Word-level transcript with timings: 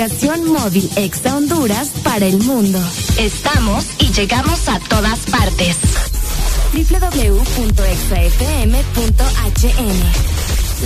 Aplicación 0.00 0.50
móvil 0.50 0.90
Exa 0.96 1.36
Honduras 1.36 1.90
para 2.02 2.24
el 2.24 2.38
mundo. 2.38 2.80
Estamos 3.18 3.84
y 3.98 4.10
llegamos 4.12 4.66
a 4.70 4.80
todas 4.80 5.18
partes. 5.26 5.76
www.exafm.hn 6.72 7.66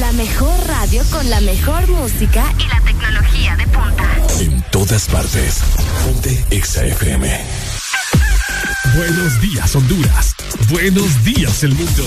La 0.00 0.10
mejor 0.14 0.66
radio 0.66 1.04
con 1.12 1.30
la 1.30 1.40
mejor 1.42 1.88
música 1.90 2.52
y 2.58 2.66
la 2.66 2.80
tecnología 2.80 3.54
de 3.54 3.68
punta. 3.68 4.16
En 4.40 4.60
todas 4.72 5.06
partes. 5.06 5.60
Ponte 6.04 6.44
ExaFM. 6.50 7.40
Buenos 8.96 9.40
días, 9.40 9.76
Honduras. 9.76 10.34
Buenos 10.70 11.22
días, 11.22 11.62
el 11.62 11.76
mundo. 11.76 12.04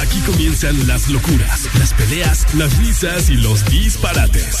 Aquí 0.00 0.20
comienzan 0.20 0.86
las 0.86 1.08
locuras, 1.08 1.68
las 1.76 1.92
peleas, 1.94 2.46
las 2.54 2.78
risas 2.78 3.30
y 3.30 3.34
los 3.34 3.64
disparates. 3.64 4.60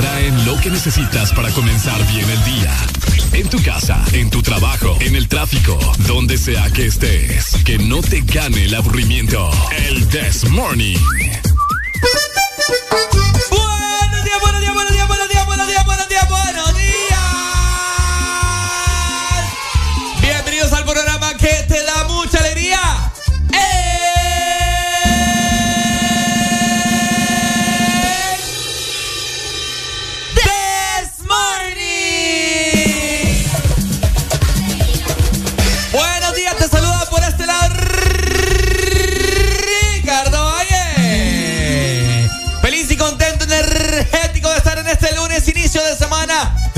Traen 0.00 0.46
lo 0.46 0.58
que 0.60 0.70
necesitas 0.70 1.32
para 1.32 1.50
comenzar 1.50 2.00
bien 2.12 2.28
el 2.28 2.44
día. 2.44 2.74
En 3.32 3.48
tu 3.48 3.62
casa, 3.62 4.02
en 4.12 4.30
tu 4.30 4.42
trabajo, 4.42 4.96
en 5.00 5.14
el 5.14 5.28
tráfico, 5.28 5.78
donde 6.06 6.38
sea 6.38 6.70
que 6.70 6.86
estés. 6.86 7.56
Que 7.64 7.78
no 7.78 8.00
te 8.00 8.22
gane 8.22 8.64
el 8.64 8.74
aburrimiento. 8.74 9.50
El 9.88 10.08
This 10.08 10.48
Morning. 10.48 10.96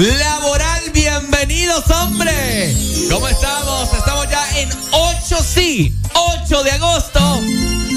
Laboral. 0.03 0.83
Bienvenidos, 0.93 1.89
hombre. 1.91 2.75
¿Cómo 3.11 3.29
estamos? 3.29 3.93
Estamos 3.93 4.29
ya 4.29 4.59
en 4.59 4.69
8, 4.91 5.37
sí, 5.43 5.95
8 6.15 6.63
de 6.65 6.71
agosto. 6.73 7.41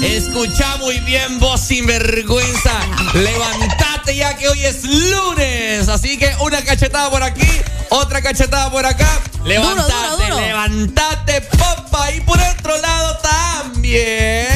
Escucha 0.02 0.76
muy 0.76 1.00
bien, 1.00 1.40
vos 1.40 1.60
sin 1.60 1.86
vergüenza. 1.86 2.72
Levantate 3.14 4.16
ya 4.16 4.36
que 4.36 4.48
hoy 4.48 4.64
es 4.64 4.84
lunes. 4.84 5.88
Así 5.88 6.16
que 6.16 6.32
una 6.40 6.62
cachetada 6.62 7.10
por 7.10 7.22
aquí, 7.22 7.48
otra 7.90 8.22
cachetada 8.22 8.70
por 8.70 8.86
acá. 8.86 9.20
Levantate, 9.44 10.30
levantate, 10.34 11.40
popa. 11.40 12.12
Y 12.12 12.20
por 12.20 12.38
otro 12.40 12.76
lado 12.78 13.18
también. 13.18 14.46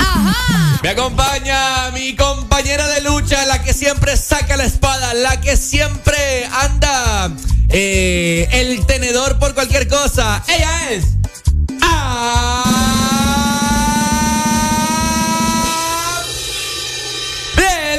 Ajá. 0.00 0.78
Me 0.82 0.90
acompaña 0.90 1.90
mi 1.90 2.14
compañera 2.14 2.86
de 2.88 3.00
lucha, 3.00 3.44
la 3.46 3.62
que 3.62 3.74
siempre 3.74 4.16
saca 4.16 4.56
la 4.56 4.64
espada, 4.64 5.12
la 5.12 5.40
que 5.40 5.56
siempre 5.56 6.07
eh, 7.68 8.48
el 8.52 8.84
tenedor 8.86 9.38
por 9.38 9.54
cualquier 9.54 9.88
cosa. 9.88 10.42
Ella 10.48 10.90
es. 10.90 11.18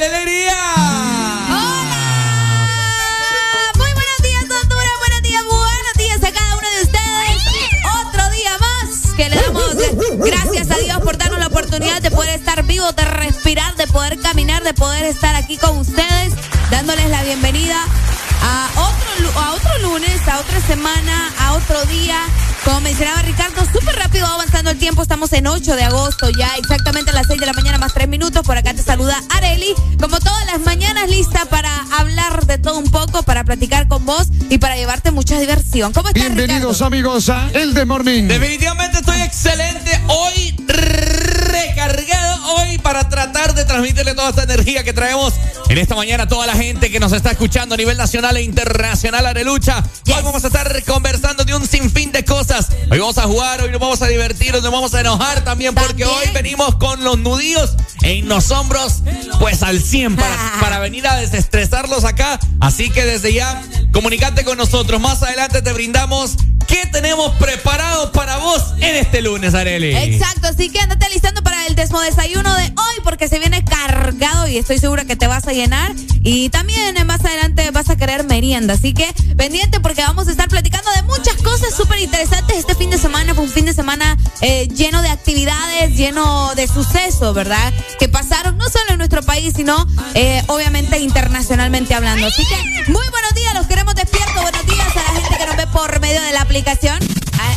alegría! 0.06 0.56
¡Hola! 1.48 1.89
Muy 3.75 3.92
buenos 3.94 4.21
días, 4.24 4.44
Honduras. 4.44 4.94
Buenos 5.00 5.21
días, 5.21 5.44
buenos 5.45 5.94
días 5.98 6.24
a 6.24 6.31
cada 6.31 6.57
uno 6.57 6.69
de 6.69 6.81
ustedes. 6.83 7.38
Otro 8.06 8.30
día 8.31 8.57
más 8.60 9.13
que 9.15 9.30
le 9.30 9.36
damos 9.36 9.75
gracias 10.18 10.72
a 10.72 10.77
Dios 10.77 11.00
por 11.01 11.18
darnos 11.18 11.39
la 11.39 11.48
oportunidad 11.48 12.01
de 12.01 12.12
poder 12.12 12.39
estar 12.39 12.63
vivos, 12.63 12.95
de 12.95 13.06
respirar, 13.06 13.75
de 13.75 13.88
poder 13.88 14.19
caminar, 14.19 14.63
de 14.63 14.74
poder 14.74 15.06
estar 15.06 15.36
aquí 15.36 15.57
con 15.57 15.77
ustedes, 15.80 16.33
dándoles 16.72 17.10
la 17.10 17.24
bienvenida 17.24 17.83
a 18.42 18.69
otro, 18.77 19.39
a 19.39 19.54
lunes, 19.81 20.27
a 20.27 20.39
otra 20.39 20.59
semana, 20.61 21.33
a 21.39 21.53
otro 21.53 21.83
día. 21.85 22.17
Como 22.65 22.81
mencionaba 22.81 23.21
Ricardo, 23.21 23.63
súper 23.65 23.95
rápido 23.95 24.27
avanzando 24.27 24.71
el 24.71 24.77
tiempo. 24.77 25.01
Estamos 25.01 25.31
en 25.33 25.47
8 25.47 25.75
de 25.75 25.83
agosto, 25.83 26.29
ya 26.29 26.55
exactamente 26.57 27.11
a 27.11 27.13
las 27.13 27.27
6 27.27 27.39
de 27.39 27.45
la 27.45 27.53
mañana 27.53 27.77
más 27.77 27.93
3 27.93 28.07
minutos. 28.07 28.45
Por 28.45 28.57
acá 28.57 28.73
te 28.73 28.83
saluda 28.83 29.21
Areli. 29.29 29.73
Como 29.99 30.19
todas 30.19 30.45
las 30.45 30.59
mañanas, 30.61 31.09
lista 31.09 31.45
para 31.45 31.69
hablar 31.97 32.45
de 32.45 32.57
todo 32.57 32.77
un 32.77 32.91
poco, 32.91 33.23
para 33.23 33.43
platicar 33.43 33.87
con 33.87 34.05
vos 34.05 34.27
y 34.49 34.57
para 34.57 34.75
llevarte 34.75 35.11
mucha 35.11 35.39
diversión. 35.39 35.93
¿Cómo 35.93 36.09
estás, 36.09 36.23
Bienvenidos, 36.23 36.81
amigos, 36.81 37.29
a 37.29 37.49
El 37.53 37.73
de 37.73 37.85
Morning. 37.85 38.23
Definitivamente 38.27 38.99
estoy 38.99 39.21
excelente. 39.21 39.99
Hoy 42.89 42.95
hoy 42.95 43.03
para 43.03 43.07
tratar 43.07 43.53
de 43.53 43.65
transmitirle 43.65 44.15
toda 44.15 44.30
esta 44.30 44.44
energía 44.44 44.83
que 44.83 44.94
traemos 44.94 45.36
en 45.69 45.77
esta 45.77 45.95
mañana 45.95 46.24
a 46.24 46.27
toda 46.27 46.47
la 46.47 46.56
gente 46.56 46.89
que 46.89 47.00
nos 47.00 47.12
está 47.12 47.30
escuchando 47.30 47.75
a 47.75 47.77
nivel 47.77 47.95
nacional 47.95 48.36
e 48.36 48.41
internacional 48.41 49.27
a 49.27 49.33
lucha. 49.44 49.83
Hoy 50.07 50.24
vamos 50.24 50.44
a 50.44 50.47
estar 50.47 50.83
conversando 50.86 51.45
de 51.45 51.53
un 51.53 51.68
sinfín 51.68 52.12
de 52.12 52.25
cosas. 52.25 52.69
Hoy 52.89 52.97
vamos 52.97 53.19
a 53.19 53.24
jugar, 53.24 53.62
hoy 53.62 53.69
nos 53.69 53.80
vamos 53.80 54.01
a 54.01 54.07
divertir, 54.07 54.53
nos 54.53 54.63
vamos 54.63 54.95
a 54.95 55.01
enojar 55.01 55.44
también 55.44 55.75
porque 55.75 56.03
hoy 56.03 56.30
venimos 56.33 56.75
con 56.75 57.03
los 57.03 57.19
nudillos 57.19 57.75
en 58.01 58.27
los 58.27 58.50
hombros 58.50 59.03
pues 59.39 59.62
al 59.62 59.80
100 59.80 60.15
para, 60.15 60.53
para 60.59 60.80
venir 60.80 61.06
a 61.07 61.18
desestresarlos 61.18 62.06
acá. 62.06 62.39
Así 62.59 62.89
que 62.89 63.06
desde 63.06 63.33
ya 63.33 63.62
comunicate 63.94 64.44
con 64.44 64.57
nosotros. 64.57 65.00
Más 65.00 65.21
adelante 65.21 65.62
te 65.62 65.74
brindamos 65.74 66.38
qué 66.69 66.86
tenemos 66.91 67.36
preparado 67.36 68.12
para 68.12 68.38
vos 68.38 68.74
en 68.77 68.95
este 68.95 69.21
lunes, 69.21 69.53
Areli. 69.53 69.95
Exacto, 69.95 70.47
así 70.47 70.69
que 70.69 70.80
andate 70.80 71.09
listando 71.09 71.44
para 71.44 71.49
el 71.67 71.75
desmodesayuno 71.75 72.53
de 72.56 72.63
hoy 72.63 73.01
porque 73.03 73.27
se 73.27 73.39
viene 73.39 73.63
cargado 73.63 74.47
y 74.47 74.57
estoy 74.57 74.79
segura 74.79 75.06
que 75.06 75.15
te 75.15 75.27
vas 75.27 75.47
a 75.47 75.53
llenar. 75.53 75.94
Y 76.21 76.50
también 76.50 76.95
más 77.06 77.23
adelante 77.23 77.69
vas 77.71 77.89
a 77.89 77.95
querer 77.95 78.23
merienda. 78.25 78.73
Así 78.73 78.94
que 78.94 79.07
pendiente 79.38 79.79
porque 79.79 80.01
vamos 80.01 80.27
a 80.27 80.31
estar 80.31 80.47
platicando 80.50 80.89
de 80.91 81.03
muchas 81.03 81.35
cosas 81.41 81.73
súper 81.75 82.00
interesantes. 82.00 82.57
Este 82.57 82.75
fin 82.75 82.89
de 82.89 82.97
semana 82.97 83.33
fue 83.33 83.44
un 83.44 83.50
fin 83.50 83.65
de 83.65 83.73
semana 83.73 84.17
eh, 84.41 84.67
lleno 84.67 85.01
de 85.01 85.09
actividades, 85.09 85.95
lleno 85.95 86.53
de 86.56 86.67
sucesos, 86.67 87.33
¿verdad? 87.33 87.73
Que 88.00 88.07
pasaron 88.07 88.57
no 88.57 88.69
solo 88.69 88.91
en 88.91 88.97
nuestro 88.97 89.23
país, 89.23 89.53
sino 89.55 89.88
eh, 90.13 90.44
obviamente 90.47 91.00
internacionalmente 91.00 91.94
hablando. 91.94 92.27
Así 92.27 92.44
que 92.45 92.91
muy 92.91 93.07
buenos 93.09 93.33
días, 93.33 93.53
los 93.53 93.67
queremos 93.67 93.95
despiertos. 93.95 94.41
Buenos 94.41 94.65
días 94.65 94.88
a 94.95 95.13
la 95.13 95.21
gente 95.21 95.38
que 95.38 95.45
nos 95.45 95.57
ve 95.57 95.67
por 95.67 96.00
medio 96.00 96.21
de 96.21 96.33
la 96.33 96.41
aplicación. 96.41 97.00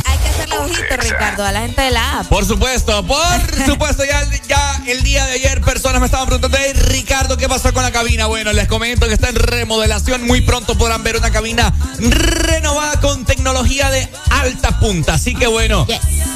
Hay, 0.04 0.18
que 0.18 0.28
hacerle 0.28 0.58
ojito, 0.58 0.96
Ricardo, 0.96 1.44
a 1.44 1.52
la 1.52 1.62
gente 1.62 1.82
de 1.82 1.90
la 1.90 2.20
app. 2.20 2.28
Por 2.28 2.44
supuesto, 2.44 3.04
por 3.04 3.40
supuesto. 3.66 3.91
Ya, 3.98 4.24
ya 4.48 4.82
el 4.86 5.02
día 5.02 5.26
de 5.26 5.32
ayer 5.32 5.60
personas 5.60 6.00
me 6.00 6.06
estaban 6.06 6.26
preguntando, 6.26 6.56
hey, 6.58 6.72
Ricardo, 6.72 7.36
¿qué 7.36 7.46
pasó 7.48 7.72
con 7.74 7.82
la 7.82 7.92
cabina? 7.92 8.26
Bueno, 8.26 8.52
les 8.52 8.66
comento 8.66 9.06
que 9.06 9.14
está 9.14 9.28
en 9.28 9.36
remodelación. 9.36 10.26
Muy 10.26 10.40
pronto 10.40 10.76
podrán 10.78 11.02
ver 11.02 11.16
una 11.16 11.30
cabina 11.30 11.72
renovada 11.98 13.00
con 13.00 13.24
tecnología 13.24 13.90
de 13.90 14.08
alta 14.30 14.80
punta. 14.80 15.14
Así 15.14 15.34
que 15.34 15.46
bueno, 15.46 15.86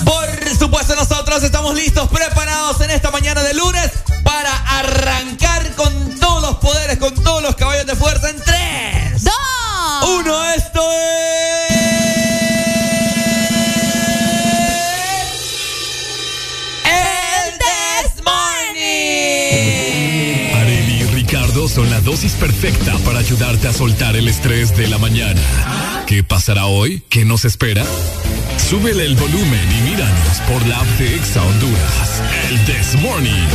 por 0.04 0.58
supuesto 0.58 0.94
nosotros 0.94 1.42
estamos 1.42 1.74
listos, 1.74 2.08
preparados 2.08 2.80
en 2.82 2.90
esta 2.90 3.10
mañana 3.10 3.42
de 3.42 3.54
lunes 3.54 3.90
para 4.22 4.54
arrancar 4.78 5.74
con 5.74 6.18
todos 6.20 6.42
los 6.42 6.56
poderes, 6.56 6.98
con 6.98 7.14
todos 7.14 7.42
los 7.42 7.56
caballos 7.56 7.86
de 7.86 7.96
fuerza 7.96 8.28
en 8.30 8.40
tres, 8.42 9.24
dos, 9.24 10.08
uno. 10.08 10.50
Esto 10.52 10.82
es 11.70 11.75
dosis 22.06 22.34
perfecta 22.34 22.96
para 23.04 23.18
ayudarte 23.18 23.66
a 23.66 23.72
soltar 23.72 24.14
el 24.14 24.28
estrés 24.28 24.76
de 24.76 24.86
la 24.86 24.96
mañana. 24.96 25.40
¿Qué 26.06 26.22
pasará 26.22 26.66
hoy? 26.66 27.02
¿Qué 27.08 27.24
nos 27.24 27.44
espera? 27.44 27.84
Súbele 28.70 29.04
el 29.04 29.16
volumen 29.16 29.68
y 29.72 29.90
míranos 29.90 30.38
por 30.48 30.64
la 30.68 30.78
app 30.78 30.86
de 31.00 31.16
Exa 31.16 31.42
Honduras. 31.42 32.22
El 32.48 32.64
This 32.64 32.94
Morning. 33.02 33.48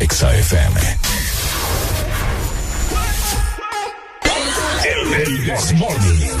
Exa 0.00 0.36
FM. 0.36 0.80
El 5.24 5.44
This 5.44 5.72
Morning. 5.72 6.40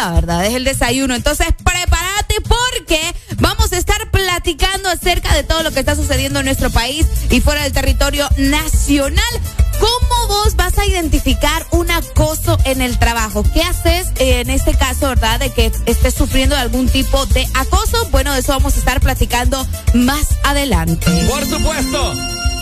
comida, 0.00 0.12
¿verdad? 0.12 0.46
Es 0.46 0.54
el 0.54 0.64
desayuno. 0.64 1.14
Entonces, 1.14 1.48
prepárate 1.62 2.40
porque 2.42 3.00
vamos 3.38 3.72
a 3.72 3.76
estar 3.76 4.10
platicando 4.10 4.88
acerca 4.88 5.34
de 5.34 5.42
todo 5.42 5.62
lo 5.62 5.70
que 5.70 5.80
está 5.80 5.94
sucediendo 5.94 6.40
en 6.40 6.46
nuestro 6.46 6.70
país 6.70 7.06
y 7.30 7.40
fuera 7.40 7.62
del 7.62 7.72
territorio 7.72 8.28
nacional. 8.36 9.24
¿Cómo 9.78 10.28
vos 10.28 10.56
vas 10.56 10.76
a 10.78 10.84
identificar 10.84 11.66
un 11.70 11.90
acoso 11.90 12.58
en 12.64 12.82
el 12.82 12.98
trabajo? 12.98 13.42
¿Qué 13.42 13.62
haces 13.62 14.08
eh, 14.16 14.40
en 14.40 14.50
este 14.50 14.74
caso, 14.74 15.08
verdad, 15.08 15.40
de 15.40 15.50
que 15.50 15.72
estés 15.86 16.14
sufriendo 16.14 16.54
algún 16.54 16.88
tipo 16.88 17.24
de 17.26 17.48
acoso? 17.54 18.08
Bueno, 18.10 18.34
de 18.34 18.40
eso 18.40 18.52
vamos 18.52 18.76
a 18.76 18.78
estar 18.78 19.00
platicando 19.00 19.66
más 19.94 20.36
adelante. 20.44 21.10
Por 21.28 21.46
supuesto. 21.46 22.14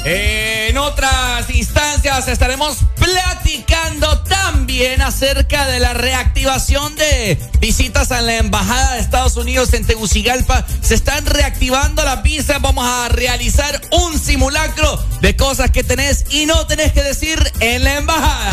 En 0.05 0.79
otras 0.79 1.51
instancias 1.51 2.29
estaremos 2.29 2.79
platicando 2.95 4.23
también 4.69 5.01
acerca 5.01 5.67
de 5.67 5.81
la 5.81 5.95
reactivación 5.95 6.95
de 6.95 7.39
visitas 7.59 8.13
a 8.13 8.21
la 8.21 8.37
Embajada 8.37 8.97
de 8.97 9.01
Estados 9.01 9.39
Unidos 9.39 9.73
en 9.73 9.87
Tegucigalpa. 9.87 10.67
Se 10.83 10.95
están 10.95 11.25
reactivando 11.25 12.05
las 12.05 12.23
visas. 12.23 12.61
Vamos 12.61 12.85
a 12.87 13.09
realizar 13.09 13.81
un 13.93 14.19
simulacro 14.19 15.03
de 15.23 15.35
cosas 15.37 15.71
que 15.71 15.85
tenés 15.85 16.27
y 16.31 16.45
no 16.45 16.67
tenés 16.67 16.93
que 16.93 17.03
decir 17.03 17.39
en 17.61 17.83
la 17.83 17.95
Embajada. 17.97 18.51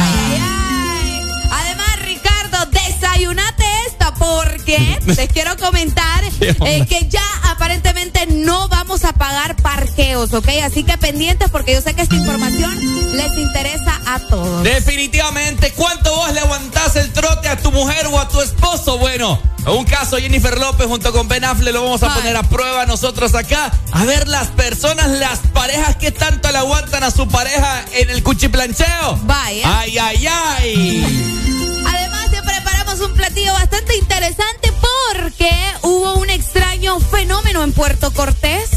Además, 1.51 1.99
Ricardo, 2.05 2.65
desayunate 2.71 3.65
esta 3.85 4.13
porque 4.13 4.97
les 5.05 5.27
quiero 5.27 5.57
comentar 5.57 6.23
eh, 6.39 6.85
que 6.87 7.09
ya 7.09 7.25
aparentemente 7.51 8.25
no 8.27 8.69
vamos 8.69 9.03
a 9.03 9.11
pagar 9.11 9.54
¿ok? 9.97 10.47
Así 10.63 10.83
que 10.83 10.97
pendientes 10.97 11.49
porque 11.49 11.73
yo 11.73 11.81
sé 11.81 11.93
que 11.93 12.01
esta 12.01 12.15
información 12.15 12.71
les 13.15 13.37
interesa 13.37 14.01
a 14.05 14.19
todos. 14.19 14.63
Definitivamente, 14.63 15.71
¿cuánto 15.75 16.13
vos 16.13 16.31
le 16.33 16.41
aguantás 16.41 16.95
el 16.97 17.11
trote 17.13 17.47
a 17.47 17.57
tu 17.57 17.71
mujer 17.71 18.07
o 18.07 18.19
a 18.19 18.27
tu 18.27 18.41
esposo? 18.41 18.97
Bueno, 18.97 19.39
en 19.59 19.69
un 19.69 19.85
caso 19.85 20.17
Jennifer 20.17 20.57
López 20.59 20.87
junto 20.87 21.13
con 21.13 21.27
Ben 21.27 21.45
Affleck 21.45 21.73
lo 21.73 21.83
vamos 21.83 22.03
a 22.03 22.07
Ay. 22.07 22.13
poner 22.19 22.35
a 22.37 22.43
prueba 22.43 22.85
nosotros 22.85 23.33
acá. 23.35 23.71
A 23.93 24.03
ver 24.03 24.27
las 24.27 24.47
personas, 24.49 25.07
las 25.11 25.39
parejas 25.53 25.95
que 25.95 26.11
tanto 26.11 26.51
le 26.51 26.57
aguantan 26.57 27.03
a 27.03 27.11
su 27.11 27.27
pareja 27.27 27.85
en 27.93 28.09
el 28.09 28.21
cuchiplancheo. 28.21 29.19
Vaya. 29.23 29.79
Ay, 29.79 29.97
ay, 29.97 30.27
ay. 30.27 31.83
Además, 31.87 32.31
te 32.31 32.41
preparamos 32.41 32.99
un 32.99 33.13
platillo 33.13 33.53
bastante 33.53 33.95
interesante 33.97 34.73
porque 35.07 35.51
hubo 35.83 36.15
un 36.15 36.29
extraño 36.29 36.99
fenómeno 36.99 37.63
en 37.63 37.71
Puerto 37.71 38.11
Cortés 38.11 38.69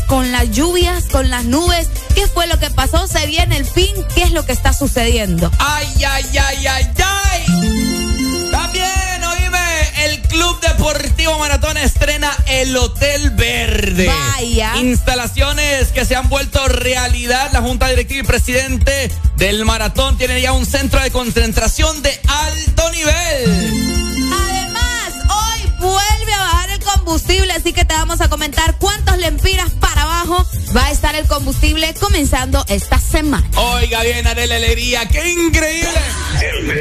lluvias, 0.58 1.04
con 1.04 1.30
las 1.30 1.44
nubes. 1.44 1.88
¿Qué 2.16 2.26
fue 2.26 2.48
lo 2.48 2.58
que 2.58 2.68
pasó? 2.70 3.06
¿Se 3.06 3.24
viene 3.28 3.56
el 3.56 3.64
fin? 3.64 3.94
¿Qué 4.16 4.24
es 4.24 4.32
lo 4.32 4.44
que 4.44 4.50
está 4.50 4.72
sucediendo? 4.72 5.52
Ay, 5.60 5.86
ay, 6.04 6.24
ay, 6.36 6.66
ay, 6.66 6.90
ay. 6.96 8.50
También, 8.50 9.22
oíme, 9.22 10.04
el 10.04 10.20
Club 10.22 10.60
Deportivo 10.60 11.38
Maratón 11.38 11.76
estrena 11.76 12.36
el 12.48 12.76
Hotel 12.76 13.30
Verde. 13.30 14.08
Vaya. 14.08 14.76
Instalaciones 14.78 15.90
que 15.92 16.04
se 16.04 16.16
han 16.16 16.28
vuelto 16.28 16.66
realidad. 16.66 17.50
La 17.52 17.60
Junta 17.60 17.86
Directiva 17.86 18.24
y 18.24 18.26
Presidente 18.26 19.12
del 19.36 19.64
Maratón 19.64 20.18
tiene 20.18 20.40
ya 20.40 20.50
un 20.52 20.66
centro 20.66 21.00
de 21.00 21.12
concentración 21.12 22.02
de 22.02 22.20
alto 22.26 22.90
nivel. 22.90 24.32
Además, 24.32 25.12
hoy 25.30 25.72
vuelve 25.78 26.34
a 26.34 26.38
bajar 26.38 26.70
el 26.70 26.80
combustible, 26.82 27.52
así 27.52 27.72
que 27.72 27.84
te 27.84 27.94
vamos 27.94 28.20
a 28.20 28.28
comentar 28.28 28.76
cuántos 28.78 29.18
lempiras 29.18 29.70
va 30.76 30.86
a 30.86 30.90
estar 30.90 31.14
el 31.14 31.26
combustible 31.26 31.94
comenzando 31.94 32.62
esta 32.68 32.98
semana. 32.98 33.48
Oiga 33.56 34.02
bien, 34.02 34.26
Arela 34.26 34.56
Alegría, 34.56 35.08
qué 35.08 35.30
increíble 35.30 35.88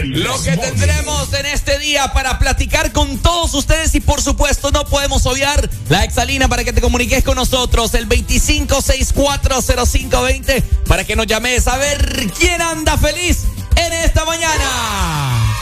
lo 0.05 0.41
que 0.41 0.57
tendremos 0.57 1.31
en 1.33 1.45
este 1.45 1.77
día 1.79 2.11
para 2.13 2.39
platicar 2.39 2.91
con 2.91 3.19
todos 3.19 3.53
ustedes 3.53 3.95
y 3.95 4.01
por 4.01 4.21
supuesto 4.21 4.71
no 4.71 4.83
podemos 4.85 5.25
obviar 5.25 5.69
la 5.89 6.03
exalina 6.03 6.47
para 6.47 6.63
que 6.63 6.71
te 6.73 6.81
comuniques 6.81 7.23
con 7.23 7.35
nosotros, 7.35 7.93
el 7.93 8.09
25640520 8.09 10.63
para 10.87 11.03
que 11.03 11.15
nos 11.15 11.27
llames 11.27 11.67
a 11.67 11.77
ver 11.77 12.31
quién 12.37 12.61
anda 12.61 12.97
feliz 12.97 13.43
en 13.75 13.93
esta 13.93 14.25
mañana. 14.25 15.53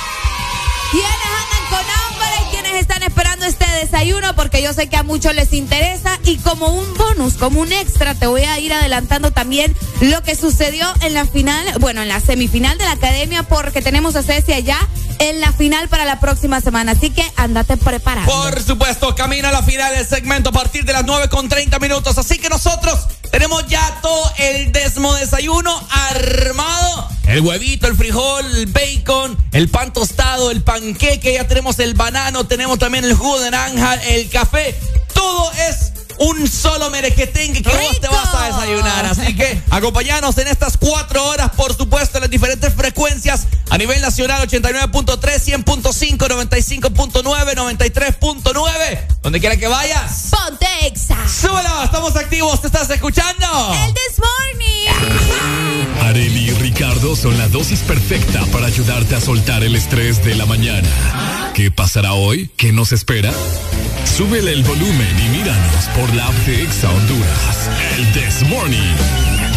¿Quiénes 0.92 1.12
andan 1.12 1.66
con 1.70 1.80
hambre? 1.80 2.36
¿Quiénes 2.52 2.76
están 2.82 3.04
esperando 3.04 3.46
este 3.46 3.65
desayuno? 3.86 4.36
Porque 4.36 4.62
yo 4.62 4.74
sé 4.74 4.88
que 4.88 4.98
a 4.98 5.04
muchos 5.04 5.34
les 5.36 5.54
interesa. 5.54 6.20
Y 6.26 6.38
como 6.38 6.68
un 6.68 6.94
bonus, 6.96 7.36
como 7.36 7.62
un 7.62 7.72
extra, 7.72 8.16
te 8.16 8.28
voy 8.28 8.42
a 8.42 8.60
ir 8.60 8.74
adelantando 8.74 9.32
también 9.32 9.76
lo 10.02 10.22
que 10.24 10.36
sucedió 10.36 10.92
en 11.02 11.14
la 11.14 11.26
final, 11.26 11.66
bueno, 11.80 12.02
en 12.02 12.08
la 12.08 12.20
semifinal 12.20 12.78
de 12.78 12.86
la 12.86 12.92
academia, 12.92 13.44
porque 13.44 13.82
tenemos 13.82 14.16
a 14.16 14.24
Cecia 14.24 14.60
ya 14.60 14.80
en 15.20 15.40
la 15.40 15.52
final 15.54 15.88
para 15.88 16.06
la 16.06 16.20
próxima 16.20 16.62
semana. 16.62 16.94
Así 16.94 17.10
que 17.10 17.24
andate 17.36 17.78
preparado. 17.78 18.28
Por 18.28 18.62
supuesto, 18.62 19.16
camino 19.16 19.48
a 19.48 19.52
la 19.52 19.64
final 19.64 19.96
del 19.96 20.06
segmento 20.06 20.50
a 20.50 20.54
partir 20.54 20.84
de 20.86 20.94
las 20.94 21.06
9 21.06 21.30
con 21.30 21.48
30 21.48 21.80
minutos. 21.80 22.18
Así 22.18 22.38
que 22.38 22.50
nosotros 22.50 23.08
tenemos 23.32 23.66
ya 23.68 24.00
todo 24.02 24.32
el 24.38 24.72
desmo 24.72 25.14
desayuno 25.16 25.80
armado. 25.90 27.15
El 27.28 27.42
huevito, 27.42 27.88
el 27.88 27.96
frijol, 27.96 28.46
el 28.56 28.68
bacon, 28.68 29.38
el 29.52 29.70
pan 29.70 29.92
tostado, 29.92 30.52
el 30.52 30.62
panqueque, 30.62 31.34
ya 31.34 31.48
tenemos 31.48 31.80
el 31.80 31.96
banano, 31.96 32.46
tenemos 32.46 32.78
también 32.78 33.04
el 33.04 33.14
jugo 33.14 33.40
de 33.40 33.52
naranja, 33.52 33.96
el 33.96 34.30
café. 34.30 34.76
Todo 35.14 35.52
es 35.54 35.95
un 36.20 36.48
solo 36.50 36.90
merequetengue 36.90 37.62
que 37.62 37.70
vos 37.70 38.00
te 38.00 38.08
¡Rico! 38.08 38.14
vas 38.14 38.34
a 38.36 38.46
desayunar. 38.48 39.06
Así 39.06 39.36
que 39.36 39.62
acompañanos 39.70 40.38
en 40.38 40.48
estas 40.48 40.78
cuatro 40.78 41.24
horas, 41.26 41.52
por 41.52 41.76
supuesto, 41.76 42.18
en 42.18 42.24
las 42.24 42.32
diferentes 42.32 42.74
frecuencias 42.74 43.48
a 43.70 43.78
nivel 43.78 44.02
nacional: 44.02 44.48
89.3, 44.48 45.64
100.5, 45.64 46.18
95.9, 46.18 47.56
93.9. 47.56 49.08
Donde 49.22 49.40
quiera 49.40 49.58
que 49.58 49.68
vayas. 49.68 50.30
Ponte 50.32 50.68
Exa. 50.86 51.18
Súbelo, 51.28 51.84
estamos 51.84 52.16
activos, 52.16 52.62
¿te 52.62 52.68
estás 52.68 52.90
escuchando? 52.90 53.76
El 53.86 53.94
This 53.94 54.20
Morning. 54.20 54.76
Areli 56.02 56.50
y 56.50 56.52
Ricardo 56.52 57.16
son 57.16 57.38
la 57.38 57.48
dosis 57.48 57.80
perfecta 57.80 58.46
para 58.52 58.68
ayudarte 58.68 59.16
a 59.16 59.22
soltar 59.22 59.64
el 59.64 59.76
estrés 59.76 60.24
de 60.24 60.36
la 60.36 60.46
mañana. 60.46 60.88
¿Qué 61.54 61.72
pasará 61.72 62.14
hoy? 62.14 62.52
¿Qué 62.58 62.72
nos 62.72 62.92
espera? 62.92 63.32
Súbele 64.18 64.54
el 64.54 64.64
volumen 64.64 65.20
y 65.20 65.30
míranos 65.38 65.86
por 65.96 66.05
la 66.14 66.28
app 66.28 66.48
Exa 66.48 66.90
Honduras. 66.90 67.70
El 67.98 68.12
This 68.12 68.44
Morning. 68.50 69.55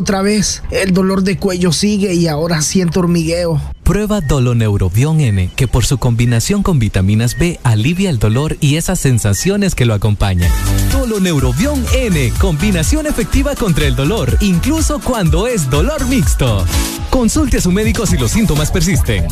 Otra 0.00 0.22
vez. 0.22 0.62
El 0.70 0.92
dolor 0.92 1.22
de 1.22 1.36
cuello 1.38 1.72
sigue 1.72 2.14
y 2.14 2.26
ahora 2.26 2.62
siento 2.62 3.00
hormigueo. 3.00 3.60
Prueba 3.84 4.20
Doloneurobion 4.20 5.20
N, 5.20 5.50
que 5.56 5.66
por 5.68 5.84
su 5.84 5.98
combinación 5.98 6.62
con 6.62 6.78
vitaminas 6.78 7.36
B 7.36 7.58
alivia 7.62 8.08
el 8.10 8.18
dolor 8.18 8.56
y 8.60 8.76
esas 8.76 9.00
sensaciones 9.00 9.74
que 9.74 9.84
lo 9.84 9.94
acompañan. 9.94 10.50
Doloneurobion 10.92 11.84
N, 11.94 12.32
combinación 12.38 13.06
efectiva 13.06 13.54
contra 13.54 13.86
el 13.86 13.96
dolor, 13.96 14.36
incluso 14.40 15.00
cuando 15.00 15.46
es 15.46 15.68
dolor 15.68 16.06
mixto. 16.06 16.64
Consulte 17.10 17.58
a 17.58 17.60
su 17.60 17.72
médico 17.72 18.06
si 18.06 18.16
los 18.16 18.30
síntomas 18.30 18.70
persisten. 18.70 19.26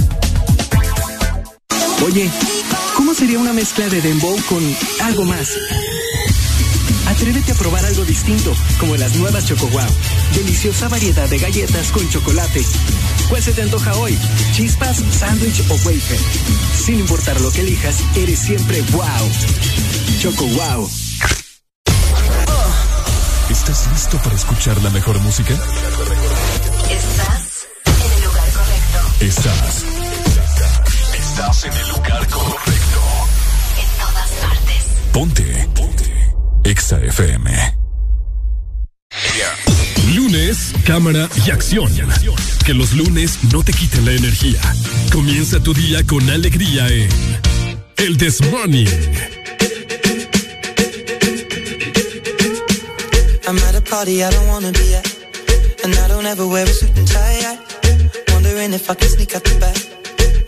Oye, 2.04 2.28
¿cómo 2.96 3.14
sería 3.14 3.38
una 3.38 3.52
mezcla 3.52 3.88
de 3.88 4.00
dembow 4.00 4.36
con 4.48 4.62
algo 5.02 5.24
más? 5.24 5.50
Atrévete 7.06 7.52
a 7.52 7.54
probar 7.54 7.84
algo 7.84 8.04
como 8.78 8.94
las 8.96 9.16
nuevas 9.16 9.46
Choco 9.46 9.66
Wow. 9.68 9.88
Deliciosa 10.34 10.88
variedad 10.88 11.28
de 11.30 11.38
galletas 11.38 11.90
con 11.90 12.06
chocolate. 12.10 12.62
¿Cuál 13.28 13.42
se 13.42 13.52
te 13.52 13.62
antoja 13.62 13.94
hoy? 13.96 14.18
¿Chispas, 14.52 15.02
sándwich 15.18 15.62
o 15.70 15.74
wafer? 15.74 16.18
Sin 16.74 16.98
importar 16.98 17.40
lo 17.40 17.50
que 17.50 17.62
elijas, 17.62 17.96
eres 18.16 18.38
siempre 18.38 18.82
wow. 18.92 19.04
Choco 20.20 20.44
Wow. 20.46 20.90
¿Estás 23.48 23.88
listo 23.92 24.18
para 24.18 24.36
escuchar 24.36 24.82
la 24.82 24.90
mejor 24.90 25.18
música? 25.20 25.54
Acción. 41.68 42.08
Que 42.64 42.72
los 42.72 42.92
lunes 42.92 43.38
no 43.52 43.62
te 43.62 43.72
quiten 43.72 44.04
la 44.04 44.12
energía. 44.12 44.60
Comienza 45.12 45.60
tu 45.60 45.74
día 45.74 46.02
con 46.06 46.28
alegría 46.30 46.88
en 46.88 47.08
El 47.96 48.16
This 48.16 48.40
Morning. 48.50 48.86
I'm 53.46 53.58
at 53.58 53.74
a 53.74 53.80
party 53.82 54.22
I 54.22 54.30
don't 54.30 54.48
wanna 54.48 54.72
be 54.72 54.94
at. 54.94 55.06
And 55.84 55.94
I 55.94 56.08
don't 56.08 56.26
ever 56.26 56.46
wear 56.46 56.64
a 56.64 56.72
suit 56.72 56.96
and 56.96 57.06
tie. 57.06 57.58
Wondering 58.32 58.72
if 58.72 58.90
I 58.90 58.94
can 58.94 59.08
sneak 59.08 59.34
out 59.34 59.44
the 59.44 59.58
back. 59.60 59.76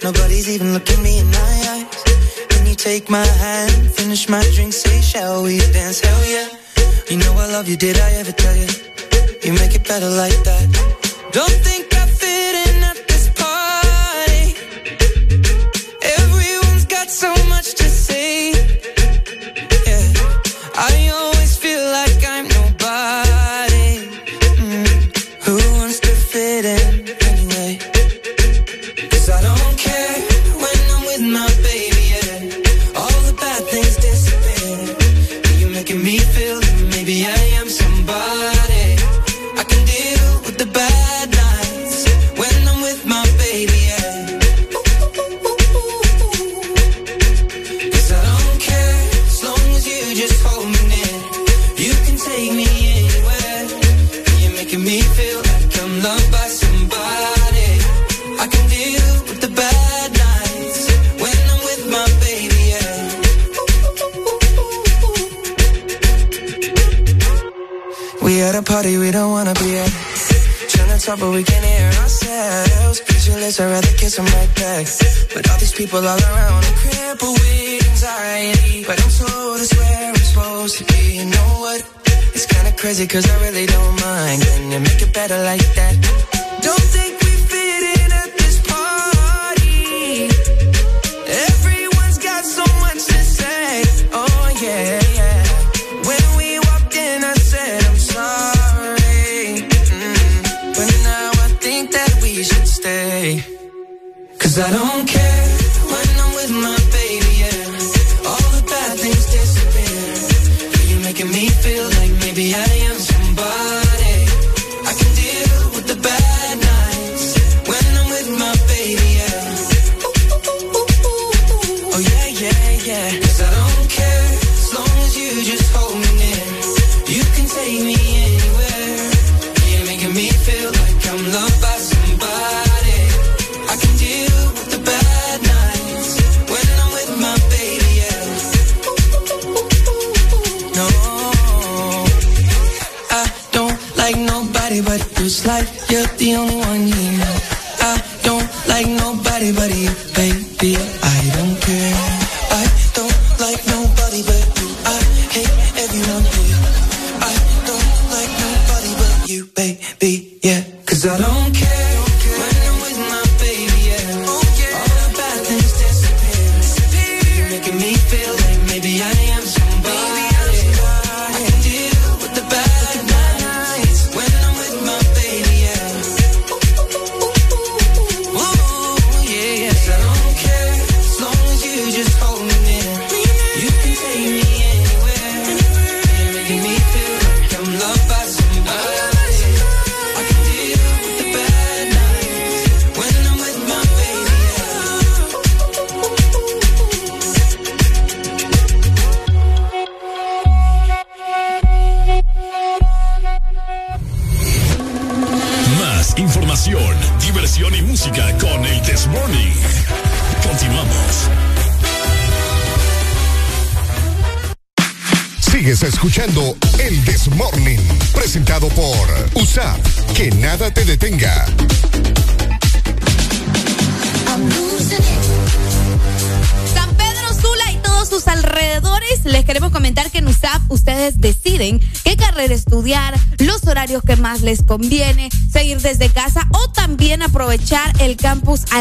Nobody's 0.03 0.49
even 0.49 0.73
looking 0.73 1.03
me 1.03 1.19
in 1.19 1.27
my 1.27 1.57
eyes. 1.73 2.05
Can 2.49 2.67
you 2.67 2.75
take 2.75 3.11
my 3.11 3.27
hand, 3.27 3.93
finish 3.93 4.29
my 4.29 4.43
drink, 4.55 4.73
say, 4.73 5.01
shall 5.01 5.43
we 5.43 5.59
dance? 5.73 6.01
Hell 6.01 6.25
yeah. 6.27 6.49
You 7.11 7.19
know 7.19 7.33
I 7.35 7.47
love 7.53 7.69
you, 7.69 7.77
did 7.77 7.99
I 7.99 8.13
ever 8.21 8.33
tell 8.33 8.57
you? 8.57 8.69
You 9.43 9.53
make 9.55 9.75
it 9.75 9.87
better 9.87 10.09
like 10.09 10.45
that. 10.45 10.80
Don't 11.33 11.49
think 11.49 11.80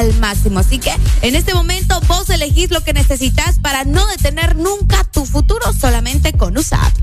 al 0.10 0.20
máximo. 0.20 0.60
Así 0.60 0.80
que 0.80 0.94
en 1.22 1.36
este 1.36 1.54
momento 1.54 2.00
vos 2.08 2.30
elegís 2.30 2.72
lo 2.72 2.84
que 2.84 2.94
necesitas 2.94 3.60
para 3.60 3.84
no 3.84 4.06
detener 4.08 4.56
nunca 4.56 5.04
tu 5.06 5.26
futuro 5.26 5.74
solamente 5.74 6.34
con 6.34 6.58
USAP. 6.58 6.94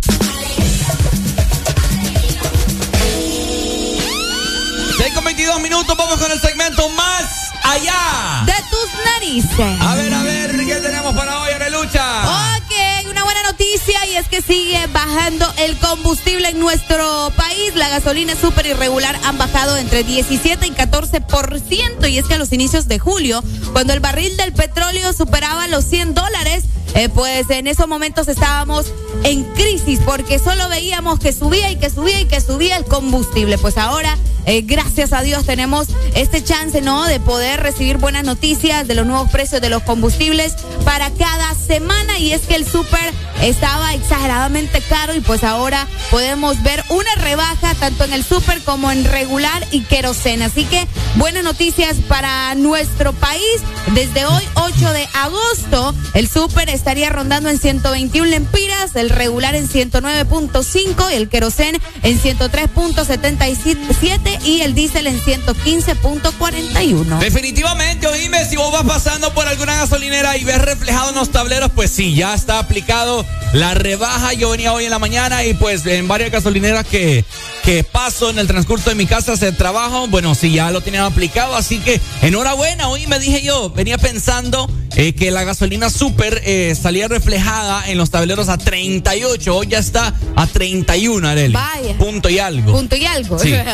6 4.99 5.13
con 5.15 5.25
22 5.25 5.61
minutos, 5.61 5.97
vamos 5.97 6.19
con 6.19 6.33
el 6.33 6.41
segmento 6.41 6.89
más 6.91 7.51
allá. 7.63 8.45
De 8.47 8.55
tus 8.71 8.89
narices. 9.05 9.81
A 9.81 9.95
ver, 9.95 10.15
a 10.15 10.23
ver, 10.23 10.57
¿qué 10.57 10.77
tenemos 10.77 11.15
para 11.15 11.41
hoy, 11.43 11.53
Arelucha? 11.53 12.57
Ok, 12.57 13.11
una 13.11 13.23
buena 13.25 13.43
noticia 13.43 14.07
y 14.07 14.17
es 14.17 14.27
que 14.29 14.41
sigue 14.41 14.87
bajando 14.89 15.53
el 15.59 15.77
combustible 15.79 16.49
en 16.49 16.61
nuestro 16.61 17.31
país. 17.37 17.46
La 17.75 17.89
gasolina 17.89 18.35
súper 18.35 18.67
irregular 18.67 19.19
han 19.25 19.37
bajado 19.39 19.77
entre 19.77 20.03
17 20.03 20.67
y 20.67 20.71
14%. 20.71 22.11
Y 22.11 22.19
es 22.19 22.25
que 22.27 22.35
a 22.35 22.39
los 22.39 22.53
inicios 22.53 22.89
de 22.89 22.99
julio, 22.99 23.43
cuando 23.73 23.93
el 23.93 24.01
barril 24.01 24.37
del 24.37 24.53
petróleo 24.53 25.13
superaba 25.13 25.67
los 25.69 25.85
100 25.85 26.15
dólares, 26.15 26.65
eh, 26.95 27.11
pues 27.11 27.51
en 27.51 27.67
esos 27.67 27.89
momentos 27.89 28.29
estábamos 28.29 28.87
en 29.23 29.45
crisis 29.55 30.01
porque 30.05 30.39
solo 30.39 30.69
veíamos 30.71 31.19
que 31.19 31.33
subía 31.33 31.71
y 31.71 31.77
que 31.77 31.91
subía 31.91 32.21
y 32.21 32.25
que 32.25 32.41
subía 32.41 32.77
el 32.77 32.85
combustible. 32.85 33.59
Pues 33.59 33.77
ahora, 33.77 34.17
eh, 34.47 34.63
gracias 34.63 35.13
a 35.13 35.21
Dios, 35.21 35.45
tenemos 35.45 35.89
este 36.15 36.43
chance, 36.43 36.81
¿no? 36.81 37.05
De 37.05 37.21
poder 37.21 37.61
recibir 37.63 37.99
buenas 37.99 38.25
noticias 38.25 38.89
de 38.89 38.95
los 38.95 39.07
nuevos 39.07 39.31
precios 39.31 39.61
de 39.61 39.69
los 39.69 39.83
combustibles 39.83 40.55
para 40.85 41.11
cada 41.11 41.55
semana. 41.55 42.19
Y 42.19 42.33
es 42.33 42.43
que 42.43 42.55
el 42.55 42.67
súper 42.67 43.13
estaba 43.43 43.95
exageradamente 43.95 44.81
caro 44.83 45.15
y 45.15 45.21
pues 45.21 45.45
ahora 45.45 45.87
podemos 46.11 46.63
ver 46.63 46.85
una 46.89 47.15
rebaja 47.17 47.75
tanto 47.75 48.05
en 48.05 48.13
el 48.13 48.25
súper 48.25 48.63
como 48.63 48.91
en 48.91 49.05
regular 49.05 49.67
y 49.71 49.83
querosena. 49.83 50.47
Así 50.47 50.65
que 50.65 50.87
buenas 51.17 51.45
noticias 51.45 51.97
para 52.09 52.55
nuestro 52.55 53.13
país. 53.13 53.61
Desde 53.95 54.25
hoy, 54.27 54.43
8 54.55 54.93
de 54.93 55.09
agosto, 55.15 55.95
el 56.15 56.29
súper 56.29 56.71
estaría 56.71 57.11
rondando 57.11 57.51
en 57.51 57.59
121 57.59 58.29
lempiras, 58.29 58.97
el 58.97 59.11
regular 59.11 59.55
en 59.55 59.69
109.5 59.69 61.13
y 61.13 61.15
el 61.15 61.29
querosen 61.29 61.79
en 62.03 62.21
103.77 62.21 64.45
y 64.45 64.63
el 64.63 64.75
diésel 64.75 65.07
en 65.07 65.21
115.41. 65.21 67.19
Definitivamente, 67.19 68.07
oíme, 68.07 68.47
si 68.47 68.57
vos 68.57 68.73
vas 68.73 68.85
pasando 68.85 69.35
por 69.35 69.47
alguna 69.47 69.77
gasolinera 69.77 70.37
y 70.37 70.45
ves 70.45 70.63
reflejado 70.63 71.11
en 71.11 71.17
los 71.17 71.31
tableros, 71.31 71.71
pues 71.75 71.91
sí, 71.91 72.15
ya 72.15 72.35
está 72.35 72.59
aplicado 72.59 73.26
la 73.53 73.75
rebaja. 73.75 74.33
Yo 74.33 74.51
venía 74.51 74.73
hoy 74.73 74.85
en 74.85 74.91
la 74.91 74.99
mañana 74.99 75.45
y 75.45 75.55
pues 75.55 75.85
en 75.87 76.09
varias 76.09 76.31
gasolineras 76.31 76.87
que, 76.87 77.25
que 77.65 77.85
paso 77.85 78.31
en 78.31 78.39
el 78.39 78.47
transcurso 78.47 78.91
de 78.91 78.97
mi 78.97 79.07
casa 79.07 79.35
de 79.37 79.53
trabajo, 79.53 80.07
bueno, 80.09 80.35
sí, 80.35 80.53
ya 80.53 80.71
lo 80.71 80.81
tenían 80.81 81.05
aplicado, 81.05 81.57
así 81.57 81.79
que 81.79 82.01
enhorabuena, 82.23 82.89
hoy 82.89 83.07
me 83.07 83.19
dije 83.19 83.43
yo, 83.43 83.71
venía 83.71 83.99
pensando 83.99 84.71
eh, 84.97 85.15
que 85.15 85.31
la 85.31 85.45
gasolina 85.45 85.91
super 85.91 86.43
eh, 86.45 86.75
salía 86.81 87.07
reflejada 87.09 87.89
en 87.89 87.99
los 87.99 88.11
tableros 88.11 88.49
a 88.49 88.59
38, 88.59 89.55
hoy 89.57 89.67
ya 89.69 89.79
está 89.79 90.15
a 90.35 90.47
31, 90.47 91.29
Arely. 91.29 91.53
Vaya. 91.53 91.97
Punto 91.99 92.29
y 92.29 92.39
algo. 92.39 92.73
Punto 92.73 92.97
y 92.97 93.07
algo. 93.07 93.39
Sí. 93.39 93.55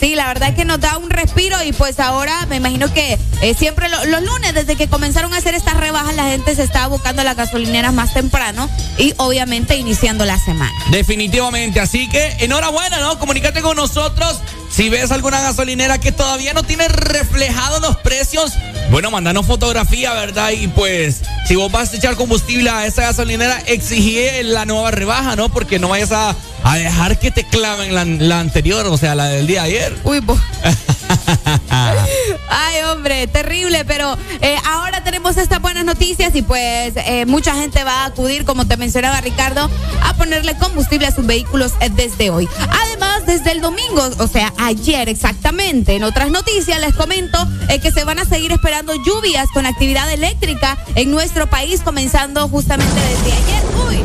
Sí, 0.00 0.14
la 0.14 0.26
verdad 0.28 0.50
es 0.50 0.54
que 0.54 0.64
nos 0.64 0.80
da 0.80 0.96
un 0.98 1.10
respiro 1.10 1.62
y 1.62 1.72
pues 1.72 2.00
ahora 2.00 2.46
me 2.46 2.56
imagino 2.56 2.92
que 2.92 3.18
eh, 3.42 3.54
siempre 3.54 3.88
lo- 3.88 4.04
los 4.06 4.22
lunes, 4.22 4.54
desde 4.54 4.76
que 4.76 4.88
comenzaron 4.88 5.32
a 5.34 5.38
hacer 5.38 5.54
estas 5.54 5.76
rebajas, 5.76 6.14
la 6.16 6.24
gente 6.24 6.54
se 6.54 6.62
estaba 6.62 6.86
buscando 6.86 7.22
las 7.24 7.36
gasolineras 7.36 7.92
más 7.92 8.14
temprano 8.14 8.68
y 8.98 9.12
obviamente 9.18 9.76
iniciando 9.76 10.24
la 10.24 10.38
semana. 10.38 10.72
Definitivamente, 10.90 11.80
así 11.80 12.08
que 12.08 12.36
enhorabuena, 12.40 12.98
¿no? 13.00 13.18
Comunícate 13.18 13.60
con 13.62 13.76
nosotros 13.76 14.38
si 14.70 14.88
ves 14.88 15.10
alguna 15.10 15.40
gasolinera 15.40 15.98
que 15.98 16.12
todavía 16.12 16.54
no 16.54 16.62
tiene 16.62 16.88
reflejados 16.88 17.80
los 17.82 17.96
precios, 17.98 18.52
bueno, 18.90 19.10
mandanos 19.10 19.46
fotografía, 19.46 20.12
¿verdad? 20.14 20.50
Y 20.50 20.68
pues, 20.68 21.20
si 21.46 21.54
vos 21.56 21.70
vas 21.70 21.92
a 21.92 21.96
echar 21.96 22.16
combustible 22.16 22.70
a 22.70 22.86
esa 22.86 23.02
gasolinera, 23.02 23.60
exigí 23.66 24.18
la 24.44 24.64
nueva 24.64 24.90
rebaja, 24.90 25.36
¿no? 25.36 25.48
Porque 25.48 25.78
no 25.78 25.88
vayas 25.88 26.12
a, 26.12 26.34
a 26.64 26.76
dejar 26.76 27.18
que 27.18 27.30
te 27.30 27.44
claven 27.44 27.94
la, 27.94 28.04
la 28.04 28.40
anterior, 28.40 28.86
o 28.86 28.96
sea, 28.96 29.14
la 29.14 29.26
del 29.26 29.46
día 29.46 29.62
de 29.62 29.68
ayer. 29.68 29.96
Uy, 30.04 30.20
bo- 30.20 30.40
Ay, 32.48 32.82
hombre, 32.90 33.26
terrible, 33.26 33.84
pero 33.84 34.16
eh, 34.40 34.56
ahora 34.66 35.02
tenemos 35.04 35.36
estas 35.36 35.60
buenas 35.60 35.84
noticias 35.84 36.34
y 36.34 36.42
pues 36.42 36.94
eh, 36.96 37.26
mucha 37.26 37.54
gente 37.54 37.84
va 37.84 38.02
a 38.02 38.06
acudir, 38.06 38.44
como 38.44 38.66
te 38.66 38.76
mencionaba 38.76 39.20
Ricardo, 39.20 39.70
a 40.02 40.14
ponerle 40.14 40.56
combustible 40.56 41.06
a 41.06 41.14
sus 41.14 41.26
vehículos 41.26 41.72
eh, 41.80 41.90
desde 41.90 42.30
hoy. 42.30 42.48
Además, 42.82 43.26
desde 43.26 43.52
el 43.52 43.60
domingo, 43.60 44.08
o 44.18 44.26
sea, 44.26 44.52
ayer 44.58 45.08
exactamente, 45.08 45.96
en 45.96 46.04
otras 46.04 46.30
noticias 46.30 46.80
les 46.80 46.94
comento 46.94 47.38
que 47.82 47.92
se 47.92 48.02
van 48.02 48.18
a 48.18 48.24
seguir 48.24 48.50
esperando 48.50 48.94
lluvias 48.96 49.48
con 49.52 49.64
actividad 49.64 50.10
eléctrica 50.10 50.76
en 50.96 51.10
nuestro 51.10 51.48
país, 51.48 51.82
comenzando 51.82 52.48
justamente 52.48 52.94
desde 52.94 53.32
ayer. 53.32 53.62
Uy, 53.88 53.98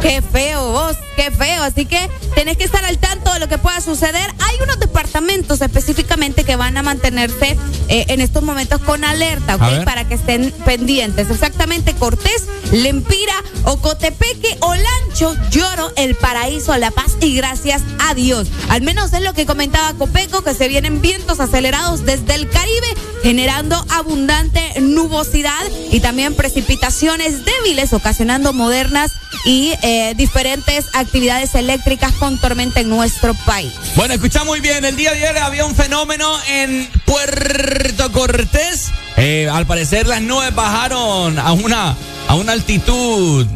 Qué 0.00 0.22
feo 0.22 0.72
vos, 0.72 0.96
qué 1.16 1.30
feo. 1.30 1.62
Así 1.62 1.86
que 1.86 2.08
tenés 2.34 2.56
que 2.56 2.64
estar 2.64 2.84
al 2.84 2.98
tanto 2.98 3.32
de 3.32 3.40
lo 3.40 3.48
que 3.48 3.58
pueda 3.58 3.80
suceder. 3.80 4.30
Hay 4.38 4.56
unos 4.62 4.78
departamentos 4.78 5.60
específicamente 5.60 6.44
que 6.44 6.54
van 6.54 6.76
a 6.76 6.82
mantenerse 6.82 7.56
eh, 7.88 8.04
en 8.08 8.20
estos 8.20 8.42
momentos 8.42 8.80
con 8.82 9.04
alerta, 9.04 9.56
¿ok? 9.56 9.84
Para 9.84 10.06
que 10.06 10.14
estén 10.14 10.52
pendientes. 10.64 11.30
Exactamente 11.30 11.94
Cortés, 11.94 12.44
Lempira, 12.70 13.34
Ocotepeque, 13.64 14.56
Olancho, 14.60 15.34
Lloro, 15.50 15.92
El 15.96 16.14
Paraíso, 16.14 16.76
La 16.76 16.90
Paz 16.90 17.16
y 17.20 17.34
gracias 17.34 17.82
a 17.98 18.14
Dios. 18.14 18.48
Al 18.68 18.82
menos 18.82 19.12
es 19.12 19.22
lo 19.22 19.32
que 19.32 19.46
comentaba 19.46 19.94
Copeco, 19.94 20.42
que 20.42 20.54
se 20.54 20.68
vienen 20.68 21.00
vientos 21.00 21.40
acelerados 21.40 22.04
desde 22.04 22.34
el 22.34 22.48
Caribe, 22.48 22.86
generando 23.22 23.82
abundante 23.90 24.80
nubosidad 24.80 25.64
y 25.90 26.00
también 26.00 26.34
precipitaciones 26.34 27.44
débiles, 27.44 27.92
ocasionando 27.92 28.52
modernas 28.52 29.12
y 29.44 29.72
eh, 29.82 30.14
diferentes 30.16 30.86
actividades 30.92 31.05
eléctricas 31.54 32.12
con 32.12 32.38
tormenta 32.38 32.80
en 32.80 32.88
nuestro 32.88 33.34
país. 33.46 33.72
Bueno, 33.94 34.14
escucha 34.14 34.44
muy 34.44 34.60
bien. 34.60 34.84
El 34.84 34.96
día 34.96 35.12
de 35.12 35.18
ayer 35.18 35.38
había 35.38 35.64
un 35.64 35.74
fenómeno 35.74 36.30
en 36.48 36.88
Puerto 37.04 38.12
Cortés. 38.12 38.90
Eh, 39.16 39.48
al 39.50 39.66
parecer 39.66 40.06
las 40.06 40.20
nubes 40.20 40.54
bajaron 40.54 41.38
a 41.38 41.52
una, 41.52 41.96
a 42.28 42.34
una 42.34 42.52
altitud. 42.52 43.46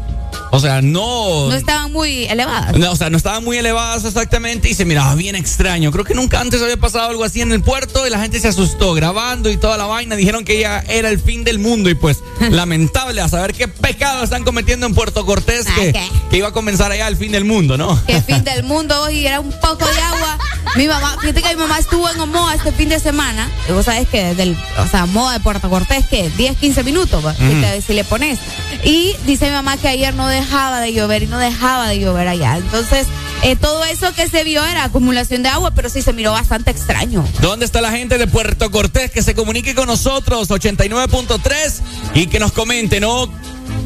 O 0.53 0.59
sea, 0.61 0.83
no. 0.83 1.49
No 1.49 1.55
estaban 1.55 1.93
muy 1.93 2.25
elevadas. 2.25 2.77
No, 2.77 2.91
o 2.93 2.97
sea, 2.97 3.09
no 3.11 3.17
estaban 3.17 3.45
muy 3.45 3.57
elevadas 3.59 4.05
exactamente 4.05 4.69
y 4.69 4.75
se 4.75 4.85
miraba 4.85 5.15
bien 5.15 5.37
extraño. 5.37 5.93
Creo 5.93 6.05
que 6.05 6.15
nunca 6.15 6.41
antes 6.41 6.61
había 6.63 6.77
pasado 6.77 7.09
algo 7.09 7.23
así 7.25 7.41
en 7.41 7.53
el 7.53 7.63
puerto 7.63 8.07
y 8.07 8.11
la 8.11 8.21
gente 8.21 8.41
se 8.41 8.49
asustó 8.49 8.93
grabando 8.95 9.51
y 9.51 9.57
toda 9.57 9.77
la 9.77 9.87
vaina. 9.87 10.17
Dijeron 10.17 10.45
que 10.45 10.59
ya 10.61 10.81
era 10.89 11.09
el 11.09 11.21
fin 11.21 11.45
del 11.45 11.59
mundo 11.59 11.89
y 11.89 11.95
pues 11.95 12.19
lamentable 12.51 13.21
a 13.21 13.29
saber 13.29 13.55
qué 13.55 13.69
pecado 13.69 14.25
están 14.25 14.45
cometiendo 14.45 14.87
en 14.87 14.95
Puerto 14.95 15.25
Cortés 15.25 15.67
que, 15.75 15.93
que 16.31 16.37
iba 16.37 16.49
a 16.49 16.53
comenzar 16.53 16.91
allá 16.91 17.07
el 17.09 17.17
fin 17.17 17.33
del 17.33 17.45
mundo, 17.45 17.77
¿no? 17.79 18.01
Que 18.07 18.21
fin 18.21 18.43
del 18.45 18.65
mundo 18.65 19.09
y 19.11 19.27
era 19.27 19.41
un 19.41 19.53
poco 19.53 19.85
de 19.87 20.01
agua. 20.01 20.39
Mi 20.77 20.87
mamá, 20.87 21.17
fíjate 21.21 21.43
que 21.43 21.49
mi 21.51 21.63
mamá 21.63 21.79
estuvo 21.79 22.09
en 22.11 22.21
Omoa 22.21 22.55
este 22.55 22.73
fin 22.73 22.89
de 22.89 22.99
semana. 23.01 23.49
Y 23.69 23.73
vos 23.73 23.85
sabés 23.87 24.09
que 24.09 24.23
desde 24.25 24.43
el, 24.45 24.57
o 24.79 24.87
sea, 24.89 25.05
Omoa 25.05 25.33
de 25.33 25.41
Puerto 25.41 25.69
Cortés, 25.71 26.07
que 26.07 26.29
10, 26.31 26.57
15 26.59 26.83
minutos, 26.85 27.25
va, 27.25 27.35
si, 27.35 27.43
Ujú. 27.45 27.61
te- 27.61 27.83
si 27.83 27.93
le 27.93 28.05
pones. 28.05 28.39
Y 28.85 29.15
dice 29.27 29.47
mi 29.47 29.53
mamá 29.53 29.77
que 29.77 29.89
ayer 29.89 30.15
no 30.15 30.29
dejaba 30.41 30.81
de 30.81 30.93
llover 30.93 31.23
y 31.23 31.27
no 31.27 31.39
dejaba 31.39 31.89
de 31.89 31.99
llover 31.99 32.29
allá. 32.29 32.57
Entonces, 32.57 33.07
eh, 33.43 33.57
todo 33.57 33.85
eso 33.85 34.13
que 34.15 34.29
se 34.29 34.45
vio 34.45 34.65
era 34.65 34.85
acumulación 34.85 35.43
de 35.43 35.49
agua, 35.49 35.71
pero 35.73 35.89
sí 35.89 36.03
se 36.03 36.13
miró 36.13 36.33
bastante 36.33 36.71
extraño. 36.71 37.25
¿Dónde 37.41 37.65
está 37.65 37.81
la 37.81 37.91
gente 37.91 38.19
de 38.19 38.27
Puerto 38.27 38.71
Cortés 38.71 39.11
que 39.11 39.23
se 39.23 39.35
comunique 39.35 39.75
con 39.75 39.87
nosotros? 39.87 40.51
89.3 40.51 41.81
y 42.15 42.27
que 42.27 42.39
nos 42.39 42.53
comente, 42.53 43.01
¿no? 43.01 43.29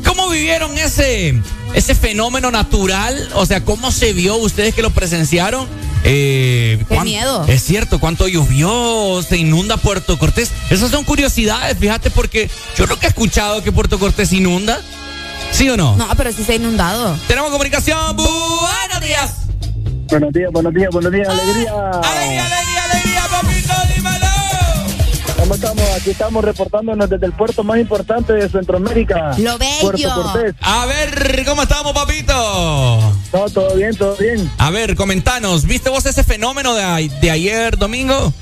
¿Cómo 0.04 0.28
vivieron 0.28 0.76
ese, 0.78 1.40
ese 1.74 1.94
fenómeno 1.94 2.50
natural? 2.50 3.30
O 3.34 3.46
sea, 3.46 3.64
¿cómo 3.64 3.90
se 3.90 4.12
vio 4.12 4.36
ustedes 4.36 4.74
que 4.74 4.82
lo 4.82 4.90
presenciaron? 4.90 5.66
Eh, 6.04 6.84
Qué 6.88 7.00
miedo. 7.00 7.46
Es 7.46 7.62
cierto, 7.62 7.98
¿cuánto 7.98 8.28
llovió? 8.28 9.22
¿Se 9.26 9.38
inunda 9.38 9.76
Puerto 9.76 10.18
Cortés? 10.18 10.50
Esas 10.70 10.90
son 10.90 11.04
curiosidades, 11.04 11.78
fíjate, 11.78 12.10
porque 12.10 12.50
yo 12.76 12.86
nunca 12.86 13.06
he 13.06 13.08
escuchado 13.10 13.62
que 13.62 13.72
Puerto 13.72 13.98
Cortés 13.98 14.32
inunda. 14.32 14.80
¿Sí 15.52 15.68
o 15.70 15.76
no? 15.76 15.96
No, 15.96 16.08
pero 16.16 16.32
sí 16.32 16.44
se 16.44 16.52
ha 16.52 16.54
inundado. 16.56 17.16
Tenemos 17.26 17.50
comunicación. 17.50 18.16
Buenos 18.16 19.00
días. 19.00 19.34
Buenos 20.08 20.32
días, 20.32 20.50
buenos 20.52 20.74
días, 20.74 20.90
buenos 20.92 21.12
días, 21.12 21.28
alegría. 21.28 21.72
Alegría, 21.72 22.46
alegría, 22.46 22.84
alegría, 22.84 23.22
papito, 23.30 23.74
dímelo. 23.94 24.26
¿Cómo 25.38 25.54
estamos? 25.54 25.82
Aquí 25.96 26.10
estamos 26.10 26.44
reportándonos 26.44 27.10
desde 27.10 27.26
el 27.26 27.32
puerto 27.32 27.64
más 27.64 27.78
importante 27.78 28.32
de 28.32 28.48
Centroamérica. 28.48 29.34
Lo 29.38 29.58
bello. 29.58 29.80
Puerto 29.80 30.14
Cortés. 30.14 30.54
A 30.60 30.86
ver, 30.86 31.44
¿cómo 31.46 31.62
estamos, 31.62 31.92
papito? 31.92 32.32
No, 33.32 33.50
todo 33.52 33.74
bien, 33.74 33.96
todo 33.96 34.16
bien. 34.16 34.50
A 34.58 34.70
ver, 34.70 34.94
comentanos, 34.94 35.64
¿viste 35.64 35.90
vos 35.90 36.04
ese 36.06 36.22
fenómeno 36.22 36.74
de 36.74 37.30
ayer 37.30 37.78
domingo? 37.78 38.32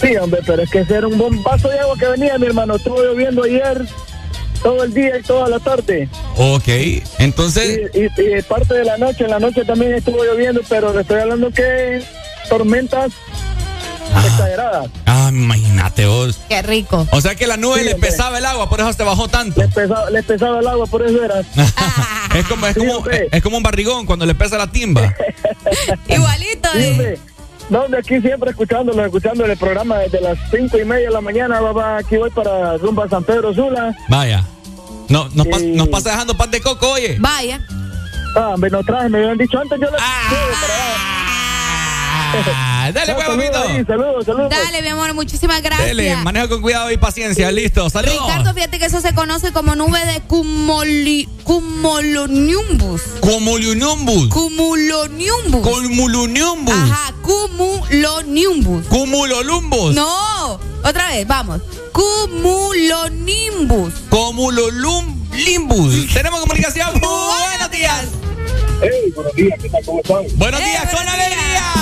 Sí, 0.00 0.16
hombre, 0.16 0.40
pero 0.46 0.62
es 0.62 0.70
que 0.70 0.80
ese 0.80 0.96
era 0.96 1.06
un 1.06 1.16
bombazo 1.16 1.68
de 1.68 1.78
agua 1.78 1.96
que 1.98 2.06
venía, 2.06 2.36
mi 2.36 2.46
hermano. 2.46 2.76
Estuvo 2.76 3.00
lloviendo 3.02 3.44
ayer 3.44 3.86
todo 4.62 4.84
el 4.84 4.94
día 4.94 5.18
y 5.18 5.22
toda 5.22 5.48
la 5.48 5.58
tarde. 5.60 6.08
Ok, 6.36 6.68
entonces... 7.18 7.90
Y, 7.94 8.00
y- 8.22 8.38
y 8.38 8.42
parte 8.42 8.74
de 8.74 8.84
la 8.84 8.96
noche, 8.98 9.24
en 9.24 9.30
la 9.30 9.38
noche 9.38 9.64
también 9.64 9.94
estuvo 9.94 10.22
lloviendo, 10.24 10.60
pero 10.68 10.92
le 10.92 11.00
estoy 11.02 11.20
hablando 11.20 11.50
que 11.50 12.02
tormentas 12.48 13.12
exageradas. 14.24 14.88
Ah, 15.06 15.30
imagínate 15.32 16.06
vos. 16.06 16.38
Qué 16.48 16.60
rico. 16.62 17.06
O 17.12 17.20
sea 17.20 17.34
que 17.34 17.46
la 17.46 17.56
nube 17.56 17.78
Sí, 17.78 17.84
le 17.84 17.94
hombre. 17.94 18.10
pesaba 18.10 18.38
el 18.38 18.44
agua, 18.46 18.68
por 18.68 18.80
eso 18.80 18.92
te 18.94 19.04
bajó 19.04 19.28
tanto. 19.28 19.60
Les 19.62 19.72
pesaba, 19.72 20.10
les 20.10 20.24
pesaba 20.24 20.60
el 20.60 20.66
agua, 20.66 20.86
por 20.86 21.02
eso 21.06 21.22
era. 21.24 21.40
es, 22.34 22.46
como, 22.46 22.66
es, 22.66 22.76
como, 22.76 23.04
es 23.10 23.42
como 23.42 23.56
un 23.56 23.62
barrigón 23.62 24.04
cuando 24.06 24.26
le 24.26 24.34
pesa 24.34 24.58
la 24.58 24.70
timba. 24.70 25.14
Igualito, 26.08 26.68
Sí, 26.74 26.90
hombre. 26.90 27.18
No, 27.70 27.88
de 27.88 27.98
aquí 27.98 28.20
siempre 28.20 28.50
escuchándolo, 28.50 29.04
escuchando 29.04 29.44
el 29.46 29.56
programa 29.56 29.98
desde 29.98 30.20
las 30.20 30.38
cinco 30.50 30.78
y 30.78 30.84
media 30.84 31.06
de 31.08 31.14
la 31.14 31.20
mañana. 31.20 31.60
Papá, 31.60 31.98
aquí 31.98 32.16
voy 32.16 32.30
para 32.30 32.76
rumba 32.76 33.08
San 33.08 33.24
Pedro 33.24 33.54
Sula. 33.54 33.94
Vaya. 34.08 34.44
No, 35.08 35.28
nos, 35.34 35.46
pas- 35.46 35.58
Sí. 35.60 35.72
nos 35.74 35.88
pasa 35.88 36.10
dejando 36.10 36.36
pan 36.36 36.50
de 36.50 36.60
coco, 36.60 36.90
oye. 36.92 37.16
Vaya. 37.18 37.60
Ah, 38.36 38.48
hombre, 38.54 38.70
no 38.70 38.82
traje, 38.82 39.08
me 39.08 39.18
habían 39.18 39.38
dicho 39.38 39.58
antes, 39.58 39.78
yo 39.80 39.90
le 39.90 39.96
Ah, 40.00 40.30
dale, 42.92 43.14
pues, 43.14 43.26
papito. 43.26 43.62
saludos, 43.86 44.26
saludos. 44.26 44.50
Dale, 44.50 44.82
mi 44.82 44.88
amor, 44.88 45.14
muchísimas 45.14 45.62
gracias. 45.62 45.88
Dele, 45.88 46.16
maneja 46.16 46.48
con 46.48 46.62
cuidado 46.62 46.90
y 46.90 46.96
paciencia. 46.96 47.50
Listo, 47.50 47.88
saludos. 47.90 48.26
Ricardo, 48.26 48.54
fíjate 48.54 48.78
que 48.78 48.86
eso 48.86 49.00
se 49.00 49.14
conoce 49.14 49.52
como 49.52 49.74
nube 49.74 50.04
de 50.06 50.20
cumuli, 50.22 51.28
cumulonimbus. 51.44 53.02
Cumulonimbus. 53.20 54.28
Cumulonimbus. 54.28 55.62
Cumulonimbus. 55.62 56.74
Ajá, 56.74 57.14
cumulonimbus. 57.22 58.86
Cumulolumbus. 58.86 59.94
No, 59.94 60.60
otra 60.84 61.08
vez, 61.08 61.26
vamos. 61.26 61.60
Cumulonimbus. 61.92 63.92
Cumulolumbus. 64.08 66.12
Tenemos 66.12 66.40
comunicación. 66.40 66.88
Buenos 67.00 67.70
días. 67.70 68.04
Hey, 68.82 69.12
buenos 69.14 69.32
días, 69.34 69.58
¿qué 69.62 69.68
tal? 69.68 69.84
¿Cómo 69.84 70.00
están? 70.00 70.38
Buenos 70.38 70.60
días, 70.60 70.90
con 70.92 71.08
alegría. 71.08 71.81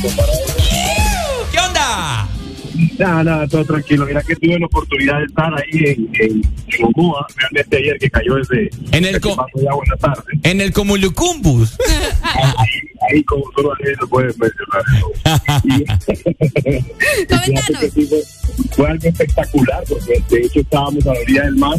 ¿Qué 0.00 1.58
onda? 1.58 2.26
Nada, 2.98 3.24
nada, 3.24 3.48
todo 3.48 3.64
tranquilo. 3.66 4.06
Mira 4.06 4.22
que 4.22 4.34
tuve 4.36 4.58
la 4.58 4.66
oportunidad 4.66 5.18
de 5.18 5.24
estar 5.26 5.52
ahí 5.54 5.84
en, 5.84 6.08
en, 6.14 6.42
en 6.68 6.84
Omoa, 6.94 7.26
realmente 7.36 7.76
ayer 7.76 7.98
que 7.98 8.10
cayó 8.10 8.38
ese, 8.38 8.70
En 8.92 9.04
el 9.04 9.16
en 9.16 9.20
la 9.20 9.96
tarde. 9.98 10.22
En 10.42 10.60
el 10.62 10.72
Cumulucumbus. 10.72 11.76
Ahí 13.10 13.24
como 13.24 13.44
solo 13.52 13.72
alguien 13.72 13.94
lo 13.98 14.08
puede 14.08 14.26
mencionar. 14.26 14.84
Sí 15.62 15.84
fue, 18.06 18.22
fue 18.72 18.90
algo 18.90 19.08
espectacular 19.08 19.82
porque 19.88 20.22
de 20.28 20.46
hecho 20.46 20.60
estábamos 20.60 21.06
a 21.06 21.14
la 21.14 21.20
orilla 21.20 21.42
del 21.44 21.56
mar 21.56 21.78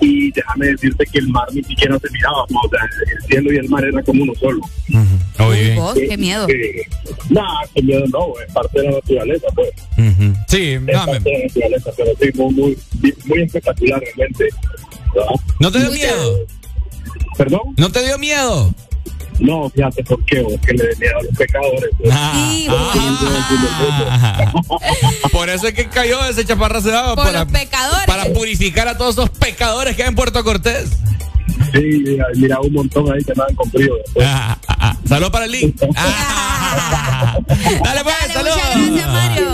y 0.00 0.30
déjame 0.32 0.66
decirte 0.68 1.04
que 1.12 1.18
el 1.18 1.28
mar 1.28 1.46
ni 1.52 1.62
siquiera 1.62 1.98
se 1.98 2.10
miraba, 2.10 2.42
o 2.44 2.68
sea, 2.70 2.88
el 3.16 3.22
cielo 3.26 3.52
y 3.52 3.56
el 3.56 3.68
mar 3.68 3.84
era 3.84 4.02
como 4.02 4.22
uno 4.22 4.32
solo. 4.40 4.60
Oye. 5.40 5.74
Vos, 5.74 5.94
qué 5.94 6.16
miedo. 6.16 6.46
Eh, 6.48 6.82
Nada, 7.30 7.60
qué 7.74 7.82
miedo 7.82 8.04
no, 8.12 8.32
es 8.46 8.52
parte 8.52 8.80
de 8.80 8.84
la 8.86 8.90
naturaleza, 8.92 9.46
pues. 9.54 9.70
Ujú. 9.98 10.34
Sí, 10.48 10.72
Es 10.72 10.86
dame. 10.86 11.12
parte 11.12 11.30
de 11.30 11.38
la 11.38 11.44
naturaleza, 11.46 11.90
pero 11.96 12.10
sí, 12.20 12.30
muy, 12.38 12.54
muy, 12.54 13.14
muy 13.26 13.42
espectacular 13.42 14.00
realmente. 14.00 14.48
¿verdad? 15.14 15.28
¿No 15.60 15.70
te 15.72 15.78
dio 15.80 15.90
miedo? 15.90 16.38
¿Perdón? 17.36 17.60
¿No 17.76 17.90
te 17.90 18.04
dio 18.04 18.18
miedo? 18.18 18.74
No, 19.40 19.68
fíjate 19.70 20.04
por 20.04 20.24
qué, 20.24 20.42
porque 20.42 20.72
le 20.72 20.96
miedo 20.96 21.18
a 21.18 21.22
los 21.22 21.36
pecadores. 21.36 21.90
Sí, 22.02 22.66
Ah, 22.70 24.52
Por 25.32 25.48
eso 25.48 25.66
es 25.68 25.74
que 25.74 25.86
cayó 25.88 26.24
ese 26.26 26.44
chaparrazo 26.44 26.88
de 26.88 26.96
agua. 26.96 27.14
Por 27.16 27.24
para, 27.26 27.44
los 27.44 27.52
pecadores. 27.52 28.06
para 28.06 28.24
purificar 28.32 28.88
a 28.88 28.96
todos 28.96 29.14
esos 29.16 29.30
pecadores 29.30 29.96
que 29.96 30.02
hay 30.02 30.08
en 30.08 30.14
Puerto 30.14 30.42
Cortés. 30.44 30.90
Sí, 31.72 32.16
mira 32.36 32.60
un 32.60 32.72
montón 32.72 33.12
ahí 33.12 33.22
que 33.24 33.32
andaban 33.32 33.54
con 33.54 33.70
frío. 33.70 33.94
Ah, 34.22 34.56
ah, 34.68 34.76
ah. 34.80 34.96
Saludos 35.08 35.30
para 35.30 35.44
el 35.46 35.50
link. 35.52 35.76
Ah. 36.76 37.38
Dale 37.84 38.02
pues, 38.02 38.16
saludos. 38.32 38.56
Gracias, 38.56 39.08
Mario. 39.08 39.46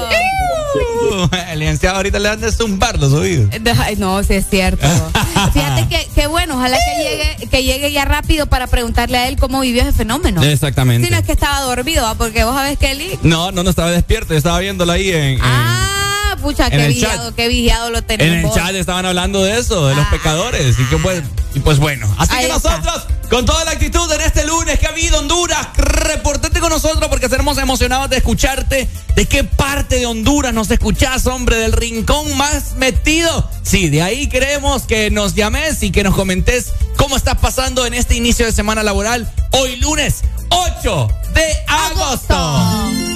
El 1.53 1.59
licenciado 1.59 1.97
ahorita 1.97 2.19
le 2.19 2.29
han 2.29 2.41
de 2.41 2.53
zumbar 2.53 2.99
los 2.99 3.13
oídos. 3.13 3.51
Ay, 3.81 3.97
No, 3.97 4.23
sí 4.23 4.35
es 4.35 4.47
cierto. 4.49 4.87
Fíjate 5.53 5.89
que, 5.89 6.09
que 6.15 6.27
bueno, 6.27 6.57
ojalá 6.57 6.77
que 6.77 7.03
llegue, 7.03 7.49
que 7.49 7.63
llegue 7.65 7.93
ya 7.93 8.05
rápido 8.05 8.47
para 8.47 8.67
preguntarle 8.67 9.19
a 9.19 9.29
él 9.29 9.37
cómo 9.37 9.61
vivió 9.61 9.83
ese 9.83 9.93
fenómeno. 9.93 10.43
Exactamente. 10.43 11.07
Si 11.09 11.13
no 11.13 11.19
es 11.19 11.27
que 11.27 11.33
estaba 11.33 11.61
dormido, 11.61 12.07
¿ah? 12.07 12.15
porque 12.17 12.45
vos 12.45 12.55
sabés 12.55 12.79
que 12.79 12.91
él. 12.93 13.19
No, 13.23 13.51
no, 13.53 13.63
no 13.63 13.71
estaba 13.71 13.91
despierto. 13.91 14.33
Yo 14.35 14.39
estaba 14.39 14.59
viéndolo 14.59 14.93
ahí 14.93 15.11
en. 15.11 15.17
en- 15.35 15.41
Ah, 15.43 16.30
pucha, 16.41 16.67
en 16.67 16.71
qué 16.73 16.85
el 16.87 16.89
vigiado, 16.93 17.27
chat. 17.29 17.35
qué 17.37 17.49
vigiado 17.49 17.91
lo 17.91 17.99
En 17.99 18.05
tenemos. 18.07 18.57
el 18.57 18.63
chat 18.63 18.75
estaban 18.75 19.07
hablando 19.07 19.43
de 19.45 19.59
eso, 19.59 19.87
de 19.87 19.95
los 19.95 20.07
pecadores. 20.09 20.77
Y, 20.79 20.85
que 20.87 20.97
pues, 20.99 21.23
y 21.55 21.61
pues 21.61 21.79
bueno. 21.79 22.13
Así 22.19 22.33
Ahí 22.35 22.47
que 22.47 22.53
está. 22.57 22.79
nosotros, 22.79 23.07
con 23.29 23.45
toda 23.47 23.65
la 23.65 23.73
actitud 23.73 24.11
en 24.13 24.21
este 24.23 24.45
lunes 24.45 24.79
que 24.79 24.87
ha 24.87 24.91
habido 24.91 25.19
Honduras, 25.19 25.69
reportate 25.77 26.61
con 26.61 26.71
nosotros 26.71 27.09
porque 27.09 27.27
estaremos 27.27 27.57
emocionados 27.59 28.11
de 28.11 28.17
escucharte. 28.19 28.89
¿De 29.15 29.27
qué 29.27 29.45
parte 29.45 29.97
de 29.97 30.07
Honduras 30.07 30.53
nos 30.55 30.71
escuchás, 30.71 31.27
hombre? 31.27 31.57
¿Del 31.57 31.73
rincón 31.73 32.37
más 32.37 32.75
metido? 32.77 33.49
Sí, 33.63 33.89
de 33.91 34.03
ahí 34.03 34.29
queremos 34.29 34.83
que 34.85 35.11
nos 35.11 35.35
llames 35.35 35.83
y 35.83 35.91
que 35.91 36.03
nos 36.03 36.15
comentes 36.15 36.73
cómo 36.97 37.17
estás 37.17 37.37
pasando 37.39 37.87
en 37.87 37.95
este 37.95 38.17
inicio 38.17 38.47
de 38.47 38.53
semana 38.53 38.83
laboral. 38.83 39.31
Hoy 39.53 39.77
lunes 39.77 40.23
8 40.51 41.09
de 41.35 41.45
agosto. 41.69 43.10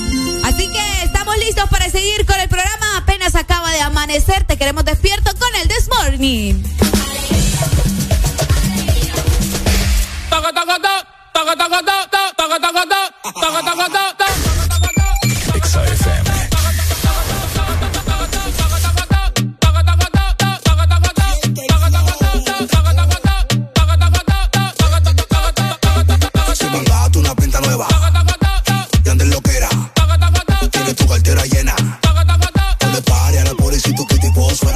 Así 0.45 0.69
que 0.71 1.03
estamos 1.03 1.37
listos 1.39 1.69
para 1.71 1.89
seguir 1.89 2.27
con 2.27 2.39
el 2.39 2.49
programa. 2.49 2.99
Apenas 2.99 3.35
acaba 3.35 3.71
de 3.73 3.81
amanecer, 3.81 4.45
te 4.45 4.57
queremos 4.59 4.85
despierto 4.85 5.31
con 5.39 5.55
el 5.57 5.69
This 5.69 5.89
Morning. 5.89 6.63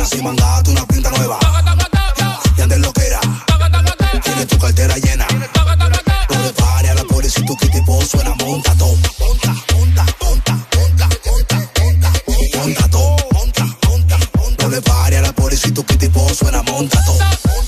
Si 0.09 0.23
mandaste 0.23 0.71
una 0.71 0.87
pinta 0.87 1.11
nueva 1.11 1.39
y 2.57 2.61
andes 2.63 2.79
lo 2.79 2.91
que 2.95 3.07
era. 3.07 3.21
Tienes 4.23 4.47
tu 4.47 4.59
cartera 4.59 4.97
llena. 4.97 5.27
No 6.31 6.43
le 6.43 6.53
pare 6.55 6.89
a 6.89 6.95
la 6.95 7.05
policía 7.05 7.45
tu 7.45 7.55
tipo 7.57 8.01
suena. 8.03 8.35
Monta 8.37 8.75
todo. 8.77 8.97
Monta, 9.21 9.55
monta, 9.75 10.07
monta, 10.23 10.57
monta, 10.75 11.09
monta, 11.27 11.61
monta. 11.77 12.13
Monta 12.57 12.89
todo. 12.89 13.17
Monta, 13.35 13.65
monta, 13.87 14.19
monta. 14.39 14.65
No 14.65 14.69
a 15.17 15.21
la 15.21 15.33
policía 15.33 15.75
tu 15.75 15.85
suena. 16.35 16.63
Monta 16.63 17.05
todo. 17.05 17.68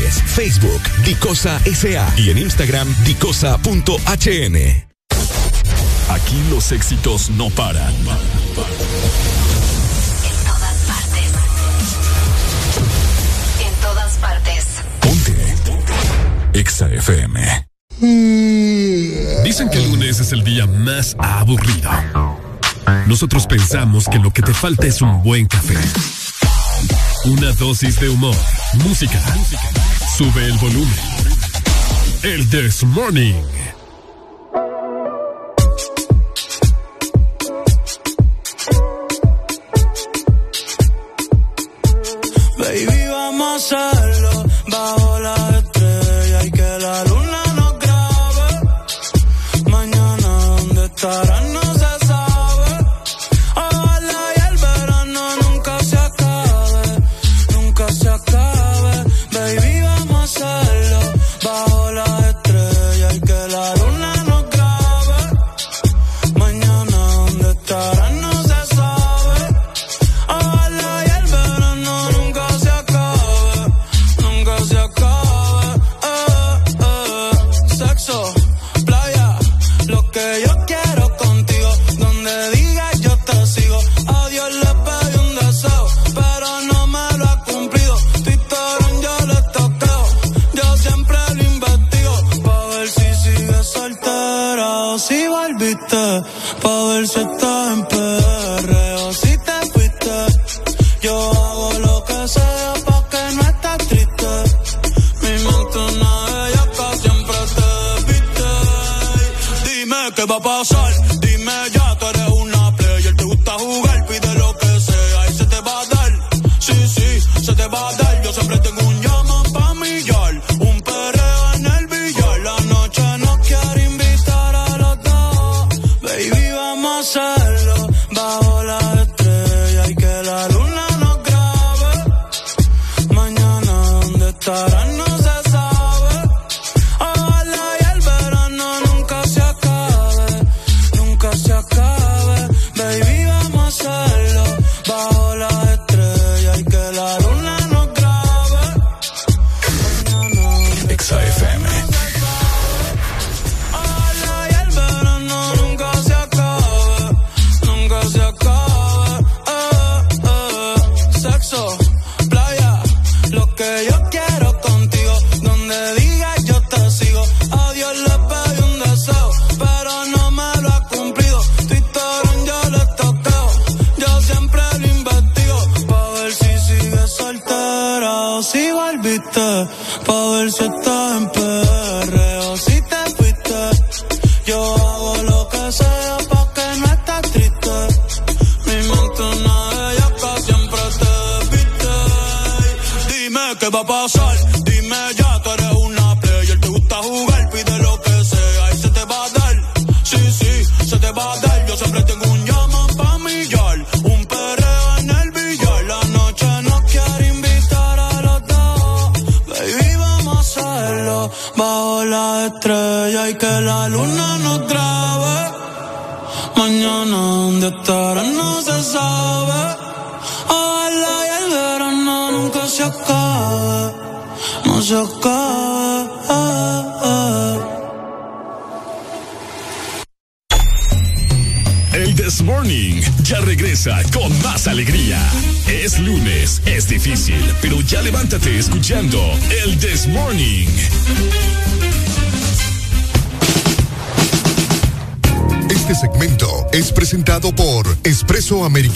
Facebook, 0.09 0.81
Dicosa 1.05 1.59
SA 1.65 2.13
y 2.17 2.29
en 2.29 2.37
Instagram, 2.37 2.87
dicosa.hn. 3.05 4.55
Aquí 6.09 6.43
los 6.49 6.71
éxitos 6.71 7.29
no 7.29 7.49
paran. 7.49 7.93
En 7.93 8.05
todas 10.45 10.77
partes. 10.87 11.33
En 13.65 13.73
todas 13.81 14.17
partes. 14.17 14.65
Exa 16.53 16.89
FM. 16.89 17.67
Dicen 19.43 19.69
que 19.69 19.77
el 19.77 19.91
lunes 19.91 20.19
es 20.19 20.31
el 20.31 20.43
día 20.43 20.65
más 20.65 21.15
aburrido. 21.19 21.89
Nosotros 23.07 23.47
pensamos 23.47 24.07
que 24.09 24.19
lo 24.19 24.31
que 24.31 24.41
te 24.41 24.53
falta 24.53 24.87
es 24.87 25.01
un 25.01 25.23
buen 25.23 25.45
café. 25.45 25.77
Una 27.25 27.51
dosis 27.53 27.99
de 27.99 28.09
humor, 28.09 28.35
música. 28.83 29.21
Sube 30.17 30.45
el 30.45 30.57
volumen. 30.57 30.99
El 32.23 32.49
This 32.49 32.83
Morning. 32.83 33.43
Baby, 42.57 43.07
vamos 43.09 43.71
a 43.73 44.10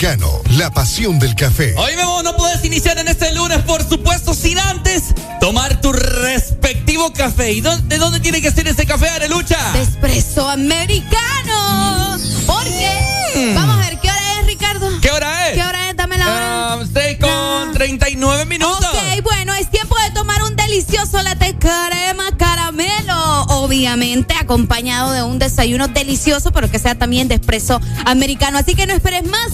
Americano, 0.05 0.39
la 0.51 0.71
pasión 0.71 1.17
del 1.17 1.33
café. 1.33 1.73
Hoy 1.77 1.95
Memo, 1.95 2.21
no 2.21 2.35
puedes 2.35 2.63
iniciar 2.63 2.99
en 2.99 3.07
este 3.07 3.33
lunes, 3.33 3.63
por 3.63 3.83
supuesto, 3.83 4.35
sin 4.35 4.59
antes 4.59 5.15
tomar 5.41 5.81
tu 5.81 5.91
respectivo 5.93 7.11
café. 7.11 7.53
¿Y 7.53 7.61
dónde, 7.61 7.87
de 7.87 7.97
dónde 7.97 8.19
tiene 8.19 8.39
que 8.39 8.51
ser 8.51 8.67
ese 8.67 8.85
café, 8.85 9.09
Arelucha? 9.09 9.57
Espresso 9.81 10.47
americano. 10.47 12.19
Porque, 12.45 13.53
vamos 13.55 13.77
a 13.77 13.79
ver, 13.79 13.99
¿qué 13.99 14.09
hora 14.11 14.39
es, 14.39 14.45
Ricardo? 14.45 14.87
¿Qué 15.01 15.09
hora 15.09 15.49
es? 15.49 15.55
¿Qué 15.55 15.63
hora 15.63 15.89
es? 15.89 15.95
Dame 15.95 16.19
la 16.19 16.27
hora. 16.27 16.75
Um, 16.75 16.93
6 16.93 17.17
con 17.19 17.73
39 17.73 18.45
minutos. 18.45 18.85
Ok, 18.85 19.23
bueno, 19.23 19.55
es 19.55 19.71
tiempo 19.71 19.95
de 20.05 20.11
tomar 20.11 20.43
un 20.43 20.55
delicioso 20.55 20.65
delicioso 20.75 21.23
latte 21.23 21.55
crema 21.57 22.35
caramelo. 22.37 23.43
Obviamente 23.43 24.33
acompañado 24.33 25.13
de 25.13 25.23
un 25.23 25.39
desayuno 25.39 25.87
delicioso, 25.87 26.51
pero 26.51 26.69
que 26.69 26.79
sea 26.79 26.95
también 26.95 27.29
de 27.29 27.35
espresso 27.35 27.79
americano. 28.05 28.57
Así 28.57 28.75
que 28.75 28.85
no 28.85 28.93
esperes 28.93 29.23
más 29.23 29.53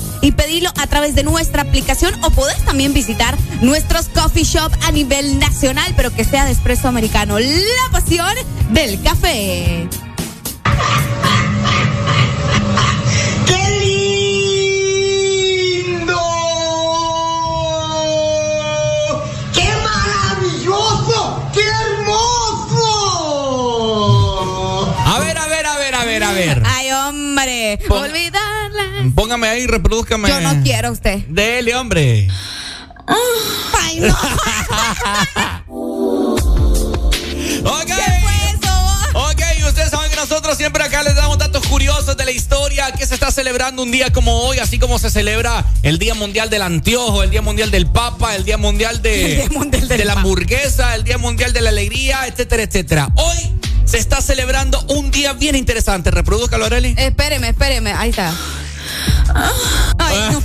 y 0.52 0.60
pedilo 0.60 0.72
a 0.82 0.88
través 0.88 1.16
de 1.16 1.24
nuestra 1.24 1.62
aplicación 1.62 2.14
o 2.24 2.30
podés 2.32 2.58
también 2.66 2.94
visitar 2.94 3.38
nuestros 3.62 4.10
coffee 4.10 4.44
shop 4.44 4.72
a 4.84 4.92
nivel 4.92 5.40
nacional, 5.40 5.94
pero 5.96 6.14
que 6.14 6.26
sea 6.26 6.44
de 6.46 6.52
espresso 6.52 6.88
americano. 6.90 7.40
La 7.40 7.90
pasión 7.92 8.36
del 8.72 9.02
café. 9.02 9.88
¡Qué 13.46 13.62
lindo! 15.96 16.20
¡Qué 19.54 19.68
maravilloso! 19.84 21.50
¡Qué 21.54 21.62
hermoso! 21.62 22.82
A 25.06 25.20
ver, 25.20 25.38
a 25.38 25.46
ver, 25.48 25.66
a 25.66 25.78
ver, 25.78 25.96
a 25.96 26.06
ver, 26.06 26.24
a 26.24 26.32
ver. 26.34 26.64
Ay, 26.66 26.92
hombre, 26.92 27.80
Pon- 27.88 28.04
olvidarla. 28.04 28.31
Póngame 29.32 29.48
ahí, 29.48 29.66
reproduzcame. 29.66 30.28
Yo 30.28 30.42
no 30.42 30.62
quiero 30.62 30.90
a 30.90 30.92
usted. 30.92 31.20
Dele, 31.30 31.74
hombre. 31.74 32.28
Ay, 33.08 34.02
no. 34.02 34.18
Ok. 37.64 39.42
Ustedes 39.70 39.92
saben 39.92 40.10
que 40.10 40.18
nosotros 40.18 40.58
siempre 40.58 40.84
acá 40.84 41.02
les 41.02 41.16
damos 41.16 41.38
datos 41.38 41.66
curiosos 41.68 42.18
de 42.18 42.26
la 42.26 42.32
historia 42.32 42.92
que 42.92 43.06
se 43.06 43.14
está 43.14 43.32
celebrando 43.32 43.84
un 43.84 43.92
día 43.92 44.12
como 44.12 44.42
hoy, 44.42 44.60
así 44.60 44.80
como 44.80 45.00
se 45.00 45.10
celebra 45.10 45.64
el 45.82 45.98
Día 45.98 46.14
Mundial 46.14 46.50
del 46.50 46.64
Anteojo, 46.64 47.24
el 47.24 47.30
Día 47.30 47.42
Mundial 47.42 47.72
del 47.72 47.88
Papa, 47.88 48.36
el 48.36 48.44
Día 48.44 48.58
Mundial 48.58 49.02
de, 49.02 49.48
de 49.88 50.06
la 50.06 50.14
hamburguesa, 50.14 50.94
el 50.96 51.06
Día 51.06 51.18
Mundial 51.18 51.54
de 51.54 51.62
la 51.62 51.70
Alegría, 51.70 52.28
etcétera, 52.28 52.64
etcétera. 52.64 53.10
Hoy 53.16 53.38
se 53.86 53.98
está 53.98 54.20
celebrando 54.22 54.84
un 54.90 55.10
día 55.10 55.32
bien 55.34 55.56
interesante. 55.56 56.12
Reproduzcalo, 56.12 56.66
Areli. 56.66 56.96
Espéreme, 56.98 57.50
espéreme. 57.50 57.94
Ahí 57.94 58.10
está. 58.10 58.34
Ay, 59.98 60.30
no. 60.32 60.42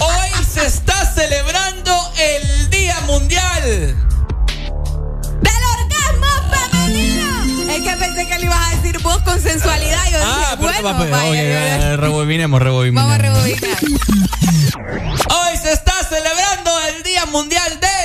Hoy 0.00 0.44
se 0.52 0.66
está 0.66 1.12
celebrando 1.14 1.92
el 2.18 2.70
Día 2.70 3.00
Mundial. 3.06 3.62
¡Del 3.64 5.62
orgasmo 5.78 6.26
femenino! 6.50 7.72
Es 7.72 7.82
que 7.82 7.96
pensé 7.96 8.26
que 8.26 8.38
le 8.38 8.44
ibas 8.46 8.66
a 8.72 8.76
decir 8.76 8.98
vos 9.02 9.18
con 9.22 9.40
sensualidad. 9.40 10.04
Yo 10.10 10.18
Ah, 10.22 10.56
dije, 10.56 10.56
pero 10.58 10.82
bueno, 10.82 10.98
papi, 10.98 11.10
vaya, 11.10 11.30
oye, 11.30 11.54
vaya. 11.54 11.96
rebobinemos, 11.96 12.62
rebobinemos. 12.62 13.02
Vamos 13.02 13.18
a 13.18 13.22
rebobinar. 13.22 13.78
Hoy 15.30 15.56
se 15.62 15.72
está 15.72 15.92
celebrando 16.08 16.70
el 16.88 17.02
Día 17.02 17.26
Mundial 17.26 17.78
de. 17.80 17.95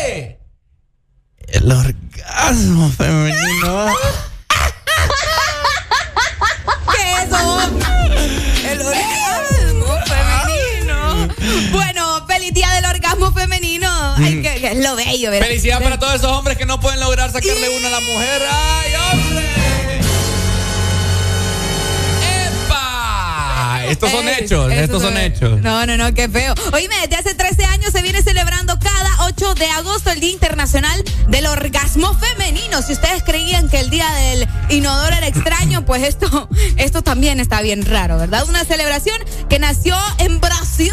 No, 26.12 26.16
qué 26.16 26.28
feo. 26.28 26.53
Oíme, 26.74 26.95
desde 27.01 27.16
hace 27.16 27.34
13 27.36 27.64
años 27.66 27.91
se 27.91 28.01
viene 28.01 28.22
celebrando 28.22 28.78
cada 28.80 29.26
8 29.26 29.53
de 29.55 29.68
agosto 29.68 30.12
el 30.12 30.20
Día 30.20 30.32
Internacional 30.32 31.03
del 31.30 31.45
Orgasmo 31.47 32.14
Femenino. 32.14 32.82
Si 32.82 32.93
ustedes 32.93 33.24
creían 33.24 33.70
que 33.70 33.80
el 33.80 33.89
Día 33.89 34.09
del 34.14 34.47
Inodoro 34.70 35.16
era 35.16 35.28
extraño, 35.28 35.86
pues 35.86 36.03
esto, 36.03 36.49
esto 36.78 37.01
también 37.01 37.39
está 37.39 37.62
bien 37.62 37.86
raro, 37.86 38.18
¿verdad? 38.18 38.43
Una 38.49 38.66
celebración 38.66 39.18
que 39.49 39.57
nació 39.59 39.97
en 40.18 40.39
Brasil. 40.41 40.91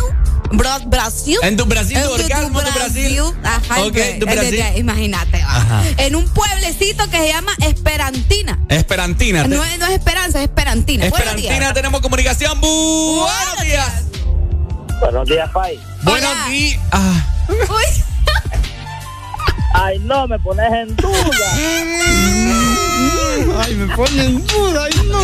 Bra- 0.51 0.83
Brasil. 0.87 1.37
En 1.43 1.57
tu 1.59 1.67
Brasil, 1.67 1.99
tu 2.03 2.15
En 2.15 2.23
orgasmo, 2.23 2.63
tu 2.63 2.71
Brasil. 2.73 3.21
Ajá, 3.45 3.75
que- 3.93 4.17
tu 4.19 4.25
Brasil. 4.27 4.55
eh, 4.61 4.75
Imagínate. 4.79 5.43
Ajá. 5.43 5.83
En 5.99 6.17
un 6.17 6.27
pueblecito 6.33 7.05
que 7.11 7.19
se 7.19 7.29
llama 7.29 7.53
Esperantina. 7.61 8.59
Esperantina. 8.71 9.47
No, 9.47 9.63
es- 9.63 9.79
no 9.79 9.87
es 9.87 9.93
Esperanza, 9.93 10.39
es 10.39 10.45
Esperantina. 10.45 11.07
Buenos 11.11 11.37
días. 11.37 11.37
Esperantina, 11.53 11.75
tenemos 11.75 12.01
comunicación. 12.01 12.59
Bu- 12.63 13.21
Buenos 13.21 13.61
días. 13.63 13.98
Buenos 15.01 15.29
días, 15.29 15.51
Pai. 15.53 15.79
Buenos 16.03 16.49
días. 16.49 16.81
Ah. 16.93 17.25
Uy. 17.49 17.85
Ay, 19.75 19.99
no, 20.01 20.27
me 20.27 20.39
pones 20.41 20.73
en 20.73 20.97
duda. 20.97 21.53
Ay, 23.61 23.75
me 23.75 23.95
pone 23.95 24.25
en 24.25 24.47
duda. 24.47 24.85
Ay, 24.85 24.93
no. 25.07 25.19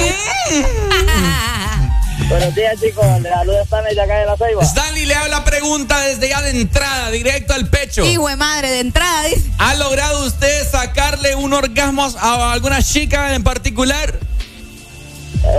Buenos 2.28 2.54
días, 2.54 2.80
chicos. 2.80 3.04
Le 3.20 3.28
saluda 3.28 3.62
Stanley 3.64 3.94
de 3.94 4.00
acá 4.02 4.14
de 4.18 4.26
la 4.26 4.36
Ceiba. 4.36 4.62
Stanley 4.62 5.06
le 5.06 5.14
hago 5.14 5.28
la 5.28 5.44
pregunta 5.44 5.98
desde 6.00 6.28
ya 6.28 6.40
de 6.42 6.50
entrada, 6.50 7.10
directo 7.10 7.54
al 7.54 7.68
pecho. 7.68 8.04
Hijo 8.04 8.28
de 8.28 8.36
madre, 8.36 8.70
de 8.70 8.80
entrada, 8.80 9.24
dice. 9.24 9.50
¿Ha 9.58 9.74
logrado 9.74 10.24
usted 10.24 10.68
sacarle 10.70 11.34
un 11.34 11.52
orgasmo 11.52 12.06
a 12.20 12.52
alguna 12.52 12.82
chica 12.82 13.34
en 13.34 13.42
particular? 13.42 14.18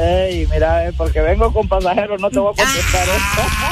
Ey, 0.01 0.47
mira, 0.47 0.87
eh, 0.87 0.93
porque 0.97 1.21
vengo 1.21 1.53
con 1.53 1.67
pasajeros, 1.67 2.19
no 2.19 2.29
te 2.31 2.39
voy 2.39 2.53
a 2.53 2.63
contestar 2.63 3.07
Ah. 3.37 3.64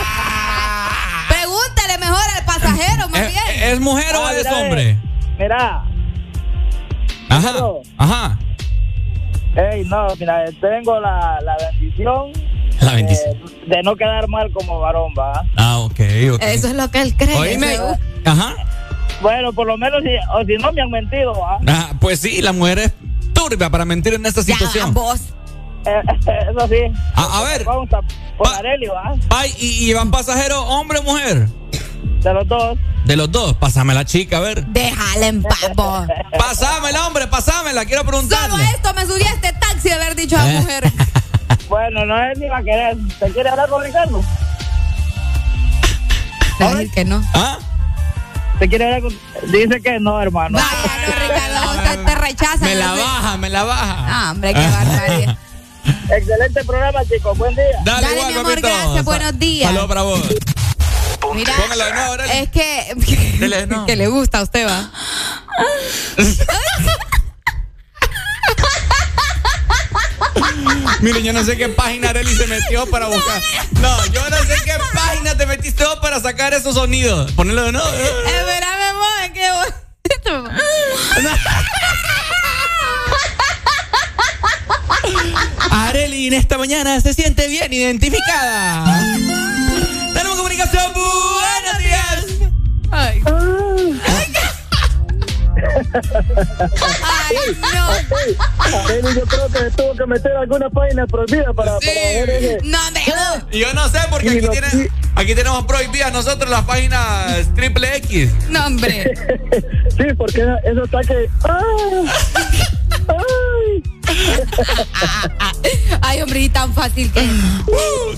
Más 2.77 3.21
¿Es, 3.21 3.27
bien. 3.33 3.63
es 3.71 3.79
mujer 3.79 4.15
o 4.15 4.25
Ah, 4.25 4.31
es 4.33 4.45
mira, 4.45 4.57
hombre? 4.59 4.97
Mira, 5.37 5.83
Ajá. 7.29 7.53
Ajá. 7.97 8.39
ey, 9.55 9.83
no, 9.85 10.07
mira, 10.19 10.45
tengo 10.61 10.99
la, 10.99 11.39
la 11.41 11.57
bendición 11.57 12.31
La 12.81 12.93
bendición. 12.93 13.39
de 13.67 13.83
no 13.83 13.95
quedar 13.95 14.27
mal 14.27 14.51
como 14.51 14.79
varón, 14.79 15.13
va. 15.17 15.43
Ah, 15.55 15.79
ok, 15.79 15.99
ok. 16.33 16.41
Eso 16.43 16.67
es 16.67 16.75
lo 16.75 16.89
que 16.91 17.01
él 17.01 17.15
cree. 17.15 17.35
Oíme. 17.37 17.73
Eso- 17.73 17.97
Ajá. 18.25 18.55
Bueno, 19.21 19.53
por 19.53 19.67
lo 19.67 19.77
menos, 19.77 20.01
si, 20.03 20.09
o 20.33 20.43
si 20.45 20.53
no 20.61 20.71
me 20.73 20.81
han 20.81 20.89
mentido, 20.89 21.33
va. 21.39 21.57
Ah, 21.67 21.93
pues 21.99 22.19
sí, 22.19 22.41
la 22.41 22.51
mujer 22.51 22.79
es 22.79 22.93
turbia 23.33 23.69
para 23.69 23.85
mentir 23.85 24.13
en 24.15 24.25
esta 24.25 24.41
Ya, 24.41 24.53
situación. 24.55 24.93
vos. 24.93 25.21
Eh, 25.85 26.01
eso 26.51 26.67
sí. 26.67 26.99
A, 27.15 27.39
a 27.39 27.43
ver, 27.43 27.63
Vamos 27.63 27.89
a 27.93 28.01
por 28.37 28.47
va. 28.47 28.61
ay, 29.29 29.53
¿y, 29.59 29.89
y 29.89 29.93
van 29.93 30.11
pasajeros 30.11 30.57
hombre 30.67 30.99
o 30.99 31.03
mujer? 31.03 31.47
De 32.23 32.33
los 32.33 32.47
dos. 32.47 32.77
De 33.05 33.15
los 33.17 33.31
dos, 33.31 33.53
pásame 33.57 33.93
la 33.93 34.05
chica, 34.05 34.37
a 34.37 34.39
ver. 34.39 34.65
Déjala 34.67 35.27
en 35.27 35.43
paz, 35.43 35.59
vos. 35.75 36.07
Pásamela, 36.37 37.05
hombre, 37.07 37.27
pásamela, 37.27 37.83
quiero 37.85 38.01
Solo 38.03 38.11
preguntarle. 38.11 38.63
esto 38.75 38.93
me 38.93 39.05
subí 39.05 39.21
a 39.23 39.33
este 39.33 39.51
taxi 39.53 39.89
de 39.89 39.93
haber 39.93 40.15
dicho 40.15 40.37
a 40.37 40.43
la 40.45 40.51
Eh. 40.53 40.59
mujer. 40.59 40.91
Bueno, 41.69 42.05
no 42.05 42.23
es 42.23 42.37
ni 42.37 42.47
va 42.47 42.57
a 42.59 42.63
querer. 42.63 42.95
¿Te 43.19 43.31
quiere 43.31 43.49
hablar 43.49 43.67
con 43.67 43.83
Ricardo? 43.83 44.21
A 46.59 46.67
decir 46.75 46.91
que 46.91 47.03
no. 47.05 47.21
¿Ah? 47.33 47.57
¿Te 48.59 48.69
quiere 48.69 48.85
hablar 48.85 49.01
con.? 49.01 49.51
Dice 49.51 49.81
que 49.81 49.99
no, 49.99 50.21
hermano. 50.21 50.59
Vaya, 50.59 51.07
no, 51.07 51.13
Ricardo, 51.27 51.71
usted 51.79 52.05
te 52.05 52.15
rechaza. 52.15 52.57
Me 52.65 52.75
la 52.75 52.87
no 52.89 52.95
sé. 52.95 53.01
baja, 53.01 53.37
me 53.37 53.49
la 53.49 53.63
baja. 53.63 53.95
Ah, 53.99 54.31
hombre, 54.31 54.53
qué 54.53 54.67
barbaridad. 54.67 55.37
Excelente 56.15 56.63
programa, 56.63 56.99
chicos. 57.11 57.37
Buen 57.37 57.55
día. 57.55 57.63
Dale, 57.83 58.01
Dale, 58.01 58.15
igual, 58.17 58.33
mi 58.33 58.39
amor, 58.39 58.51
papito. 58.53 58.67
gracias, 58.67 59.05
buenos 59.05 59.39
días. 59.39 59.67
Saludos 59.67 59.87
para 59.87 60.01
vos. 60.03 60.21
Mira, 61.35 61.53
Póngalo 61.55 61.85
de 61.85 61.93
nuevo, 61.93 62.15
es 62.23 62.49
que, 62.49 62.93
Dele 63.39 63.67
que 63.87 63.95
le 63.95 64.07
gusta 64.07 64.39
a 64.39 64.43
usted, 64.43 64.67
va. 64.67 64.91
Miren, 71.01 71.23
yo 71.23 71.33
no 71.33 71.43
sé 71.43 71.57
qué 71.57 71.67
página 71.69 72.09
Areli 72.09 72.35
se 72.35 72.47
metió 72.47 72.85
para 72.89 73.07
buscar. 73.07 73.41
No, 73.81 74.05
yo 74.07 74.27
no 74.29 74.37
sé 74.37 74.55
qué 74.63 74.73
página 74.93 75.35
te 75.37 75.45
metiste 75.45 75.83
vos 75.85 75.97
para 76.01 76.19
sacar 76.21 76.53
esos 76.53 76.75
sonidos. 76.75 77.31
Ponelo 77.33 77.63
de 77.63 77.71
nuevo. 77.73 77.87
Espérame, 77.89 78.89
amor, 78.89 79.23
es 79.23 79.31
que 79.31 79.51
vos- 79.51 79.73
Areli 85.71 86.27
en 86.27 86.33
esta 86.33 86.57
mañana 86.57 86.99
se 87.01 87.13
siente 87.13 87.47
bien 87.47 87.71
identificada. 87.73 88.85
Tenemos 90.13 90.37
comunicación. 90.37 90.93
Buenos 90.93 91.77
días. 91.79 92.51
Ay. 92.91 93.23
Ay, 97.03 97.35
no. 97.61 97.89
Areli, 98.85 99.15
yo 99.15 99.21
creo 99.25 99.47
que 99.49 99.71
tuvo 99.71 99.95
que 99.95 100.05
meter 100.05 100.31
alguna 100.35 100.69
página 100.69 101.05
prohibida 101.07 101.53
para, 101.53 101.77
Sí. 101.79 101.87
para 101.87 101.99
ver 102.25 102.29
ese. 102.29 102.57
No, 102.63 102.77
hombre, 102.87 103.03
no. 103.07 103.49
Yo 103.51 103.73
no 103.73 103.89
sé 103.89 103.99
porque 104.09 104.29
aquí, 104.29 104.47
tiene- 104.49 104.89
aquí 105.15 105.35
tenemos 105.35 105.65
prohibidas 105.65 106.11
nosotros 106.13 106.49
las 106.49 106.63
páginas 106.65 107.53
triple 107.55 107.95
X. 107.97 108.31
No, 108.49 108.65
hombre. 108.67 109.13
Sí, 109.95 110.05
porque 110.17 110.41
eso 110.63 110.83
está 110.85 111.01
que. 111.01 111.29
¡Ah! 111.43 111.59
¡Ay! 113.09 113.83
Ay, 116.01 116.21
hombre, 116.23 116.39
y 116.39 116.49
tan 116.49 116.73
fácil 116.73 117.11
que, 117.11 117.29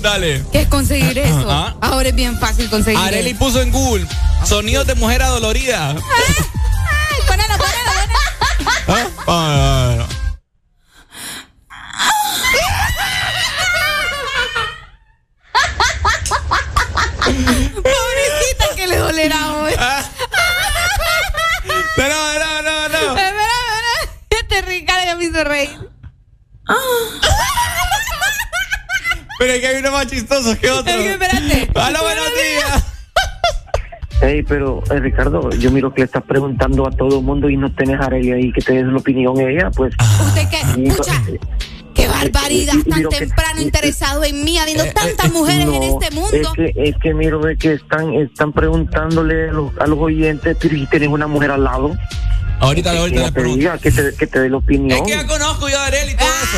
Dale. 0.02 0.42
que 0.54 0.62
es 0.62 0.68
conseguir 0.70 1.18
eso. 1.18 1.46
Ah. 1.52 1.76
Ahora 1.82 2.10
es 2.10 2.16
bien 2.16 2.38
fácil 2.40 2.70
conseguir 2.70 3.00
Areli 3.00 3.32
eso. 3.32 3.40
puso 3.40 3.62
en 3.62 3.72
Google 3.72 4.08
sonidos 4.46 4.88
de 4.88 4.96
mujer 4.96 5.22
adolorida. 5.24 5.96
Ay, 7.26 7.38
ponelo, 7.38 7.58
ponelo, 7.58 7.92
ponelo. 7.92 8.20
¿Ah? 8.88 9.08
Ah, 9.28 10.08
ah, 10.08 10.08
Pobrecita 17.74 18.76
que 18.76 18.88
le 18.88 18.98
dolerá 18.98 19.54
hoy. 19.54 19.74
No, 21.98 22.08
no, 22.08 22.62
no, 22.62 22.90
no. 22.90 22.98
Espera, 22.98 23.28
espera. 23.28 23.46
Este 24.30 24.62
Ricardo 24.62 25.06
ya 25.06 25.16
me 25.16 25.24
hizo 25.26 25.44
reír. 25.44 25.90
Pero 29.38 29.54
es 29.54 29.60
que 29.60 29.68
hay 29.68 29.76
uno 29.78 29.92
más 29.92 30.08
chistoso 30.08 30.58
que 30.60 30.72
otro. 30.72 30.94
Es 30.94 30.98
que 31.00 31.12
espérate. 31.12 31.70
¡Hola, 31.76 32.02
buenos 32.02 32.28
días! 32.36 32.84
Hey, 34.22 34.44
pero 34.48 34.82
eh, 34.92 35.00
Ricardo, 35.00 35.50
yo 35.52 35.72
miro 35.72 35.94
que 35.94 36.02
le 36.02 36.06
estás 36.06 36.24
preguntando 36.24 36.88
a 36.88 36.92
todo 36.92 37.20
el 37.20 37.24
mundo 37.26 37.50
y 37.50 37.58
no 37.58 37.72
tenés 37.74 38.00
a 38.00 38.06
Arely 38.06 38.32
ahí 38.32 38.52
que 38.54 38.62
te 38.62 38.74
des 38.74 38.86
la 38.86 38.98
opinión 38.98 39.40
ella, 39.40 39.70
pues. 39.72 39.94
Usted 40.26 40.50
que, 40.50 40.84
escucha, 40.88 41.22
qué 41.94 42.08
barbaridad, 42.08 42.74
tan 42.88 42.98
Miro 43.00 43.10
que- 43.10 43.18
temprano 43.20 43.62
interesado 43.62 44.24
en 44.24 44.44
mí, 44.46 44.58
habiendo 44.58 44.86
tantas 44.94 45.32
mujeres 45.32 45.68
en 45.68 45.84
este 45.84 46.12
mundo. 46.12 46.38
Es 46.38 46.48
que, 46.56 46.74
es 46.76 46.96
que 46.98 47.14
miro 47.14 47.40
ve 47.42 47.58
que 47.58 47.74
están, 47.74 48.14
están 48.14 48.54
preguntándole 48.54 49.50
a 49.50 49.54
los, 49.54 49.78
a 49.80 49.86
los 49.86 50.00
oyentes, 50.00 50.58
pero 50.62 50.76
si 50.76 50.86
tienes 50.88 51.10
una 51.10 51.28
mujer 51.28 51.52
al 51.52 51.64
lado. 51.66 51.92
Ahorita, 52.62 52.92
que 52.94 52.98
ahorita 53.00 53.20
ella 53.22 53.32
te 53.32 53.44
diga, 53.44 53.78
que 53.78 53.92
te, 53.92 54.16
que 54.16 54.28
te 54.28 54.40
dé 54.40 54.50
la 54.50 54.58
opinión. 54.58 54.98
Es 54.98 55.04
que 55.04 55.10
ya 55.12 55.28
conozco 55.28 55.68
yo 55.68 55.78
a 55.78 55.88
Areli 55.88 56.14
y 56.14 56.16
todo 56.16 56.28
eso. 56.30 56.58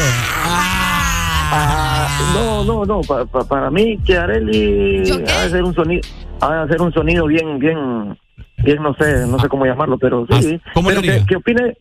Ah, 1.49 2.31
no, 2.35 2.63
no, 2.63 2.85
no, 2.85 3.01
pa- 3.01 3.25
pa- 3.25 3.43
para 3.45 3.71
mí 3.71 3.97
que 4.05 4.15
Areli 4.17 5.09
ha 5.09 5.15
de 5.17 5.31
hacer 5.47 5.63
un 5.63 5.73
sonido, 5.73 6.01
de 6.39 6.63
hacer 6.63 6.81
un 6.81 6.93
sonido 6.93 7.25
bien, 7.25 7.59
bien, 7.59 8.17
bien, 8.57 8.81
no 8.81 8.93
sé, 8.95 9.27
no 9.27 9.39
sé 9.39 9.49
cómo 9.49 9.65
llamarlo, 9.65 9.97
pero 9.97 10.25
sí. 10.29 10.59
Ah, 10.65 10.71
¿Cómo 10.73 10.89
pero 10.89 11.01
le 11.01 11.19
que, 11.19 11.25
que 11.25 11.35
opine. 11.35 11.77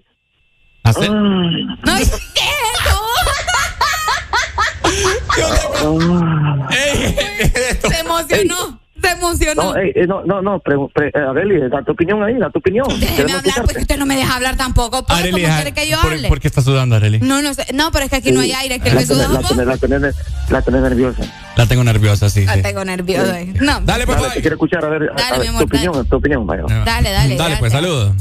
¿Hacer? 0.85 1.11
No, 1.11 1.97
¿qué 1.97 2.03
es 2.03 2.13
eso? 7.71 7.89
Se 7.89 8.01
emocionó, 8.01 8.81
se 9.03 9.11
emocionó. 9.11 9.63
No, 9.63 9.77
ey, 9.77 9.93
eh, 9.95 10.07
no, 10.07 10.23
no, 10.25 10.43
no, 10.43 10.59
pre, 10.61 10.77
pre- 10.95 11.09
eh, 11.09 11.29
Areli, 11.31 11.61
da 11.69 11.83
tu 11.83 11.93
opinión 11.93 12.23
ahí, 12.23 12.37
da 12.39 12.51
tu 12.51 12.59
opinión. 12.59 12.87
Déjeme 12.89 13.23
hablar, 13.33 13.37
escucharte. 13.37 13.63
pues 13.65 13.77
que 13.77 13.83
usted 13.83 13.99
no 13.99 14.07
me 14.07 14.17
deja 14.17 14.35
hablar 14.37 14.57
tampoco. 14.57 15.05
Pues, 15.05 15.19
Areli, 15.19 15.33
¿Cómo 15.43 15.47
ajá, 15.47 15.63
quiere 15.63 15.73
que 15.73 15.89
yo 15.89 16.01
¿por, 16.01 16.13
hable? 16.13 16.29
por 16.29 16.41
qué 16.41 16.49
está 16.49 16.63
sudando, 16.63 16.97
Areli? 16.97 17.21
No, 17.21 17.43
no 17.43 17.55
sé. 17.55 17.67
No, 17.75 17.91
pero 17.93 18.05
es 18.05 18.11
que 18.11 18.17
aquí 18.17 18.33
no 18.33 18.41
hay 18.41 18.53
aire, 18.53 18.81
que 18.81 18.89
la, 18.91 18.95
me 18.97 19.07
suda 19.07 19.29
la, 19.29 19.41
tenés- 19.41 19.65
la, 19.67 19.77
tenés, 19.77 20.17
la 20.51 20.63
tenés 20.63 20.81
nerviosa. 20.83 21.23
La 21.57 21.67
tengo 21.67 21.85
nerviosa, 21.85 22.29
sí. 22.31 22.45
La 22.45 22.55
sí. 22.55 22.63
tengo 22.63 22.85
nerviosa. 22.85 23.39
No. 23.61 23.81
Dale, 23.81 24.07
papá. 24.07 24.33
Te 24.33 24.41
quiero 24.41 24.55
escuchar, 24.57 24.85
a 24.85 24.89
ver, 24.89 25.11
Dale, 25.17 25.23
a 25.23 25.31
ver, 25.33 25.41
mi 25.41 25.47
amor, 25.49 25.61
tu 25.63 25.67
opinión, 25.77 26.07
tu 26.09 26.17
opinión, 26.17 26.47
vaya. 26.47 26.63
Dale, 26.85 27.11
dale. 27.11 27.37
Dale, 27.37 27.57
pues, 27.59 27.73
saludos. 27.73 28.15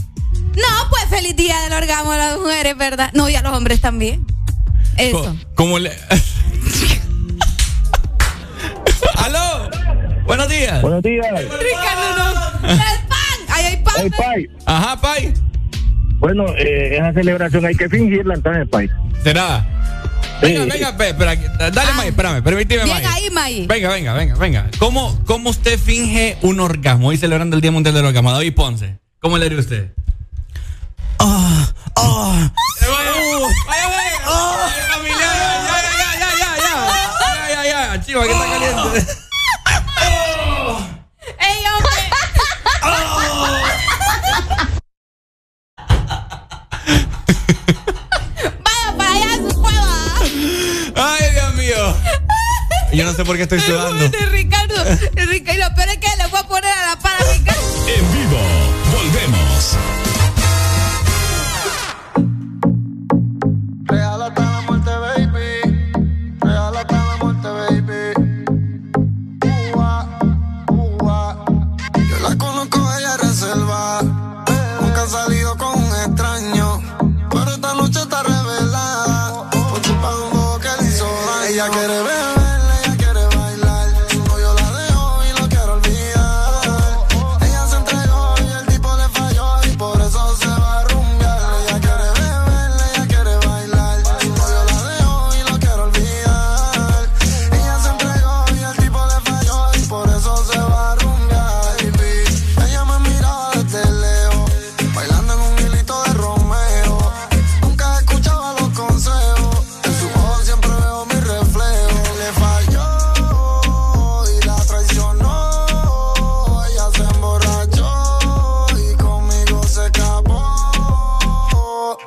No, 0.55 0.89
pues 0.89 1.05
feliz 1.09 1.35
día 1.35 1.59
del 1.61 1.73
orgasmo 1.73 2.11
a 2.13 2.17
las 2.17 2.37
mujeres, 2.39 2.77
¿verdad? 2.77 3.09
No, 3.13 3.29
y 3.29 3.35
a 3.35 3.41
los 3.41 3.53
hombres 3.53 3.81
también. 3.81 4.25
Eso. 4.97 5.35
¿Cómo 5.55 5.79
le.? 5.79 5.91
Buenos 10.25 10.49
días. 10.49 10.81
Buenos 10.81 11.03
días. 11.03 11.25
Ricardo, 11.31 12.15
no. 12.63 12.69
¡El 12.69 12.77
pan! 13.07 13.39
¡Ahí 13.49 13.65
hay 13.65 13.77
pan! 13.77 13.93
Hey, 13.97 14.09
Pai. 14.17 14.49
Ajá, 14.65 14.99
Pai. 15.01 15.33
Bueno, 16.17 16.45
eh, 16.57 16.95
esa 16.97 17.13
celebración 17.13 17.65
hay 17.65 17.75
que 17.75 17.87
fingirla 17.89 18.33
entonces, 18.35 18.67
Pai. 18.69 18.89
¿Será? 19.23 19.65
Venga, 20.41 20.65
venga, 20.65 20.97
pe- 20.97 21.09
espera, 21.09 21.35
dale, 21.71 21.93
May, 21.93 22.09
espérame, 22.09 22.43
permíteme, 22.43 22.83
Bien 22.83 22.97
May. 22.97 23.05
ahí, 23.05 23.29
May. 23.29 23.67
Venga, 23.67 23.89
venga, 23.89 24.13
venga, 24.13 24.35
venga. 24.35 24.69
¿Cómo, 24.79 25.17
¿Cómo 25.25 25.49
usted 25.49 25.79
finge 25.79 26.37
un 26.41 26.59
orgasmo? 26.59 27.07
Hoy 27.07 27.17
celebrando 27.17 27.55
el 27.55 27.61
Día 27.61 27.71
Mundial 27.71 27.95
del 27.95 28.05
Orgasmo. 28.05 28.31
David 28.33 28.53
Ponce. 28.53 28.97
¿Cómo 29.21 29.37
le 29.37 29.45
haría 29.45 29.59
usted? 29.59 29.91
Ah, 31.19 31.67
ah. 31.95 32.51
Eh, 32.81 32.85
vaya, 32.85 33.11
vaya, 33.65 33.87
vaya. 33.87 34.11
Ay, 34.27 34.81
familia, 34.93 35.17
ya, 35.17 35.77
ya, 35.81 35.91
ya, 35.99 36.09
ya, 36.19 36.29
ya, 36.37 36.49
ya. 36.59 37.47
Ya, 37.49 37.63
ya, 37.63 37.95
ya, 37.95 38.05
chiva, 38.05 38.23
que 38.25 38.31
está 38.31 38.45
caliente. 38.45 39.11
¡Vaya 48.63 48.97
para 48.97 49.11
allá 49.11 49.35
su 49.37 49.61
cueva! 49.61 50.19
Ay, 50.95 51.31
Dios 51.31 51.55
mío. 51.55 51.97
Yo 52.93 53.05
no 53.05 53.13
sé 53.13 53.25
por 53.25 53.35
qué 53.35 53.43
estoy 53.43 53.59
sudando. 53.59 54.05
Este 54.05 54.25
Ricardo, 54.27 54.75
Ricardo, 55.27 55.75
peor 55.75 55.89
es 55.89 55.97
que 55.97 56.17
le 56.17 56.27
voy 56.27 56.39
a 56.39 56.47
poner 56.47 56.71
a 56.71 56.89
la 56.89 56.99
para 56.99 57.17
Ricardo. 57.33 57.61
En 57.87 58.13
vivo, 58.13 58.39
volvemos. 58.91 60.04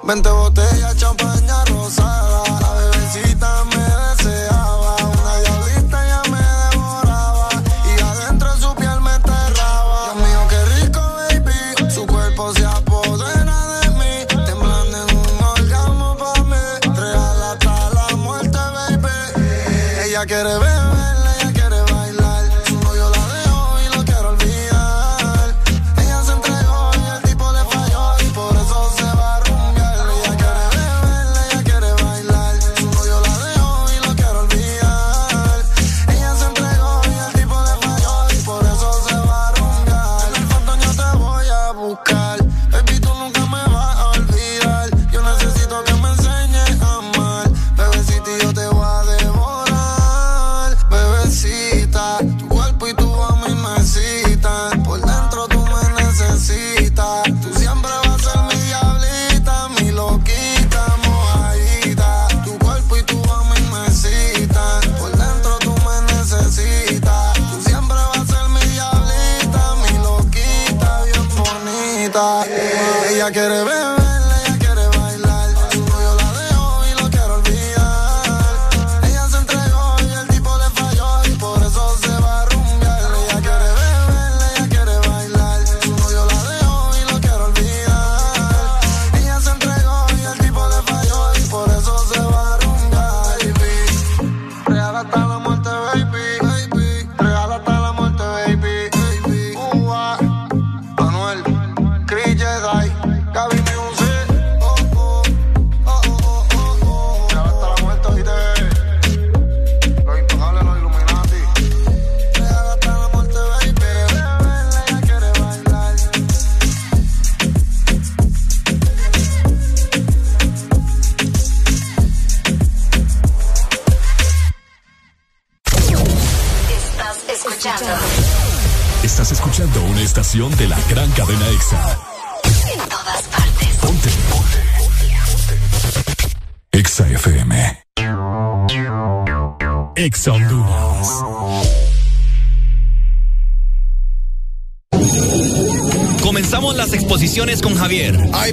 Vente 0.09 0.38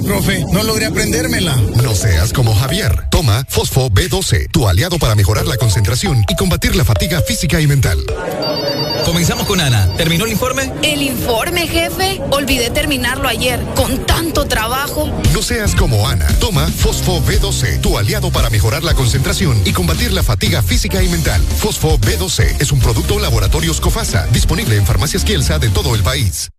profe, 0.06 0.44
no 0.52 0.62
logré 0.62 0.86
aprendérmela. 0.86 1.54
No 1.82 1.94
seas 1.94 2.32
como 2.32 2.54
Javier. 2.54 3.08
Toma 3.10 3.44
Fosfo 3.48 3.90
B12, 3.90 4.50
tu 4.50 4.68
aliado 4.68 4.98
para 4.98 5.14
mejorar 5.14 5.46
la 5.46 5.56
concentración 5.56 6.24
y 6.28 6.36
combatir 6.36 6.76
la 6.76 6.84
fatiga 6.84 7.20
física 7.20 7.60
y 7.60 7.66
mental. 7.66 7.98
Comenzamos 9.04 9.46
con 9.46 9.60
Ana. 9.60 9.88
¿Terminó 9.96 10.24
el 10.24 10.32
informe? 10.32 10.72
El 10.82 11.02
informe, 11.02 11.66
jefe. 11.68 12.20
Olvidé 12.30 12.70
terminarlo 12.70 13.28
ayer. 13.28 13.60
Con 13.74 14.04
tanto 14.06 14.46
trabajo. 14.46 15.08
No 15.32 15.42
seas 15.42 15.74
como 15.74 16.08
Ana. 16.08 16.26
Toma 16.40 16.66
Fosfo 16.68 17.20
B12, 17.22 17.80
tu 17.80 17.98
aliado 17.98 18.30
para 18.30 18.50
mejorar 18.50 18.82
la 18.82 18.94
concentración 18.94 19.60
y 19.64 19.72
combatir 19.72 20.12
la 20.12 20.22
fatiga 20.22 20.62
física 20.62 21.02
y 21.02 21.08
mental. 21.08 21.42
Fosfo 21.58 21.98
B12 21.98 22.60
es 22.60 22.72
un 22.72 22.80
producto 22.80 23.18
Laboratorios 23.18 23.80
Cofasa, 23.80 24.26
disponible 24.32 24.76
en 24.76 24.86
farmacias 24.86 25.24
Kielsa 25.24 25.58
de 25.58 25.68
todo 25.68 25.94
el 25.94 26.02
país. 26.02 26.50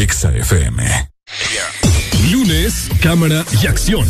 EXA 0.00 0.34
FM. 0.34 1.10
Lunes, 2.30 2.88
cámara 3.02 3.44
y 3.62 3.66
acción. 3.66 4.08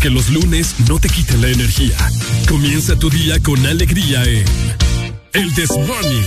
Que 0.00 0.08
los 0.08 0.30
lunes 0.30 0.76
no 0.88 0.98
te 0.98 1.10
quiten 1.10 1.42
la 1.42 1.48
energía. 1.48 1.94
Comienza 2.48 2.96
tu 2.96 3.10
día 3.10 3.38
con 3.40 3.64
alegría 3.66 4.24
en 4.24 4.44
El 5.34 5.54
This 5.54 5.72
Morning. 5.72 6.22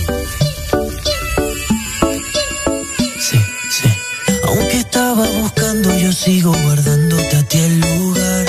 Sí, 3.18 3.36
sí. 3.68 3.88
Aunque 4.44 4.78
estaba 4.78 5.26
buscando, 5.40 5.98
yo 5.98 6.12
sigo 6.12 6.52
guardándote 6.52 7.36
a 7.36 7.42
ti 7.48 7.58
el 7.58 7.80
lugar. 7.80 8.46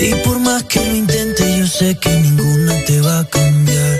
Y 0.00 0.14
por 0.24 0.40
más 0.40 0.64
que 0.64 0.84
lo 0.84 0.96
intente, 0.96 1.58
yo 1.60 1.68
sé 1.68 1.96
que 2.00 2.10
ninguna 2.16 2.74
te 2.84 3.00
va 3.00 3.20
a 3.20 3.24
cambiar. 3.28 3.99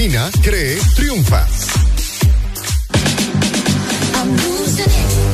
Cree, 0.00 0.78
triunfa. 0.96 1.46
I'm 4.14 4.34
losing 4.34 4.86
it. 4.86 5.30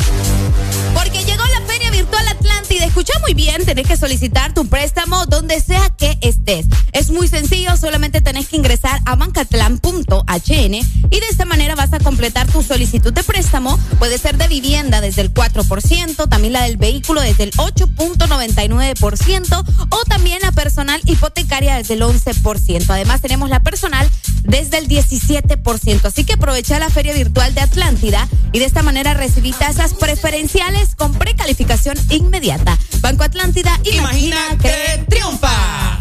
escucha 2.87 3.13
muy 3.21 3.35
bien, 3.35 3.67
tenés 3.67 3.87
que 3.87 3.99
solicitar 3.99 4.55
tu 4.55 4.67
préstamo 4.69 5.27
donde 5.27 5.61
sea 5.61 5.91
que 5.91 6.17
estés. 6.23 6.65
Es 6.93 7.11
muy 7.11 7.29
sencillo, 7.29 7.77
solamente 7.77 8.23
tenés 8.23 8.49
que 8.49 8.57
ingresar 8.57 9.03
a 9.05 9.17
bancatlan.hn 9.17 10.75
y 10.75 11.21
de 11.21 11.27
esta 11.31 11.45
manera 11.45 11.75
vas 11.75 11.93
a 11.93 11.99
completar 11.99 12.47
tu 12.47 12.63
solicitud 12.63 13.13
de 13.13 13.23
préstamo. 13.23 13.79
Puede 13.99 14.17
ser 14.17 14.39
de 14.39 14.49
vivienda 14.49 15.03
desde 15.03 15.21
el 15.21 15.35
4%, 15.35 16.27
también 16.29 16.55
la 16.55 16.63
del 16.63 16.79
vehículo 16.79 17.21
desde 17.21 17.45
el 17.45 17.53
8.99% 17.53 19.65
o 19.91 20.05
también 20.05 20.39
la 20.41 20.53
personal 20.53 21.03
hipotecaria 21.05 21.77
desde 21.77 21.93
el 21.95 22.03
11%. 22.03 22.87
Además 22.89 23.21
tenemos 23.21 23.51
la 23.51 23.63
personal 23.63 24.09
desde 24.47 24.79
el 24.79 24.89
17%. 24.89 26.05
Así 26.05 26.25
que 26.25 26.35
aprovecha 26.35 26.79
la 26.79 26.91
feria 26.91 27.15
virtual 27.15 27.55
de 27.55 27.61
Atlántida 27.61 28.29
y 28.53 28.59
de 28.59 28.65
esta 28.65 28.83
manera 28.83 29.15
recibí 29.15 29.53
tasas 29.53 29.95
preferenciales 29.95 30.95
con 30.95 31.13
precalificación 31.15 31.97
inmediata. 32.11 32.79
Banco 33.01 33.25
Atlántida, 33.25 33.79
imagina, 33.85 34.39
que 34.61 35.05
triunfa. 35.09 36.01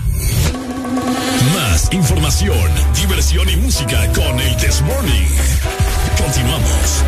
Más 1.53 1.91
información, 1.91 2.69
diversión 2.95 3.49
y 3.49 3.55
música 3.57 4.11
con 4.13 4.39
el 4.39 4.55
This 4.57 4.81
Morning. 4.81 5.27
Continuamos. 6.17 7.03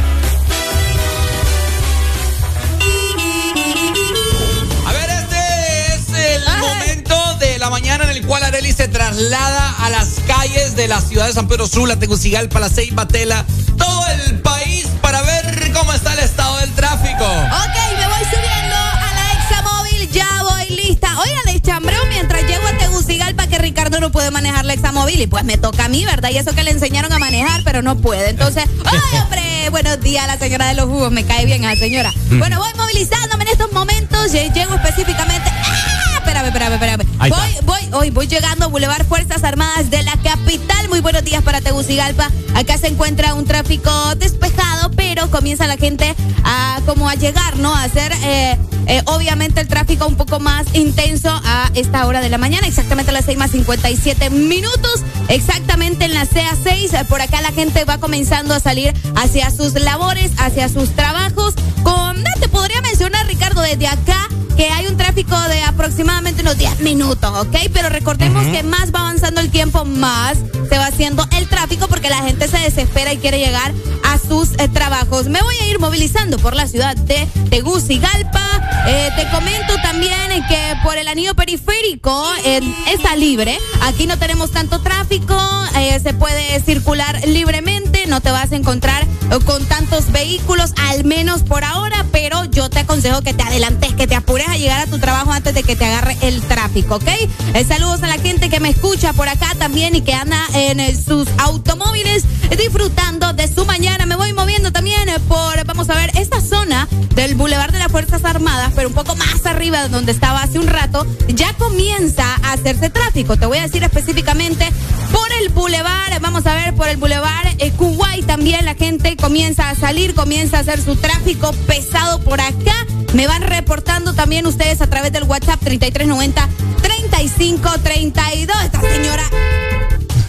Mañana 7.80 8.06
en 8.06 8.10
el 8.10 8.26
cual 8.26 8.42
Areli 8.44 8.74
se 8.74 8.88
traslada 8.88 9.76
a 9.86 9.90
las 9.92 10.08
calles 10.26 10.76
de 10.76 10.88
la 10.88 11.00
ciudad 11.00 11.28
de 11.28 11.34
San 11.34 11.48
Pedro 11.48 11.68
Sula, 11.68 11.96
Tegucigalpa, 12.00 12.60
La 12.60 12.70
Ceiba, 12.70 13.08
Tela, 13.08 13.46
todo 13.78 14.04
el 14.26 14.40
país 14.40 14.88
para 15.00 15.22
ver 15.22 15.72
cómo 15.74 15.94
está 15.94 16.14
el 16.14 16.20
estado 16.20 16.58
del 16.58 16.72
tráfico. 16.74 17.24
Ok, 17.24 17.76
me 18.00 18.08
voy 18.08 18.26
subiendo 18.32 18.76
a 18.76 19.14
la 19.14 19.44
examóvil, 19.44 20.10
ya 20.12 20.28
voy 20.42 20.76
lista. 20.76 21.08
Oiga, 21.20 21.40
de 21.54 21.62
chambreo 21.62 22.04
mientras 22.10 22.42
llego 22.48 22.66
a 22.66 22.76
Tegucigalpa 22.80 23.46
que 23.46 23.60
Ricardo 23.60 24.00
no 24.00 24.12
puede 24.12 24.32
manejar 24.32 24.66
la 24.66 24.74
examóvil 24.74 25.22
y 25.22 25.28
pues 25.28 25.44
me 25.44 25.60
toca 25.60 25.86
a 25.86 25.88
mí, 25.88 26.04
¿verdad? 26.04 26.32
Y 26.32 26.38
eso 26.40 26.54
que 26.56 26.64
le 26.64 26.72
enseñaron 26.72 27.14
a 27.14 27.20
manejar, 27.20 27.62
pero 27.64 27.84
no 27.84 27.96
puede. 27.98 28.30
Entonces, 28.32 28.64
¡ay, 28.86 29.20
hombre! 29.22 29.70
Buenos 29.70 30.02
días, 30.02 30.26
la 30.26 30.40
señora 30.40 30.66
de 30.70 30.74
los 30.74 30.86
jugos, 30.88 31.12
me 31.12 31.24
cae 31.28 31.46
bien 31.46 31.64
a 31.64 31.76
la 31.76 31.80
señora. 31.80 32.12
Bueno, 32.32 32.58
voy 32.60 32.74
movilizándome 32.76 33.44
en 33.44 33.50
estos 33.52 33.72
momentos, 33.72 34.32
lle- 34.34 34.52
llego 34.52 34.74
específicamente... 34.74 35.48
¡Ah! 35.64 35.84
Espérame, 36.18 36.48
espérame, 36.48 36.74
espérame. 36.74 37.06
Voy, 37.30 37.66
hoy 37.98 38.12
voy 38.12 38.28
llegando 38.28 38.66
a 38.66 38.68
Boulevard 38.68 39.08
Fuerzas 39.08 39.44
Armadas 39.44 39.90
de 39.90 40.04
la 40.04 40.14
capital. 40.18 40.88
Muy 40.88 41.00
buenos 41.00 41.24
días 41.24 41.42
para 41.42 41.62
Tegucigalpa. 41.62 42.30
Acá 42.54 42.78
se 42.78 42.88
encuentra 42.88 43.34
un 43.34 43.46
tráfico 43.46 43.92
despejado, 44.16 44.92
pero 44.92 45.32
comienza 45.32 45.66
la 45.66 45.78
gente 45.78 46.16
a 46.44 46.80
como 46.86 47.10
a 47.10 47.16
llegar, 47.16 47.58
¿no? 47.58 47.74
A 47.74 47.84
hacer 47.84 48.12
eh, 48.24 48.56
eh, 48.86 49.02
obviamente 49.06 49.62
el 49.62 49.68
tráfico 49.68 50.06
un 50.06 50.16
poco 50.16 50.40
más 50.40 50.68
intenso 50.74 51.30
a 51.30 51.72
esta 51.74 52.06
hora 52.06 52.22
de 52.22 52.30
la 52.30 52.38
mañana, 52.38 52.68
exactamente 52.68 53.10
a 53.10 53.14
las 53.14 53.26
6 53.26 53.38
más 53.40 53.52
57 53.52 54.30
minutos, 54.30 55.04
exactamente 55.28 56.06
en 56.06 56.14
la 56.14 56.26
CA6. 56.28 56.94
Eh, 56.94 57.06
Por 57.10 57.22
acá 57.22 57.42
la 57.42 57.52
gente 57.52 57.84
va 57.84 57.98
comenzando 57.98 58.54
a 58.54 58.60
salir 58.60 58.94
hacia 59.16 59.50
sus 59.50 59.74
labores, 59.74 60.32
hacia 60.38 60.70
sus 60.70 60.92
trabajos. 60.92 61.56
Con, 61.82 62.24
te 62.40 62.48
podría 62.48 62.80
mencionar, 62.82 63.26
Ricardo, 63.26 63.62
desde 63.62 63.88
acá 63.88 64.27
que 64.58 64.68
hay 64.70 64.88
un 64.88 64.98
tráfico 64.98 65.40
de 65.44 65.62
aproximadamente 65.62 66.42
unos 66.42 66.58
10 66.58 66.80
minutos, 66.80 67.32
¿ok? 67.38 67.56
Pero 67.72 67.90
recordemos 67.90 68.44
que 68.48 68.64
más 68.64 68.92
va 68.94 69.02
avanzando 69.02 69.40
el 69.40 69.52
tiempo, 69.52 69.86
más 69.86 70.40
se 70.70 70.78
va 70.78 70.88
haciendo 70.88 71.26
el 71.38 71.48
tráfico 71.48 71.88
porque 71.88 72.10
la 72.10 72.24
gente 72.24 72.48
se 72.48 72.58
desespera 72.58 73.14
y 73.14 73.18
quiere 73.18 73.38
llegar 73.40 73.72
a 74.04 74.18
sus 74.18 74.54
eh, 74.54 74.68
trabajos. 74.68 75.28
Me 75.28 75.42
voy 75.42 75.56
a 75.62 75.68
ir 75.68 75.80
movilizando 75.80 76.40
por 76.40 76.56
la 76.56 76.68
ciudad 76.68 76.98
de 76.98 77.28
Tegucigalpa. 77.52 78.46
Eh, 78.88 79.10
te 79.16 79.30
comento 79.30 79.76
también 79.84 80.18
que 80.48 80.76
por 80.84 80.98
el 80.98 81.08
anillo 81.08 81.36
periférico 81.36 82.26
eh, 82.44 82.62
está 82.92 83.16
libre. 83.16 83.60
Aquí 83.82 84.08
no 84.08 84.18
tenemos 84.18 84.52
tanto 84.52 84.82
tráfico, 84.82 85.38
eh, 85.78 86.00
se 86.02 86.14
puede 86.14 86.60
circular 86.62 87.20
libremente, 87.28 88.08
no 88.08 88.22
te 88.22 88.32
vas 88.32 88.52
a 88.52 88.56
encontrar 88.56 89.06
con 89.46 89.66
tantos 89.66 90.12
vehículos, 90.12 90.74
al 90.78 91.04
menos 91.04 91.44
por 91.44 91.64
ahora, 91.64 92.06
pero 92.12 92.46
yo 92.46 92.70
te 92.70 92.80
aconsejo 92.80 93.22
que 93.22 93.34
te 93.34 93.44
adelantes, 93.44 93.94
que 93.94 94.08
te 94.08 94.16
apures 94.16 94.48
a 94.48 94.58
llegar 94.58 94.80
a 94.80 94.88
tu 94.88 95.00
trabajo 95.00 95.32
antes 95.32 95.54
de 95.54 95.64
que 95.64 95.76
te 95.76 95.86
agarre 95.86 96.18
el 96.22 96.42
tráfico, 96.42 96.96
¿ok? 96.96 97.08
Eh, 97.54 97.66
saludos 97.68 98.02
a 98.04 98.08
la 98.08 98.18
gente 98.18 98.50
que 98.50 98.60
me 98.60 98.70
escucha 98.70 99.14
por 99.14 99.28
acá 99.28 99.54
también 99.58 99.96
y 99.96 100.02
que 100.02 100.14
anda 100.14 100.40
en 100.54 100.80
eh, 100.80 100.96
sus 100.96 101.28
automóviles 101.38 102.24
disfrutando 102.58 103.34
de 103.34 103.54
su 103.54 103.66
mañana. 103.66 104.06
Me 104.06 104.16
voy 104.16 104.34
moviendo 104.34 104.72
también 104.72 105.10
eh, 105.10 105.20
por, 105.28 105.64
vamos 105.66 105.90
a 105.90 105.96
ver, 105.96 106.12
esta 106.16 106.42
zona 106.42 106.88
del 107.18 107.34
Boulevard 107.34 107.72
de 107.72 107.80
las 107.80 107.92
Fuerzas 107.92 108.24
Armadas, 108.24 108.72
pero 108.76 108.90
un 108.90 108.94
poco 108.94 109.16
más 109.16 109.44
arriba 109.46 109.82
de 109.82 109.90
donde 109.90 110.12
estaba 110.12 110.44
hace 110.44 110.60
un 110.60 110.68
rato, 110.68 111.06
ya 111.28 111.52
comienza 111.54 112.24
a 112.44 112.54
hacerse 112.54 112.92
tráfico. 112.92 113.36
Te 113.38 113.48
voy 113.48 113.58
a 113.58 113.64
decir 113.64 113.84
específicamente 113.84 114.72
por 115.12 115.28
el 115.42 115.50
Boulevard, 115.50 116.22
vamos 116.22 116.46
a 116.46 116.54
ver, 116.54 116.76
por 116.76 116.88
el 116.88 116.98
Boulevard 116.98 117.48
eh, 117.58 117.72
Kuwait 117.72 118.26
también 118.28 118.66
la 118.66 118.76
gente 118.76 119.18
comienza 119.18 119.72
a 119.72 119.76
salir, 119.76 120.14
comienza 120.14 120.58
a 120.58 120.60
hacer 120.60 120.80
su 120.80 120.96
tráfico 120.96 121.52
pesado 121.66 122.20
por 122.20 122.40
acá. 122.40 122.86
Me 123.14 123.26
van 123.26 123.42
reportando 123.42 124.14
también 124.14 124.46
ustedes 124.46 124.80
a 124.82 124.88
través 124.88 125.12
del 125.12 125.24
WhatsApp 125.24 125.60
3390 125.60 126.48
3532. 126.84 128.64
Esta 128.64 128.80
señora. 128.82 129.24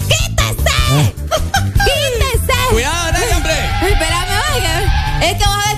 ¡Quítese! 0.09 1.12
¡Quítese! 1.84 2.59
Cuidado, 2.70 3.18
hombre. 3.36 3.55
Espérame, 3.82 4.41
oiga. 4.55 5.09
Es 5.20 5.32
que 5.36 5.45
vos 5.45 5.59
sabés 5.64 5.78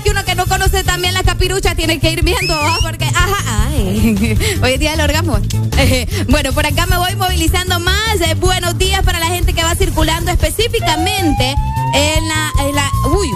también 0.85 1.13
la 1.13 1.23
capirucha 1.23 1.75
tiene 1.75 1.99
que 1.99 2.11
ir 2.11 2.23
viendo, 2.23 2.55
¿va? 2.55 2.77
porque, 2.81 3.05
ajá, 3.05 3.67
ay. 3.67 4.37
Hoy 4.63 4.73
es 4.73 4.79
día 4.79 4.91
del 4.91 5.01
orgasmo. 5.01 5.39
Bueno, 6.29 6.53
por 6.53 6.65
acá 6.65 6.85
me 6.85 6.97
voy 6.97 7.15
movilizando 7.15 7.79
más. 7.79 8.21
Eh, 8.21 8.35
buenos 8.35 8.77
días 8.77 9.01
para 9.03 9.19
la 9.19 9.27
gente 9.27 9.53
que 9.53 9.63
va 9.63 9.75
circulando 9.75 10.31
específicamente 10.31 11.55
en 11.93 12.27
la, 12.27 12.51
en 12.67 12.75
la. 12.75 12.89
Uy, 13.17 13.27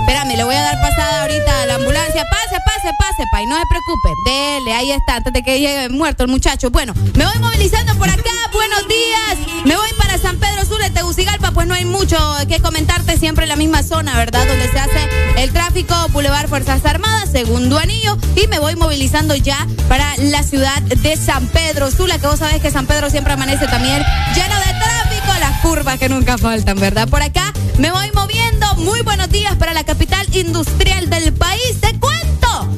espérame, 0.00 0.36
le 0.36 0.44
voy 0.44 0.54
a 0.54 0.60
dar 0.60 0.80
pasada 0.80 1.22
ahorita 1.22 1.63
la 1.74 1.80
ambulancia. 1.80 2.24
Pase, 2.30 2.56
pase, 2.64 2.90
pase, 2.98 3.24
pay, 3.32 3.46
no 3.46 3.56
se 3.56 3.66
preocupe. 3.66 4.08
Dele, 4.24 4.72
ahí 4.74 4.92
está, 4.92 5.16
antes 5.16 5.32
de 5.32 5.42
que 5.42 5.58
llegue 5.58 5.88
muerto 5.88 6.24
el 6.24 6.30
muchacho. 6.30 6.70
Bueno, 6.70 6.94
me 7.14 7.26
voy 7.26 7.38
movilizando 7.40 7.94
por 7.96 8.08
acá. 8.08 8.30
Buenos 8.52 8.86
días. 8.86 9.64
Me 9.64 9.76
voy 9.76 9.88
para 9.98 10.16
San 10.18 10.38
Pedro 10.38 10.54
de 10.78 10.90
Tegucigalpa, 10.90 11.50
pues 11.52 11.66
no 11.66 11.74
hay 11.74 11.84
mucho 11.84 12.16
que 12.48 12.60
comentarte. 12.60 13.16
Siempre 13.16 13.44
en 13.44 13.48
la 13.48 13.56
misma 13.56 13.82
zona, 13.82 14.16
¿verdad? 14.16 14.46
Donde 14.46 14.68
se 14.70 14.78
hace 14.78 15.08
el 15.36 15.52
tráfico 15.52 15.94
Boulevard 16.10 16.48
Fuerzas 16.48 16.84
Armadas, 16.84 17.30
segundo 17.30 17.78
anillo. 17.78 18.16
Y 18.36 18.46
me 18.48 18.58
voy 18.58 18.76
movilizando 18.76 19.34
ya 19.34 19.66
para 19.88 20.16
la 20.18 20.42
ciudad 20.42 20.80
de 20.82 21.16
San 21.16 21.46
Pedro 21.48 21.90
Sula, 21.90 22.18
que 22.18 22.26
vos 22.26 22.38
sabés 22.38 22.60
que 22.60 22.70
San 22.70 22.86
Pedro 22.86 23.10
siempre 23.10 23.32
amanece 23.32 23.66
también 23.66 24.04
lleno 24.34 24.56
de 24.56 24.80
tráfico. 24.80 25.32
Las 25.40 25.60
curvas 25.60 25.98
que 25.98 26.08
nunca 26.08 26.38
faltan, 26.38 26.78
¿verdad? 26.78 27.08
Por 27.08 27.22
acá 27.22 27.52
me 27.78 27.90
voy 27.90 28.10
moviendo. 28.12 28.74
Muy 28.76 29.00
buenos 29.02 29.30
días 29.30 29.54
para 29.56 29.72
la 29.72 29.84
capital 29.84 30.26
industrial 30.34 31.08
del 31.08 31.32
país. 31.32 31.63
Te 31.72 31.98
cuento. 31.98 32.68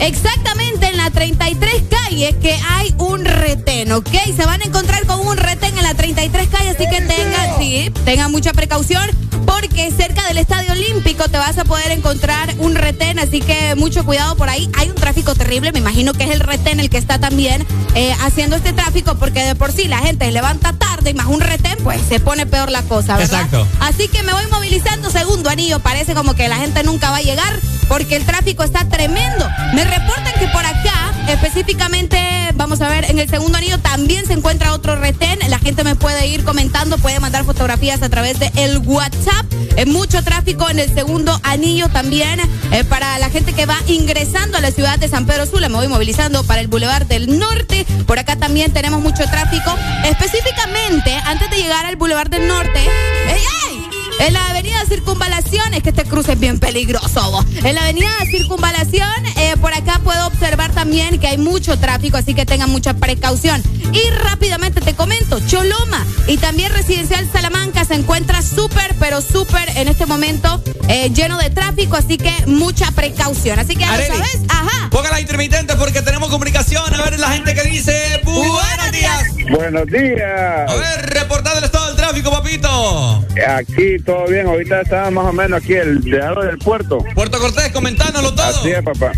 Exactamente 0.00 0.88
en 0.88 0.96
la 0.96 1.10
33 1.10 1.82
calle 1.90 2.36
que 2.40 2.58
hay 2.68 2.94
un 2.98 3.24
retén, 3.24 3.92
¿ok? 3.92 4.10
Se 4.36 4.44
van 4.44 4.62
a 4.62 4.64
encontrar 4.64 5.06
con 5.06 5.26
un 5.26 5.36
retén 5.36 5.76
en 5.76 5.82
la 5.82 5.94
33 5.94 6.48
calle, 6.48 6.70
así 6.70 6.84
que 6.88 7.00
tengan, 7.00 7.58
sí, 7.58 7.90
tengan 8.04 8.30
mucha 8.30 8.52
precaución 8.52 9.10
porque 9.46 9.90
cerca 9.92 10.26
del 10.26 10.38
Estadio 10.38 10.72
Olímpico 10.72 11.28
te 11.28 11.38
vas 11.38 11.56
a 11.58 11.64
poder 11.64 11.92
encontrar 11.92 12.54
un 12.58 12.74
retén, 12.74 13.18
así 13.18 13.40
que 13.40 13.74
mucho 13.76 14.04
cuidado 14.04 14.36
por 14.36 14.48
ahí. 14.48 14.68
Hay 14.76 14.88
un 14.90 14.96
tráfico 14.96 15.34
terrible, 15.34 15.72
me 15.72 15.78
imagino 15.78 16.12
que 16.12 16.24
es 16.24 16.30
el 16.30 16.40
retén 16.40 16.80
el 16.80 16.90
que 16.90 16.98
está 16.98 17.18
también 17.18 17.64
eh, 17.94 18.14
haciendo 18.24 18.56
este 18.56 18.72
tráfico 18.72 19.14
porque 19.14 19.44
de 19.44 19.54
por 19.54 19.72
sí 19.72 19.88
la 19.88 19.98
gente 19.98 20.30
levanta 20.30 20.72
tarde 20.72 21.10
y 21.10 21.14
más 21.14 21.26
un 21.26 21.40
retén, 21.40 21.78
pues 21.82 22.00
se 22.08 22.20
pone 22.20 22.46
peor 22.46 22.70
la 22.70 22.82
cosa, 22.82 23.16
¿verdad? 23.16 23.42
Exacto. 23.42 23.66
Así 23.80 24.08
que 24.08 24.22
me 24.22 24.32
voy 24.32 24.46
movilizando 24.50 25.10
segundo 25.10 25.48
anillo. 25.48 25.80
Parece 25.80 26.14
como 26.14 26.34
que 26.34 26.48
la 26.48 26.56
gente 26.56 26.82
nunca 26.82 27.10
va 27.10 27.18
a 27.18 27.22
llegar 27.22 27.60
porque 27.88 28.16
el 28.16 28.24
tráfico 28.24 28.62
está 28.62 28.88
tremendo. 28.88 29.48
Me 29.74 29.84
reportan 29.86 30.32
que 30.38 30.48
por 30.48 30.64
acá, 30.64 31.12
específicamente, 31.28 32.20
vamos 32.54 32.80
a 32.80 32.88
ver, 32.88 33.10
en 33.10 33.18
el 33.18 33.28
segundo 33.28 33.58
anillo 33.58 33.78
también 33.78 34.26
se 34.26 34.32
encuentra 34.32 34.72
otro 34.72 34.96
retén. 34.96 35.38
La 35.48 35.58
gente 35.58 35.84
me 35.84 35.96
puede 35.96 36.26
ir 36.26 36.44
comentando, 36.44 36.98
puede 36.98 37.20
mandar 37.20 37.44
fotografías 37.44 38.02
a 38.02 38.08
través 38.08 38.38
de 38.38 38.50
el 38.56 38.78
WhatsApp. 38.78 39.46
Eh, 39.76 39.86
mucho 39.86 40.22
tráfico 40.22 40.68
en 40.70 40.78
el 40.78 40.92
segundo 40.94 41.38
anillo 41.42 41.88
también 41.88 42.40
eh, 42.72 42.84
para 42.84 43.18
la 43.18 43.28
gente 43.30 43.52
que 43.52 43.66
va 43.66 43.76
ingresando 43.86 44.58
a 44.58 44.60
la 44.60 44.70
ciudad 44.70 44.98
de 44.98 45.08
San 45.08 45.26
Pedro 45.26 45.46
Sula. 45.46 45.68
Me 45.68 45.76
voy 45.76 45.88
movilizando 45.88 46.44
para 46.44 46.60
el 46.60 46.68
Boulevard 46.68 47.06
del 47.06 47.38
Norte. 47.38 47.86
Por 48.06 48.18
acá 48.18 48.36
también 48.36 48.72
tenemos 48.72 49.00
mucho 49.00 49.24
tráfico. 49.24 49.76
Específicamente, 50.04 51.14
antes 51.24 51.50
de 51.50 51.56
llegar 51.56 51.86
al 51.86 51.96
Boulevard 51.96 52.28
del 52.28 52.48
Norte. 52.48 52.80
¡Ey, 52.80 53.42
ey! 53.70 53.85
En 54.18 54.32
la 54.32 54.46
avenida 54.48 54.76
Circunvalación, 54.88 55.74
es 55.74 55.82
que 55.82 55.90
este 55.90 56.04
cruce 56.04 56.32
es 56.32 56.40
bien 56.40 56.58
peligroso. 56.58 57.30
vos. 57.30 57.44
En 57.62 57.74
la 57.74 57.82
avenida 57.82 58.10
Circunvalación, 58.30 59.26
eh, 59.36 59.54
por 59.60 59.74
acá 59.74 60.00
puedo 60.02 60.26
observar 60.26 60.72
también 60.72 61.18
que 61.20 61.26
hay 61.28 61.38
mucho 61.38 61.78
tráfico, 61.78 62.16
así 62.16 62.34
que 62.34 62.46
tengan 62.46 62.70
mucha 62.70 62.94
precaución. 62.94 63.62
Y 63.92 64.10
rápidamente 64.10 64.80
te 64.80 64.94
comento, 64.94 65.38
Choloma 65.46 66.04
y 66.26 66.38
también 66.38 66.72
Residencial 66.72 67.28
Salamanca 67.32 67.84
se 67.84 67.94
encuentra 67.94 68.42
súper, 68.42 68.94
pero 68.98 69.20
súper 69.20 69.68
en 69.76 69.88
este 69.88 70.06
momento 70.06 70.62
eh, 70.88 71.10
lleno 71.14 71.38
de 71.38 71.50
tráfico, 71.50 71.96
así 71.96 72.16
que 72.16 72.32
mucha 72.46 72.90
precaución. 72.92 73.58
Así 73.58 73.74
que 73.74 73.80
ya 73.82 73.88
lo 73.88 73.94
Areli. 73.94 74.08
sabes, 74.16 74.38
ajá. 74.48 74.90
Ponga 74.90 75.10
la 75.10 75.20
intermitente 75.20 75.76
porque 75.76 76.02
tenemos 76.02 76.28
comunicación. 76.30 76.92
A 76.94 77.02
ver 77.02 77.18
la 77.20 77.30
gente 77.30 77.54
que 77.54 77.62
dice 77.64 78.20
buenos 78.24 78.92
días. 78.92 79.22
Buenos 79.50 79.86
días. 79.86 80.70
A 80.70 80.74
ver, 80.74 81.06
reportado 81.10 81.58
el 81.58 81.64
estado 81.64 81.86
del 81.88 81.96
tráfico, 81.96 82.30
papito. 82.30 83.24
Aquí 83.48 83.98
todo 84.06 84.26
bien, 84.28 84.46
ahorita 84.46 84.80
está 84.82 85.10
más 85.10 85.26
o 85.26 85.32
menos 85.32 85.62
aquí 85.62 85.74
el 85.74 86.00
lado 86.10 86.42
del 86.42 86.58
puerto. 86.58 87.04
Puerto 87.14 87.38
Cortés, 87.38 87.70
comentándolo 87.72 88.32
todo. 88.34 88.46
Así 88.46 88.70
es, 88.70 88.82
papá. 88.82 89.12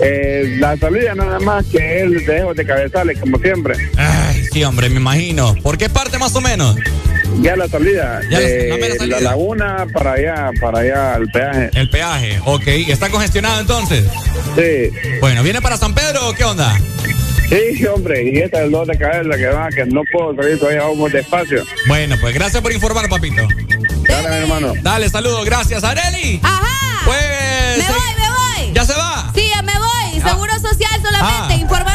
Eh, 0.00 0.56
la 0.58 0.76
salida 0.76 1.14
nada 1.14 1.40
más 1.40 1.64
que 1.66 2.02
es 2.02 2.26
de 2.26 2.44
de 2.54 2.66
cabezales, 2.66 3.18
como 3.18 3.38
siempre. 3.38 3.74
Ay, 3.96 4.44
sí, 4.52 4.62
hombre, 4.64 4.88
me 4.90 4.96
imagino. 4.96 5.54
¿Por 5.62 5.76
qué 5.78 5.88
parte 5.88 6.18
más 6.18 6.34
o 6.36 6.40
menos? 6.40 6.76
Ya 7.40 7.56
la 7.56 7.68
salida, 7.68 8.20
Ya 8.30 8.40
la- 8.40 8.46
de 8.48 8.88
la 8.88 8.96
salida. 8.96 9.20
laguna 9.20 9.86
para 9.92 10.12
allá, 10.12 10.50
para 10.60 10.80
allá 10.80 11.14
al 11.14 11.26
peaje. 11.28 11.70
El 11.74 11.90
peaje, 11.90 12.40
ok. 12.44 12.66
¿Está 12.88 13.10
congestionado 13.10 13.60
entonces? 13.60 14.04
Sí. 14.56 14.90
Bueno, 15.20 15.42
¿viene 15.42 15.60
para 15.60 15.76
San 15.76 15.94
Pedro 15.94 16.28
o 16.28 16.32
qué 16.32 16.44
onda? 16.44 16.78
Sí, 17.48 17.84
hombre, 17.86 18.24
y 18.30 18.38
esta 18.38 18.58
es 18.58 18.64
el 18.66 18.70
dos 18.72 18.86
de 18.88 18.98
cabeza 18.98 19.36
que 19.36 19.46
va, 19.46 19.68
que 19.70 19.86
no 19.86 20.02
puedo 20.12 20.34
salir 20.36 20.58
todavía, 20.58 20.82
vamos 20.82 21.10
despacio. 21.12 21.64
Bueno, 21.86 22.16
pues 22.20 22.34
gracias 22.34 22.62
por 22.62 22.72
informar, 22.72 23.08
papito. 23.08 23.42
Dale, 24.08 24.28
mi 24.28 24.36
hermano. 24.36 24.72
Dale, 24.82 25.08
saludos, 25.10 25.44
gracias, 25.44 25.84
Areli. 25.84 26.40
Ajá. 26.42 26.64
Pues. 27.04 27.78
Me 27.78 27.84
voy, 27.88 28.14
me 28.18 28.64
voy. 28.64 28.72
¿Ya 28.74 28.84
se 28.84 28.94
va? 28.94 29.30
Sí, 29.34 29.48
ya 29.54 29.62
me 29.62 29.72
voy. 29.78 30.20
Seguro 30.20 30.52
Social 30.54 31.00
solamente, 31.02 31.54
Ah. 31.54 31.56
informándoles 31.56 31.87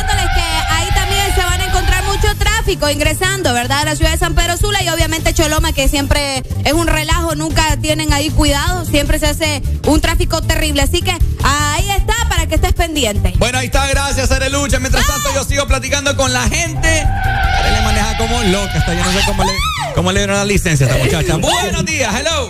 tráfico 2.63 2.89
ingresando, 2.89 3.53
¿verdad? 3.53 3.81
A 3.81 3.85
la 3.85 3.95
ciudad 3.97 4.11
de 4.11 4.17
San 4.17 4.35
Pedro 4.35 4.55
Sula 4.55 4.81
y 4.83 4.87
obviamente 4.87 5.33
Choloma, 5.33 5.73
que 5.73 5.89
siempre 5.89 6.41
es 6.63 6.71
un 6.71 6.87
relajo, 6.87 7.35
nunca 7.35 7.75
tienen 7.81 8.13
ahí 8.13 8.29
cuidado, 8.29 8.85
siempre 8.85 9.19
se 9.19 9.25
hace 9.25 9.61
un 9.85 9.99
tráfico 9.99 10.41
terrible. 10.41 10.81
Así 10.81 11.01
que 11.01 11.11
ahí 11.43 11.89
está 11.89 12.13
para 12.29 12.47
que 12.47 12.55
estés 12.55 12.71
pendiente. 12.71 13.33
Bueno, 13.37 13.57
ahí 13.57 13.65
está, 13.65 13.85
gracias, 13.87 14.31
Arelucha. 14.31 14.79
Mientras 14.79 15.05
tanto, 15.05 15.33
yo 15.35 15.43
sigo 15.43 15.67
platicando 15.67 16.15
con 16.15 16.31
la 16.31 16.43
gente. 16.43 16.87
Areli 16.87 17.83
maneja 17.83 18.15
como 18.17 18.41
loca, 18.43 18.77
está 18.77 18.93
yo 18.93 19.03
no 19.03 19.11
sé 19.11 19.19
cómo 19.25 19.43
le, 19.43 19.51
cómo 19.93 20.11
le 20.13 20.19
dieron 20.21 20.37
la 20.37 20.45
licencia 20.45 20.87
a 20.87 20.89
esta 20.89 21.03
muchacha. 21.03 21.35
Buenos 21.41 21.83
días, 21.83 22.15
hello. 22.17 22.47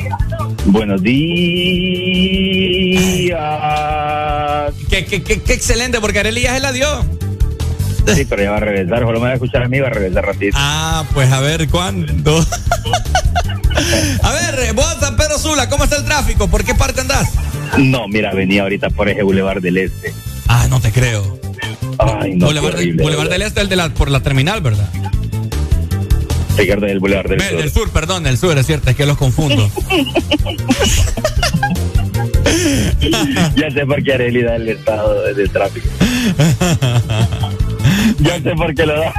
Buenos 0.65 1.01
días. 1.01 1.23
Qué, 4.91 5.05
qué, 5.05 5.23
qué, 5.23 5.41
qué 5.41 5.53
excelente, 5.53 5.99
porque 5.99 6.19
Areli 6.19 6.41
ya 6.41 6.53
se 6.53 6.59
la 6.59 6.71
dio. 6.71 7.03
Sí, 8.13 8.25
pero 8.25 8.43
ya 8.43 8.51
va 8.51 8.57
a 8.57 8.61
regresar. 8.61 8.99
Solo 8.99 9.19
me 9.19 9.25
va 9.25 9.31
a 9.31 9.33
escuchar 9.33 9.63
a 9.63 9.67
mí, 9.67 9.79
va 9.79 9.87
a 9.87 9.91
regresar 9.91 10.25
ratito. 10.25 10.57
Ah, 10.59 11.03
pues 11.13 11.31
a 11.31 11.39
ver, 11.39 11.67
¿cuándo? 11.69 12.37
a 14.23 14.31
ver, 14.31 14.73
vos, 14.73 14.95
San 14.99 15.15
Pedro 15.15 15.37
Sula, 15.39 15.69
¿cómo 15.69 15.85
está 15.85 15.97
el 15.97 16.05
tráfico? 16.05 16.47
¿Por 16.49 16.63
qué 16.63 16.75
parte 16.75 17.01
andás? 17.01 17.31
No, 17.77 18.07
mira, 18.07 18.33
venía 18.33 18.63
ahorita 18.63 18.89
por 18.89 19.09
ese 19.09 19.23
Boulevard 19.23 19.61
del 19.61 19.77
Este. 19.77 20.13
Ah, 20.47 20.67
no 20.69 20.79
te 20.79 20.91
creo. 20.91 21.39
Ay, 21.97 22.35
no, 22.35 22.45
Boulevard, 22.47 22.75
horrible, 22.75 23.03
Boulevard 23.03 23.29
del 23.29 23.41
Este, 23.41 23.61
el 23.61 23.69
de 23.69 23.75
la, 23.75 23.89
por 23.89 24.11
la 24.11 24.19
terminal, 24.19 24.61
¿verdad? 24.61 24.87
Ricardo 26.57 26.85
del 26.85 26.99
Boulevard 26.99 27.29
del 27.29 27.41
Sur. 27.41 27.57
del 27.57 27.71
sur, 27.71 27.89
perdón, 27.89 28.23
del 28.23 28.37
sur, 28.37 28.57
es 28.57 28.65
cierto, 28.65 28.89
es 28.91 28.95
que 28.95 29.05
los 29.05 29.17
confundo. 29.17 29.69
ya 33.55 33.71
sé 33.71 33.85
por 33.85 34.03
qué 34.03 34.13
Areli 34.13 34.43
da 34.43 34.55
el 34.55 34.69
estado 34.69 35.33
de 35.33 35.47
tráfico. 35.47 35.87
ya 38.19 38.39
sé 38.41 38.51
por 38.55 38.73
qué 38.75 38.85
lo 38.85 38.99
da. 38.99 39.13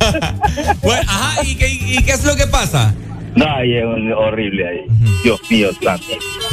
bueno, 0.82 1.02
ajá, 1.08 1.42
¿y 1.44 1.54
qué, 1.56 1.68
y 1.70 2.02
qué 2.02 2.12
es 2.12 2.24
lo 2.24 2.36
que 2.36 2.46
pasa? 2.46 2.94
No, 3.34 3.46
ahí 3.56 3.74
es 3.76 3.84
horrible 4.16 4.68
ahí. 4.68 4.80
Dios 5.24 5.40
mío, 5.50 5.70
santo. 5.82 6.04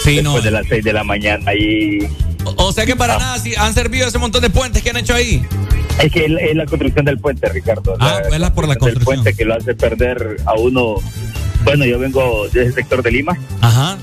Sí, 0.04 0.16
Después 0.16 0.24
no. 0.24 0.42
de 0.42 0.52
las 0.52 0.66
6 0.68 0.84
de 0.84 0.94
la 0.94 1.04
mañana 1.04 1.52
ahí. 1.52 2.00
O, 2.44 2.66
o 2.68 2.72
sea 2.72 2.86
que 2.88 2.96
para 2.96 3.18
nada 3.20 3.38
si 3.38 3.54
han 3.56 3.74
servido 3.74 4.08
ese 4.08 4.18
montón 4.18 4.42
de 4.42 4.50
puentes 4.50 4.82
que 4.82 4.90
han 4.90 4.98
hecho 4.98 5.14
ahí. 5.14 5.46
Es 6.00 6.12
que 6.12 6.26
es 6.26 6.32
la- 6.32 6.40
es 6.42 6.56
la 6.56 6.66
construcción 6.66 7.06
del 7.06 7.20
puente, 7.20 7.48
Ricardo. 7.50 7.96
Ah, 8.00 8.22
pues 8.28 8.40
la 8.40 8.52
por 8.54 8.68
la 8.68 8.76
construcción. 8.78 9.06
puente 9.24 9.34
que 9.38 9.46
lo 9.46 9.54
hace 9.56 9.76
perder 9.76 10.38
a 10.46 10.54
uno. 10.54 10.96
Bueno, 11.64 11.86
yo 11.86 12.00
vengo 12.00 12.48
de 12.48 12.64
ese 12.64 12.72
sector 12.74 13.04
de 13.04 13.12
Lima. 13.12 13.38
Ajá. 13.62 13.98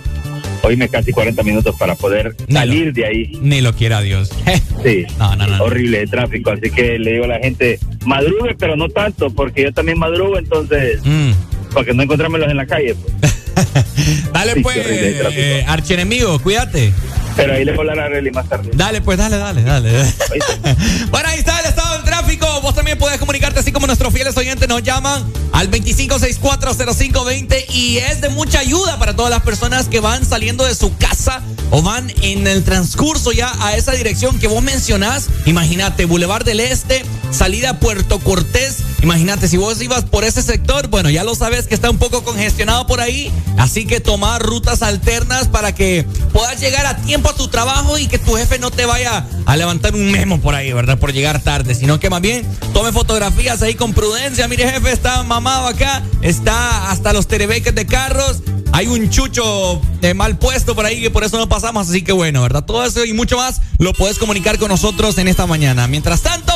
Hoy 0.62 0.76
me 0.76 0.88
casi 0.88 1.12
40 1.12 1.42
minutos 1.42 1.74
para 1.78 1.94
poder 1.94 2.34
salir 2.50 2.92
de 2.92 3.04
ahí. 3.06 3.32
Ni 3.40 3.60
lo 3.60 3.74
quiera 3.74 4.00
Dios. 4.00 4.30
Sí, 4.82 5.06
No, 5.18 5.34
no, 5.34 5.46
no. 5.46 5.64
horrible 5.64 6.02
el 6.02 6.10
tráfico. 6.10 6.50
Así 6.50 6.70
que 6.70 6.98
le 7.00 7.12
digo 7.14 7.24
a 7.24 7.28
la 7.28 7.38
gente, 7.40 7.80
madrugue, 8.04 8.54
pero 8.56 8.76
no 8.76 8.88
tanto, 8.88 9.28
porque 9.30 9.62
yo 9.64 9.72
también 9.72 9.98
madrugo, 9.98 10.38
entonces, 10.38 11.00
Mm. 11.04 11.32
para 11.74 11.84
que 11.86 11.94
no 11.94 12.02
encontrármelos 12.04 12.48
en 12.48 12.56
la 12.56 12.66
calle. 12.66 12.94
pues. 12.94 13.34
Dale 14.32 14.54
Sí, 14.54 14.60
pues, 14.60 14.76
eh, 14.78 15.64
archienemigo, 15.66 16.38
cuídate. 16.38 16.92
Pero 17.36 17.54
ahí 17.54 17.64
le 17.64 17.72
voy 17.72 17.86
a 17.88 17.90
hablar 17.92 18.00
a 18.00 18.04
Arely 18.06 18.30
más 18.30 18.48
tarde. 18.48 18.70
Dale, 18.74 19.00
pues, 19.00 19.18
dale, 19.18 19.36
dale, 19.36 19.62
dale. 19.62 19.90
bueno, 21.10 21.28
ahí 21.28 21.38
está 21.38 21.58
el 21.60 21.66
estado 21.66 21.94
del 21.96 22.04
tráfico. 22.04 22.57
Podés 22.96 23.18
comunicarte 23.18 23.60
así 23.60 23.70
como 23.70 23.86
nuestros 23.86 24.12
fieles 24.12 24.36
oyentes 24.36 24.68
nos 24.68 24.82
llaman 24.82 25.24
al 25.52 25.70
25640520 25.70 27.66
y 27.74 27.98
es 27.98 28.20
de 28.20 28.28
mucha 28.30 28.60
ayuda 28.60 28.98
para 28.98 29.14
todas 29.14 29.30
las 29.30 29.42
personas 29.42 29.88
que 29.88 30.00
van 30.00 30.24
saliendo 30.24 30.64
de 30.64 30.74
su 30.74 30.96
casa 30.96 31.42
o 31.70 31.82
van 31.82 32.10
en 32.22 32.46
el 32.46 32.64
transcurso 32.64 33.32
ya 33.32 33.52
a 33.60 33.76
esa 33.76 33.92
dirección 33.92 34.38
que 34.38 34.48
vos 34.48 34.62
mencionás. 34.62 35.28
Imagínate, 35.44 36.06
Boulevard 36.06 36.44
del 36.44 36.60
Este, 36.60 37.04
salida 37.30 37.70
a 37.70 37.80
Puerto 37.80 38.18
Cortés. 38.20 38.78
Imagínate, 39.02 39.48
si 39.48 39.56
vos 39.56 39.80
ibas 39.80 40.04
por 40.04 40.24
ese 40.24 40.42
sector, 40.42 40.88
bueno, 40.88 41.10
ya 41.10 41.24
lo 41.24 41.34
sabes 41.34 41.66
que 41.66 41.74
está 41.74 41.90
un 41.90 41.98
poco 41.98 42.24
congestionado 42.24 42.86
por 42.86 43.00
ahí, 43.00 43.30
así 43.56 43.86
que 43.86 44.00
tomar 44.00 44.42
rutas 44.42 44.82
alternas 44.82 45.46
para 45.46 45.74
que 45.74 46.04
puedas 46.32 46.58
llegar 46.60 46.86
a 46.86 46.96
tiempo 46.96 47.30
a 47.30 47.34
tu 47.34 47.48
trabajo 47.48 47.98
y 47.98 48.06
que 48.06 48.18
tu 48.18 48.34
jefe 48.34 48.58
no 48.58 48.70
te 48.70 48.86
vaya 48.86 49.24
a 49.46 49.56
levantar 49.56 49.94
un 49.94 50.10
memo 50.10 50.40
por 50.40 50.54
ahí, 50.54 50.72
¿verdad? 50.72 50.98
Por 50.98 51.12
llegar 51.12 51.40
tarde, 51.42 51.74
sino 51.74 52.00
que 52.00 52.10
más 52.10 52.20
bien 52.20 52.44
tome 52.78 52.92
fotografías 52.92 53.60
ahí 53.60 53.74
con 53.74 53.92
prudencia. 53.92 54.46
Mire, 54.46 54.70
jefe, 54.70 54.92
está 54.92 55.24
mamado 55.24 55.66
acá, 55.66 56.00
está 56.22 56.92
hasta 56.92 57.12
los 57.12 57.26
terebeques 57.26 57.74
de 57.74 57.86
carros. 57.86 58.40
Hay 58.70 58.86
un 58.86 59.10
chucho 59.10 59.82
de 60.00 60.14
mal 60.14 60.38
puesto 60.38 60.76
por 60.76 60.86
ahí 60.86 61.00
que 61.00 61.10
por 61.10 61.24
eso 61.24 61.38
no 61.38 61.48
pasamos, 61.48 61.88
así 61.88 62.02
que 62.02 62.12
bueno, 62.12 62.40
¿verdad? 62.40 62.64
Todo 62.64 62.84
eso 62.84 63.04
y 63.04 63.12
mucho 63.12 63.36
más 63.36 63.62
lo 63.78 63.92
puedes 63.94 64.16
comunicar 64.20 64.60
con 64.60 64.68
nosotros 64.68 65.18
en 65.18 65.26
esta 65.26 65.44
mañana. 65.48 65.88
Mientras 65.88 66.20
tanto, 66.20 66.52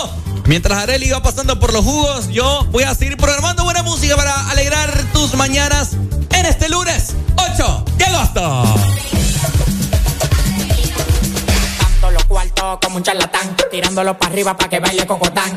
mientras 0.46 0.78
Areli 0.78 1.10
va 1.10 1.24
pasando 1.24 1.58
por 1.58 1.72
los 1.72 1.84
jugos, 1.84 2.28
yo 2.28 2.68
voy 2.70 2.84
a 2.84 2.94
seguir 2.94 3.16
programando 3.16 3.64
buena 3.64 3.82
música 3.82 4.14
para 4.14 4.48
alegrar 4.50 4.92
tus 5.12 5.34
mañanas 5.34 5.94
en 6.30 6.46
este 6.46 6.68
lunes 6.68 7.16
8 7.34 7.84
de 7.96 8.04
agosto. 8.04 8.74
Dando 11.80 12.10
los 12.12 12.24
cuartos 12.26 12.78
como 12.80 12.98
un 12.98 13.02
charlatán, 13.02 13.56
tirándolo 13.72 14.16
para 14.16 14.30
arriba 14.30 14.56
para 14.56 14.70
que 14.70 14.78
baile 14.78 15.04
cocotán. 15.04 15.56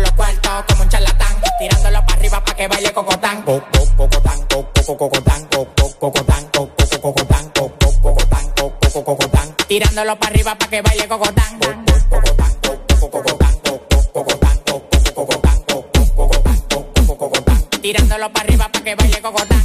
Los 0.00 0.10
cuartos 0.12 0.64
como 0.68 0.82
un 0.82 0.88
charlatán, 0.88 1.36
tirándolo 1.58 2.00
para 2.06 2.14
arriba 2.18 2.40
para 2.44 2.56
que 2.56 2.68
baile 2.68 2.92
cocotán. 2.92 3.42
Co- 3.42 3.60
co- 3.60 3.96
Cocotán, 3.96 4.40
co- 4.48 4.66
co- 4.86 4.96
cocotán, 4.96 5.46
co- 5.46 5.68
co- 5.76 5.98
cocotán, 6.00 6.44
co- 6.52 6.70
co- 6.76 7.00
cocotán, 7.00 7.50
co- 7.50 7.72
co- 7.78 8.00
cocotán, 8.02 8.50
co- 8.56 8.72
co- 8.92 9.04
cocotán. 9.04 9.54
Tirándolo 9.68 10.16
para 10.18 10.32
arriba 10.32 10.54
para 10.56 10.70
que 10.70 10.82
baile 10.82 11.06
cocotán. 11.08 11.58
Co- 11.60 11.68
co- 11.68 12.20
cocotán, 12.20 12.52
co- 12.62 12.78
co- 13.00 13.10
cocotán, 13.10 13.54
co- 13.64 13.80
co- 13.88 14.12
cocotán, 14.12 14.58
co- 14.66 14.82
co- 14.90 15.14
cocotán, 15.14 15.62
co- 15.68 15.84
co- 15.92 16.14
cocotán, 16.16 16.60
co- 16.70 16.86
co- 17.06 17.16
cocotán. 17.18 17.64
Tirándolo 17.82 18.32
para 18.32 18.44
arriba 18.44 18.68
para 18.72 18.84
que 18.84 18.94
baile 18.94 19.20
cocotán. 19.22 19.62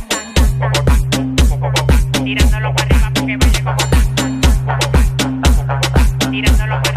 Tirándolo 2.24 2.74
para 2.76 2.84
arriba 2.86 3.12
para 3.14 3.26
que 3.26 3.38
baile 3.38 3.64
cocotán. 3.64 4.08
Pa' 6.20 6.30
mí 6.30 6.42
no 6.42 6.50
hay 6.52 6.97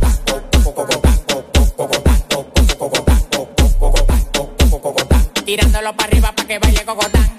tirándolo 5.45 5.93
para 5.95 6.09
arriba 6.09 6.31
para 6.33 6.47
que 6.47 6.59
baile 6.59 6.85
cocotán. 6.85 7.31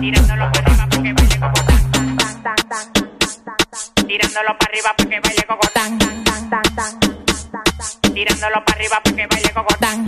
Tirándolo 0.00 0.50
para 0.52 0.60
arriba 0.60 0.86
para 0.88 1.02
que 1.02 1.12
baile 1.12 1.38
cocotán. 1.40 1.82
Tirándolo 4.06 4.58
para 4.58 4.70
arriba 4.70 4.94
para 4.96 5.10
que 5.10 5.20
baile 5.20 5.42
cocotán. 5.46 5.98
Tirándolo 8.14 8.64
para 8.64 8.76
arriba 8.76 9.00
para 9.02 9.16
que 9.16 9.26
baile 9.26 9.52
cocotán. 9.52 10.04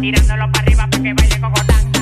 Tirándolo 0.00 0.52
para 0.52 0.62
arriba 0.62 0.86
para 0.90 1.02
que 1.02 1.14
baile 1.14 1.40
cocotán. 1.40 1.92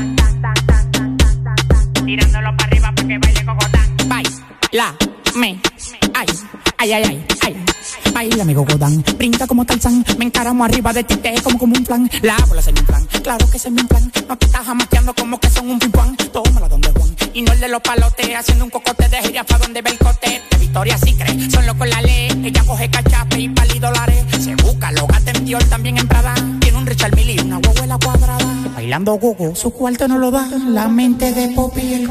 Tirándolo 2.07 2.57
para 2.57 2.69
arriba 2.69 2.93
para 2.95 3.09
que 3.09 3.19
baile 3.19 3.45
cocotán. 3.45 3.97
Baila, 4.09 4.95
me, 5.35 5.61
ay, 6.15 6.27
ay, 6.79 6.93
ay, 6.93 7.05
ay 7.05 7.30
ay. 8.21 8.29
Baila 8.31 8.45
mi 8.45 8.55
gogodán, 8.55 9.03
brinca 9.17 9.47
como 9.47 9.65
Tarzán, 9.65 10.05
me 10.19 10.27
encaramo 10.27 10.65
arriba 10.65 10.93
de 10.93 11.05
ti, 11.05 11.17
te 11.17 11.35
como 11.43 11.59
como 11.59 11.75
un 11.75 11.85
plan, 11.85 12.09
la 12.23 12.37
bola 12.49 12.61
se 12.61 12.73
me 12.73 12.83
plan, 12.83 13.07
claro 13.23 13.47
que 13.51 13.59
se 13.59 13.71
me 13.71 13.83
plan, 13.85 14.13
no 14.29 14.37
te 14.37 14.47
estás 14.47 14.67
jamaqueando 14.67 15.15
como 15.15 15.41
que 15.41 15.49
son 15.49 15.71
un 15.71 15.79
pimpán, 15.79 16.17
tómala 16.31 16.69
donde 16.69 16.91
Juan, 16.91 17.17
y 17.33 17.43
no 17.43 17.53
el 17.53 17.61
de 17.61 17.69
los 17.69 17.81
palotes, 17.81 18.37
haciendo 18.37 18.65
un 18.65 18.71
cocote 18.71 19.09
de 19.09 19.23
jirafa 19.23 19.59
donde 19.59 19.81
ve 19.81 19.91
el 19.91 19.99
cote, 19.99 20.43
de 20.51 20.57
Victoria 20.59 20.99
sí 20.99 21.15
cree, 21.15 21.51
son 21.51 21.67
locos 21.67 21.89
la 21.89 22.03
ley, 22.03 22.29
ella 22.45 22.63
coge 22.67 22.91
cachape 22.91 23.41
y 23.41 23.49
pali 23.49 23.79
dólares, 23.79 24.25
se 24.39 24.55
busca, 24.57 24.93
lo 24.93 25.07
gata 25.07 25.33
Dior, 25.41 25.65
también 25.65 25.97
en 25.97 26.07
Prada, 26.07 26.35
tiene 26.61 26.77
un 26.77 26.87
Richard 26.87 27.17
Mille 27.17 27.33
y 27.33 27.41
una 27.41 27.59
huevuela 27.59 27.99
cuadrada, 27.99 28.47
bailando 28.75 29.15
gogo, 29.15 29.55
su 29.55 29.71
cuarto 29.73 30.07
no 30.07 30.19
lo 30.19 30.31
da, 30.31 30.47
la 30.47 30.89
mente 30.89 31.33
de 31.33 31.49
Poppy 31.55 31.81
y 31.81 31.95
el 31.95 32.11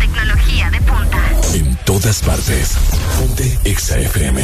tecnología 0.11 0.69
de 0.69 0.81
punta. 0.81 1.31
En 1.53 1.75
todas 1.85 2.21
partes. 2.21 2.77
Ponte 3.17 3.57
Exa 3.63 3.97
FM. 3.99 4.41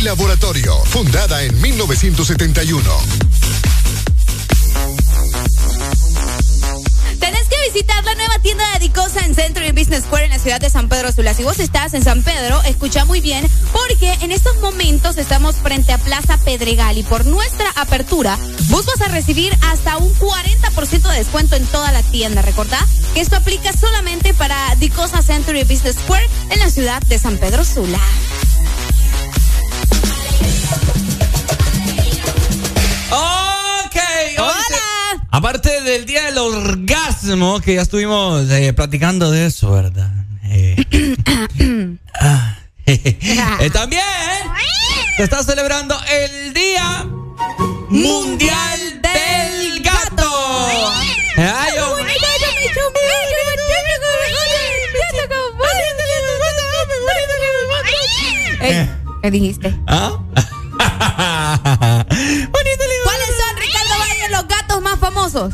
Y 0.00 0.02
laboratorio, 0.02 0.76
fundada 0.86 1.42
en 1.42 1.60
1971. 1.60 2.90
Tenés 7.18 7.48
que 7.48 7.56
visitar 7.72 8.04
la 8.04 8.14
nueva 8.14 8.38
tienda 8.42 8.64
de 8.72 8.78
Dicosa 8.80 9.20
en 9.20 9.34
Century 9.34 9.72
Business 9.72 10.04
Square 10.04 10.24
en 10.24 10.30
la 10.30 10.38
ciudad 10.38 10.60
de 10.60 10.70
San 10.70 10.88
Pedro 10.88 11.12
Sula. 11.12 11.34
Si 11.34 11.42
vos 11.42 11.58
estás 11.58 11.94
en 11.94 12.02
San 12.02 12.22
Pedro, 12.22 12.62
escucha 12.62 13.04
muy 13.04 13.20
bien, 13.20 13.46
porque 13.72 14.12
en 14.22 14.32
estos 14.32 14.56
momentos 14.60 15.16
estamos 15.18 15.56
frente 15.56 15.92
a 15.92 15.98
Plaza 15.98 16.38
Pedregal 16.38 16.96
y 16.96 17.02
por 17.02 17.26
nuestra 17.26 17.70
apertura, 17.76 18.38
vos 18.68 18.86
vas 18.86 19.00
a 19.02 19.10
recibir 19.10 19.52
hasta 19.62 19.98
un 19.98 20.14
40% 20.14 21.10
de 21.10 21.18
descuento 21.18 21.56
en 21.56 21.66
toda 21.66 21.92
la 21.92 22.02
tienda. 22.02 22.42
Recordá 22.42 22.78
que 23.14 23.20
esto 23.20 23.36
aplica 23.36 23.72
solamente 23.72 24.34
para 24.34 24.74
Dicosa 24.76 25.22
Century 25.22 25.64
Business 25.64 25.96
Square 25.96 26.28
en 26.50 26.58
la 26.58 26.70
ciudad 26.70 27.02
de 27.02 27.18
San 27.18 27.38
Pedro 27.38 27.64
Sula. 27.64 28.00
Que 37.30 37.76
ya 37.76 37.82
estuvimos 37.82 38.50
eh, 38.50 38.72
platicando 38.72 39.30
de 39.30 39.46
eso, 39.46 39.70
¿verdad? 39.70 40.10
Eh, 40.46 40.74
ah, 42.20 42.58
eh, 42.86 43.70
también 43.72 44.02
se 45.16 45.22
está 45.22 45.44
celebrando 45.44 45.96
el 46.10 46.52
Día 46.52 47.06
Mundial 47.88 49.00
del 49.00 49.80
Gato. 49.80 50.28
Ay, 51.36 51.72
oh, 51.80 51.96
¿Qué 59.22 59.30
dijiste? 59.30 59.79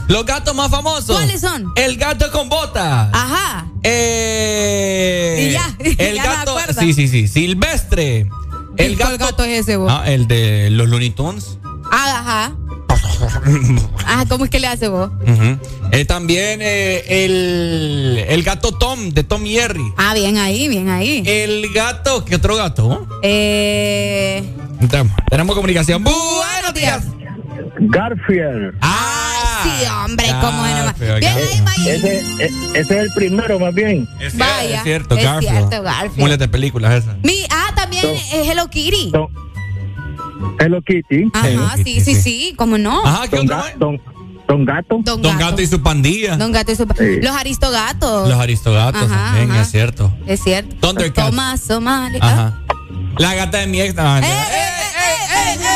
Los 0.09 0.24
gatos 0.24 0.55
más 0.55 0.70
famosos. 0.70 1.16
¿Cuáles 1.16 1.41
son? 1.41 1.73
El 1.77 1.97
gato 1.97 2.31
con 2.31 2.49
botas. 2.49 3.11
Ajá. 3.12 3.66
Eh, 3.83 5.49
Y 5.49 5.53
ya, 5.53 5.77
el 6.05 6.15
ya 6.16 6.23
gato. 6.24 6.57
Sí, 6.78 6.93
sí, 6.93 7.09
sí. 7.09 7.27
Silvestre. 7.28 8.28
El 8.77 8.97
¿Cuál 8.99 9.19
gato 9.19 9.43
es 9.45 9.61
ese, 9.61 9.77
vos? 9.77 9.91
Ah, 9.93 10.05
el 10.07 10.28
de 10.28 10.69
los 10.70 10.89
Looney 10.89 11.11
Tunes. 11.11 11.59
Ah, 11.91 12.20
ajá. 12.20 12.57
Ah, 14.07 14.24
¿cómo 14.28 14.45
es 14.45 14.51
que 14.51 14.61
le 14.61 14.66
hace 14.66 14.89
vos? 14.89 15.11
Eh, 15.93 16.05
también 16.05 16.61
eh, 16.62 17.24
el, 17.24 18.24
el 18.28 18.43
gato 18.43 18.73
Tom, 18.73 19.11
de 19.11 19.24
Tom 19.24 19.47
y 19.47 19.53
Jerry. 19.55 19.93
Ah, 19.97 20.12
bien 20.15 20.37
ahí, 20.37 20.69
bien 20.69 20.89
ahí. 20.91 21.23
El 21.24 21.73
gato, 21.73 22.24
¿qué 22.24 22.37
otro 22.37 22.57
gato? 22.57 23.07
Eh. 23.23 24.45
Tenemos, 24.91 25.16
tenemos 25.31 25.57
comunicación. 25.57 26.05
Buenos 26.05 26.74
días. 26.74 27.05
Garfield. 27.78 28.74
Ah, 28.83 29.15
sí, 29.81 29.86
hombre, 30.05 30.27
cómo 30.40 30.66
es 30.66 30.98
Bien 31.20 31.69
ahí. 31.69 31.89
Ese, 31.89 32.20
e- 32.39 32.51
ese 32.74 32.81
es 32.81 32.90
el 32.90 33.12
primero, 33.15 33.59
más 33.59 33.74
bien. 33.74 34.09
Vaya. 34.35 34.77
Es 34.78 34.82
cierto, 34.82 35.16
es 35.16 35.24
Garfield. 35.24 35.53
cierto, 35.69 35.82
Garfield. 35.82 36.19
Mules 36.19 36.39
de 36.39 36.48
películas 36.48 36.94
esas. 37.05 37.16
Mi, 37.23 37.44
ah, 37.51 37.73
también 37.74 38.05
es 38.15 38.48
Hello 38.48 38.69
Kitty. 38.69 39.12
Hello 40.59 40.81
Kitty. 40.82 41.31
Ajá, 41.32 41.77
sí, 41.82 42.01
sí, 42.01 42.15
sí, 42.15 42.55
¿cómo 42.57 42.78
no? 42.78 43.05
Ajá, 43.05 43.28
¿qué 43.28 43.36
Don, 43.36 43.47
otro? 43.47 43.57
Ga- 43.59 43.74
don, 43.78 44.01
don 44.48 44.65
Gato. 44.65 44.98
Don, 45.03 45.23
Don 45.23 45.39
Gato. 45.39 45.62
Y 45.62 45.66
su 45.66 45.82
pandilla. 45.82 46.36
Don 46.36 46.53
Gato 46.53 46.73
y 46.73 46.77
su... 46.77 46.85
Sí. 46.98 47.20
Los 47.23 47.35
aristogatos. 47.36 48.28
Los 48.28 48.39
aristogatos 48.39 49.03
Ajá, 49.11 49.27
también, 49.27 49.51
ajá. 49.51 49.62
es 49.62 49.70
cierto. 49.70 50.12
Es 50.27 50.43
cierto. 50.43 50.74
Thundercats. 50.81 51.31
Tomás 51.31 51.61
Somali. 51.61 52.19
¿ah? 52.20 52.28
Ajá. 52.31 52.62
La 53.19 53.35
gata 53.35 53.59
de 53.59 53.66
mi 53.66 53.81
ex. 53.81 53.94
no, 53.94 54.19
¡Eh, 54.19 54.20
no. 54.20 54.27
eh, 54.27 54.31
eh, 54.31 54.35
eh, 54.35 55.57
eh, 55.57 55.59
eh! 55.61 55.76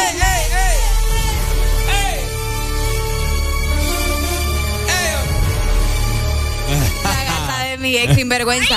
Mi 7.81 7.97
ex 7.97 8.15
sinvergüenza. 8.15 8.77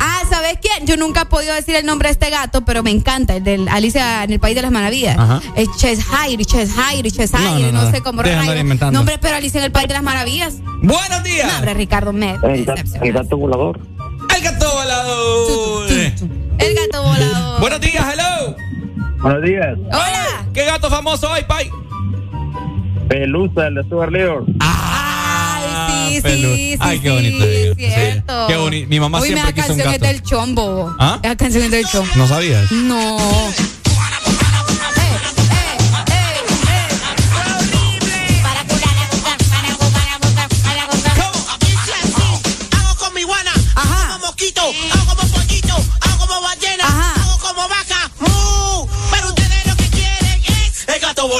Ah, 0.00 0.20
¿sabes 0.30 0.58
quién? 0.60 0.86
Yo 0.86 0.96
nunca 0.96 1.22
he 1.22 1.26
podido 1.26 1.54
decir 1.54 1.74
el 1.76 1.84
nombre 1.86 2.08
de 2.08 2.12
este 2.12 2.30
gato, 2.30 2.64
pero 2.64 2.82
me 2.82 2.90
encanta, 2.90 3.34
el 3.36 3.44
de 3.44 3.66
Alicia 3.70 4.24
en 4.24 4.32
el 4.32 4.40
País 4.40 4.54
de 4.54 4.62
las 4.62 4.70
Maravillas. 4.70 5.16
Ajá. 5.18 5.40
Es 5.56 5.68
Cheshire, 5.76 6.44
Cheshire, 6.44 7.10
Cheshire, 7.10 7.42
No, 7.42 7.58
no, 7.58 7.72
no, 7.72 7.82
no. 7.84 7.90
sé 7.90 8.02
cómo 8.02 8.22
Deja 8.22 8.34
de 8.34 8.40
andar 8.40 8.48
rayos. 8.54 8.62
inventando. 8.62 8.92
No, 8.92 9.00
hombre, 9.00 9.18
pero 9.20 9.36
Alicia 9.36 9.58
en 9.58 9.64
el 9.64 9.72
País 9.72 9.88
de 9.88 9.94
las 9.94 10.02
Maravillas. 10.02 10.56
Buenos 10.82 11.22
días. 11.24 11.48
No, 11.48 11.56
hombre, 11.56 11.74
Ricardo, 11.74 12.12
me 12.12 12.32
El, 12.42 12.64
gato, 12.64 12.82
el 13.02 13.12
gato 13.12 13.36
volador. 13.36 13.80
El 14.34 14.42
gato 14.42 14.70
volador. 14.72 15.90
El 16.58 16.74
gato 16.74 17.02
volador. 17.02 17.60
Buenos 17.60 17.80
días, 17.80 18.04
hello. 18.12 18.56
Buenos 19.22 19.42
días. 19.42 19.78
Hola. 19.86 20.46
¿Qué 20.52 20.64
gato 20.66 20.88
famoso 20.90 21.32
hay, 21.32 21.44
Pai? 21.44 21.70
Pelusa, 23.08 23.68
el 23.68 23.76
de 23.76 23.82
Stuart 23.84 24.10
Little. 24.12 24.54
Ay, 24.60 25.05
sí, 26.22 26.72
sí. 26.72 26.76
Ay, 26.80 27.00
qué 27.00 27.10
bonito. 27.10 27.44
es 27.44 27.76
cierto. 27.76 28.46
Qué 28.48 28.56
bonito. 28.56 28.88
Mi 28.88 29.00
mamá 29.00 29.20
siempre 29.20 29.52
quiso 29.54 29.72
un 29.72 29.78
canción 29.78 29.94
es 29.94 30.00
gato. 30.00 30.06
del 30.06 30.22
chombo. 30.22 30.96
¿Ah? 30.98 31.18
Esa 31.22 31.36
canción 31.36 31.64
es 31.64 31.70
del 31.70 31.86
chombo. 31.86 32.10
¿No 32.16 32.28
sabías? 32.28 32.70
No. 32.72 33.18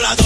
Hago 0.07 0.26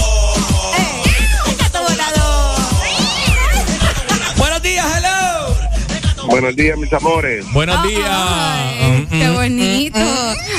Buenos 6.31 6.55
días, 6.55 6.77
mis 6.77 6.91
amores. 6.93 7.45
Buenos 7.53 7.83
días. 7.87 8.07
Ay, 8.09 8.91
Mm, 8.91 9.09
qué 9.19 9.27
mm. 9.29 9.33
bonito. 9.33 9.99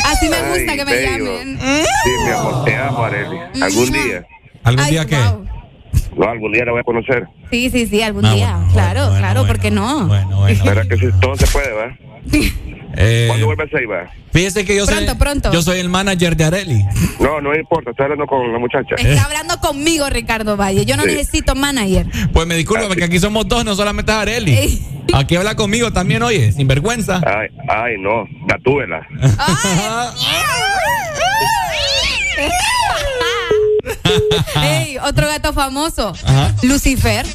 Así 0.05 0.29
me 0.29 0.37
gusta 0.43 0.73
Ay, 0.73 0.77
que 0.79 0.85
me 0.85 0.93
bello. 0.95 1.25
llamen. 1.39 1.59
Sí, 2.05 2.11
mi 2.25 2.31
amor, 2.31 2.65
te 2.65 2.77
amo, 2.77 3.05
Arely. 3.05 3.39
Algún 3.63 3.93
día. 3.93 4.27
¿Algún 4.65 4.85
Ay, 4.85 4.91
día 4.93 5.07
qué? 5.07 5.17
wow. 5.17 5.42
No, 6.17 6.29
algún 6.29 6.53
día 6.53 6.65
la 6.65 6.73
voy 6.73 6.81
a 6.81 6.85
conocer. 6.85 7.27
Sí, 7.51 7.71
sí, 7.71 7.87
sí, 7.87 8.03
algún 8.03 8.25
Ah, 8.27 8.35
día. 8.35 8.53
bueno, 8.57 8.73
claro, 8.73 9.01
bueno, 9.07 9.19
claro, 9.19 9.41
bueno, 9.41 9.53
¿por 9.55 9.61
qué 9.63 9.71
no? 9.71 10.07
Bueno, 10.07 10.37
bueno. 10.41 10.65
¿Verdad 10.65 10.87
que 10.89 10.97
sí, 10.99 11.07
todo 11.21 11.37
se 11.37 11.47
puede, 11.47 11.73
va? 11.73 11.97
Eh, 12.95 13.25
¿Cuándo 13.27 13.47
vuelves 13.47 13.71
ahí, 13.75 13.87
va? 13.87 14.05
fíjese 14.35 14.67
que 14.67 14.77
yo 14.77 14.85
Pronto, 14.85 15.07
soy, 15.13 15.15
pronto. 15.19 15.51
yo 15.51 15.63
soy 15.63 15.81
el 15.81 15.89
manager 15.89 16.37
de 16.37 16.45
Areli. 16.45 16.85
No, 17.21 17.41
no 17.41 17.55
importa, 17.57 17.91
estoy 17.91 18.05
hablando 18.05 18.27
con 18.27 18.53
la 18.53 18.59
muchacha. 18.59 18.97
Está 18.99 19.25
hablando 19.25 19.59
conmigo, 19.61 20.07
Ricardo 20.11 20.59
Valle. 20.59 20.85
Yo 20.85 20.99
no 20.99 21.05
Sí. 21.05 21.09
necesito 21.13 21.55
manager. 21.55 22.05
Pues 22.35 22.47
me 22.47 22.55
disculpo, 22.55 22.89
porque 22.89 23.05
aquí 23.05 23.19
somos 23.19 23.49
dos, 23.49 23.65
no 23.65 23.75
solamente 23.75 24.13
es 24.13 24.19
Areli. 24.19 24.55
Ey. 24.55 24.87
Aquí 25.15 25.37
habla 25.37 25.57
conmigo 25.57 25.91
también, 25.95 26.23
oye, 26.23 26.53
sin 26.53 26.69
vergüenza. 26.69 27.23
Ay, 27.25 27.49
ay, 27.67 27.95
no, 27.99 28.27
gatúbela. 28.47 29.01
Ey, 34.63 34.99
otro 34.99 35.27
gato 35.27 35.53
famoso. 35.53 36.13
Ajá. 36.25 36.55
Lucifer. 36.63 37.27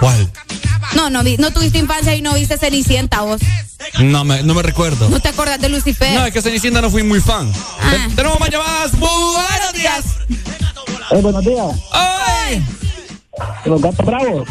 ¿Cuál? 0.00 0.30
No, 0.94 1.10
no, 1.10 1.22
vi- 1.22 1.36
no 1.38 1.50
tuviste 1.50 1.78
infancia 1.78 2.14
y 2.14 2.22
no 2.22 2.34
viste 2.34 2.58
Cenicienta 2.58 3.22
vos. 3.22 3.40
No 4.00 4.24
me, 4.24 4.42
no 4.42 4.54
me 4.54 4.62
recuerdo. 4.62 5.08
¿No 5.08 5.20
te 5.20 5.28
acuerdas 5.28 5.60
de 5.60 5.68
Lucifer? 5.68 6.12
No, 6.14 6.24
es 6.26 6.32
que 6.32 6.42
Cenicienta 6.42 6.80
no 6.80 6.90
fui 6.90 7.02
muy 7.02 7.20
fan. 7.20 7.50
Ah. 7.80 7.92
Te- 8.08 8.14
Tenemos 8.16 8.38
más 8.40 8.50
llamadas. 8.50 8.92
Buenos 8.98 9.72
días. 9.74 10.04
Eh, 11.10 11.20
buenos 11.20 11.44
días. 11.44 11.76
¡Ay! 11.92 12.64
Los 13.64 13.80
gatos 13.80 14.06
bravos. 14.06 14.48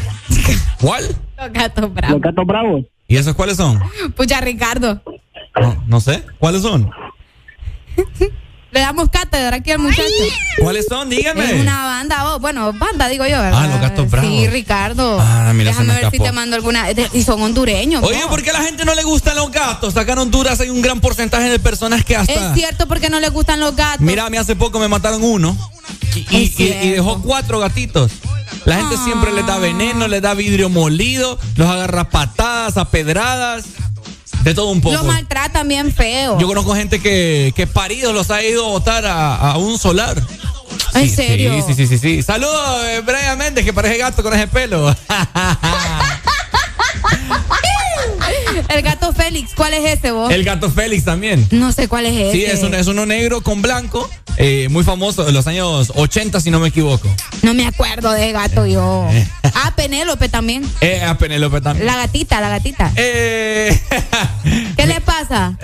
¿Cuál? 0.82 1.16
Los 1.38 1.54
gatos 1.54 1.94
bravos. 1.94 2.12
Los 2.14 2.22
gatos 2.22 2.46
bravos. 2.46 2.82
¿Y 3.08 3.18
esos 3.18 3.36
cuáles 3.36 3.58
son? 3.58 3.82
Pucha, 4.16 4.42
Ricardo. 4.42 5.02
No, 5.60 5.84
no 5.88 6.02
sé. 6.02 6.24
¿Cuáles 6.40 6.62
son? 6.62 6.90
Le 8.72 8.80
damos 8.80 9.10
cátedra 9.10 9.58
aquí 9.58 9.72
al 9.72 9.80
muchacho. 9.80 10.02
¿Cuáles 10.62 10.86
son? 10.88 11.10
Dígame. 11.10 11.44
Es 11.44 11.60
una 11.62 11.84
banda, 11.86 12.34
oh, 12.34 12.40
bueno, 12.40 12.72
banda 12.74 13.10
digo 13.10 13.26
yo, 13.26 13.38
¿verdad? 13.42 13.64
Ah, 13.64 13.68
los 13.68 13.82
gatos 13.82 14.10
bravos. 14.10 14.30
Sí, 14.30 14.48
Ricardo. 14.48 15.18
Ah, 15.20 15.52
mira, 15.54 15.72
Déjame 15.72 15.94
me 15.94 16.02
ver 16.02 16.10
si 16.12 16.20
te 16.20 16.32
mando 16.32 16.56
alguna. 16.56 16.86
Y 17.14 17.24
son 17.24 17.42
hondureños. 17.42 18.02
Oye. 18.04 18.20
¿por 18.30 18.42
qué 18.44 18.52
a 18.52 18.54
la 18.54 18.64
gente 18.64 18.86
no 18.86 18.96
le 18.96 19.04
gustan 19.04 19.36
los 19.36 19.52
gatos? 19.52 19.98
Acá 19.98 20.14
en 20.14 20.20
Honduras 20.20 20.62
hay 20.62 20.70
un 20.70 20.82
gran 20.82 21.02
porcentaje 21.02 21.50
de 21.50 21.60
personas 21.60 22.06
que 22.06 22.16
hasta... 22.16 22.34
Es 22.52 22.54
cierto 22.56 22.88
porque 22.88 23.10
no 23.10 23.20
les 23.20 23.32
gustan 23.32 23.60
los 23.60 23.76
gatos. 23.76 24.00
Mira, 24.02 24.26
a 24.26 24.30
mí 24.30 24.38
hace 24.38 24.56
poco 24.56 24.80
me 24.80 24.88
mataron 24.88 25.22
uno 25.22 25.58
y, 26.16 26.20
y- 26.20 26.24
Es 26.24 26.32
y- 26.32 26.44
y 26.44 26.48
cierto. 26.50 26.88
dejó 26.88 27.22
cuatro 27.22 27.60
gatitos. 27.60 28.12
La 28.64 28.76
gente 28.78 28.96
siempre 29.04 29.34
les 29.34 29.46
da 29.46 29.58
veneno, 29.58 30.08
les 30.08 30.22
da 30.22 30.34
vidrio 30.34 30.70
molido, 30.70 31.38
los 31.56 31.68
agarra 31.68 32.10
patadas, 32.10 32.78
a 32.78 32.86
pedradas, 32.86 33.66
de 34.44 34.54
todo 34.54 34.68
un 34.70 34.82
poco. 34.82 34.96
Los 34.96 35.06
maltratan 35.06 35.68
bien 35.68 35.94
feo. 35.94 36.40
Yo 36.40 36.48
conozco 36.48 36.76
gente 36.76 37.00
que, 37.02 37.54
que 37.56 37.68
paridos 37.68 38.14
los 38.14 38.30
ha 38.32 38.44
ido 38.44 38.66
a 38.66 38.70
botar 38.70 39.06
a, 39.06 39.36
a 39.52 39.58
un 39.58 39.78
solar. 39.80 40.22
¿En 40.94 41.10
Sí, 41.10 41.16
serio? 41.16 41.54
Sí, 41.56 41.74
sí, 41.74 41.88
sí, 41.88 41.88
sí. 41.88 41.98
sí. 41.98 42.24
Saludos, 42.24 42.86
eh, 42.86 43.02
Brian 43.06 43.38
Méndez, 43.38 43.64
que 43.66 43.74
parece 43.74 43.98
gato 43.98 44.24
con 44.24 44.34
ese 44.34 44.48
pelo. 44.48 44.94
el 48.70 48.82
gato 48.82 49.14
Félix, 49.14 49.54
¿cuál 49.56 49.74
es 49.74 49.98
ese 49.98 50.12
vos? 50.12 50.32
El 50.32 50.44
gato 50.44 50.70
Félix 50.72 51.06
también. 51.06 51.48
No 51.52 51.72
sé 51.72 51.88
cuál 51.88 52.06
es 52.06 52.14
ese. 52.16 52.32
Sí, 52.32 52.46
es, 52.46 52.64
un- 52.64 52.74
es 52.74 52.88
uno 52.88 53.06
negro 53.06 53.42
con 53.42 53.62
blanco, 53.62 54.10
eh, 54.38 54.68
muy 54.70 54.84
famoso 54.84 55.24
de 55.24 55.32
los 55.32 55.48
años 55.48 55.92
80, 55.96 56.40
si 56.42 56.52
no 56.52 56.60
me 56.60 56.70
equivoco. 56.70 57.08
No 57.42 57.54
me 57.54 57.66
acuerdo 57.66 58.12
de 58.12 58.32
gato 58.32 58.66
yo. 58.66 59.08
Ah, 59.56 59.74
Penélope 59.76 60.30
también. 60.30 60.70
Eh, 60.82 61.02
a 61.04 61.18
Penélope 61.18 61.62
también. 61.62 61.86
La 61.86 61.96
gatita, 61.98 62.40
la 62.42 62.50
gatita. 62.50 62.92
Eh, 62.96 63.80
¿Qué 64.78 64.86
le 64.86 65.02
pasa? 65.02 65.58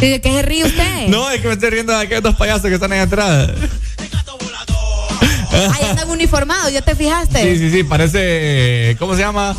¿Y 0.00 0.08
¿De 0.08 0.20
qué 0.20 0.30
se 0.32 0.42
ríe 0.42 0.64
usted? 0.64 1.06
no, 1.08 1.30
es 1.30 1.40
que 1.40 1.48
me 1.48 1.54
estoy 1.54 1.70
riendo 1.70 1.92
de 1.92 2.00
aquellos 2.04 2.22
dos 2.22 2.36
payasos 2.36 2.66
que 2.68 2.74
están 2.74 2.92
ahí 2.92 3.00
atrás. 3.00 3.50
Ahí 5.52 5.84
andan 5.90 6.08
uniformados, 6.08 6.72
¿ya 6.72 6.80
te 6.80 6.94
fijaste? 6.94 7.42
Sí, 7.42 7.58
sí, 7.58 7.70
sí, 7.70 7.82
parece. 7.84 8.96
¿Cómo 8.98 9.14
se 9.14 9.20
llama? 9.22 9.54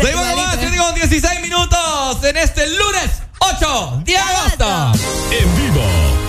Seguimos 0.00 0.26
nomás, 0.26 0.60
yo 0.60 0.70
digo 0.70 0.92
16 0.92 1.40
minutos 1.40 2.24
en 2.24 2.36
este 2.36 2.66
lunes 2.68 3.22
8 3.38 4.02
de 4.04 4.16
agosto. 4.16 4.92
En 5.30 5.56
vivo, 5.56 5.82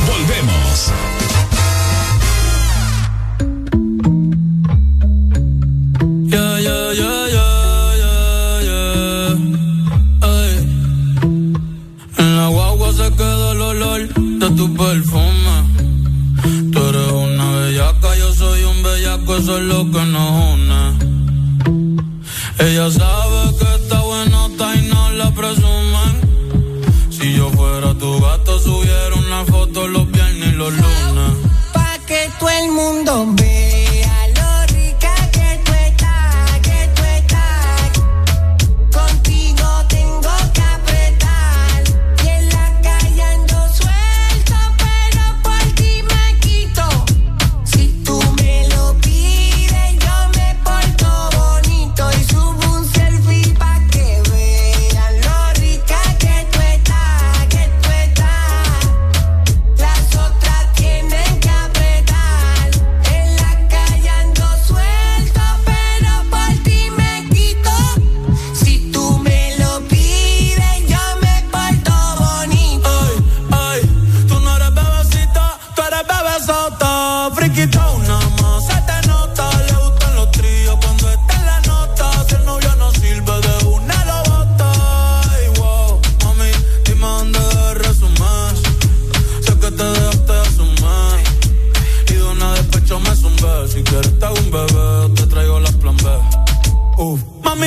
volvemos. 0.05 0.91
Yeah, 6.29 6.59
yeah, 6.59 6.93
yeah, 6.93 7.27
yeah, 7.27 7.93
yeah, 7.99 8.61
yeah. 8.63 9.35
Ay. 10.21 10.51
En 12.17 12.37
la 12.37 12.47
guagua 12.49 12.91
se 12.93 13.11
quedó 13.15 13.51
el 13.53 13.61
olor 13.61 14.07
de 14.13 14.49
tu 14.51 14.75
perfume. 14.75 15.76
Bellaco, 19.17 19.37
eso 19.37 19.57
es 19.57 19.63
lo 19.63 19.91
que 19.91 20.05
nos 20.05 20.53
une. 20.53 20.97
Ella 22.59 22.89
sabe 22.91 23.57
que 23.57 23.75
está 23.75 24.01
buenota 24.01 24.75
y 24.75 24.81
no 24.87 25.11
la 25.11 25.31
presumen. 25.31 27.09
Si 27.09 27.33
yo 27.33 27.49
fuera 27.51 27.93
tu 27.93 28.19
gato, 28.19 28.59
subiera 28.59 29.15
una 29.15 29.45
foto 29.45 29.87
los 29.87 30.09
viernes 30.11 30.49
y 30.49 30.51
los 30.51 30.73
lunes. 30.73 31.31
Pa' 31.73 31.97
que 32.07 32.29
todo 32.39 32.49
el 32.49 32.71
mundo 32.71 33.27
vea 33.35 33.66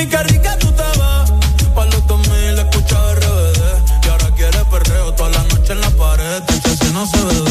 Mami, 0.01 0.23
rica 0.23 0.57
tú 0.57 0.71
te 0.71 0.81
ves. 0.81 1.31
Pa' 1.75 1.85
los 1.85 2.07
2000 2.07 2.59
escucha 2.59 3.13
RBD. 3.13 4.05
Y 4.05 4.09
ahora 4.09 4.31
quieres 4.35 4.63
perreo 4.63 5.13
toda 5.13 5.29
la 5.29 5.43
noche 5.43 5.73
en 5.73 5.81
la 5.81 5.91
pared. 5.91 6.43
Si 6.79 6.91
no 6.91 7.05
se 7.05 7.23
bebe. 7.23 7.50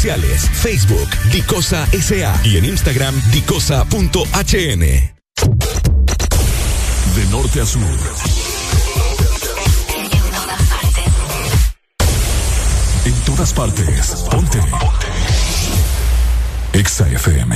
Facebook, 0.00 1.10
Dicosa 1.30 1.86
SA 1.92 2.40
y 2.44 2.56
en 2.56 2.64
Instagram, 2.64 3.14
dicosa.hn. 3.32 4.80
De 7.14 7.26
norte 7.30 7.60
a 7.60 7.66
sur. 7.66 7.82
En 13.04 13.12
todas 13.26 13.52
partes. 13.52 14.24
Ponte. 14.30 14.58
Xafm. 16.72 17.52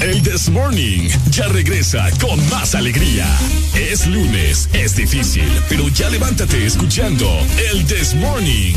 El 0.00 0.22
This 0.22 0.48
Morning 0.48 1.10
ya 1.30 1.48
regresa 1.48 2.08
con 2.22 2.48
más 2.48 2.74
alegría. 2.74 3.26
Es 3.74 4.06
lunes, 4.06 4.70
es 4.72 4.96
difícil, 4.96 5.50
pero 5.68 5.88
ya 5.88 6.08
levántate 6.08 6.64
escuchando 6.64 7.28
El 7.70 7.84
This 7.84 8.14
Morning. 8.14 8.76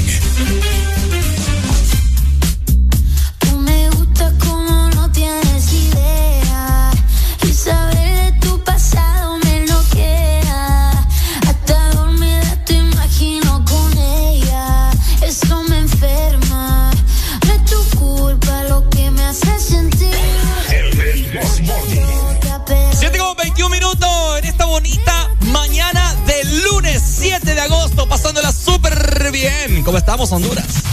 bien. 29.41 29.83
¿Cómo 29.83 29.97
estamos, 29.97 30.31
Honduras? 30.31 30.83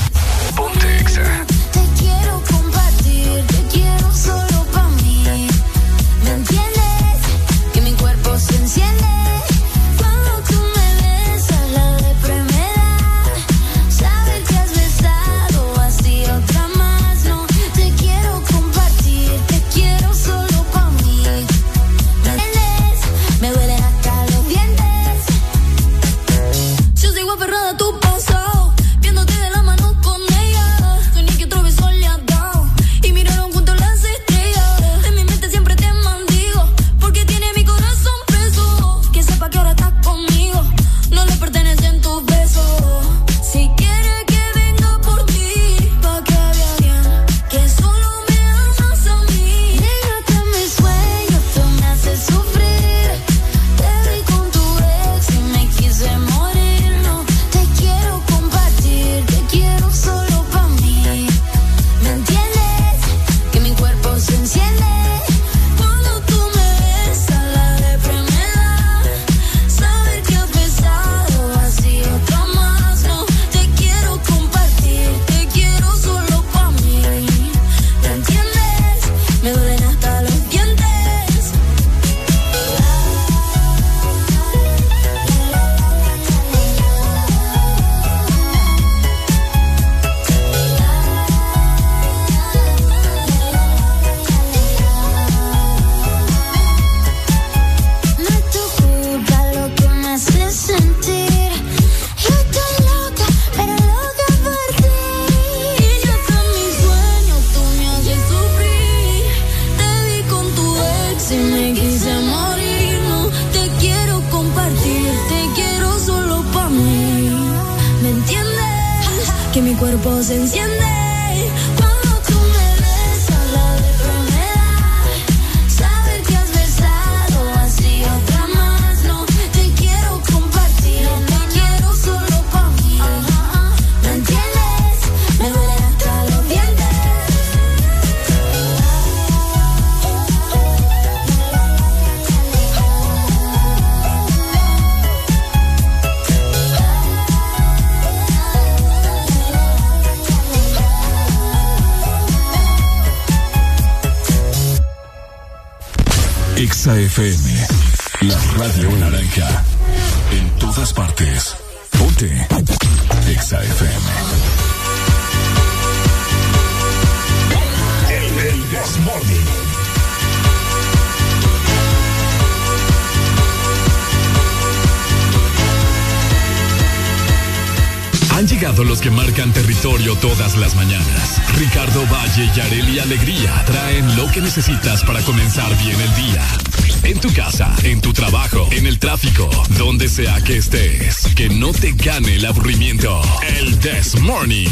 Donde 189.79 190.09
sea 190.09 190.41
que 190.41 190.57
estés. 190.57 191.27
Que 191.37 191.49
no 191.49 191.73
te 191.73 191.93
gane 191.93 192.35
el 192.35 192.45
aburrimiento. 192.47 193.21
El 193.59 193.79
This 193.79 194.19
Morning. 194.21 194.69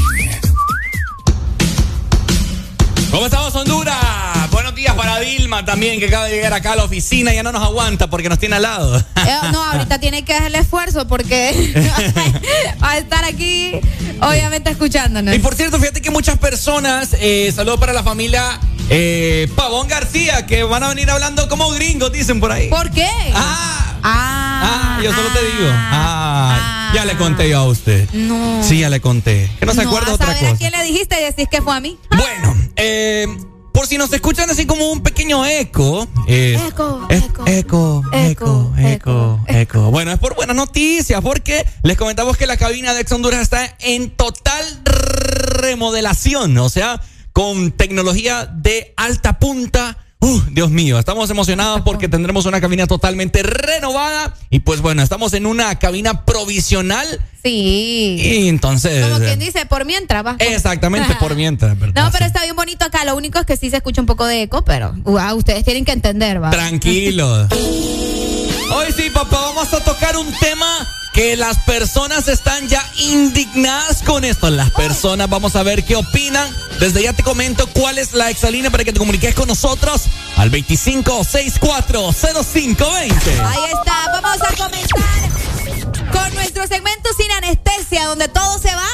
¿Cómo 3.10 3.26
estamos, 3.26 3.54
Honduras? 3.54 4.50
Buenos 4.50 4.74
días 4.74 4.94
para 4.94 5.18
Dilma 5.20 5.64
también, 5.64 6.00
que 6.00 6.06
acaba 6.06 6.26
de 6.26 6.34
llegar 6.34 6.52
acá 6.52 6.72
a 6.72 6.76
la 6.76 6.84
oficina 6.84 7.32
y 7.32 7.36
ya 7.36 7.42
no 7.42 7.52
nos 7.52 7.62
aguanta 7.62 8.10
porque 8.10 8.28
nos 8.28 8.38
tiene 8.38 8.56
al 8.56 8.62
lado. 8.62 8.98
Eh, 8.98 9.38
no, 9.52 9.62
ahorita 9.62 9.98
tiene 10.00 10.24
que 10.24 10.34
hacer 10.34 10.48
el 10.48 10.54
esfuerzo 10.56 11.06
porque 11.06 11.72
va 12.82 12.90
a 12.90 12.98
estar 12.98 13.24
aquí, 13.24 13.72
obviamente, 14.20 14.70
escuchándonos. 14.70 15.34
Y 15.34 15.38
por 15.38 15.54
cierto, 15.54 15.78
fíjate 15.78 16.02
que 16.02 16.10
muchas 16.10 16.38
personas, 16.38 17.16
eh, 17.20 17.52
saludos 17.54 17.80
para 17.80 17.92
la 17.92 18.02
familia 18.02 18.60
eh, 18.88 19.48
Pavón 19.56 19.88
García, 19.88 20.46
que 20.46 20.62
van 20.62 20.82
a 20.82 20.88
venir 20.88 21.10
hablando 21.10 21.48
como 21.48 21.70
gringos, 21.70 22.12
dicen 22.12 22.38
por 22.40 22.52
ahí. 22.52 22.68
¿Por 22.68 22.90
qué? 22.90 23.08
Ah. 23.34 23.94
Ah 24.02 24.35
ah, 24.96 25.02
yo 25.02 25.12
solo 25.14 25.28
te 25.30 25.38
digo. 25.44 25.68
Ah, 25.72 26.92
ya 26.94 27.04
le 27.04 27.16
conté 27.16 27.48
yo 27.48 27.58
a 27.58 27.64
usted. 27.68 28.08
No. 28.12 28.62
Sí, 28.62 28.80
ya 28.80 28.88
le 28.90 29.00
conté. 29.00 29.50
Que 29.58 29.66
no 29.66 29.72
se 29.74 29.82
No, 29.84 29.88
acuerda 29.90 30.10
a 30.10 30.14
otra 30.14 30.26
saber 30.28 30.40
cosa. 30.42 30.54
a 30.54 30.56
quién 30.58 30.72
le 30.72 30.82
dijiste 30.84 31.20
y 31.20 31.24
decís 31.24 31.46
que 31.50 31.62
fue 31.62 31.74
a 31.76 31.80
mí. 31.80 31.98
Bueno, 32.16 32.56
eh, 32.76 33.26
por 33.72 33.86
si 33.86 33.98
nos 33.98 34.10
escuchan 34.12 34.48
así 34.48 34.64
como 34.66 34.90
un 34.90 35.02
pequeño 35.02 35.44
eco. 35.44 36.08
Eco, 36.26 37.06
es- 37.10 37.22
eco, 37.22 38.02
eco, 38.12 38.72
eco, 38.78 39.40
eco. 39.46 39.90
Bueno, 39.90 40.12
es 40.12 40.18
por 40.18 40.34
buenas 40.34 40.56
noticias, 40.56 41.20
porque 41.20 41.64
les 41.82 41.96
comentamos 41.96 42.36
que 42.36 42.46
la 42.46 42.56
cabina 42.56 42.94
de 42.94 43.02
Ex 43.02 43.12
Honduras 43.12 43.40
está 43.42 43.76
en 43.80 44.10
total 44.10 44.64
remodelación, 44.84 46.56
o 46.58 46.68
sea, 46.68 47.00
con 47.32 47.72
tecnología 47.72 48.46
de 48.46 48.94
alta 48.96 49.38
punta. 49.38 49.98
Uh, 50.18 50.40
Dios 50.50 50.70
mío, 50.70 50.98
estamos 50.98 51.28
emocionados 51.28 51.82
porque 51.82 52.08
tendremos 52.08 52.46
una 52.46 52.60
cabina 52.60 52.86
totalmente 52.86 53.42
renovada 53.42 54.34
y 54.48 54.60
pues 54.60 54.80
bueno, 54.80 55.02
estamos 55.02 55.34
en 55.34 55.44
una 55.44 55.78
cabina 55.78 56.24
provisional 56.24 57.06
Sí. 57.44 58.16
y 58.18 58.48
entonces... 58.48 59.04
Como 59.04 59.18
quien 59.20 59.38
dice, 59.38 59.66
por 59.66 59.84
mientras 59.84 60.24
va. 60.24 60.36
Exactamente, 60.38 61.14
por 61.16 61.34
mientras, 61.36 61.78
¿verdad? 61.78 62.04
No, 62.04 62.10
pero 62.10 62.24
está 62.24 62.42
bien 62.42 62.56
bonito 62.56 62.84
acá. 62.86 63.04
Lo 63.04 63.14
único 63.14 63.38
es 63.38 63.46
que 63.46 63.56
sí 63.56 63.70
se 63.70 63.76
escucha 63.76 64.00
un 64.00 64.06
poco 64.06 64.24
de 64.26 64.42
eco, 64.42 64.64
pero 64.64 64.94
wow, 65.04 65.34
ustedes 65.36 65.64
tienen 65.64 65.84
que 65.84 65.92
entender, 65.92 66.42
va. 66.42 66.50
Tranquilo. 66.50 67.46
Hoy 68.72 68.86
sí, 68.96 69.10
papá, 69.12 69.38
vamos 69.40 69.72
a 69.74 69.84
tocar 69.84 70.16
un 70.16 70.26
tema 70.40 70.66
que 71.16 71.34
las 71.34 71.58
personas 71.60 72.28
están 72.28 72.68
ya 72.68 72.86
indignadas 72.98 74.02
con 74.02 74.26
esto. 74.26 74.50
Las 74.50 74.70
personas, 74.70 75.30
vamos 75.30 75.56
a 75.56 75.62
ver 75.62 75.82
qué 75.82 75.96
opinan. 75.96 76.54
Desde 76.78 77.02
ya 77.02 77.14
te 77.14 77.22
comento 77.22 77.66
cuál 77.68 77.96
es 77.96 78.12
la 78.12 78.28
exalínea 78.28 78.70
para 78.70 78.84
que 78.84 78.92
te 78.92 78.98
comuniques 78.98 79.34
con 79.34 79.48
nosotros 79.48 80.02
al 80.36 80.52
25640520. 80.52 83.16
Ahí 83.42 83.64
está, 83.64 84.20
vamos 84.20 84.42
a 84.42 84.54
comenzar 84.56 85.30
con 86.12 86.34
nuestro 86.34 86.66
segmento 86.66 87.08
sin 87.18 87.32
anestesia, 87.32 88.04
donde 88.04 88.28
todo 88.28 88.58
se 88.58 88.74
va 88.74 88.86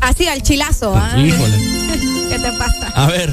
así 0.00 0.26
al 0.26 0.42
chilazo. 0.42 0.96
¿ah? 0.96 1.16
Híjole. 1.16 1.58
¿Qué 2.28 2.40
te 2.40 2.50
pasa? 2.58 2.88
A 2.96 3.06
ver. 3.06 3.32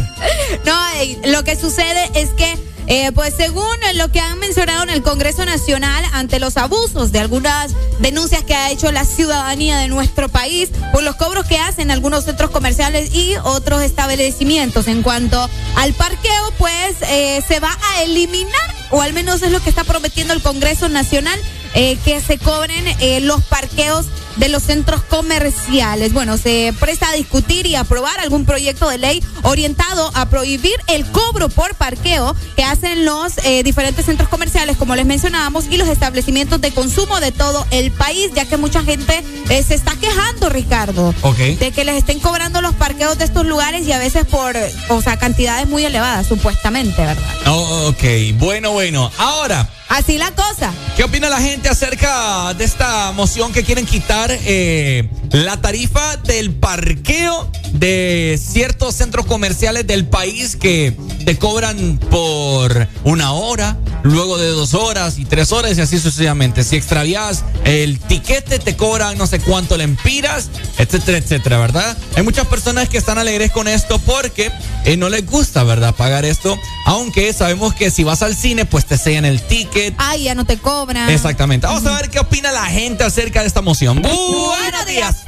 No, 0.66 0.88
eh, 0.98 1.18
lo 1.26 1.44
que 1.44 1.56
sucede 1.56 2.12
es 2.14 2.30
que, 2.38 2.56
eh, 2.88 3.12
pues 3.14 3.34
según 3.36 3.66
lo 3.96 4.12
que 4.12 4.20
han 4.20 4.40
mencionado 4.40 4.84
en 4.84 4.90
el 4.90 5.02
Congreso 5.02 5.46
Nacional 5.46 6.04
ante 6.14 6.40
los 6.40 6.58
abusos 6.58 7.12
de 7.12 7.20
algunas 7.20 7.74
denuncias 8.00 8.44
que 8.44 8.54
ha 8.54 8.72
hecho 8.72 8.92
la 8.92 9.06
ciudadanía 9.06 9.78
de 9.78 9.88
nuestro 9.88 10.30
país 10.30 10.70
por 10.92 11.04
los 11.04 11.16
cobros 11.16 11.46
que 11.46 11.58
hacen 11.58 11.92
algunos 11.92 12.26
centros 12.26 12.52
comerciales 12.52 13.14
y 13.16 13.36
otros 13.44 13.82
establecimientos. 13.82 14.88
En 14.88 15.02
cuanto 15.02 15.50
al 15.76 15.94
parqueo, 15.94 16.54
pues 16.58 16.96
eh, 17.10 17.44
se 17.48 17.60
va 17.60 17.78
a 17.94 18.04
eliminar, 18.04 18.76
o 18.92 19.02
al 19.02 19.14
menos 19.14 19.42
es 19.42 19.52
lo 19.52 19.60
que 19.62 19.70
está 19.70 19.84
prometiendo 19.84 20.34
el 20.34 20.42
Congreso 20.42 20.90
Nacional, 20.90 21.40
eh, 21.74 21.98
que 22.06 22.22
se 22.22 22.38
cobren 22.38 22.86
eh, 23.00 23.20
los 23.22 23.44
parqueos 23.44 24.06
de 24.38 24.50
los 24.50 24.64
centros 24.64 25.02
comerciales. 25.04 26.12
Bueno, 26.14 26.38
se 26.38 26.74
presta 26.80 27.10
a 27.10 27.14
discutir 27.14 27.66
y 27.68 27.76
aprobar 27.76 28.20
algún 28.20 28.46
proyecto 28.46 28.90
de 28.90 28.98
ley 28.98 29.24
orientado 29.44 30.12
a 30.14 30.26
prohibir 30.30 30.76
el 30.88 31.06
cobro 31.06 31.48
por 31.50 31.76
parqueo 31.76 32.36
que 32.56 32.64
hacen 32.64 33.06
los 33.06 33.34
eh, 33.44 33.64
diferentes 33.64 34.06
centros 34.06 34.28
comerciales, 34.30 34.78
como 34.78 34.96
les 34.96 35.06
mencionábamos, 35.06 35.66
y 35.70 35.78
los 35.78 35.88
establecimientos 35.88 36.60
de 36.62 36.72
consumo 36.72 37.20
de 37.20 37.32
todo 37.32 37.66
el 37.72 37.92
país, 37.92 38.32
ya 38.36 38.46
que 38.46 38.58
mucha 38.58 38.84
gente 38.84 39.24
eh, 39.50 39.64
se 39.64 39.76
está 39.76 39.94
quejando, 39.96 40.50
Ricardo, 40.50 41.14
Ok. 41.22 41.38
de 41.38 41.72
que 41.72 41.86
les 41.86 41.96
estén 41.96 42.20
cobrando 42.20 42.62
los 42.62 42.74
parqueos 42.76 43.18
de 43.18 43.26
estos 43.26 43.46
lugares 43.46 43.88
y 43.88 43.92
a 43.94 44.00
veces 44.00 44.26
por, 44.26 44.56
o 44.90 45.02
sea, 45.02 45.18
cantidades 45.18 45.68
muy 45.68 45.86
elevadas, 45.86 46.28
supuestamente, 46.28 47.02
¿verdad? 47.02 47.24
Oh, 47.48 47.88
ok, 47.90 48.04
bueno, 48.38 48.75
bueno. 48.76 49.10
Ahora, 49.18 49.66
Así 49.88 50.18
la 50.18 50.32
cosa. 50.32 50.74
¿Qué 50.98 51.04
opina 51.04 51.30
la 51.30 51.40
gente 51.40 51.70
acerca 51.70 52.54
de 52.54 52.64
esta 52.64 53.12
moción 53.12 53.54
que 53.54 53.64
quieren 53.64 53.86
quitar 53.86 54.32
eh, 54.32 55.08
la 55.32 55.62
tarifa 55.62 56.18
del 56.18 56.52
parqueo 56.52 57.50
de 57.74 58.40
ciertos 58.42 58.96
centros 58.96 59.26
comerciales 59.26 59.86
del 59.86 60.08
país 60.08 60.56
que 60.56 60.96
te 61.26 61.38
cobran 61.38 61.98
por 61.98 62.88
una 63.04 63.34
hora, 63.34 63.78
luego 64.04 64.38
de 64.38 64.48
dos 64.48 64.74
horas 64.74 65.20
y 65.20 65.26
tres 65.26 65.52
horas 65.52 65.78
y 65.78 65.82
así 65.82 66.00
sucesivamente? 66.00 66.64
Si 66.64 66.78
extravías 66.78 67.44
el 67.64 68.00
tiquete 68.00 68.58
te 68.60 68.76
cobran 68.76 69.18
no 69.18 69.28
sé 69.28 69.40
cuánto 69.40 69.78
lempiras, 69.78 70.50
etcétera, 70.78 71.20
etcétera, 71.20 71.60
¿verdad? 71.60 71.98
Hay 72.16 72.24
muchas 72.24 72.48
personas 72.48 72.90
que 72.90 72.98
están 72.98 73.18
alegres 73.18 73.52
con 73.52 73.68
esto 73.68 74.00
porque 74.00 74.52
eh, 74.86 74.98
no 74.98 75.10
les 75.10 75.26
gusta, 75.26 75.64
¿verdad? 75.64 75.94
Pagar 75.94 76.26
esto, 76.26 76.58
aunque 76.86 77.34
sabemos 77.34 77.76
que 77.76 77.92
si 77.92 78.04
vas 78.04 78.24
al 78.24 78.36
cine 78.36 78.66
pues 78.66 78.86
te 78.86 78.98
sellan 78.98 79.26
el 79.26 79.42
ticket. 79.42 79.85
Ay, 79.98 80.24
ya 80.24 80.36
no 80.36 80.46
te 80.46 80.58
cobran. 80.58 81.10
Exactamente. 81.10 81.68
Vamos 81.68 81.86
a 81.86 81.96
ver 81.96 82.10
qué 82.10 82.20
opina 82.20 82.52
la 82.52 82.66
gente 82.66 83.04
acerca 83.04 83.42
de 83.42 83.48
esta 83.48 83.62
moción. 83.62 84.02
Buenos 84.02 84.86
días. 84.86 85.26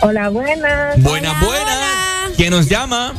Hola, 0.00 0.28
buenas. 0.30 1.00
Buenas, 1.00 1.40
buenas. 1.40 2.32
¿Quién 2.36 2.50
nos 2.50 2.68
llama? 2.68 3.14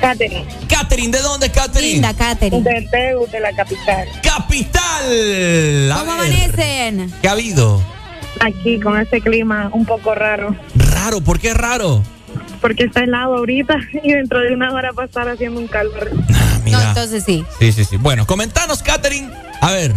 Catherine. 0.00 0.46
Catherine, 0.68 1.10
¿de 1.16 1.22
dónde, 1.22 1.50
Catherine? 1.50 1.94
Linda, 1.94 2.14
Catherine. 2.14 2.62
De 2.62 2.88
Teu, 2.90 3.26
de 3.26 3.40
la 3.40 3.52
capital. 3.52 4.06
Capital. 4.22 5.92
A 5.92 5.98
¿Cómo 5.98 6.16
ver, 6.18 6.32
amanecen? 6.32 7.12
¿Qué 7.20 7.28
ha 7.28 7.32
habido? 7.32 7.82
Aquí 8.40 8.78
con 8.78 9.00
este 9.00 9.20
clima 9.20 9.70
un 9.72 9.84
poco 9.84 10.14
raro. 10.14 10.54
Raro, 10.76 11.20
¿por 11.20 11.40
qué 11.40 11.54
raro? 11.54 12.02
Porque 12.60 12.84
está 12.84 13.02
helado 13.02 13.36
ahorita 13.36 13.76
y 14.02 14.12
dentro 14.12 14.40
de 14.40 14.52
una 14.54 14.72
hora 14.72 14.92
va 14.92 15.04
a 15.04 15.06
estar 15.06 15.28
haciendo 15.28 15.60
un 15.60 15.66
calor. 15.66 16.10
No, 16.70 16.82
entonces 16.82 17.24
sí. 17.24 17.44
Sí, 17.58 17.72
sí, 17.72 17.84
sí. 17.84 17.96
Bueno, 17.96 18.26
comentanos, 18.26 18.82
Catherine. 18.82 19.30
A 19.60 19.72
ver. 19.72 19.92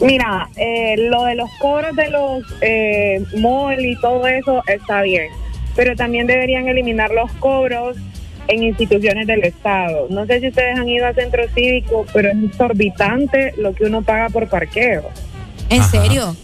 Mira, 0.00 0.48
eh, 0.56 0.96
lo 0.98 1.24
de 1.24 1.34
los 1.34 1.50
cobros 1.60 1.94
de 1.94 2.10
los 2.10 2.42
eh, 2.60 3.24
mall 3.38 3.84
y 3.84 3.96
todo 4.00 4.26
eso 4.26 4.62
está 4.66 5.02
bien, 5.02 5.28
pero 5.76 5.94
también 5.94 6.26
deberían 6.26 6.68
eliminar 6.68 7.10
los 7.10 7.30
cobros 7.32 7.96
en 8.48 8.62
instituciones 8.62 9.26
del 9.26 9.44
Estado. 9.44 10.06
No 10.10 10.26
sé 10.26 10.40
si 10.40 10.48
ustedes 10.48 10.78
han 10.78 10.88
ido 10.88 11.06
a 11.06 11.14
centro 11.14 11.42
cívico, 11.54 12.04
pero 12.12 12.30
es 12.30 12.36
exorbitante 12.44 13.54
lo 13.56 13.74
que 13.74 13.84
uno 13.84 14.02
paga 14.02 14.28
por 14.30 14.48
parqueo. 14.48 15.10
¿En 15.70 15.82
serio? 15.84 16.36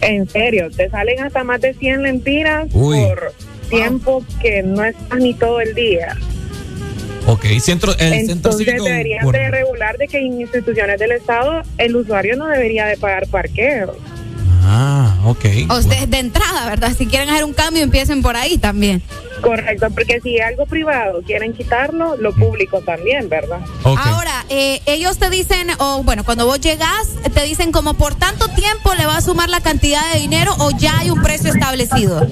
En 0.00 0.28
serio, 0.28 0.70
te 0.70 0.88
salen 0.88 1.20
hasta 1.20 1.42
más 1.42 1.60
de 1.60 1.74
100 1.74 2.02
lempiras 2.02 2.68
Uy. 2.72 3.00
por 3.00 3.32
tiempo 3.68 4.24
que 4.40 4.62
no 4.62 4.84
estás 4.84 5.18
ni 5.18 5.34
todo 5.34 5.60
el 5.60 5.74
día. 5.74 6.16
Ok, 7.30 7.44
centro, 7.60 7.92
el 7.92 7.98
centro 8.26 8.32
Entonces 8.32 8.66
cívico. 8.66 8.84
deberían 8.84 9.22
por- 9.24 9.34
de 9.34 9.50
regular 9.50 9.98
de 9.98 10.08
que 10.08 10.18
en 10.18 10.40
instituciones 10.40 10.98
del 10.98 11.12
Estado 11.12 11.62
el 11.76 11.94
usuario 11.94 12.36
no 12.36 12.46
debería 12.46 12.86
de 12.86 12.96
pagar 12.96 13.26
parqueo. 13.28 13.94
Ah, 14.70 15.16
ok. 15.24 15.44
O 15.70 15.78
ustedes 15.78 16.10
de 16.10 16.18
entrada, 16.18 16.66
¿verdad? 16.66 16.92
Si 16.96 17.06
quieren 17.06 17.30
hacer 17.30 17.44
un 17.44 17.54
cambio, 17.54 17.82
empiecen 17.82 18.20
por 18.20 18.36
ahí 18.36 18.58
también. 18.58 19.02
Correcto, 19.40 19.86
porque 19.94 20.20
si 20.20 20.38
algo 20.40 20.66
privado 20.66 21.22
quieren 21.22 21.54
quitarlo, 21.54 22.16
lo 22.16 22.34
público 22.34 22.82
también, 22.82 23.30
¿verdad? 23.30 23.60
Ahora, 23.84 24.44
eh, 24.50 24.80
ellos 24.84 25.18
te 25.18 25.30
dicen, 25.30 25.68
o 25.78 26.02
bueno, 26.02 26.22
cuando 26.24 26.44
vos 26.44 26.60
llegas, 26.60 27.14
te 27.32 27.42
dicen 27.44 27.72
como 27.72 27.94
por 27.94 28.14
tanto 28.14 28.48
tiempo 28.48 28.94
le 28.94 29.06
va 29.06 29.16
a 29.16 29.20
sumar 29.22 29.48
la 29.48 29.60
cantidad 29.60 30.12
de 30.12 30.20
dinero 30.20 30.54
o 30.58 30.70
ya 30.76 30.98
hay 30.98 31.10
un 31.10 31.22
precio 31.22 31.50
establecido. 31.50 32.26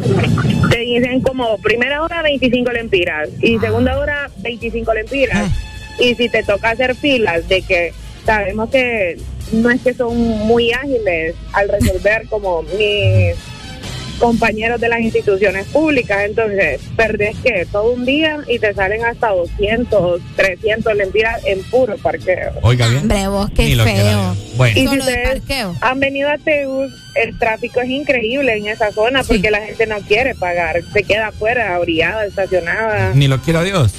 Te 0.69 0.79
dicen 0.79 1.23
como 1.23 1.57
primera 1.59 2.03
hora 2.03 2.21
25 2.23 2.71
lempiras 2.73 3.29
y 3.41 3.59
segunda 3.59 3.99
hora 3.99 4.31
25 4.39 4.93
lempiras. 4.93 5.51
Y 5.99 6.15
si 6.17 6.29
te 6.29 6.43
toca 6.43 6.71
hacer 6.71 6.95
filas 6.95 7.49
de 7.49 7.63
que 7.63 7.95
sabemos 8.27 8.69
que 8.69 9.17
no 9.53 9.71
es 9.71 9.81
que 9.81 9.95
son 9.95 10.17
muy 10.17 10.73
ágiles 10.73 11.35
al 11.53 11.69
resolver 11.69 12.27
como 12.31 12.63
mis 12.63 13.37
compañeros 14.19 14.81
de 14.81 14.89
las 14.89 15.01
instituciones 15.01 15.67
públicas, 15.67 16.23
entonces 16.25 16.81
perdés 16.97 17.37
que 17.43 17.67
todo 17.71 17.93
un 17.93 18.05
día 18.05 18.41
y 18.49 18.59
te 18.59 18.73
salen 18.75 19.05
hasta 19.05 19.31
200, 19.31 20.21
300 20.37 20.97
lempiras 20.97 21.45
en 21.45 21.63
puro 21.65 21.97
parqueo. 21.99 22.53
Oiga 22.63 22.89
bien. 22.89 23.03
Hombre, 23.03 23.29
vos, 23.29 23.51
qué 23.55 23.77
feo. 23.77 24.37
Bueno. 24.57 24.81
Y 24.81 24.89
si 24.89 24.99
ustedes 24.99 25.29
parqueo. 25.41 25.77
han 25.81 26.01
venido 26.01 26.31
a 26.31 26.39
Teus, 26.39 26.93
el 27.15 27.39
tráfico 27.39 27.81
es 27.81 27.91
increíble 27.91 28.57
en 28.57 28.67
esa 28.69 28.93
zona 28.93 29.23
porque 29.23 29.51
la 29.51 29.61
gente 29.61 29.87
no 29.87 29.97
quiere 30.01 30.35
pagar, 30.35 30.83
se 30.93 31.03
queda 31.03 31.29
afuera, 31.29 31.79
orillada, 31.79 32.25
estacionada, 32.25 33.13
Ni 33.15 33.29
lo 33.29 33.41
quiera 33.41 33.63
Dios. 33.63 33.93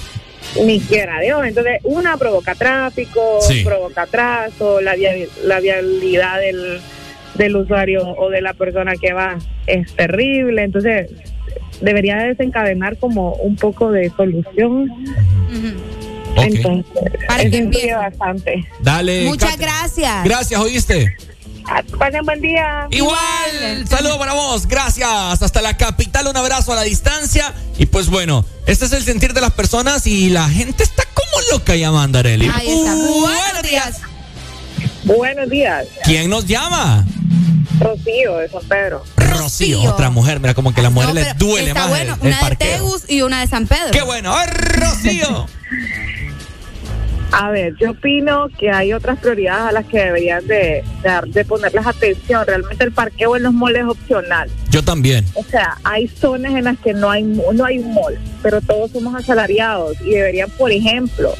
Ni 0.65 0.79
quiera 0.79 1.19
Dios. 1.19 1.45
Entonces, 1.45 1.79
una 1.83 2.17
provoca 2.17 2.55
tráfico, 2.55 3.39
Sí. 3.41 3.63
provoca 3.63 4.03
atraso, 4.03 4.81
la, 4.81 4.95
la 5.43 5.59
vialidad 5.59 6.39
del, 6.39 6.79
del 7.35 7.55
usuario 7.55 8.01
o 8.17 8.29
de 8.29 8.41
la 8.41 8.53
persona 8.53 8.93
que 8.95 9.13
va 9.13 9.37
es 9.65 9.93
terrible. 9.95 10.63
Entonces, 10.63 11.09
debería 11.81 12.17
desencadenar 12.17 12.97
como 12.97 13.33
un 13.35 13.55
poco 13.55 13.91
de 13.91 14.09
solución 14.15 14.91
Entonces, 16.35 16.85
Para 17.27 17.49
que 17.49 17.93
bastante. 17.93 18.67
Dale. 18.79 19.25
Muchas 19.25 19.57
gracias. 19.57 20.23
Gracias, 20.23 20.59
¿oíste? 20.59 21.15
Pasen 21.99 22.25
buen 22.25 22.41
día. 22.41 22.87
Igual, 22.91 23.87
saludo 23.89 24.17
para 24.17 24.33
vos, 24.33 24.67
gracias. 24.67 25.41
Hasta 25.41 25.61
la 25.61 25.75
capital, 25.75 26.27
un 26.27 26.37
abrazo 26.37 26.71
a 26.71 26.75
la 26.75 26.83
distancia. 26.83 27.53
Y 27.77 27.85
pues 27.87 28.07
bueno, 28.09 28.45
este 28.65 28.85
es 28.85 28.93
el 28.93 29.03
sentir 29.03 29.33
de 29.33 29.41
las 29.41 29.51
personas 29.51 30.07
y 30.07 30.29
la 30.29 30.47
gente 30.49 30.83
está 30.83 31.03
como 31.13 31.51
loca 31.51 31.75
llamando, 31.75 32.19
Areli. 32.19 32.49
Ahí 32.53 32.69
está. 32.69 32.95
Buenos 32.95 33.63
días. 33.63 33.97
Buenos 35.03 35.49
días. 35.49 35.85
¿Quién 36.03 36.29
nos 36.29 36.45
llama? 36.45 37.05
Rocío 37.79 38.37
de 38.37 38.49
San 38.49 38.63
Pedro. 38.67 39.03
Rocío, 39.17 39.81
otra 39.83 40.09
mujer. 40.09 40.39
Mira, 40.39 40.53
como 40.53 40.73
que 40.73 40.79
a 40.79 40.83
las 40.83 40.91
mujeres 40.91 41.13
No, 41.15 41.21
les 41.21 41.37
duele 41.37 41.67
está 41.69 41.81
más 41.81 41.89
bueno. 41.89 42.13
el, 42.13 42.19
el 42.21 42.27
una 42.27 42.35
de 42.37 42.41
parqueo. 42.41 42.71
Tegus 42.77 43.03
y 43.07 43.21
una 43.21 43.39
de 43.41 43.47
San 43.47 43.67
Pedro. 43.67 43.91
¡Qué 43.91 44.01
bueno! 44.01 44.33
¡Ay, 44.35 44.47
Rocío! 44.49 45.45
A 47.31 47.51
ver, 47.51 47.75
yo 47.79 47.91
opino 47.91 48.47
que 48.57 48.71
hay 48.71 48.93
otras 48.93 49.19
prioridades 49.19 49.69
a 49.69 49.71
las 49.71 49.85
que 49.85 49.99
deberían 49.99 50.45
de, 50.47 50.83
de, 51.03 51.31
de 51.31 51.45
ponerles 51.45 51.85
atención. 51.85 52.45
Realmente 52.45 52.83
el 52.83 52.91
parqueo 52.91 53.35
en 53.35 53.43
los 53.43 53.53
malls 53.53 53.79
es 53.79 53.85
opcional. 53.85 54.49
Yo 54.69 54.83
también. 54.83 55.25
O 55.33 55.43
sea, 55.43 55.77
hay 55.83 56.07
zonas 56.07 56.53
en 56.53 56.63
las 56.65 56.77
que 56.79 56.93
no 56.93 57.09
hay 57.09 57.23
no 57.23 57.65
hay 57.65 57.79
un 57.79 57.93
mall, 57.93 58.17
pero 58.41 58.61
todos 58.61 58.91
somos 58.91 59.15
asalariados 59.15 59.99
y 60.01 60.11
deberían, 60.11 60.49
por 60.51 60.71
ejemplo, 60.71 61.33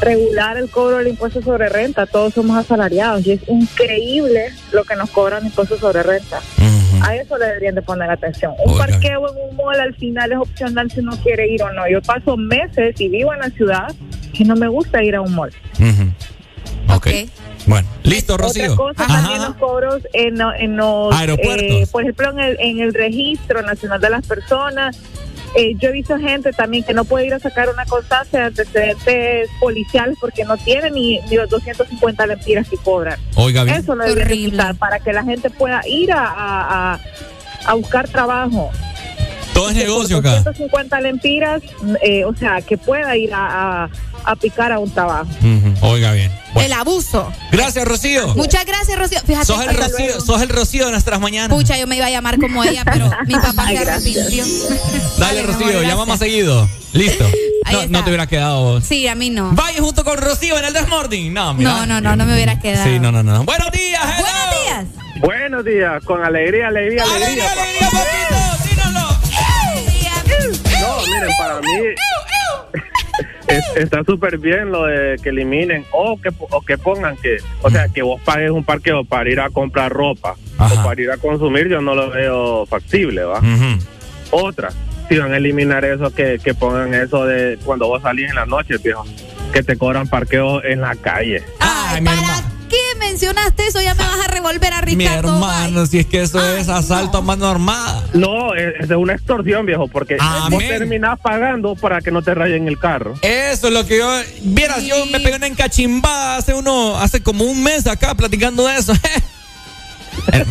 regular 0.00 0.56
el 0.56 0.70
cobro 0.70 0.98
del 0.98 1.08
impuesto 1.08 1.42
sobre 1.42 1.68
renta. 1.68 2.06
Todos 2.06 2.34
somos 2.34 2.56
asalariados 2.56 3.26
y 3.26 3.32
es 3.32 3.48
increíble 3.48 4.52
lo 4.72 4.84
que 4.84 4.96
nos 4.96 5.10
cobran 5.10 5.44
impuesto 5.44 5.78
sobre 5.78 6.02
renta. 6.02 6.40
A 7.02 7.16
eso 7.16 7.36
le 7.38 7.46
deberían 7.46 7.74
de 7.74 7.82
poner 7.82 8.10
atención. 8.10 8.52
Un 8.64 8.72
Oiga. 8.74 8.86
parqueo 8.86 9.28
en 9.30 9.50
un 9.50 9.56
mall 9.56 9.80
al 9.80 9.94
final 9.94 10.32
es 10.32 10.38
opcional 10.38 10.90
si 10.90 11.00
uno 11.00 11.12
quiere 11.22 11.48
ir 11.48 11.62
o 11.62 11.72
no. 11.72 11.88
Yo 11.88 12.00
paso 12.02 12.36
meses 12.36 13.00
y 13.00 13.08
vivo 13.08 13.32
en 13.32 13.40
la 13.40 13.50
ciudad 13.50 13.94
que 14.32 14.44
no 14.44 14.56
me 14.56 14.68
gusta 14.68 15.02
ir 15.02 15.14
a 15.16 15.20
un 15.20 15.34
mall. 15.34 15.52
Ujú. 15.78 16.94
ok. 16.94 17.08
Bueno, 17.66 17.86
listo, 18.04 18.36
Rocío. 18.38 18.72
Otra 18.72 18.76
cosa 18.76 19.04
Ajá. 19.04 19.22
también 19.22 19.42
los 19.42 19.54
cobros 19.56 20.02
en, 20.14 20.40
en 20.58 20.76
los 20.76 21.14
Aeropuertos. 21.14 21.66
eh, 21.66 21.86
por 21.92 22.02
ejemplo 22.02 22.30
en 22.30 22.38
el, 22.40 22.56
en 22.58 22.80
el 22.80 22.94
registro 22.94 23.62
nacional 23.62 24.00
de 24.00 24.10
las 24.10 24.26
personas 24.26 24.98
eh, 25.56 25.74
yo 25.78 25.88
he 25.88 25.92
visto 25.92 26.18
gente 26.18 26.52
también 26.52 26.84
que 26.84 26.94
no 26.94 27.04
puede 27.04 27.26
ir 27.26 27.34
a 27.34 27.38
sacar 27.40 27.68
una 27.68 27.84
constancia 27.86 28.38
de 28.40 28.46
antecedentes 28.46 29.48
policiales 29.60 30.16
porque 30.20 30.44
no 30.44 30.56
tiene 30.56 30.90
ni, 30.90 31.18
ni 31.28 31.36
los 31.36 31.48
250 31.50 32.26
lempiras 32.26 32.68
que 32.68 32.76
cobran. 32.76 33.18
Oiga 33.36 33.64
bien. 33.64 33.76
eso 33.78 33.94
lo 33.94 34.04
deberían 34.04 34.28
de 34.28 34.50
quitar 34.50 34.74
para 34.76 34.98
que 35.00 35.12
la 35.12 35.24
gente 35.24 35.50
pueda 35.50 35.80
ir 35.86 36.12
a, 36.12 36.24
a, 36.26 36.92
a- 36.94 37.00
a 37.66 37.74
buscar 37.74 38.08
trabajo 38.08 38.70
Todo 39.60 39.70
es 39.70 39.76
negocio 39.76 40.16
acá. 40.18 40.30
250 40.30 41.00
lempiras 41.00 41.62
eh, 42.02 42.24
o 42.24 42.34
sea 42.34 42.62
que 42.62 42.78
pueda 42.78 43.14
ir 43.16 43.32
a, 43.34 43.84
a, 43.84 43.90
a 44.24 44.36
picar 44.36 44.72
a 44.72 44.78
un 44.78 44.90
trabajo 44.90 45.28
Ujú. 45.40 45.86
Oiga 45.86 46.12
bien. 46.12 46.32
El 46.56 46.72
abuso. 46.72 47.30
Gracias, 47.52 47.86
Rocío. 47.86 48.34
Muchas 48.34 48.64
gracias, 48.64 48.98
Rocío. 48.98 49.20
Fíjate. 49.24 49.46
Sos 49.46 49.60
el 49.64 49.76
Rocío, 49.76 50.06
luego. 50.06 50.20
sos 50.20 50.42
el 50.42 50.48
Rocío 50.48 50.86
de 50.86 50.90
nuestras 50.92 51.20
mañanas. 51.20 51.56
Pucha, 51.56 51.78
yo 51.78 51.86
me 51.86 51.96
iba 51.96 52.06
a 52.06 52.10
llamar 52.10 52.38
como 52.38 52.64
ella, 52.64 52.82
pero 52.84 53.08
mi 53.26 53.34
papá 53.34 53.66
Ay, 53.66 53.76
se 53.76 53.82
arrepintió. 53.90 54.44
Dale, 55.18 55.42
Rocío, 55.42 55.68
amor, 55.68 55.82
llama 55.86 56.06
más 56.06 56.18
seguido. 56.18 56.68
Listo. 56.92 57.24
No, 57.88 58.02
te 58.02 58.10
hubiera 58.10 58.26
quedado 58.26 58.62
vos. 58.62 58.84
Sí, 58.84 59.06
a 59.06 59.14
mí 59.14 59.30
no. 59.30 59.52
Vaya 59.52 59.80
junto 59.80 60.04
con 60.04 60.18
Rocío 60.18 60.58
en 60.58 60.64
el 60.64 60.72
Desmorning. 60.72 61.32
No, 61.32 61.54
mira. 61.54 61.70
No, 61.70 61.86
no, 61.86 62.00
no, 62.00 62.16
no 62.16 62.26
me 62.26 62.34
hubiera 62.34 62.58
quedado. 62.58 62.84
Sí, 62.84 62.98
no, 62.98 63.12
no, 63.12 63.22
no. 63.22 63.44
Buenos 63.44 63.70
días, 63.70 64.02
hello. 64.02 64.26
Buenos 64.26 64.64
días. 64.64 65.20
Buenos 65.20 65.64
días, 65.64 66.04
con 66.04 66.24
alegría, 66.24 66.66
alegría, 66.68 67.04
alegría. 67.04 67.44
papá. 67.44 68.39
No, 70.90 71.06
miren, 71.06 71.30
para 71.38 71.60
mí 71.60 71.94
es- 73.48 73.76
está 73.76 74.02
súper 74.04 74.38
bien 74.38 74.70
lo 74.70 74.84
de 74.86 75.16
que 75.22 75.28
eliminen 75.30 75.84
o 75.92 76.20
que, 76.20 76.30
o 76.38 76.60
que 76.62 76.78
pongan 76.78 77.16
que, 77.16 77.38
o 77.62 77.70
sea, 77.70 77.88
que 77.88 78.02
vos 78.02 78.20
pagues 78.22 78.50
un 78.50 78.64
parqueo 78.64 79.04
para 79.04 79.30
ir 79.30 79.40
a 79.40 79.50
comprar 79.50 79.92
ropa 79.92 80.34
o 80.58 80.84
para 80.84 81.00
ir 81.00 81.10
a 81.10 81.16
consumir, 81.16 81.68
yo 81.68 81.80
no 81.80 81.94
lo 81.94 82.10
veo 82.10 82.66
factible, 82.66 83.24
¿va? 83.24 83.40
Otra, 84.30 84.70
si 85.08 85.18
van 85.18 85.32
a 85.32 85.36
eliminar 85.38 85.84
eso, 85.84 86.12
que, 86.14 86.38
que 86.42 86.54
pongan 86.54 86.94
eso 86.94 87.24
de 87.24 87.58
cuando 87.64 87.88
vos 87.88 88.02
salís 88.02 88.28
en 88.28 88.36
la 88.36 88.46
noche, 88.46 88.76
viejo, 88.82 89.04
que 89.52 89.62
te 89.62 89.76
cobran 89.76 90.06
parqueo 90.08 90.62
en 90.64 90.80
la 90.82 90.94
calle. 90.96 91.42
Ay, 91.58 92.00
mi 92.00 92.10
hermano. 92.10 92.59
¿Qué 93.10 93.14
mencionaste 93.14 93.66
eso? 93.66 93.80
Ya 93.82 93.94
me 93.96 94.04
vas 94.04 94.24
a 94.24 94.28
revolver 94.28 94.72
a 94.72 94.82
Mi 94.82 94.94
Ricardo. 94.94 95.34
hermano, 95.34 95.84
si 95.84 95.98
es 95.98 96.06
que 96.06 96.22
eso 96.22 96.40
es 96.56 96.68
asalto 96.68 97.18
a 97.18 97.20
mano 97.20 97.48
armada. 97.48 98.04
No, 98.14 98.54
es, 98.54 98.88
es 98.88 98.90
una 98.90 99.14
extorsión, 99.14 99.66
viejo, 99.66 99.88
porque 99.88 100.16
Amén. 100.20 100.50
vos 100.50 100.62
terminás 100.62 101.18
pagando 101.18 101.74
para 101.74 102.00
que 102.02 102.12
no 102.12 102.22
te 102.22 102.34
rayen 102.34 102.68
el 102.68 102.78
carro. 102.78 103.14
Eso 103.22 103.66
es 103.66 103.72
lo 103.74 103.84
que 103.84 103.98
yo. 103.98 104.08
Vieras, 104.42 104.84
yo 104.84 105.06
me 105.06 105.18
pegué 105.18 105.34
una 105.36 105.48
encachimbada 105.48 106.36
hace 106.36 106.54
uno, 106.54 106.96
hace 106.98 107.20
como 107.20 107.42
un 107.44 107.64
mes 107.64 107.84
acá 107.88 108.14
platicando 108.14 108.64
de 108.68 108.76
eso. 108.76 108.92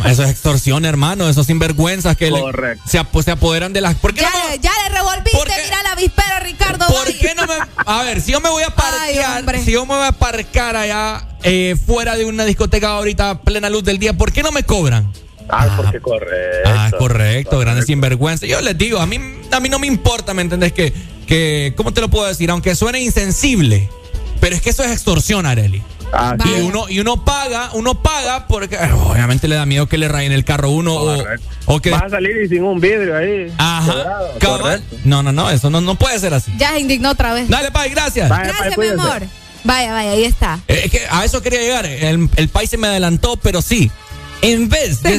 Eso 0.06 0.22
es 0.24 0.30
extorsión, 0.30 0.84
hermano. 0.84 1.28
Esos 1.28 1.46
sinvergüenzas 1.46 2.16
que 2.16 2.30
le- 2.30 2.40
Correcto. 2.40 2.82
se, 2.86 2.98
ap- 2.98 3.22
se 3.22 3.30
apoderan 3.30 3.72
de 3.72 3.80
las. 3.80 3.94
¿Por 3.96 4.14
qué 4.14 4.22
Ya, 4.22 4.30
no 4.30 4.44
me- 4.44 4.56
le- 4.56 4.58
ya 4.62 4.70
le 4.88 4.94
revolviste, 4.94 5.62
mira 5.64 5.82
la 5.82 5.92
avispero, 5.92 6.40
Ricardo. 6.42 6.86
¿Por 6.88 7.06
qué 7.14 7.34
no 7.34 7.46
me.? 7.46 7.54
A 7.86 8.02
ver, 8.02 8.20
si 8.20 8.32
yo 8.32 8.40
me 8.40 8.48
voy 8.50 8.62
a 8.62 8.70
parquear, 8.70 9.44
si 9.64 9.72
yo 9.72 9.86
me 9.86 9.94
voy 9.94 10.06
a 10.06 10.12
parcar 10.12 10.76
allá 10.76 11.26
eh, 11.42 11.76
fuera 11.86 12.16
de 12.16 12.24
una 12.24 12.44
discoteca 12.44 12.88
ahorita 12.90 13.30
a 13.30 13.40
plena 13.42 13.70
luz 13.70 13.84
del 13.84 13.98
día, 13.98 14.12
¿por 14.12 14.32
qué 14.32 14.42
no 14.42 14.52
me 14.52 14.62
cobran? 14.62 15.12
Ah, 15.48 15.74
porque 15.76 16.00
correcto. 16.00 16.70
Ah, 16.72 16.90
correcto, 16.96 17.58
grandes 17.58 17.86
sinvergüenza. 17.86 18.46
Yo 18.46 18.60
les 18.60 18.78
digo, 18.78 19.00
a 19.00 19.06
mí, 19.06 19.18
a 19.50 19.58
mí 19.60 19.68
no 19.68 19.78
me 19.80 19.86
importa, 19.88 20.32
¿me 20.32 20.42
entendés? 20.42 20.72
Que, 20.72 20.92
que, 21.26 21.72
¿cómo 21.76 21.92
te 21.92 22.00
lo 22.00 22.08
puedo 22.08 22.26
decir? 22.26 22.50
Aunque 22.50 22.74
suene 22.76 23.00
insensible, 23.00 23.88
pero 24.38 24.54
es 24.54 24.62
que 24.62 24.70
eso 24.70 24.84
es 24.84 24.92
extorsión, 24.92 25.46
Areli. 25.46 25.82
Ah, 26.12 26.36
y 26.44 26.60
uno, 26.62 26.88
y 26.88 26.98
uno 27.00 27.24
paga, 27.24 27.70
uno 27.74 28.02
paga 28.02 28.46
porque 28.48 28.76
obviamente 28.76 29.46
le 29.48 29.54
da 29.54 29.66
miedo 29.66 29.86
que 29.88 29.96
le 29.98 30.08
rayen 30.08 30.32
el 30.32 30.44
carro 30.44 30.68
a 30.68 30.70
uno 30.72 30.94
o, 30.94 31.24
o 31.66 31.80
que. 31.80 31.90
Vas 31.90 32.04
a 32.04 32.10
salir 32.10 32.36
y 32.44 32.48
sin 32.48 32.64
un 32.64 32.80
vidrio 32.80 33.16
ahí. 33.16 33.52
Ajá. 33.58 34.18
correcto. 34.44 34.96
No, 35.04 35.22
no, 35.22 35.32
no, 35.32 35.50
eso 35.50 35.70
no, 35.70 35.80
no 35.80 35.94
puede 35.94 36.18
ser 36.18 36.34
así. 36.34 36.52
Ya 36.58 36.70
se 36.72 36.80
indignó 36.80 37.10
otra 37.10 37.32
vez. 37.32 37.48
Dale, 37.48 37.70
Pai, 37.70 37.90
gracias. 37.90 38.28
Gracias, 38.28 38.76
mi 38.78 38.88
amor. 38.88 39.22
Vaya, 39.62 39.92
vaya, 39.92 40.12
ahí 40.12 40.24
está. 40.24 40.58
Eh, 40.68 40.82
Es 40.84 40.90
que 40.90 41.02
a 41.10 41.24
eso 41.24 41.42
quería 41.42 41.60
llegar. 41.60 41.86
El, 41.86 42.28
el 42.36 42.48
país 42.48 42.70
se 42.70 42.76
me 42.78 42.86
adelantó, 42.88 43.36
pero 43.36 43.62
sí. 43.62 43.90
En 44.42 44.70
vez, 44.70 45.02
de, 45.02 45.16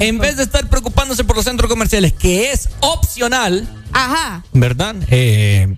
en 0.00 0.18
vez 0.18 0.36
de 0.36 0.42
estar 0.42 0.68
preocupándose 0.68 1.24
por 1.24 1.36
los 1.36 1.44
centros 1.46 1.70
comerciales, 1.70 2.12
que 2.12 2.52
es 2.52 2.68
opcional, 2.80 3.66
Ajá. 3.92 4.44
¿verdad? 4.52 4.94
Eh, 5.10 5.74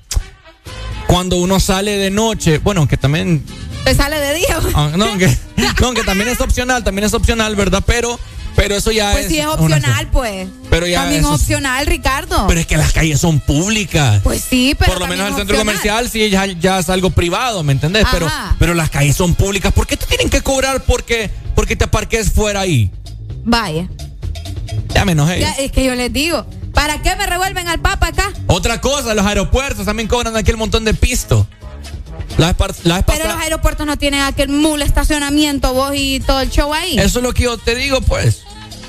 cuando 1.06 1.36
uno 1.36 1.60
sale 1.60 1.92
de 1.98 2.10
noche, 2.10 2.58
bueno, 2.58 2.88
que 2.88 2.96
también, 2.96 3.44
Te 3.84 3.94
sale 3.94 4.18
de 4.20 4.34
día. 4.34 4.58
ah, 4.74 4.90
no, 4.96 5.16
que, 5.18 5.36
no, 5.80 5.94
que 5.94 6.02
también 6.04 6.28
es 6.28 6.40
opcional, 6.40 6.84
también 6.84 7.04
es 7.06 7.14
opcional, 7.14 7.56
¿verdad? 7.56 7.82
Pero, 7.86 8.18
pero 8.54 8.76
eso 8.76 8.90
ya 8.92 9.12
Pues 9.12 9.26
es. 9.26 9.32
sí, 9.32 9.38
es 9.38 9.46
una- 9.46 9.54
opcional, 9.54 10.08
pues. 10.10 10.48
Pero 10.68 10.86
ya 10.86 11.00
También 11.02 11.22
es 11.22 11.26
opcional, 11.26 11.86
Ricardo. 11.86 12.46
Pero 12.46 12.60
es 12.60 12.66
que 12.66 12.76
las 12.76 12.92
calles 12.92 13.18
son 13.20 13.40
públicas. 13.40 14.20
Pues 14.22 14.42
sí, 14.48 14.76
pero. 14.78 14.92
Por 14.92 15.00
lo 15.00 15.06
menos 15.08 15.28
el 15.28 15.34
centro 15.36 15.56
opcional. 15.56 15.66
comercial 15.66 16.10
sí 16.10 16.30
ya, 16.30 16.46
ya 16.46 16.78
es 16.78 16.88
algo 16.88 17.10
privado, 17.10 17.62
¿me 17.62 17.72
entendés? 17.72 18.04
Pero, 18.12 18.26
Ajá. 18.26 18.54
pero 18.58 18.74
las 18.74 18.90
calles 18.90 19.16
son 19.16 19.34
públicas. 19.34 19.72
¿Por 19.72 19.86
qué 19.86 19.96
te 19.96 20.06
tienen 20.06 20.28
que 20.30 20.42
cobrar 20.42 20.82
porque, 20.84 21.30
porque 21.54 21.74
te 21.74 21.86
parques 21.88 22.30
fuera 22.32 22.60
ahí? 22.60 22.90
Vaya. 23.44 23.88
Ya 24.94 25.04
me 25.04 25.12
enojé. 25.12 25.40
Ya, 25.40 25.52
es 25.52 25.72
que 25.72 25.84
yo 25.84 25.94
les 25.94 26.12
digo. 26.12 26.46
¿Para 26.74 27.02
qué 27.02 27.16
me 27.16 27.26
revuelven 27.26 27.66
al 27.66 27.80
papa 27.80 28.08
acá? 28.08 28.32
Otra 28.46 28.80
cosa, 28.80 29.12
los 29.14 29.26
aeropuertos 29.26 29.84
también 29.84 30.06
cobran 30.08 30.36
aquel 30.36 30.56
montón 30.56 30.84
de 30.84 30.94
pisto. 30.94 31.46
La 32.38 32.54
la 32.84 33.02
Pero 33.02 33.24
los 33.26 33.36
aeropuertos 33.42 33.86
no 33.86 33.98
tienen 33.98 34.20
aquel 34.20 34.48
mule 34.48 34.84
estacionamiento, 34.84 35.74
vos 35.74 35.92
y 35.94 36.20
todo 36.20 36.40
el 36.40 36.50
show 36.50 36.72
ahí. 36.72 36.98
Eso 36.98 37.18
es 37.18 37.22
lo 37.24 37.32
que 37.34 37.42
yo 37.44 37.58
te 37.58 37.74
digo, 37.74 38.00
pues. 38.00 38.42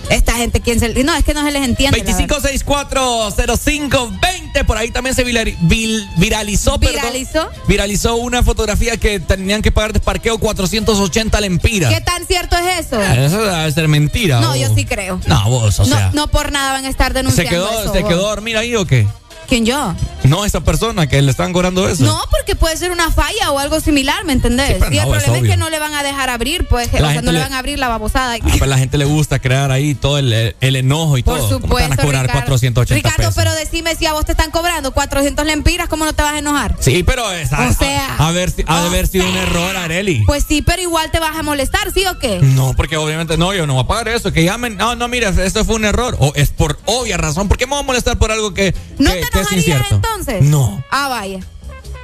Esta 0.10 0.34
gente, 0.34 0.60
¿quién 0.62 0.80
se.? 0.80 1.04
No, 1.06 1.16
es 1.16 1.24
que 1.24 1.34
no 1.34 1.44
se 1.46 1.52
les 1.52 1.64
entiende. 1.64 1.98
la 2.00 2.04
verdad. 2.04 2.28
25640520. 2.28 4.66
Por 4.66 4.78
ahí 4.78 4.92
también 4.92 5.16
se 5.16 5.26
virali- 5.26 5.58
vil- 5.62 6.06
viralizó, 6.18 6.78
perdón. 6.80 6.96
¿Viralizó? 7.02 7.50
Viralizó 7.68 8.16
una 8.18 8.44
fotografía 8.44 8.98
que 8.98 9.20
tenían 9.20 9.62
que 9.62 9.72
pagar 9.72 9.94
de 9.94 10.00
parqueo 10.02 10.38
480 10.38 11.40
lempiras. 11.42 11.94
¿Qué 11.94 12.02
tan 12.02 12.26
cierto 12.26 12.58
es 12.58 12.86
eso? 12.88 12.98
Ah, 13.00 13.16
Eso 13.16 13.42
debe 13.42 13.72
ser 13.72 13.88
mentira. 13.88 14.42
No, 14.42 14.50
vos. 14.50 14.60
yo 14.60 14.74
sí 14.76 14.86
creo. 14.86 15.20
No, 15.28 15.50
vos, 15.50 15.80
o 15.80 15.86
no, 15.86 15.96
sea. 15.96 16.12
no 16.14 16.28
por 16.28 16.52
nada 16.52 16.74
van 16.74 16.86
a 16.86 16.90
estar 16.90 17.12
¿Se 17.12 17.20
denunciando 17.20 17.50
quedó, 17.52 17.70
eso, 17.84 17.94
¿Se 17.94 18.02
vos. 18.02 18.10
quedó 18.10 18.26
a 18.28 18.30
dormir 18.32 18.58
ahí 18.58 18.76
o 18.76 18.86
qué? 18.86 19.08
¿Quién 19.48 19.66
yo? 19.66 19.94
No, 20.24 20.46
esa 20.46 20.62
persona 20.62 21.08
que 21.08 21.22
le 21.22 21.32
están 21.32 21.52
cobrando 21.52 21.90
eso. 21.90 22.04
No, 22.06 22.18
porque 22.30 22.56
puede 22.56 22.78
ser 22.78 22.92
una 22.92 23.12
falla 23.12 23.52
o 23.52 23.60
algo 23.60 23.80
similar, 23.82 24.24
¿me 24.24 24.34
entendés? 24.34 24.78
Sí, 24.78 24.94
y 24.94 24.98
el 25.00 25.06
no, 25.06 25.12
problema 25.12 25.38
es, 25.40 25.44
que 25.44 25.58
no 25.58 25.70
le 25.70 25.80
van 25.80 25.94
a 25.96 26.04
dejar 26.04 26.30
abrir, 26.30 26.68
pues, 26.68 26.88
o 26.88 26.92
sea, 26.98 27.22
no 27.22 27.32
le 27.32 27.40
le- 27.40 27.44
van 27.44 27.54
a 27.54 27.58
abrir 27.60 27.80
la 27.80 27.90
babosada. 27.90 28.36
Ah, 28.36 28.48
pero 28.54 28.64
a 28.66 28.68
la 28.68 28.78
gente 28.78 28.98
le 28.98 29.06
gusta 29.06 29.40
crear 29.40 29.72
ahí 29.72 29.94
todo 29.96 30.20
el, 30.20 30.54
enojo 30.62 31.18
y 31.18 31.24
Por 31.24 31.38
todo. 31.40 31.48
¿Cómo 31.48 31.60
te 31.60 31.64
supuesto, 31.68 31.90
van 31.90 32.00
a 32.00 32.02
cobrar 32.02 32.22
Ricardo. 32.28 32.42
480 32.46 32.96
Ricardo, 32.96 33.18
pesos? 33.18 33.34
pero 33.36 33.54
decime 33.56 33.96
si 33.96 34.06
a 34.06 34.14
vos 34.14 34.24
te 34.24 34.32
están 34.34 34.52
cobrando 34.52 34.92
400 34.94 35.46
lempiras, 35.46 35.90
¿cómo 35.90 36.06
no 36.06 36.14
te 36.14 36.22
vas 36.24 36.34
a 36.34 36.38
enojar? 36.40 36.78
Sí, 36.80 37.04
pero 37.04 37.30
esa, 37.32 37.68
O 37.68 37.74
sea, 37.74 38.16
a, 38.18 38.28
a 38.28 38.32
ver 38.32 38.52
si, 38.52 38.64
ha 38.68 38.80
de 38.82 38.88
haber 38.88 39.08
sido 39.08 39.28
un 39.28 39.36
error, 39.36 39.76
Areli. 39.76 40.24
Pues 40.26 40.46
sí, 40.48 40.62
pero 40.62 40.82
igual 40.82 41.10
te 41.12 41.20
vas 41.20 41.36
a 41.36 41.44
molestar, 41.44 41.92
¿sí 41.92 42.06
o 42.06 42.18
qué? 42.20 42.40
No, 42.42 42.74
porque 42.78 42.96
obviamente 42.96 43.38
no, 43.38 43.54
yo 43.54 43.66
no 43.68 43.74
voy 43.74 43.84
a 43.84 43.88
pagar 43.88 44.08
eso. 44.10 44.32
Que 44.32 44.46
llamen, 44.46 44.78
no, 44.78 44.96
no, 44.96 45.08
mira, 45.08 45.30
esto 45.30 45.66
fue 45.66 45.76
un 45.76 45.84
error. 45.86 46.16
O 46.20 46.32
es 46.36 46.52
por 46.52 46.80
obvia 46.86 47.18
razón. 47.18 47.48
¿Por 47.50 47.58
qué 47.58 47.66
me 47.66 47.72
voy 47.72 47.80
a 47.80 47.84
molestar 47.86 48.18
por 48.20 48.32
algo 48.32 48.54
que, 48.54 48.74
¿No 49.00 49.12
que- 49.12 49.22
te 49.22 49.31
que 49.32 49.40
es 49.42 49.52
incierto? 49.52 49.96
entonces? 49.96 50.44
No. 50.44 50.84
Ah, 50.92 51.08
vaya. 51.10 51.40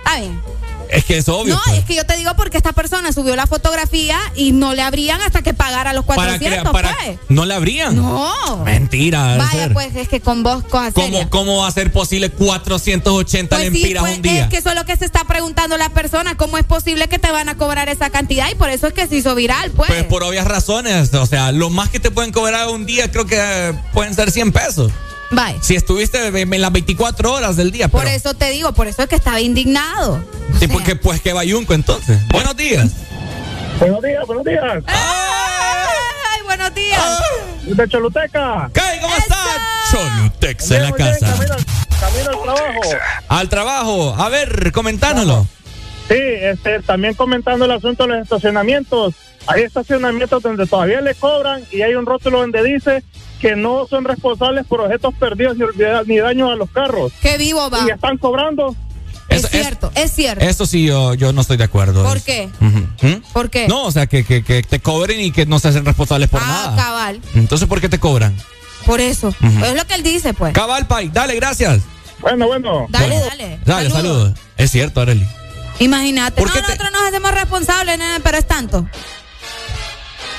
Está 0.05 0.19
bien. 0.19 0.41
Es 0.89 1.03
que 1.03 1.17
es 1.17 1.27
obvio. 1.27 1.53
No, 1.53 1.61
pues. 1.65 1.79
es 1.79 1.83
que 1.83 1.95
yo 1.95 2.05
te 2.05 2.15
digo 2.15 2.31
porque 2.37 2.55
esta 2.55 2.71
persona 2.71 3.11
subió 3.11 3.35
la 3.35 3.45
fotografía 3.45 4.17
y 4.35 4.53
no 4.53 4.73
le 4.73 4.81
abrían 4.81 5.19
hasta 5.21 5.41
que 5.41 5.53
pagara 5.53 5.91
los 5.91 6.05
para 6.05 6.37
400, 6.37 6.61
crea- 6.61 6.71
para- 6.71 6.95
pues. 7.03 7.19
¿No 7.27 7.43
le 7.45 7.53
abrían? 7.53 7.93
No. 7.97 8.63
Mentira. 8.63 9.35
Vaya, 9.35 9.69
pues 9.73 9.93
es 9.97 10.07
que 10.07 10.21
con 10.21 10.43
vos 10.43 10.63
cosas 10.63 10.93
¿Cómo, 10.93 11.07
serias. 11.07 11.27
¿Cómo 11.29 11.57
va 11.57 11.67
a 11.67 11.71
ser 11.71 11.91
posible 11.91 12.29
480 12.29 13.55
Pues 13.57 13.63
lempiras 13.65 14.01
pues 14.01 14.15
un 14.15 14.21
día? 14.21 14.43
es 14.43 14.49
que 14.49 14.57
eso 14.57 14.69
es 14.69 14.75
lo 14.75 14.85
que 14.85 14.95
se 14.95 15.03
está 15.03 15.25
preguntando 15.25 15.77
la 15.77 15.89
persona, 15.89 16.37
¿cómo 16.37 16.57
es 16.57 16.63
posible 16.63 17.09
que 17.09 17.19
te 17.19 17.31
van 17.31 17.49
a 17.49 17.57
cobrar 17.57 17.89
esa 17.89 18.09
cantidad? 18.09 18.49
Y 18.49 18.55
por 18.55 18.69
eso 18.69 18.87
es 18.87 18.93
que 18.93 19.07
se 19.07 19.15
hizo 19.17 19.35
viral, 19.35 19.71
pues. 19.71 19.89
Pues 19.89 20.03
por 20.05 20.23
obvias 20.23 20.47
razones. 20.47 21.13
O 21.13 21.25
sea, 21.25 21.51
lo 21.51 21.69
más 21.69 21.89
que 21.89 21.99
te 21.99 22.11
pueden 22.11 22.31
cobrar 22.31 22.69
un 22.69 22.85
día 22.85 23.11
creo 23.11 23.25
que 23.25 23.35
eh, 23.37 23.73
pueden 23.93 24.13
ser 24.13 24.31
100 24.31 24.53
pesos. 24.53 24.93
Bye. 25.31 25.57
Si 25.61 25.75
estuviste 25.75 26.25
en 26.27 26.61
las 26.61 26.71
24 26.71 27.33
horas 27.33 27.55
del 27.57 27.71
día. 27.71 27.87
Por 27.89 28.03
pero- 28.03 28.15
eso 28.15 28.33
te 28.33 28.49
digo, 28.49 28.71
por 28.73 28.87
eso 28.87 29.03
es 29.03 29.09
que 29.09 29.15
estaba 29.15 29.39
indignado. 29.41 30.23
Sí, 30.59 30.67
porque 30.67 30.95
pues 30.95 31.21
que 31.21 31.33
bayunco 31.33 31.73
entonces. 31.73 32.19
Buenos 32.29 32.55
días. 32.55 32.91
Buenos 33.79 34.01
días, 34.01 34.25
buenos 34.25 34.45
días. 34.45 34.83
Ay, 34.87 36.41
buenos 36.45 36.73
días. 36.73 37.01
De 37.63 37.87
Choluteca. 37.89 38.69
¿Qué? 38.73 38.81
¿Cómo 39.01 39.15
estás? 39.15 39.37
Cholutex 39.91 40.71
en 40.71 40.81
la 40.83 40.91
bien, 40.91 41.07
casa. 41.09 41.33
Camino, 41.35 41.55
camino 41.99 42.29
al 42.29 42.41
trabajo. 42.43 42.81
Al 43.27 43.49
trabajo. 43.49 44.15
A 44.17 44.29
ver, 44.29 44.71
comentándolo. 44.71 45.47
Sí, 46.07 46.15
este, 46.17 46.81
también 46.81 47.13
comentando 47.15 47.65
el 47.65 47.71
asunto 47.71 48.03
de 48.03 48.13
los 48.13 48.23
estacionamientos. 48.23 49.13
Hay 49.45 49.63
estacionamientos 49.63 50.41
donde 50.41 50.65
todavía 50.65 51.01
le 51.01 51.13
cobran 51.15 51.63
y 51.71 51.81
hay 51.81 51.95
un 51.95 52.05
rótulo 52.05 52.39
donde 52.39 52.63
dice 52.63 53.03
que 53.39 53.55
no 53.55 53.87
son 53.87 54.03
responsables 54.05 54.65
por 54.65 54.81
objetos 54.81 55.13
perdidos 55.15 55.57
ni, 56.07 56.17
daños 56.17 56.51
a 56.51 56.55
los 56.55 56.69
carros. 56.71 57.11
Qué 57.21 57.37
vivo 57.37 57.69
va. 57.69 57.85
Y 57.87 57.91
están 57.91 58.17
cobrando. 58.17 58.75
Es 59.29 59.49
cierto, 59.49 59.91
es 59.93 60.11
cierto. 60.13 60.43
Eso 60.43 60.65
sí, 60.65 60.85
yo, 60.85 61.13
yo 61.13 61.33
no 61.33 61.41
estoy 61.41 61.57
de 61.57 61.65
acuerdo. 61.65 62.03
¿Por 62.03 62.21
qué? 62.21 62.49
¿Mm? 62.59 63.09
¿Por 63.33 63.49
qué? 63.49 63.67
No, 63.67 63.83
o 63.83 63.91
sea, 63.91 64.07
que, 64.07 64.23
que, 64.23 64.41
que 64.43 64.63
te 64.63 64.79
cobren 64.79 65.19
y 65.19 65.31
que 65.31 65.45
no 65.45 65.59
se 65.59 65.67
hacen 65.67 65.83
responsables 65.85 66.29
por 66.29 66.41
ah, 66.41 66.47
nada. 66.47 66.75
cabal. 66.75 67.21
Entonces, 67.35 67.67
¿por 67.67 67.81
qué 67.81 67.89
te 67.89 67.99
cobran? 67.99 68.35
Por 68.85 69.01
eso. 69.01 69.33
Es 69.63 69.75
lo 69.75 69.85
que 69.85 69.95
él 69.95 70.03
dice, 70.03 70.33
pues. 70.33 70.53
Cabal, 70.53 70.87
Pai, 70.87 71.09
dale, 71.09 71.35
gracias. 71.35 71.81
Bueno, 72.19 72.47
bueno. 72.47 72.87
Dale, 72.89 73.07
Bueno. 73.07 73.25
dale. 73.29 73.59
Dale, 73.65 73.89
saludos. 73.89 74.31
Es 74.55 74.71
cierto, 74.71 75.01
Arely. 75.01 75.27
Imagínate. 75.79 76.41
¿Por 76.41 76.47
No, 76.47 76.53
qué 76.53 76.61
te- 76.61 76.67
nosotros 76.67 76.91
nos 76.93 77.01
hacemos 77.03 77.31
responsables, 77.31 77.97
nene, 77.99 78.19
pero 78.21 78.37
es 78.37 78.47
tanto. 78.47 78.87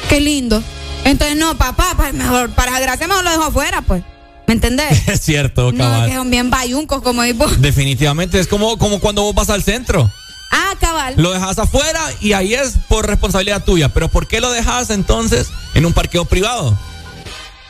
Qué 0.08 0.20
lindo. 0.20 0.62
Entonces, 1.04 1.36
no, 1.36 1.56
papá, 1.56 1.94
pues 1.96 2.12
mejor, 2.14 2.50
para 2.50 2.78
gracia 2.80 3.06
mejor 3.06 3.24
lo 3.24 3.30
dejo 3.30 3.44
afuera, 3.44 3.82
pues. 3.82 4.02
¿Me 4.46 4.54
entendés? 4.54 5.08
Es 5.08 5.20
cierto, 5.20 5.72
No, 5.72 5.78
cabal. 5.84 6.08
que 6.08 6.16
son 6.16 6.30
bien 6.30 6.50
bayuncos, 6.50 7.02
como 7.02 7.22
vos. 7.34 7.60
Definitivamente 7.60 8.38
es 8.40 8.46
como, 8.46 8.78
como 8.78 8.98
cuando 9.00 9.22
vos 9.22 9.34
vas 9.34 9.50
al 9.50 9.62
centro. 9.62 10.10
Ah, 10.50 10.72
cabal. 10.80 11.14
Lo 11.18 11.32
dejas 11.32 11.58
afuera 11.58 12.00
y 12.20 12.32
ahí 12.32 12.54
es 12.54 12.74
por 12.88 13.06
responsabilidad 13.06 13.62
tuya. 13.64 13.90
Pero 13.90 14.08
¿por 14.08 14.26
qué 14.26 14.40
lo 14.40 14.50
dejas 14.50 14.88
entonces 14.90 15.48
en 15.74 15.84
un 15.84 15.92
parqueo 15.92 16.24
privado? 16.24 16.76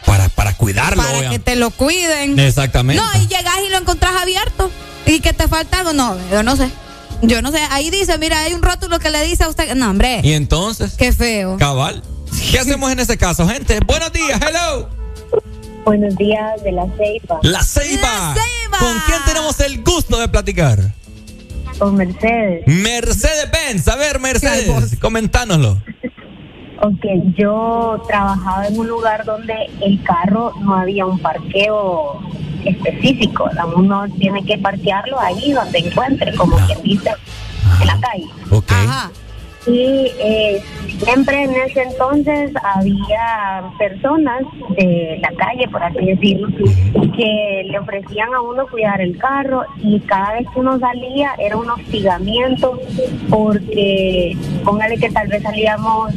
Para, 0.06 0.28
para 0.28 0.54
cuidarlo, 0.54 1.02
para 1.02 1.28
que 1.28 1.38
te 1.40 1.56
lo 1.56 1.70
cuiden. 1.70 2.38
Exactamente. 2.38 3.02
No, 3.02 3.20
y 3.22 3.26
llegas 3.26 3.56
y 3.66 3.70
lo 3.70 3.78
encontrás 3.78 4.12
abierto. 4.22 4.70
¿Y 5.06 5.18
que 5.20 5.32
te 5.32 5.48
falta 5.48 5.80
algo? 5.80 5.92
No, 5.92 6.16
yo 6.30 6.42
no 6.44 6.54
sé. 6.56 6.70
Yo 7.22 7.42
no 7.42 7.50
sé. 7.50 7.58
Ahí 7.70 7.90
dice, 7.90 8.16
mira, 8.18 8.38
hay 8.40 8.54
un 8.54 8.62
rótulo 8.62 9.00
que 9.00 9.10
le 9.10 9.24
dice 9.24 9.42
a 9.42 9.48
usted. 9.48 9.74
No, 9.74 9.90
hombre. 9.90 10.20
Y 10.22 10.32
entonces, 10.34 10.92
Qué 10.96 11.12
feo. 11.12 11.56
cabal. 11.58 12.02
¿Qué 12.50 12.58
hacemos 12.58 12.90
en 12.90 13.00
ese 13.00 13.16
caso, 13.18 13.46
gente? 13.46 13.78
Buenos 13.86 14.12
días, 14.12 14.40
hello. 14.40 14.88
Buenos 15.84 16.16
días 16.16 16.62
de 16.62 16.72
la 16.72 16.86
Ceiba. 16.96 17.38
La 17.42 17.62
Ceiba. 17.62 18.34
¿Con 18.78 18.98
quién 19.06 19.18
tenemos 19.26 19.60
el 19.60 19.82
gusto 19.82 20.18
de 20.18 20.28
platicar? 20.28 20.78
Con 21.78 21.96
Mercedes. 21.96 22.66
Mercedes 22.66 23.48
Benz. 23.50 23.88
A 23.88 23.96
ver, 23.96 24.18
Mercedes, 24.20 24.96
comentánoslo. 25.00 25.82
Ok, 26.80 27.04
yo 27.36 28.02
trabajaba 28.06 28.66
en 28.66 28.78
un 28.78 28.86
lugar 28.88 29.24
donde 29.24 29.54
el 29.80 30.02
carro 30.04 30.52
no 30.60 30.74
había 30.74 31.06
un 31.06 31.18
parqueo 31.18 32.20
específico. 32.64 33.48
La 33.54 33.66
Uno 33.66 34.06
tiene 34.18 34.44
que 34.44 34.58
parquearlo 34.58 35.18
ahí 35.18 35.52
donde 35.52 35.78
encuentre, 35.78 36.34
como 36.36 36.56
quien 36.66 36.82
dice, 36.82 37.12
en 37.80 37.86
la 37.86 37.98
calle. 38.00 38.26
Ok. 38.50 38.72
Y 39.68 40.12
eh, 40.18 40.62
siempre 40.98 41.44
en 41.44 41.54
ese 41.54 41.82
entonces 41.82 42.52
había 42.62 43.70
personas 43.78 44.42
de 44.76 45.18
la 45.20 45.30
calle, 45.32 45.68
por 45.68 45.82
así 45.82 46.04
decirlo, 46.06 46.48
que 47.16 47.62
le 47.70 47.78
ofrecían 47.78 48.32
a 48.34 48.40
uno 48.40 48.66
cuidar 48.66 49.00
el 49.00 49.16
carro 49.18 49.64
y 49.82 50.00
cada 50.00 50.34
vez 50.34 50.46
que 50.52 50.60
uno 50.60 50.78
salía 50.78 51.34
era 51.38 51.56
un 51.56 51.68
hostigamiento 51.68 52.80
porque 53.28 54.36
póngale 54.64 54.96
que 54.96 55.10
tal 55.10 55.28
vez 55.28 55.42
salíamos 55.42 56.14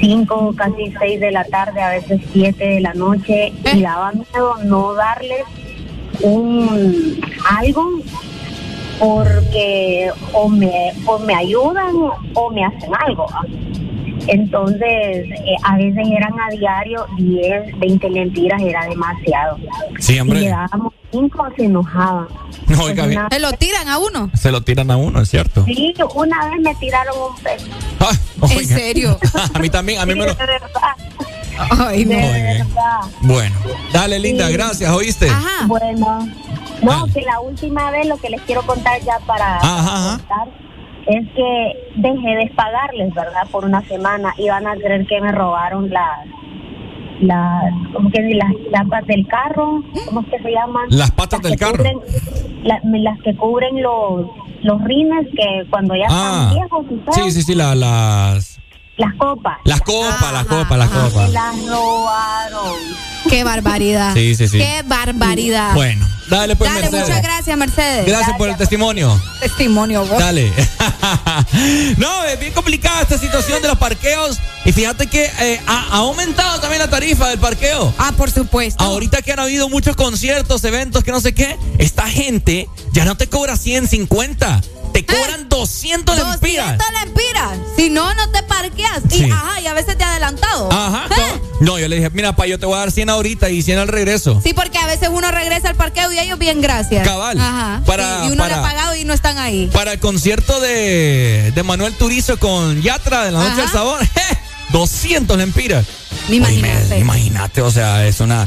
cinco, 0.00 0.54
casi 0.56 0.92
seis 0.98 1.20
de 1.20 1.30
la 1.30 1.44
tarde, 1.44 1.80
a 1.80 1.90
veces 1.90 2.20
siete 2.32 2.66
de 2.66 2.80
la 2.80 2.94
noche 2.94 3.52
y 3.72 3.82
daba 3.82 4.12
miedo 4.12 4.54
no 4.64 4.94
darles 4.94 5.44
un 6.22 7.20
algo 7.58 8.00
porque 8.98 10.10
o 10.32 10.48
me, 10.48 10.92
o 11.06 11.18
me 11.18 11.34
ayudan 11.34 11.94
o 12.34 12.50
me 12.50 12.64
hacen 12.64 12.90
algo. 13.06 13.26
Entonces, 14.28 14.80
eh, 14.82 15.56
a 15.62 15.76
veces 15.76 16.04
eran 16.10 16.32
a 16.40 16.50
diario 16.50 17.06
10, 17.16 17.78
20 17.78 18.10
lempiras, 18.10 18.60
era 18.60 18.84
demasiado. 18.86 19.56
Sí, 20.00 20.18
hombre. 20.18 20.40
Y 20.40 20.48
dábamos 20.48 20.92
5, 21.12 21.46
se 21.56 21.64
enojaban. 21.64 22.26
No, 22.66 22.82
oiga 22.82 23.06
bien. 23.06 23.22
Se 23.30 23.38
lo 23.38 23.52
tiran 23.52 23.88
a 23.88 23.98
uno. 23.98 24.30
Se 24.34 24.50
lo 24.50 24.62
tiran 24.62 24.90
a 24.90 24.96
uno, 24.96 25.20
es 25.20 25.28
cierto. 25.28 25.64
Sí, 25.64 25.94
una 26.14 26.50
vez 26.50 26.60
me 26.60 26.74
tiraron 26.74 27.14
un 27.30 27.36
peso. 27.42 27.66
Oiga. 28.40 28.54
¿En 28.60 28.66
serio? 28.66 29.18
a 29.54 29.58
mí 29.60 29.70
también, 29.70 30.00
a 30.00 30.06
mí 30.06 30.14
Sí, 30.14 30.18
me 30.18 30.26
lo. 30.26 30.32
Ay, 31.58 32.04
no. 32.04 32.16
Bueno, 33.22 33.54
dale, 33.92 34.18
linda, 34.18 34.46
Sí. 34.48 34.52
gracias, 34.52 34.90
¿oíste? 34.92 35.28
Bueno, 35.66 36.26
no, 36.82 37.06
que 37.12 37.22
la 37.22 37.40
última 37.40 37.90
vez 37.90 38.06
lo 38.06 38.16
que 38.18 38.30
les 38.30 38.40
quiero 38.42 38.62
contar 38.62 39.00
ya 39.02 39.18
para 39.26 39.56
Ajá, 39.56 39.78
ajá. 39.80 40.18
contar 40.18 40.48
es 41.06 41.26
que 41.34 41.72
dejé 41.96 42.36
de 42.36 42.52
pagarles, 42.56 43.14
¿verdad? 43.14 43.46
Por 43.50 43.64
una 43.64 43.80
semana 43.86 44.34
y 44.38 44.48
van 44.48 44.66
a 44.66 44.74
creer 44.74 45.06
que 45.06 45.20
me 45.20 45.32
robaron 45.32 45.88
las 45.90 46.26
las 47.20 47.72
como 47.94 48.10
que 48.10 48.20
las 48.34 48.52
chapas 48.72 49.06
del 49.06 49.26
carro, 49.26 49.82
¿cómo 50.04 50.20
es 50.20 50.26
que 50.26 50.38
se 50.42 50.50
llaman? 50.50 50.84
Las 50.90 51.10
patas 51.12 51.40
del 51.40 51.56
carro. 51.58 51.82
cubren- 51.82 52.00
la- 52.62 52.80
las 52.82 53.18
que 53.22 53.34
cubren 53.36 53.82
los 53.82 54.26
los 54.62 54.82
rines 54.84 55.26
que 55.34 55.64
cuando 55.70 55.94
ya 55.94 56.06
Ah, 56.10 56.50
están 56.50 56.54
viejos 56.54 56.86
y 56.90 57.12
Sí, 57.22 57.30
sí, 57.30 57.42
sí, 57.42 57.54
la- 57.54 57.74
las. 57.74 58.58
Las 58.96 59.14
copas. 59.18 59.58
Las 59.64 59.80
copas, 59.82 60.32
las 60.32 60.46
copas, 60.46 60.78
las 60.78 60.90
Me 60.90 61.00
copas. 61.00 61.30
las 61.30 61.66
robaron. 61.66 62.74
Qué 63.28 63.44
barbaridad. 63.44 64.14
Sí, 64.14 64.34
sí, 64.36 64.48
sí. 64.48 64.58
Qué 64.58 64.82
barbaridad. 64.86 65.74
Bueno, 65.74 66.06
dale 66.30 66.54
pues, 66.56 66.70
Dale, 66.70 66.82
Mercedes. 66.82 67.08
muchas 67.08 67.22
gracias, 67.22 67.58
Mercedes. 67.58 68.06
Gracias 68.06 68.36
por 68.36 68.48
el 68.48 68.56
testimonio. 68.56 69.20
Testimonio, 69.40 70.06
vos. 70.06 70.18
Dale. 70.18 70.52
no, 71.98 72.24
es 72.24 72.38
bien 72.38 72.52
complicada 72.52 73.02
esta 73.02 73.18
situación 73.18 73.60
de 73.62 73.68
los 73.68 73.78
parqueos. 73.78 74.38
Y 74.64 74.72
fíjate 74.72 75.06
que 75.08 75.24
eh, 75.40 75.60
ha, 75.66 75.88
ha 75.90 75.96
aumentado 75.98 76.60
también 76.60 76.80
la 76.80 76.88
tarifa 76.88 77.28
del 77.28 77.38
parqueo. 77.38 77.92
Ah, 77.98 78.12
por 78.16 78.30
supuesto. 78.30 78.82
Ahorita 78.82 79.22
que 79.22 79.32
han 79.32 79.40
habido 79.40 79.68
muchos 79.68 79.96
conciertos, 79.96 80.64
eventos, 80.64 81.04
que 81.04 81.12
no 81.12 81.20
sé 81.20 81.34
qué, 81.34 81.56
esta 81.78 82.06
gente 82.08 82.68
ya 82.92 83.04
no 83.04 83.16
te 83.16 83.28
cobra 83.28 83.56
150, 83.56 84.60
te 84.92 85.04
cobran 85.04 85.48
200 85.48 86.16
lempiras. 86.16 86.78
200 86.78 86.86
lempiras. 87.04 87.58
Si 87.76 87.90
no, 87.90 88.12
no 88.14 88.30
te 88.30 88.42
parqueas. 88.42 89.02
Y, 89.10 89.18
Sí. 89.18 89.30
ajá, 89.30 89.60
y 89.60 89.66
a 89.66 89.74
veces 89.74 89.96
te 89.98 90.04
ha 90.04 90.10
adelantado. 90.12 90.70
Ajá. 90.72 91.06
¿Eh? 91.14 91.40
No, 91.60 91.78
yo 91.78 91.88
le 91.88 91.96
dije, 91.96 92.10
mira, 92.10 92.36
pa, 92.36 92.46
yo 92.46 92.58
te 92.58 92.66
voy 92.66 92.76
a 92.76 92.80
dar 92.80 92.90
100 92.90 93.08
ahorita 93.10 93.48
y 93.50 93.62
100 93.62 93.78
al 93.78 93.88
regreso. 93.88 94.40
Sí, 94.44 94.52
porque 94.52 94.78
a 94.78 94.86
veces 94.86 95.08
uno 95.12 95.30
regresa 95.30 95.68
al 95.68 95.74
parqueo 95.76 96.12
y 96.12 96.18
ellos 96.18 96.38
bien 96.38 96.60
gracias. 96.60 97.06
Cabal. 97.06 97.40
Ajá. 97.40 97.82
Para- 97.86 98.22
Sí, 98.22 98.28
y 98.28 98.32
uno 98.32 98.42
para- 98.44 98.56
le 98.56 98.60
ha 98.60 98.62
pagado 98.62 98.94
y 98.96 99.04
no 99.04 99.14
están 99.14 99.38
ahí. 99.38 99.68
Para 99.72 99.92
el 99.92 99.98
concierto 99.98 100.60
de, 100.60 101.52
de 101.54 101.62
Manuel 101.62 101.94
Turizo 101.94 102.38
con 102.38 102.80
Yatra 102.82 103.24
de 103.24 103.32
la 103.32 103.38
Noche 103.40 103.52
Ajá. 103.52 103.60
del 103.62 103.70
Sabor, 103.70 104.00
200 104.70 105.36
lempiras. 105.38 105.86
Imagínate. 106.28 106.98
Imagínate, 106.98 107.62
o 107.62 107.70
sea, 107.70 108.06
es 108.06 108.20
una 108.20 108.46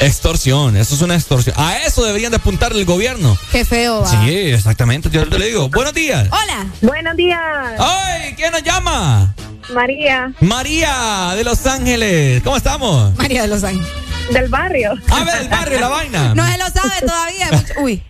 extorsión, 0.00 0.76
eso 0.76 0.94
es 0.94 1.02
una 1.02 1.14
extorsión. 1.14 1.54
A 1.58 1.78
eso 1.78 2.04
deberían 2.04 2.30
de 2.30 2.36
apuntarle 2.36 2.80
el 2.80 2.86
gobierno. 2.86 3.36
Qué 3.52 3.64
feo 3.64 4.00
va. 4.00 4.06
Sí, 4.06 4.30
exactamente, 4.50 5.08
yo 5.10 5.28
te 5.28 5.38
lo 5.38 5.44
digo. 5.44 5.68
Buenos 5.68 5.94
días. 5.94 6.28
Hola. 6.30 6.66
Buenos 6.80 7.16
días. 7.16 7.40
¡Ay! 7.78 8.34
¿Quién 8.36 8.52
nos 8.52 8.62
llama? 8.62 9.34
María. 9.72 10.32
María 10.40 11.32
de 11.36 11.44
Los 11.44 11.66
Ángeles. 11.66 12.42
¿Cómo 12.42 12.56
estamos? 12.56 13.16
María 13.16 13.42
de 13.42 13.48
Los 13.48 13.64
Ángeles. 13.64 13.88
Del 14.32 14.48
barrio. 14.48 14.92
A 15.10 15.24
ver, 15.24 15.34
el 15.42 15.48
barrio, 15.48 15.80
la 15.80 15.88
vaina. 15.88 16.34
No 16.34 16.44
se 16.46 16.58
lo 16.58 16.64
sabe 16.66 17.00
todavía. 17.00 17.46
mucho- 17.52 17.80
Uy. 17.82 18.02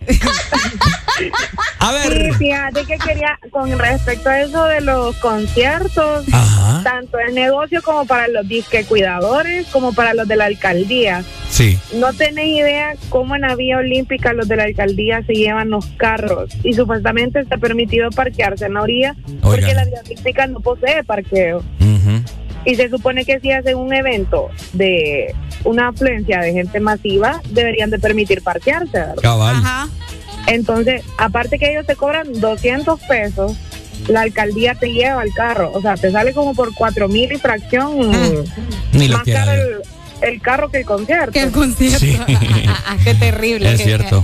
A 1.79 1.91
ver. 1.91 2.11
Sí, 2.13 2.31
fíjate 2.37 2.85
que 2.85 2.97
quería, 2.97 3.39
con 3.51 3.77
respecto 3.77 4.29
a 4.29 4.41
eso 4.41 4.63
de 4.65 4.81
los 4.81 5.15
conciertos, 5.17 6.25
Ajá. 6.31 6.81
tanto 6.83 7.19
el 7.19 7.35
negocio 7.35 7.81
como 7.83 8.05
para 8.05 8.27
los 8.27 8.47
disque 8.47 8.83
cuidadores, 8.85 9.67
como 9.67 9.93
para 9.93 10.13
los 10.13 10.27
de 10.27 10.35
la 10.35 10.45
alcaldía. 10.45 11.23
Sí. 11.49 11.79
No 11.95 12.11
tenéis 12.13 12.59
idea 12.59 12.95
cómo 13.09 13.35
en 13.35 13.41
la 13.41 13.55
vía 13.55 13.77
olímpica 13.77 14.33
los 14.33 14.47
de 14.47 14.55
la 14.57 14.63
alcaldía 14.63 15.21
se 15.25 15.33
llevan 15.33 15.69
los 15.69 15.85
carros 15.97 16.49
y 16.63 16.73
supuestamente 16.73 17.39
está 17.39 17.57
permitido 17.57 18.09
parquearse 18.09 18.65
en 18.65 18.73
la 18.73 18.81
orilla 18.81 19.15
porque 19.41 19.73
la 19.73 19.85
vía 19.85 20.01
olímpica 20.05 20.47
no 20.47 20.59
posee 20.59 21.03
parqueo. 21.03 21.63
Y 22.65 22.75
se 22.75 22.89
supone 22.89 23.25
que 23.25 23.39
si 23.39 23.51
hacen 23.51 23.77
un 23.77 23.93
evento 23.93 24.49
de 24.73 25.33
una 25.63 25.89
afluencia 25.89 26.39
de 26.41 26.51
gente 26.53 26.79
masiva, 26.79 27.41
deberían 27.51 27.89
de 27.91 27.99
permitir 27.99 28.41
parquearse, 28.41 28.97
¿verdad? 28.99 29.15
Cabal. 29.21 29.55
Entonces, 30.47 31.03
aparte 31.17 31.57
que 31.57 31.71
ellos 31.71 31.85
te 31.85 31.95
cobran 31.95 32.39
200 32.39 32.99
pesos, 33.01 33.53
la 34.07 34.21
alcaldía 34.21 34.75
te 34.75 34.91
lleva 34.91 35.23
el 35.23 35.33
carro. 35.33 35.71
O 35.73 35.81
sea, 35.81 35.95
te 35.95 36.11
sale 36.11 36.33
como 36.33 36.53
por 36.53 36.73
4 36.75 37.07
mil 37.07 37.31
y 37.31 37.37
fracción. 37.37 37.97
Ni 38.93 39.07
lo 39.07 39.17
más 39.17 39.25
caro 39.27 39.51
el, 39.53 39.81
el 40.21 40.41
carro 40.41 40.69
que 40.69 40.79
el 40.79 40.85
concierto. 40.85 41.31
Que 41.31 41.41
el 41.41 41.51
concierto. 41.51 41.99
Sí. 41.99 42.19
Qué 43.03 43.15
terrible. 43.15 43.71
Es 43.73 43.77
que- 43.79 43.83
cierto. 43.85 44.23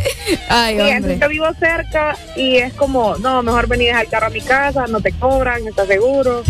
Ay, 0.50 0.76
Sí, 0.76 0.82
hombre. 0.82 0.96
entonces 0.96 1.20
yo 1.22 1.30
vivo 1.30 1.46
cerca 1.60 2.16
y 2.36 2.58
es 2.58 2.74
como, 2.74 3.16
no, 3.18 3.42
mejor 3.42 3.68
venir 3.68 3.90
a 3.90 4.00
dejar 4.00 4.06
el 4.06 4.10
carro 4.12 4.28
a 4.28 4.30
mi 4.30 4.42
casa, 4.42 4.86
no 4.88 5.02
te 5.02 5.12
cobran, 5.14 5.68
estás 5.68 5.88
seguro. 5.88 6.44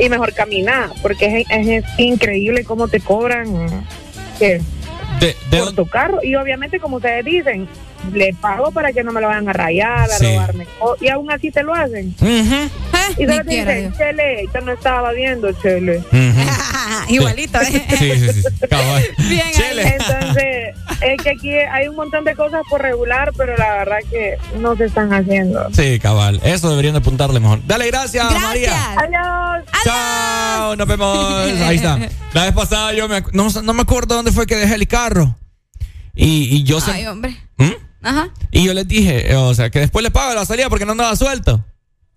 Y 0.00 0.08
mejor 0.08 0.32
caminar, 0.32 0.90
porque 1.02 1.40
es, 1.40 1.46
es- 1.50 1.84
es 1.84 1.98
increíble 1.98 2.64
cómo 2.64 2.88
te 2.88 3.00
cobran 3.00 3.84
De, 4.38 4.62
de 5.20 5.58
por 5.58 5.74
tu 5.74 5.86
carro. 5.86 6.20
Y 6.22 6.34
obviamente, 6.34 6.80
como 6.80 6.96
ustedes 6.96 7.24
dicen, 7.24 7.68
le 8.12 8.34
pago 8.40 8.70
para 8.72 8.92
que 8.92 9.02
no 9.04 9.12
me 9.12 9.20
lo 9.20 9.28
vayan 9.28 9.48
a 9.48 9.52
rayar, 9.52 10.10
a 10.10 10.18
Sí. 10.18 10.26
robarme. 10.26 10.66
O- 10.80 10.96
y 11.00 11.08
aún 11.08 11.30
así 11.30 11.50
te 11.50 11.62
lo 11.62 11.74
hacen. 11.74 12.14
Y 13.18 13.26
ni 13.26 13.32
solo 13.32 13.44
te 13.44 13.50
dicen, 13.56 13.92
Chele, 13.96 14.44
yo 14.54 14.60
no 14.60 14.72
estaba 14.72 15.12
viendo, 15.12 15.52
Chele. 15.52 16.02
Igualito, 17.08 17.60
¿eh? 17.60 17.86
Sí, 17.98 18.12
sí, 18.18 18.32
sí. 18.32 18.42
Cabal. 18.68 19.04
Bien 19.28 19.42
ahí. 19.46 19.94
Entonces, 19.98 20.74
es 21.00 21.22
que 21.22 21.30
aquí 21.30 21.50
hay 21.54 21.88
un 21.88 21.96
montón 21.96 22.24
de 22.24 22.34
cosas 22.34 22.62
por 22.68 22.82
regular, 22.82 23.32
pero 23.36 23.56
la 23.56 23.70
verdad 23.78 23.98
que 24.10 24.36
no 24.58 24.76
se 24.76 24.84
están 24.86 25.12
haciendo. 25.12 25.68
Sí, 25.72 25.98
cabal. 25.98 26.40
Eso 26.44 26.70
deberían 26.70 26.94
de 26.94 27.00
apuntarle 27.00 27.40
mejor. 27.40 27.60
Dale, 27.66 27.86
gracias, 27.88 28.26
María. 28.40 28.92
Adiós. 28.92 29.64
Chao, 29.84 30.76
nos 30.76 30.86
vemos. 30.86 31.34
Ahí 31.62 31.76
está. 31.76 31.98
La 32.32 32.44
vez 32.44 32.52
pasada 32.54 32.92
yo 32.92 33.08
me, 33.08 33.22
no, 33.32 33.48
no 33.62 33.72
me 33.72 33.82
acuerdo 33.82 34.14
dónde 34.14 34.30
fue 34.30 34.46
que 34.46 34.54
dejé 34.56 34.74
el 34.74 34.86
carro. 34.86 35.36
Y, 36.14 36.56
y 36.56 36.62
yo 36.64 36.80
se- 36.80 36.92
Ay, 36.92 37.06
hombre. 37.06 37.36
¿Mm? 37.56 37.70
Ajá. 38.02 38.30
y 38.50 38.64
yo 38.64 38.72
les 38.74 38.88
dije, 38.88 39.30
eh, 39.32 39.36
o 39.36 39.54
sea, 39.54 39.70
que 39.70 39.78
después 39.80 40.02
le 40.02 40.10
pago 40.10 40.34
la 40.34 40.44
salida 40.46 40.68
porque 40.70 40.86
no 40.86 40.92
andaba 40.92 41.14
suelto. 41.16 41.64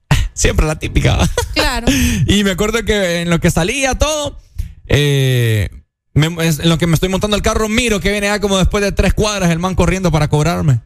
Siempre 0.33 0.65
la 0.65 0.79
típica. 0.79 1.17
Claro. 1.53 1.87
y 2.27 2.43
me 2.43 2.51
acuerdo 2.51 2.83
que 2.83 3.21
en 3.21 3.29
lo 3.29 3.39
que 3.39 3.51
salía 3.51 3.95
todo, 3.95 4.39
eh, 4.87 5.69
me- 6.13 6.25
en 6.27 6.69
lo 6.69 6.77
que 6.77 6.87
me 6.87 6.95
estoy 6.95 7.09
montando 7.09 7.35
el 7.37 7.43
carro, 7.43 7.69
miro 7.69 7.99
que 7.99 8.11
viene 8.11 8.27
ya 8.27 8.39
como 8.39 8.57
después 8.57 8.83
de 8.83 8.91
tres 8.91 9.13
cuadras 9.13 9.51
el 9.51 9.59
man 9.59 9.75
corriendo 9.75 10.11
para 10.11 10.27
cobrarme. 10.29 10.79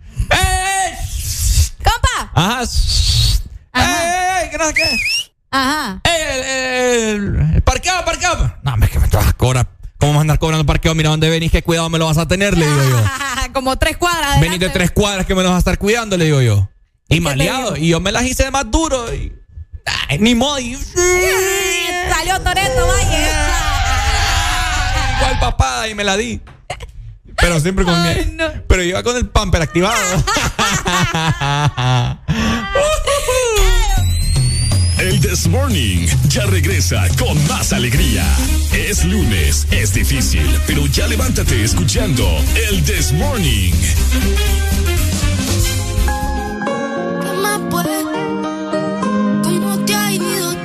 ¡Compa! 1.83 2.31
Ajá. 2.33 2.61
¡Ey, 3.73 4.43
ey, 4.43 4.49
que 4.51 4.57
no 4.57 4.65
sé 4.67 4.73
qué! 4.73 4.83
Ajá. 5.51 6.01
¡Ey, 6.03 6.21
el, 6.31 6.43
el, 7.39 7.55
el 7.55 7.61
parqueado, 7.61 8.03
parqueado! 8.03 8.53
No, 8.63 8.75
es 8.83 8.89
que 8.89 8.99
me 8.99 9.05
a 9.07 9.33
cobrar. 9.33 9.67
¿Cómo 9.99 10.11
vas 10.11 10.19
a 10.19 10.21
andar 10.21 10.39
cobrando 10.39 10.65
parqueo? 10.65 10.93
Mira 10.95 11.09
dónde 11.09 11.29
venís, 11.29 11.51
qué 11.51 11.63
cuidado 11.63 11.89
me 11.89 11.97
lo 11.97 12.05
vas 12.05 12.17
a 12.17 12.27
tener, 12.27 12.57
le 12.57 12.67
digo 12.67 12.83
yo. 12.89 13.03
Como 13.53 13.77
tres 13.77 13.97
cuadras. 13.97 14.39
Venís 14.39 14.59
de 14.59 14.69
tres 14.69 14.91
cuadras 14.91 15.25
que 15.25 15.33
me 15.33 15.41
lo 15.41 15.49
vas 15.49 15.55
a 15.55 15.59
estar 15.59 15.77
cuidando, 15.77 16.17
le 16.17 16.25
digo 16.25 16.41
yo. 16.41 16.69
Y 17.09 17.19
maleado. 17.19 17.75
Y 17.77 17.89
yo 17.89 17.99
me 17.99 18.11
las 18.11 18.23
hice 18.23 18.43
de 18.43 18.51
más 18.51 18.69
duro. 18.69 19.13
Y, 19.13 19.33
ay, 20.09 20.19
ni 20.19 20.35
modo. 20.35 20.59
Y, 20.59 20.75
Salió 22.09 22.39
Toreto, 22.41 22.87
vaya. 22.87 23.59
¿Cuál 25.19 25.39
papada? 25.39 25.87
Y 25.87 25.95
me 25.95 26.03
la 26.03 26.15
di. 26.17 26.41
Pero 27.37 27.59
siempre 27.59 27.85
con 27.85 28.01
mi. 28.03 28.09
Pero 28.67 28.83
iba 28.83 29.01
con 29.03 29.15
el 29.15 29.29
pamper 29.29 29.61
activado. 29.61 29.95
El 35.07 35.21
This 35.21 35.47
Morning 35.47 36.05
ya 36.27 36.45
regresa 36.47 37.07
con 37.17 37.41
más 37.47 37.71
alegría. 37.71 38.25
Es 38.73 39.05
lunes, 39.05 39.65
es 39.71 39.93
difícil, 39.93 40.45
pero 40.67 40.85
ya 40.87 41.07
levántate 41.07 41.63
escuchando 41.63 42.27
el 42.69 42.83
This 42.83 43.13
Morning. 43.13 43.71
¿Qué 47.21 47.31
más 47.41 47.61
pues? 47.69 47.87
¿Cómo 49.43 49.79
te 49.85 49.95
ha 49.95 50.11
ido? 50.11 50.57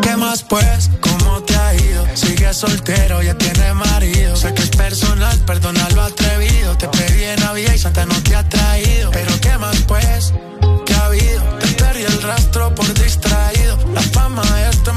¿Qué 0.00 0.16
más 0.16 0.42
pues? 0.44 0.90
¿Cómo 1.02 1.42
te 1.42 1.56
ha 1.56 1.74
ido? 1.74 2.06
Sigues 2.14 2.56
soltero, 2.56 3.22
ya 3.22 3.36
tienes 3.36 3.74
marido. 3.74 4.34
Sé 4.34 4.54
que 4.54 4.62
es 4.62 4.70
personal, 4.70 5.38
perdona 5.40 5.86
lo 5.90 6.00
atrevido. 6.00 6.74
Te 6.78 6.88
pedí 6.88 7.24
en 7.24 7.40
Navidad 7.40 7.74
y 7.74 7.78
Santa 7.78 8.06
no 8.06 8.14
te 8.22 8.34
ha 8.34 8.48
traído. 8.48 9.10
Pero 9.10 9.38
¿qué 9.42 9.58
más 9.58 9.76
pues? 9.86 10.32
Rastro 12.20 12.74
por 12.74 12.86
distraído. 12.94 13.78
La 13.94 14.02
fama 14.02 14.42
de 14.42 14.70
esto 14.70 14.92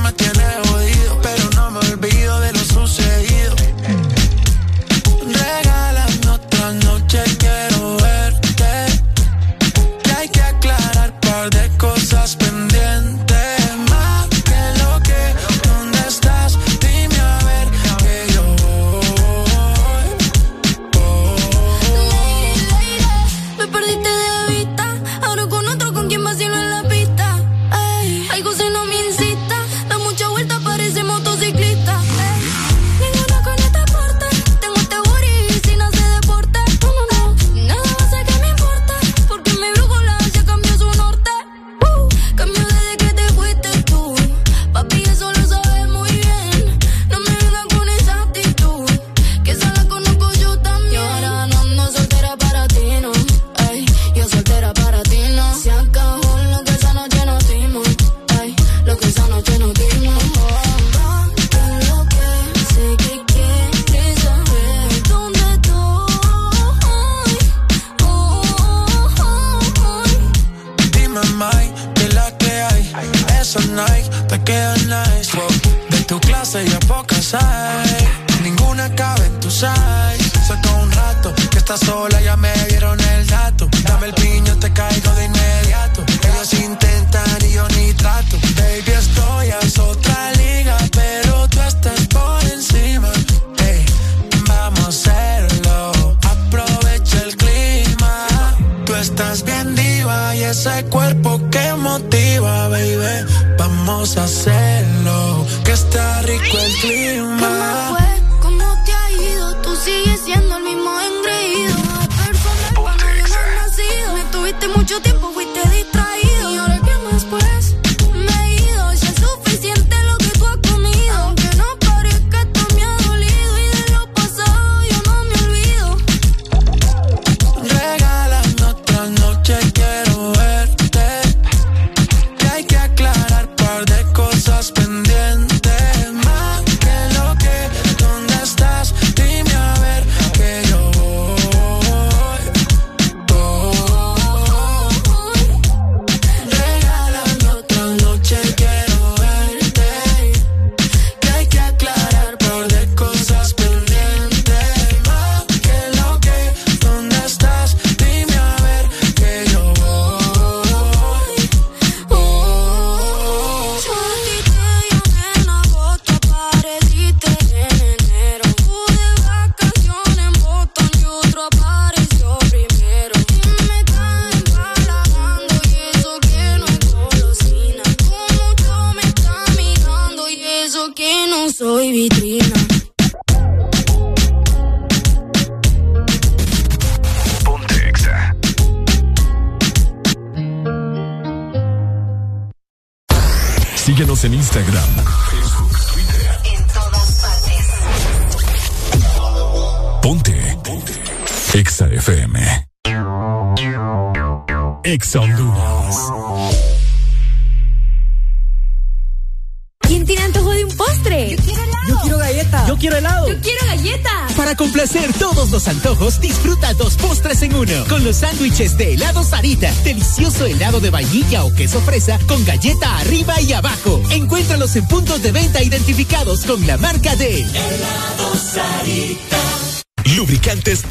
queso 221.73 222.17
con 222.27 222.45
galleta 222.45 222.97
arriba 222.99 223.41
y 223.41 223.53
abajo. 223.53 223.99
Encuéntralos 224.11 224.75
en 224.75 224.87
puntos 224.87 225.23
de 225.23 225.31
venta 225.31 225.63
identificados 225.63 226.45
con 226.45 226.65
la 226.67 226.77
marca 226.77 227.15
de 227.15 227.39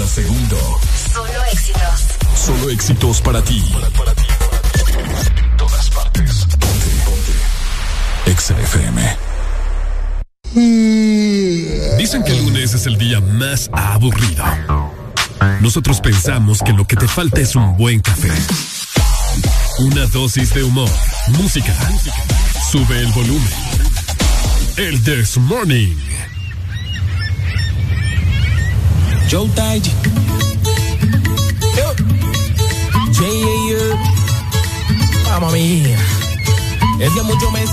Cada 0.00 0.08
segundo. 0.08 0.56
Solo 1.12 1.44
éxitos. 1.52 2.06
Solo 2.34 2.70
éxitos 2.70 3.20
para 3.20 3.42
ti. 3.42 3.62
En 5.36 5.56
todas 5.58 5.90
partes. 5.90 6.46
Ponte, 6.58 6.86
ponte. 7.04 8.30
Exa 8.30 8.58
FM. 8.58 9.16
Dicen 11.98 12.24
que 12.24 12.32
el 12.32 12.44
lunes 12.44 12.72
es 12.72 12.86
el 12.86 12.96
día 12.96 13.20
más 13.20 13.68
aburrido. 13.72 14.44
Nosotros 15.60 16.00
pensamos 16.00 16.60
que 16.62 16.72
lo 16.72 16.86
que 16.86 16.96
te 16.96 17.06
falta 17.06 17.40
es 17.40 17.54
un 17.54 17.76
buen 17.76 18.00
café. 18.00 18.32
Una 19.80 20.06
dosis 20.06 20.54
de 20.54 20.62
humor, 20.62 20.90
música. 21.28 21.74
Sube 22.70 23.00
el 23.00 23.12
volumen. 23.12 23.52
El 24.76 25.02
This 25.02 25.36
Morning. 25.36 26.09
Taiji. 29.30 29.92
Yo. 31.76 31.94
J.A.U. 33.14 33.96
Mamma 35.24 35.52
mía. 35.52 35.96
Es 36.98 37.12
que 37.12 37.22
mucho 37.22 37.48
me 37.52 37.64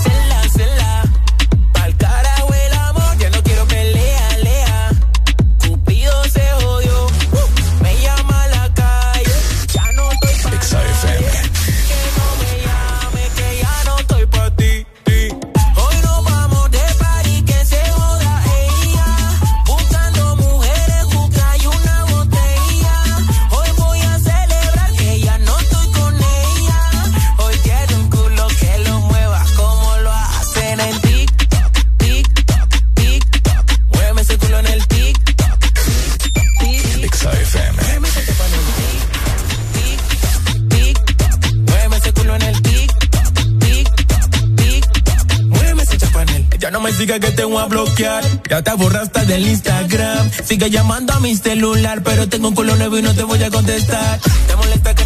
Ya 47.98 48.62
te 48.62 48.74
borraste 48.74 49.26
del 49.26 49.44
Instagram. 49.44 50.30
Sigue 50.44 50.70
llamando 50.70 51.14
a 51.14 51.18
mi 51.18 51.34
celular, 51.34 52.00
pero 52.04 52.28
tengo 52.28 52.46
un 52.46 52.54
culo 52.54 52.76
nuevo 52.76 52.96
y 52.96 53.02
no 53.02 53.12
te 53.12 53.24
voy 53.24 53.42
a 53.42 53.50
contestar. 53.50 54.20
Te 54.46 54.54
molesta 54.54 54.94
que 54.94 55.04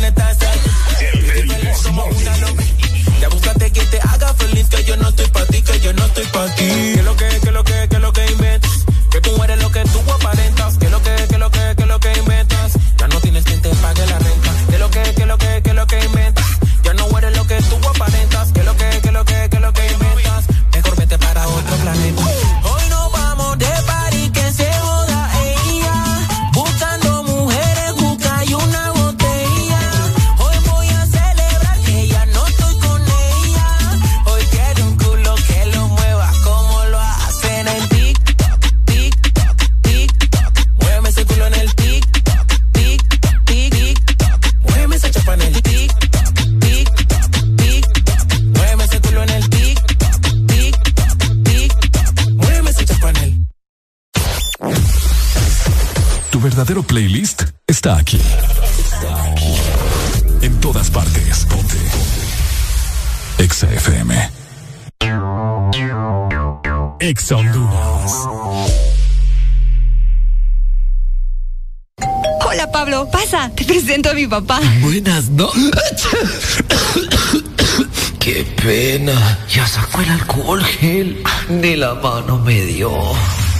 mi 74.22 74.28
papá. 74.28 74.60
Buenas 74.80 75.28
noches. 75.30 76.62
Qué 78.20 78.46
pena. 78.62 79.38
Ya 79.52 79.66
sacó 79.66 80.00
el 80.00 80.10
alcohol 80.10 80.64
gel. 80.64 81.22
Ni 81.48 81.74
la 81.74 81.94
mano 81.94 82.38
me 82.38 82.60
dio. 82.62 82.92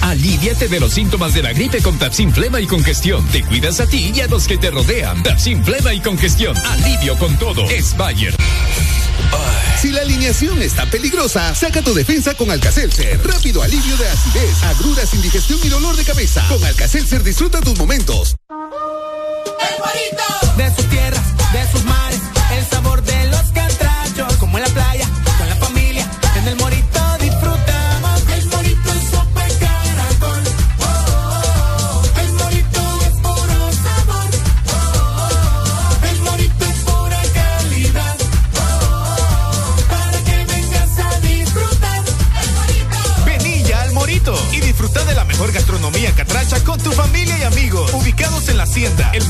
Aliviate 0.03 0.69
de 0.69 0.79
los 0.79 0.93
síntomas 0.93 1.35
de 1.35 1.43
la 1.43 1.53
gripe 1.53 1.83
con 1.83 1.99
Tapsin 1.99 2.33
Flema 2.33 2.61
y 2.61 2.67
Congestión. 2.67 3.27
Te 3.29 3.43
cuidas 3.43 3.81
a 3.81 3.87
ti 3.87 4.13
y 4.15 4.21
a 4.21 4.29
los 4.29 4.47
que 4.47 4.57
te 4.57 4.71
rodean. 4.71 5.23
Tapsin 5.25 5.65
Flema 5.65 5.93
y 5.95 6.01
Congestión. 6.01 6.57
Alivio 6.57 7.19
con 7.19 7.37
todo. 7.39 7.69
Es 7.69 7.97
Bayer. 7.97 8.37
Si 9.81 9.91
la 9.91 10.03
alineación 10.03 10.63
está 10.63 10.87
peligrosa, 10.87 11.57
saca 11.57 11.83
tu 11.83 11.93
defensa 11.93 12.35
con 12.35 12.53
Alcacelser. 12.53 13.21
Rápido 13.27 13.63
alivio 13.63 13.97
de 13.97 14.09
acidez, 14.09 14.63
agruras, 14.63 15.13
indigestión 15.13 15.59
y 15.65 15.69
dolor 15.69 15.97
de 15.97 16.05
cabeza. 16.05 16.45
Con 16.49 16.63
Alcacelser 16.65 17.25
disfruta 17.25 17.61
tus 17.61 17.77
momentos. 17.77 18.37
sus 20.13 20.32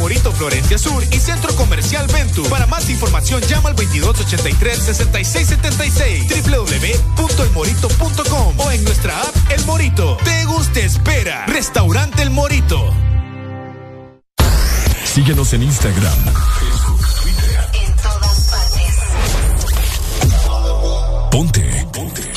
Morito 0.03 0.33
Florencia 0.33 0.77
Sur 0.79 1.05
y 1.13 1.21
Centro 1.21 1.55
Comercial 1.55 2.09
Ventu. 2.09 2.43
Para 2.49 2.67
más 2.67 2.91
información 2.91 3.41
llama 3.43 3.69
al 3.69 3.77
2283-6676 3.77 6.45
www.elmorito.com 6.45 8.59
o 8.59 8.71
en 8.73 8.83
nuestra 8.83 9.23
app 9.23 9.37
El 9.51 9.65
Morito. 9.65 10.17
Te 10.25 10.45
gusta 10.47 10.81
espera. 10.81 11.47
Restaurante 11.47 12.21
El 12.21 12.31
Morito. 12.31 12.93
Síguenos 15.05 15.53
en 15.53 15.63
Instagram, 15.63 16.19
Facebook, 16.59 17.07
Twitter. 17.23 17.65
En 17.75 17.95
todas 17.95 18.51
partes. 18.51 18.97
Ponte. 21.31 21.87
Ponte. 21.93 22.33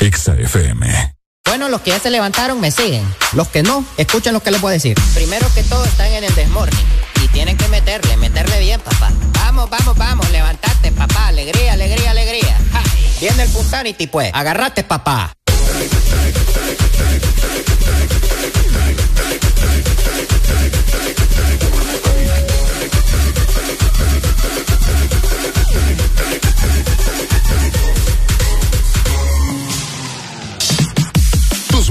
Exa 0.00 0.36
FM. 0.36 1.16
Bueno, 1.44 1.68
los 1.68 1.82
que 1.82 1.90
ya 1.90 1.98
se 1.98 2.08
levantaron 2.08 2.58
me 2.60 2.70
siguen. 2.70 3.04
Los 3.34 3.48
que 3.48 3.62
no, 3.62 3.84
escuchen 3.98 4.32
lo 4.32 4.40
que 4.40 4.52
les 4.52 4.62
voy 4.62 4.70
a 4.70 4.74
decir. 4.74 4.96
Primero 5.14 5.46
que 5.54 5.62
todo 5.64 5.84
están 5.84 6.10
en 6.12 6.24
el 6.24 6.34
desmorning. 6.34 6.78
Tienen 7.50 7.66
que 7.66 7.80
meterle, 7.80 8.16
meterle 8.16 8.60
bien, 8.60 8.80
papá. 8.80 9.10
Vamos, 9.32 9.68
vamos, 9.68 9.96
vamos, 9.96 10.30
levantate, 10.30 10.92
papá. 10.92 11.26
Alegría, 11.26 11.72
alegría, 11.72 12.12
alegría. 12.12 12.56
Viene 13.20 13.42
el 13.42 13.48
Punsanity, 13.48 14.06
pues. 14.06 14.30
Agarrate, 14.32 14.84
papá. 14.84 15.32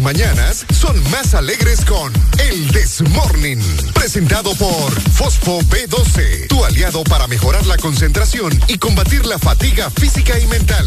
Mañanas 0.02 0.66
son 0.72 1.02
más 1.12 1.34
alegres 1.34 1.84
con 1.84 2.14
El 2.38 2.72
Desmorning. 2.72 3.62
Presentado 3.94 4.54
por 4.56 4.92
Fosfo 5.12 5.60
B12, 5.62 6.48
tu 6.48 6.64
aliado 6.64 7.04
para 7.04 7.28
mejorar 7.28 7.66
la 7.66 7.78
concentración 7.78 8.58
y 8.68 8.78
combatir 8.78 9.26
la 9.26 9.38
fatiga 9.38 9.90
física 9.90 10.40
y 10.40 10.48
mental. 10.48 10.86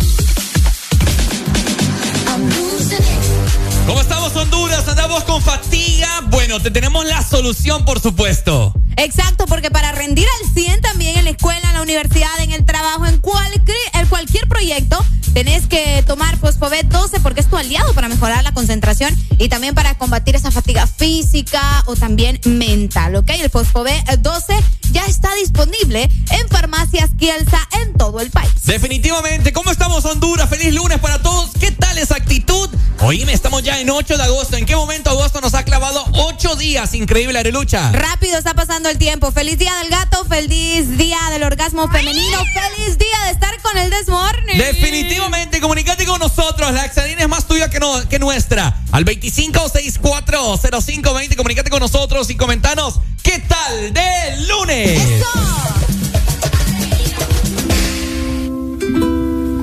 ¿Cómo 3.87 4.01
estamos, 4.01 4.35
Honduras? 4.37 4.87
¿Andamos 4.87 5.25
con 5.25 5.43
fatiga? 5.43 6.21
Bueno, 6.29 6.61
te 6.61 6.71
tenemos 6.71 7.05
la 7.05 7.21
solución, 7.23 7.85
por 7.85 8.01
supuesto. 8.01 8.73
Exacto, 8.97 9.47
porque 9.47 9.71
para 9.71 9.91
rendir 9.93 10.27
al 10.41 10.55
100 10.55 10.81
también 10.81 11.19
en 11.19 11.25
la 11.25 11.31
escuela, 11.31 11.67
en 11.69 11.75
la 11.75 11.83
universidad, 11.83 12.31
en 12.41 12.53
el 12.53 12.65
trabajo, 12.65 13.07
en 13.07 13.19
cualquier, 13.19 13.77
en 13.95 14.07
cualquier 14.07 14.47
proyecto, 14.49 15.05
tenés 15.33 15.67
que 15.67 16.05
tomar 16.07 16.39
Fosfobet 16.39 16.87
12 16.87 17.21
porque 17.21 17.41
es 17.41 17.49
tu 17.49 17.57
aliado 17.57 17.93
para 17.95 18.09
mejorar 18.09 18.45
la 18.45 18.53
concentración 18.53 19.17
y 19.39 19.49
también 19.49 19.75
para 19.75 19.97
combatir 19.99 20.37
esa 20.37 20.51
fatiga 20.51 20.87
física 20.87 21.83
o 21.87 21.97
también 21.97 22.41
mental, 22.45 23.17
¿ok? 23.17 23.31
El 23.31 23.51
Fosfobet 23.51 24.05
12 24.21 24.55
ya 24.93 25.05
está 25.07 25.35
disponible 25.37 26.09
en 26.31 26.49
farmacias 26.49 27.11
Kielsa 27.19 27.67
en 27.81 27.95
todo 27.95 28.21
el 28.21 28.31
país. 28.31 28.51
Definitivamente, 28.65 29.53
¿cómo 29.53 29.71
estamos, 29.71 30.05
Honduras? 30.05 30.49
Feliz 30.49 30.75
lunes 30.75 30.99
para 30.99 31.21
todos. 31.23 31.51
¿Qué 31.59 31.73
tal 31.73 31.97
esa 31.99 32.17
actitud? 32.17 32.69
Oíme, 33.01 33.33
estamos 33.33 33.63
ya 33.63 33.72
en 33.79 33.91
8 33.91 34.17
de 34.17 34.23
agosto. 34.23 34.57
¿En 34.57 34.65
qué 34.67 34.77
momento 34.77 35.11
agosto 35.11 35.41
nos 35.41 35.55
ha 35.55 35.65
clavado 35.65 36.05
8 36.13 36.55
días? 36.57 36.95
Increíble, 36.95 37.39
Arelucha. 37.39 37.91
Rápido 37.93 38.39
está 38.39 38.55
pasando 38.55 38.89
el 38.89 38.99
tiempo. 38.99 39.33
Feliz 39.33 39.59
día 39.59 39.75
del 39.77 39.91
gato, 39.91 40.25
feliz 40.25 40.97
día 40.97 41.19
del 41.31 41.43
orgasmo 41.43 41.89
femenino, 41.89 42.39
feliz 42.39 42.97
día 42.99 43.25
de 43.27 43.33
estar 43.33 43.61
con 43.63 43.77
el 43.79 43.91
Desmorning. 43.91 44.59
Definitivamente, 44.59 45.61
comunícate 45.61 46.07
con 46.07 46.21
nosotros. 46.21 46.73
La 46.73 46.85
Exadina 46.85 47.23
es 47.23 47.29
más 47.29 47.47
tuya 47.47 47.71
que, 47.71 47.81
no, 47.81 48.09
que 48.09 48.19
nuestra. 48.19 48.83
Al 48.93 49.05
25640520, 49.05 51.37
comunícate 51.37 51.71
con 51.71 51.81
nosotros 51.81 52.31
y 52.31 52.37
comentanos 52.37 53.01
qué 53.23 53.39
tal 53.41 53.93
de 53.93 54.37
lunes. 54.47 55.03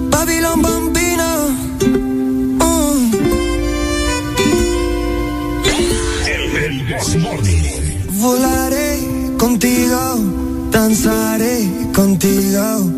Babylon 0.10 0.62
Bambino. 0.62 1.09
Volaré 8.12 9.00
contigo, 9.38 10.20
danzaré 10.70 11.66
contigo, 11.94 12.92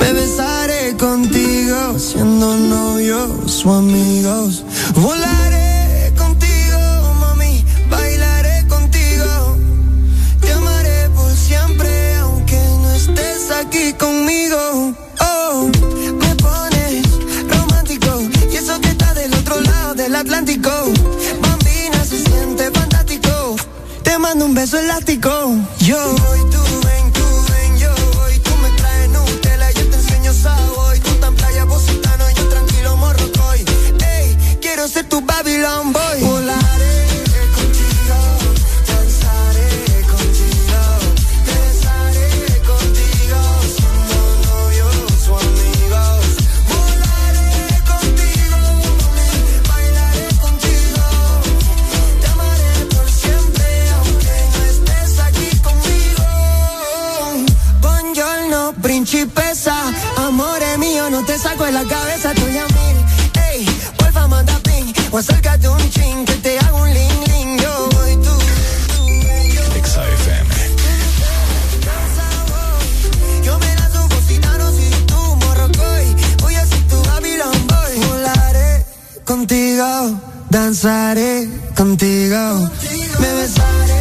me 0.00 0.12
besaré 0.12 0.96
contigo, 0.96 1.98
siendo 1.98 2.56
novios 2.56 3.66
o 3.66 3.72
amigos. 3.72 4.64
Volaré 4.94 6.12
contigo, 6.16 6.78
mami, 7.20 7.64
bailaré 7.90 8.64
contigo, 8.68 9.56
te 10.40 10.52
amaré 10.52 11.08
por 11.10 11.34
siempre, 11.34 12.14
aunque 12.18 12.60
no 12.80 12.92
estés 12.92 13.50
aquí 13.50 13.92
conmigo. 13.94 14.94
Oh, 15.20 15.68
me 16.20 16.34
pones 16.36 17.06
romántico, 17.48 18.22
y 18.52 18.56
eso 18.56 18.80
que 18.80 18.90
está 18.90 19.12
del 19.14 19.34
otro 19.34 19.60
lado 19.60 19.94
del 19.94 20.14
Atlántico. 20.14 20.70
Te 24.32 24.38
mando 24.38 24.46
un 24.46 24.54
beso 24.54 24.78
elástico. 24.78 25.28
Yo 25.80 25.96
tú 26.16 26.62
ven, 26.86 27.12
tú 27.12 27.22
ven, 27.52 27.78
yo 27.78 27.90
voy. 28.14 28.38
Tú 28.38 28.50
me 28.62 28.70
traes 28.78 29.10
Nutella, 29.10 29.70
yo 29.72 29.90
te 29.90 29.96
enseño 29.96 30.32
sabor. 30.32 30.98
Tú 31.00 31.10
tan 31.20 31.34
playa 31.34 31.66
positano, 31.66 32.24
yo 32.30 32.48
tranquilo 32.48 32.96
morrocoy. 32.96 33.62
Ey, 34.02 34.58
quiero 34.62 34.88
ser 34.88 35.06
tu 35.06 35.20
Babylon 35.20 35.92
boy. 35.92 36.31
La 61.72 61.84
cabeza, 61.84 62.32
estoy 62.32 62.58
a 62.58 62.66
mil. 62.66 62.96
Ey, 63.50 63.66
porfa, 63.96 64.26
manda 64.28 64.58
ping. 64.60 64.92
O 65.10 65.18
acércate 65.18 65.68
un 65.68 65.90
ching, 65.90 66.24
que 66.24 66.34
te 66.34 66.58
hago 66.58 66.82
un 66.82 66.92
ling 66.92 67.20
ling. 67.28 67.58
Yo 67.60 67.88
voy 67.94 68.14
tú. 68.24 68.34
Exa 69.78 70.02
FM. 70.08 70.50
Yo 73.44 73.58
me 73.58 73.74
lanzo 73.76 74.02
un 74.02 74.08
positano 74.08 74.64
si 74.72 74.88
tú 75.06 75.20
morrocoy. 75.42 76.06
Voy 76.42 76.54
a 76.54 76.66
ser 76.66 76.82
tu 76.88 77.02
Babylon 77.08 77.66
boy. 77.66 77.94
Volaré 78.08 78.84
contigo, 79.24 80.20
danzaré 80.50 81.48
contigo. 81.74 82.70
Me 83.20 83.32
besaré 83.40 83.91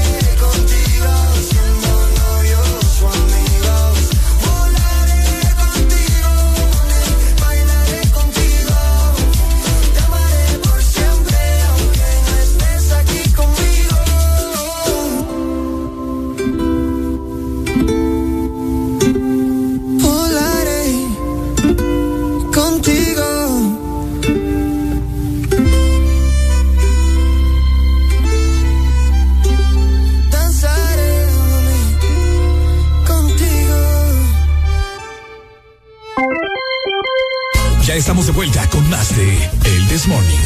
estamos 38.11 38.27
de 38.27 38.33
vuelta 38.33 38.69
con 38.69 38.89
más 38.89 39.15
de 39.15 39.49
El 39.63 39.87
Desmorning. 39.87 40.39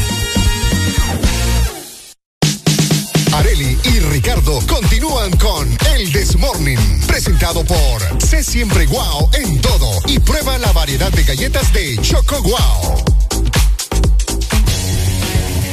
Areli 3.32 3.76
y 3.82 3.98
Ricardo 4.12 4.60
continúan 4.68 5.36
con 5.36 5.76
El 5.92 6.12
Desmorning, 6.12 7.00
presentado 7.08 7.64
por 7.64 8.22
Sé 8.22 8.44
Siempre 8.44 8.86
Guau 8.86 9.28
en 9.32 9.60
todo 9.60 9.90
y 10.06 10.20
prueba 10.20 10.56
la 10.58 10.70
variedad 10.74 11.10
de 11.10 11.24
galletas 11.24 11.72
de 11.72 11.98
Choco 12.02 12.40
Guau. 12.40 13.15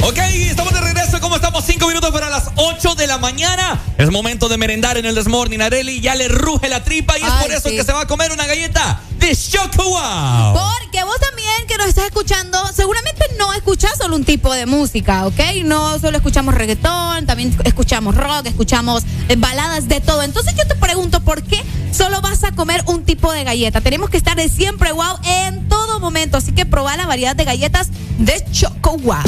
Ok, 0.06 0.18
estamos 0.18 0.74
de 0.74 0.82
regreso. 0.82 1.22
¿Cómo 1.22 1.38
estamos? 1.38 1.64
Cinco 1.66 1.88
minutos 1.88 2.12
para 2.12 2.30
las 2.30 2.50
8 2.58 2.96
de 2.96 3.08
la 3.08 3.18
mañana. 3.20 3.82
Es 3.98 4.12
momento 4.12 4.50
de 4.50 4.58
merendar 4.58 4.98
en 4.98 5.06
el 5.06 5.16
Desmorning. 5.16 5.62
Areli 5.62 6.02
ya 6.02 6.14
le 6.14 6.28
ruge 6.28 6.68
la 6.68 6.84
tripa 6.84 7.18
y 7.18 7.22
es 7.22 7.32
por 7.32 7.50
eso 7.50 7.70
sí. 7.70 7.78
que 7.78 7.86
se 7.86 7.94
va 7.94 8.02
a 8.02 8.08
comer 8.08 8.34
una 8.34 8.46
galleta 8.46 9.00
de 9.18 9.34
Choco 9.34 9.82
Wow. 9.82 10.60
Porque 10.60 11.04
vos 11.06 11.18
también 11.22 11.68
que 11.70 11.78
nos 11.78 11.88
estás 11.88 12.04
escuchando, 12.04 12.60
seguramente 12.76 13.24
no 13.40 13.54
escuchás 13.54 13.98
solo 13.98 14.18
un 14.18 14.26
tipo 14.26 14.54
de 14.54 14.66
música, 14.66 15.26
¿ok? 15.26 15.40
No 15.64 15.98
solo 16.00 16.18
escuchamos 16.18 16.54
reggaetón, 16.54 17.26
también 17.26 17.58
escuchamos 17.64 18.14
rock, 18.16 18.48
escuchamos 18.48 19.04
eh, 19.30 19.38
baladas 19.38 19.88
de 19.88 20.02
todo. 20.02 20.24
Entonces 20.24 20.54
yo 20.58 20.68
te 20.68 20.76
pregunto, 20.76 21.22
¿por 21.22 21.44
qué 21.44 21.64
solo 21.94 22.20
vas 22.20 22.44
a 22.44 22.52
comer 22.52 22.84
un 22.88 23.06
tipo 23.06 23.32
de 23.32 23.46
galleta? 23.46 23.80
Tenemos 23.80 24.10
que 24.10 24.18
estar 24.18 24.36
de 24.36 24.50
siempre 24.50 24.92
wow 24.92 25.18
en 25.24 25.70
todo 25.70 26.02
momento, 26.02 26.36
así 26.36 26.52
que 26.52 26.66
probar 26.66 26.98
la 26.98 27.06
variedad 27.06 27.38
de 27.38 27.46
galletas 27.46 27.88
de 28.18 28.44
Choco 28.52 28.98
Wow. 28.98 29.24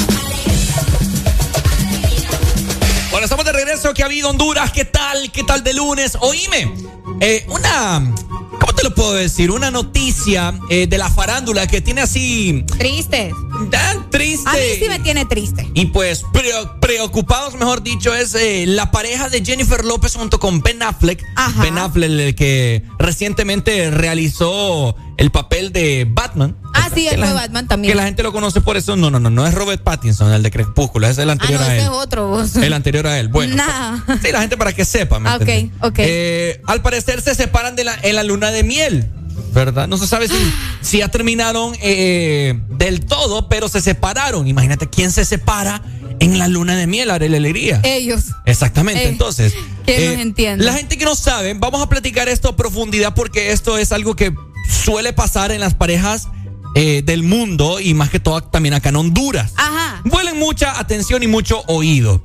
Bueno, 3.11 3.26
estamos 3.26 3.45
de 3.45 3.53
regreso. 3.53 3.93
¿Qué 3.93 4.03
ha 4.03 4.07
habido, 4.07 4.30
Honduras? 4.30 4.72
¿Qué 4.72 4.84
tal? 4.84 5.31
¿Qué 5.31 5.43
tal 5.43 5.64
de 5.64 5.73
lunes? 5.73 6.18
Oíme, 6.19 6.73
eh, 7.22 7.45
una. 7.49 8.14
¿Cómo 8.60 8.73
te 8.73 8.84
lo 8.84 8.95
puedo 8.95 9.14
decir? 9.14 9.52
Una 9.52 9.69
noticia 9.69 10.53
eh, 10.69 10.88
de 10.88 10.98
la 10.98 11.10
farándula 11.10 11.68
que 11.68 11.82
tiene 11.82 12.02
así. 12.02 12.64
Triste. 12.77 13.32
Tan 13.69 14.10
triste. 14.10 14.49
A 14.49 14.53
mí 14.53 14.60
sí 14.80 14.88
me 14.90 14.99
tiene 14.99 15.26
triste. 15.26 15.69
Y 15.73 15.88
pues 15.88 16.23
preo- 16.34 16.80
preocupados, 16.80 17.56
mejor 17.56 17.84
dicho, 17.84 18.14
es 18.15 18.34
eh, 18.36 18.65
la 18.68 18.91
pareja 18.91 19.30
de 19.30 19.44
Jennifer 19.44 19.84
López 19.84 20.15
junto 20.15 20.40
con 20.40 20.61
Ben 20.61 20.82
Affleck. 20.84 21.22
Ben 21.61 21.77
Affleck, 21.77 22.10
el 22.10 22.36
que 22.36 22.84
recientemente 22.98 23.91
realizó 23.91 24.95
el 25.18 25.32
papel 25.32 25.72
de 25.72 26.06
Batman. 26.10 26.56
Ah, 26.73 26.90
sí, 26.94 27.07
el 27.07 27.22
de 27.22 27.32
Batman 27.34 27.68
también. 27.68 27.91
Que 27.94 27.95
la 27.95 28.03
gente 28.03 28.22
lo 28.23 28.34
conoce 28.34 28.60
por 28.61 28.76
eso. 28.77 28.95
No, 28.98 29.10
no, 29.10 29.19
no, 29.19 29.30
no 29.30 29.48
es 29.48 29.53
Robert 29.53 29.82
Pattinson, 29.82 30.32
el 30.34 30.44
de 30.44 30.52
Crepúsculo, 30.52 31.07
es 31.07 31.18
el 31.18 31.30
Ah, 31.30 31.34
anterior 31.34 31.60
no, 31.61 31.65
a 31.65 31.73
ese 31.76 31.77
él. 31.86 31.91
es 31.91 31.98
otro. 31.98 32.27
vos. 32.27 32.56
El 32.57 32.73
anterior 32.73 33.07
a 33.07 33.19
él. 33.19 33.27
Bueno. 33.30 33.56
Nah. 33.65 33.99
Sí, 34.22 34.32
la 34.32 34.41
gente 34.41 34.57
para 34.57 34.73
que 34.73 34.84
sepa, 34.84 35.19
¿me 35.19 35.30
Ah, 35.30 35.36
ok, 35.36 35.41
entiendes? 35.48 35.77
ok. 35.82 36.69
Al 36.69 36.82
parecer 36.82 36.94
se 37.01 37.35
separan 37.35 37.76
de 37.76 37.84
la, 37.84 37.97
en 38.01 38.15
la 38.15 38.23
luna 38.23 38.51
de 38.51 38.63
miel, 38.63 39.07
¿verdad? 39.53 39.88
No 39.88 39.97
se 39.97 40.07
sabe 40.07 40.27
si, 40.27 40.35
si 40.81 40.97
ya 40.99 41.07
terminaron 41.09 41.73
eh, 41.81 42.59
del 42.69 43.01
todo, 43.05 43.47
pero 43.49 43.69
se 43.69 43.81
separaron. 43.81 44.47
Imagínate 44.47 44.89
quién 44.89 45.11
se 45.11 45.26
separa 45.26 45.81
en 46.19 46.38
la 46.39 46.47
luna 46.47 46.76
de 46.76 46.88
miel, 46.88 47.09
Arely 47.11 47.35
Alegría. 47.35 47.81
Ellos. 47.84 48.26
Exactamente, 48.45 49.03
Eh, 49.03 49.09
entonces. 49.09 49.53
¿quién 49.85 50.19
eh, 50.19 50.22
entiende? 50.22 50.63
La 50.65 50.73
gente 50.73 50.97
que 50.97 51.05
no 51.05 51.15
sabe, 51.15 51.53
vamos 51.55 51.81
a 51.81 51.89
platicar 51.89 52.30
esto 52.30 52.49
a 52.49 52.55
profundidad 52.55 53.13
porque 53.13 53.51
esto 53.51 53.77
es 53.77 53.91
algo 53.91 54.15
que 54.15 54.34
suele 54.69 55.13
pasar 55.13 55.51
en 55.51 55.59
las 55.59 55.73
parejas 55.73 56.27
eh, 56.76 57.01
del 57.05 57.23
mundo 57.23 57.80
y 57.80 57.93
más 57.93 58.09
que 58.09 58.19
todo 58.19 58.41
también 58.41 58.73
acá 58.73 58.89
en 58.89 58.95
Honduras. 58.97 59.51
Ajá. 59.55 60.01
Vuelen 60.05 60.38
mucha 60.39 60.80
atención 60.80 61.22
y 61.23 61.27
mucho 61.27 61.63
oído. 61.67 62.23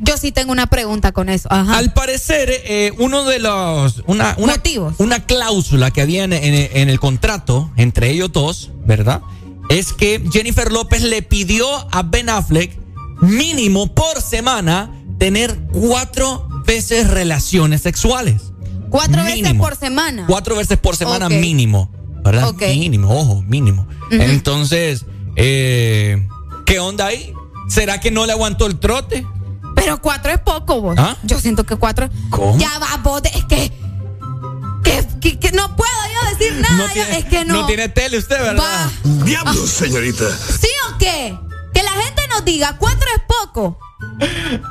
Yo 0.00 0.16
sí 0.16 0.32
tengo 0.32 0.52
una 0.52 0.66
pregunta 0.66 1.12
con 1.12 1.28
eso. 1.28 1.48
Ajá. 1.52 1.76
Al 1.78 1.92
parecer, 1.92 2.50
eh, 2.64 2.92
uno 2.98 3.24
de 3.24 3.38
los. 3.38 4.02
Una, 4.06 4.34
una, 4.38 4.54
Una 4.98 5.24
cláusula 5.26 5.90
que 5.90 6.00
había 6.00 6.24
en, 6.24 6.32
en- 6.32 6.70
en 6.72 6.88
el 6.88 6.98
contrato 7.00 7.70
entre 7.76 8.10
ellos 8.10 8.32
dos, 8.32 8.70
¿verdad? 8.84 9.20
Es 9.68 9.92
que 9.92 10.22
Jennifer 10.32 10.72
López 10.72 11.02
le 11.02 11.22
pidió 11.22 11.66
a 11.92 12.02
Ben 12.02 12.28
Affleck, 12.28 12.76
mínimo 13.20 13.94
por 13.94 14.20
semana, 14.20 14.90
tener 15.18 15.56
cuatro 15.72 16.48
veces 16.66 17.08
relaciones 17.08 17.82
sexuales. 17.82 18.42
Cuatro 18.88 19.22
veces 19.22 19.54
por 19.54 19.76
semana. 19.76 20.24
Cuatro 20.26 20.56
veces 20.56 20.78
por 20.78 20.96
semana 20.96 21.28
mínimo. 21.40 21.90
¿Verdad? 22.24 22.48
Mínimo, 22.74 23.08
ojo, 23.16 23.42
mínimo. 23.42 23.86
Entonces, 24.10 25.04
eh, 25.36 26.26
¿qué 26.66 26.78
onda 26.80 27.06
ahí? 27.06 27.32
¿Será 27.68 28.00
que 28.00 28.10
no 28.10 28.26
le 28.26 28.32
aguantó 28.32 28.66
el 28.66 28.78
trote? 28.78 29.24
Pero 29.84 30.00
cuatro 30.00 30.30
es 30.32 30.38
poco, 30.40 30.80
vos. 30.80 30.96
¿Ah? 30.98 31.16
Yo 31.22 31.40
siento 31.40 31.64
que 31.64 31.76
cuatro. 31.76 32.08
¿Cómo? 32.30 32.58
Ya 32.58 32.78
va, 32.78 32.96
vos. 33.02 33.22
Es 33.24 33.44
que. 33.46 33.72
Que, 34.84 35.06
que- 35.20 35.38
que 35.38 35.52
no 35.52 35.76
puedo 35.76 35.90
yo 36.14 36.30
decir 36.36 36.54
nada. 36.60 36.92
yo- 36.94 37.02
es 37.02 37.24
que 37.26 37.44
no. 37.44 37.54
No 37.62 37.66
tiene 37.66 37.88
tele 37.88 38.18
usted, 38.18 38.38
¿verdad? 38.40 38.90
Diablos, 39.04 39.68
señorita. 39.70 40.24
¿Sí 40.36 40.68
o 40.92 40.98
qué? 40.98 41.36
Que 41.74 41.82
la 41.82 41.90
gente 41.92 42.22
nos 42.30 42.44
diga 42.44 42.76
cuatro 42.78 43.06
es 43.16 43.22
poco. 43.26 43.78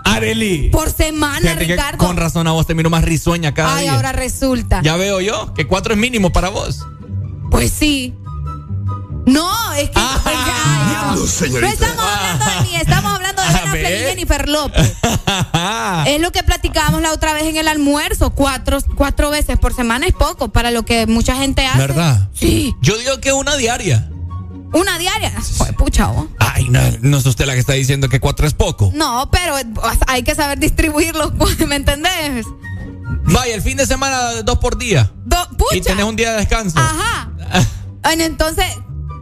Areli. 0.05 0.69
Por 0.69 0.91
semana, 0.91 1.53
Ricardo. 1.55 1.97
Con 1.97 2.17
razón 2.17 2.47
a 2.47 2.51
vos 2.51 2.65
te 2.67 2.73
miro 2.75 2.89
más 2.89 3.03
risueña 3.03 3.53
cada 3.53 3.75
Ay, 3.75 3.83
día. 3.83 3.93
ahora 3.95 4.11
resulta. 4.11 4.81
Ya 4.81 4.95
veo 4.95 5.21
yo 5.21 5.53
que 5.53 5.65
cuatro 5.67 5.93
es 5.93 5.99
mínimo 5.99 6.31
para 6.31 6.49
vos. 6.49 6.85
Pues 7.51 7.71
sí. 7.71 8.15
No, 9.25 9.73
es 9.73 9.89
que. 9.91 9.99
es 9.99 10.05
no. 11.15 11.67
Estamos 11.67 12.05
hablando 12.05 12.45
de 12.45 12.61
mí, 12.61 12.75
estamos 12.75 13.13
hablando 13.13 13.41
de 13.41 13.47
Affleck 13.49 13.85
y 13.85 14.03
Jennifer 14.05 14.49
López. 14.49 14.93
es 16.07 16.21
lo 16.21 16.31
que 16.31 16.43
platicábamos 16.43 17.01
la 17.01 17.11
otra 17.11 17.33
vez 17.33 17.43
en 17.43 17.57
el 17.57 17.67
almuerzo. 17.67 18.31
Cuatro, 18.31 18.79
cuatro 18.95 19.29
veces 19.29 19.57
por 19.57 19.75
semana 19.75 20.07
es 20.07 20.13
poco 20.13 20.49
para 20.49 20.71
lo 20.71 20.83
que 20.83 21.07
mucha 21.07 21.35
gente 21.35 21.65
hace. 21.65 21.77
¿Verdad? 21.79 22.29
Sí. 22.33 22.75
Yo 22.81 22.97
digo 22.97 23.19
que 23.19 23.31
una 23.33 23.55
diaria. 23.55 24.09
Una 24.71 24.97
diaria. 24.99 25.33
Pues, 25.57 25.73
pucha, 25.73 26.07
vos. 26.07 26.27
Ay, 26.37 26.69
no, 26.69 26.79
no 27.01 27.17
es 27.17 27.25
usted 27.25 27.45
la 27.47 27.53
que 27.53 27.59
está 27.59 27.73
diciendo 27.73 28.07
que 28.07 28.19
cuatro 28.19 28.45
es 28.45 28.53
poco. 28.53 28.91
No, 28.93 29.29
pero 29.31 29.57
eh, 29.57 29.65
hay 30.07 30.21
que 30.23 30.35
saber 30.35 30.59
distribuirlo, 30.59 31.31
¿me 31.67 31.75
entendés? 31.75 32.45
Vaya, 33.23 33.55
el 33.55 33.61
fin 33.61 33.77
de 33.77 33.85
semana 33.87 34.41
dos 34.43 34.59
por 34.59 34.77
día. 34.77 35.11
Do- 35.25 35.49
pucha. 35.57 35.75
Y 35.75 35.81
tenés 35.81 36.05
un 36.05 36.15
día 36.15 36.31
de 36.33 36.37
descanso. 36.39 36.77
Ajá. 36.79 37.29
Entonces, 38.11 38.65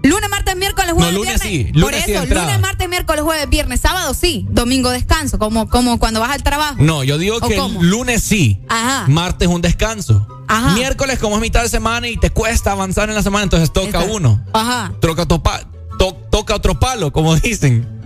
lunes, 0.07 0.29
martes, 0.29 0.55
miércoles, 0.55 0.91
jueves, 0.93 1.13
No, 1.13 1.19
lunes 1.19 1.41
viernes. 1.41 1.65
sí, 1.67 1.71
Por 1.73 1.81
lunes 1.81 2.07
eso, 2.07 2.25
lunes, 2.25 2.59
martes, 2.59 2.89
miércoles, 2.89 3.21
jueves, 3.23 3.49
viernes, 3.49 3.81
sábado 3.81 4.13
sí, 4.13 4.45
domingo 4.49 4.89
descanso, 4.89 5.37
como, 5.39 5.69
como 5.69 5.99
cuando 5.99 6.19
vas 6.19 6.31
al 6.31 6.43
trabajo. 6.43 6.75
No, 6.79 7.03
yo 7.03 7.17
digo 7.17 7.37
¿O 7.41 7.47
que 7.47 7.55
cómo? 7.55 7.81
lunes 7.83 8.23
sí. 8.23 8.61
Ajá. 8.69 9.05
Martes 9.07 9.47
un 9.47 9.61
descanso. 9.61 10.27
Ajá. 10.47 10.73
Miércoles 10.75 11.19
como 11.19 11.35
es 11.35 11.41
mitad 11.41 11.61
de 11.63 11.69
semana 11.69 12.07
y 12.07 12.17
te 12.17 12.29
cuesta 12.29 12.71
avanzar 12.71 13.09
en 13.09 13.15
la 13.15 13.23
semana, 13.23 13.43
entonces 13.43 13.71
toca 13.73 13.87
Exacto. 13.89 14.13
uno. 14.13 14.43
Ajá. 14.53 14.93
Toca, 15.01 15.23
otro 15.23 15.43
pa- 15.43 15.61
to- 15.99 16.13
toca 16.31 16.55
otro 16.55 16.79
palo, 16.79 17.11
como 17.11 17.35
dicen. 17.35 18.03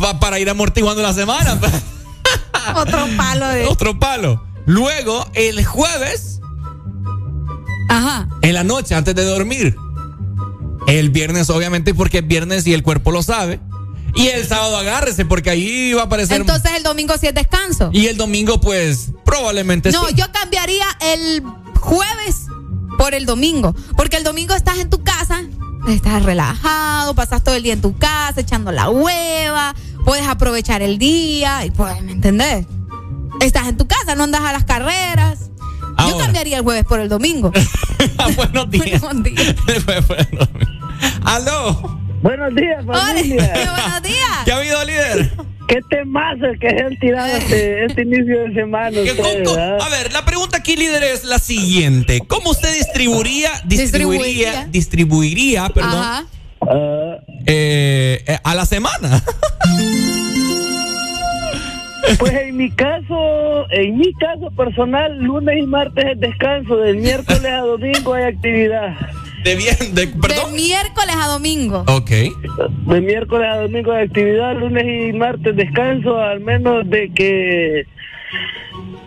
Pa- 0.00 0.18
para 0.20 0.38
ir 0.38 0.48
amortiguando 0.50 1.02
la 1.02 1.12
semana. 1.12 1.58
Otro 2.76 3.06
palo 3.16 3.48
de. 3.48 3.66
otro 3.66 3.98
palo. 3.98 4.44
Luego, 4.66 5.26
el 5.34 5.64
jueves, 5.64 6.40
Ajá. 7.88 8.28
en 8.42 8.54
la 8.54 8.62
noche, 8.64 8.94
antes 8.94 9.14
de 9.14 9.24
dormir. 9.24 9.76
El 10.86 11.10
viernes, 11.10 11.50
obviamente, 11.50 11.94
porque 11.94 12.18
es 12.18 12.26
viernes 12.26 12.66
y 12.66 12.74
el 12.74 12.82
cuerpo 12.82 13.10
lo 13.12 13.22
sabe. 13.22 13.60
Y 14.14 14.26
el 14.28 14.46
sábado 14.46 14.76
agárrese, 14.76 15.24
porque 15.24 15.50
ahí 15.50 15.92
va 15.92 16.02
a 16.02 16.04
aparecer. 16.06 16.40
Entonces 16.40 16.72
el 16.76 16.82
domingo 16.82 17.14
sí 17.18 17.28
es 17.28 17.34
descanso. 17.34 17.90
y 17.92 18.06
el 18.06 18.16
domingo, 18.16 18.60
pues, 18.60 19.10
probablemente 19.24 19.92
No, 19.92 20.08
sí. 20.08 20.14
yo 20.16 20.26
cambiaría 20.32 20.84
el 21.14 21.42
jueves 21.78 22.46
por 22.98 23.14
el 23.14 23.24
domingo. 23.24 23.74
Porque 23.96 24.16
el 24.16 24.24
domingo 24.24 24.54
estás 24.54 24.78
en 24.78 24.90
tu 24.90 25.02
casa, 25.04 25.42
estás 25.88 26.24
relajado, 26.24 27.14
pasas 27.14 27.44
todo 27.44 27.54
el 27.54 27.62
día 27.62 27.72
en 27.72 27.80
tu 27.80 27.96
casa 27.96 28.40
echando 28.40 28.72
la 28.72 28.90
hueva, 28.90 29.74
puedes 30.04 30.26
aprovechar 30.26 30.82
el 30.82 30.98
día 30.98 31.64
y 31.64 31.70
pues, 31.70 32.02
¿me 32.02 32.12
entendés? 32.12 32.66
Estás 33.40 33.68
en 33.68 33.76
tu 33.76 33.86
casa, 33.86 34.16
no 34.16 34.24
andas 34.24 34.40
a 34.42 34.52
las 34.52 34.64
carreras. 34.64 35.49
Yo 36.08 36.18
cambiaría 36.18 36.56
el 36.58 36.62
jueves 36.62 36.84
por 36.84 37.00
el 37.00 37.08
domingo. 37.08 37.52
Buenos 38.36 38.70
días. 38.70 39.00
Buenos 39.00 39.24
días. 39.24 39.54
¡Aló! 41.24 41.98
Buenos 42.22 42.54
días, 42.54 42.84
familia. 42.84 43.50
Buenos 43.54 44.02
días. 44.02 44.38
¿Qué 44.44 44.52
ha 44.52 44.56
habido, 44.58 44.84
líder? 44.84 45.30
¿Qué 45.68 45.80
temazo 45.88 46.46
que 46.60 46.68
se 46.68 46.82
han 46.82 46.98
tirado 46.98 47.28
este, 47.36 47.84
este 47.86 48.02
inicio 48.02 48.40
de 48.42 48.54
semana? 48.54 48.90
¿Qué- 48.90 49.16
cómo- 49.16 49.28
ustedes, 49.28 49.48
cómo- 49.48 49.56
¿verdad? 49.56 49.78
a 49.80 49.88
ver, 49.88 50.12
la 50.12 50.24
pregunta 50.24 50.56
aquí, 50.58 50.76
líder, 50.76 51.02
es 51.04 51.24
la 51.24 51.38
siguiente. 51.38 52.20
¿Cómo 52.26 52.50
usted 52.50 52.74
distribuiría, 52.74 53.50
distribuiría, 53.64 54.66
distribuiría, 54.70 55.68
perdón, 55.70 55.94
Ajá. 55.94 56.24
eh, 57.46 58.22
eh, 58.26 58.38
a 58.42 58.54
la 58.54 58.66
semana? 58.66 59.22
Pues 62.18 62.32
en 62.32 62.56
mi 62.56 62.70
caso, 62.70 63.70
en 63.70 63.96
mi 63.98 64.12
caso 64.14 64.50
personal, 64.56 65.18
lunes 65.18 65.56
y 65.62 65.66
martes 65.66 66.04
es 66.12 66.20
descanso, 66.20 66.76
del 66.76 66.96
miércoles 66.96 67.44
a 67.46 67.58
domingo 67.60 68.14
hay 68.14 68.24
actividad. 68.24 68.94
De 69.44 69.56
bien, 69.56 69.76
de, 69.94 70.06
De 70.06 70.52
miércoles 70.54 71.14
a 71.16 71.28
domingo. 71.28 71.84
Ok. 71.88 72.10
De 72.10 73.00
miércoles 73.00 73.48
a 73.50 73.56
domingo 73.62 73.92
hay 73.92 74.06
actividad, 74.06 74.54
lunes 74.56 74.84
y 74.86 75.12
martes 75.16 75.56
descanso, 75.56 76.18
al 76.18 76.40
menos 76.40 76.88
de 76.90 77.10
que 77.14 77.86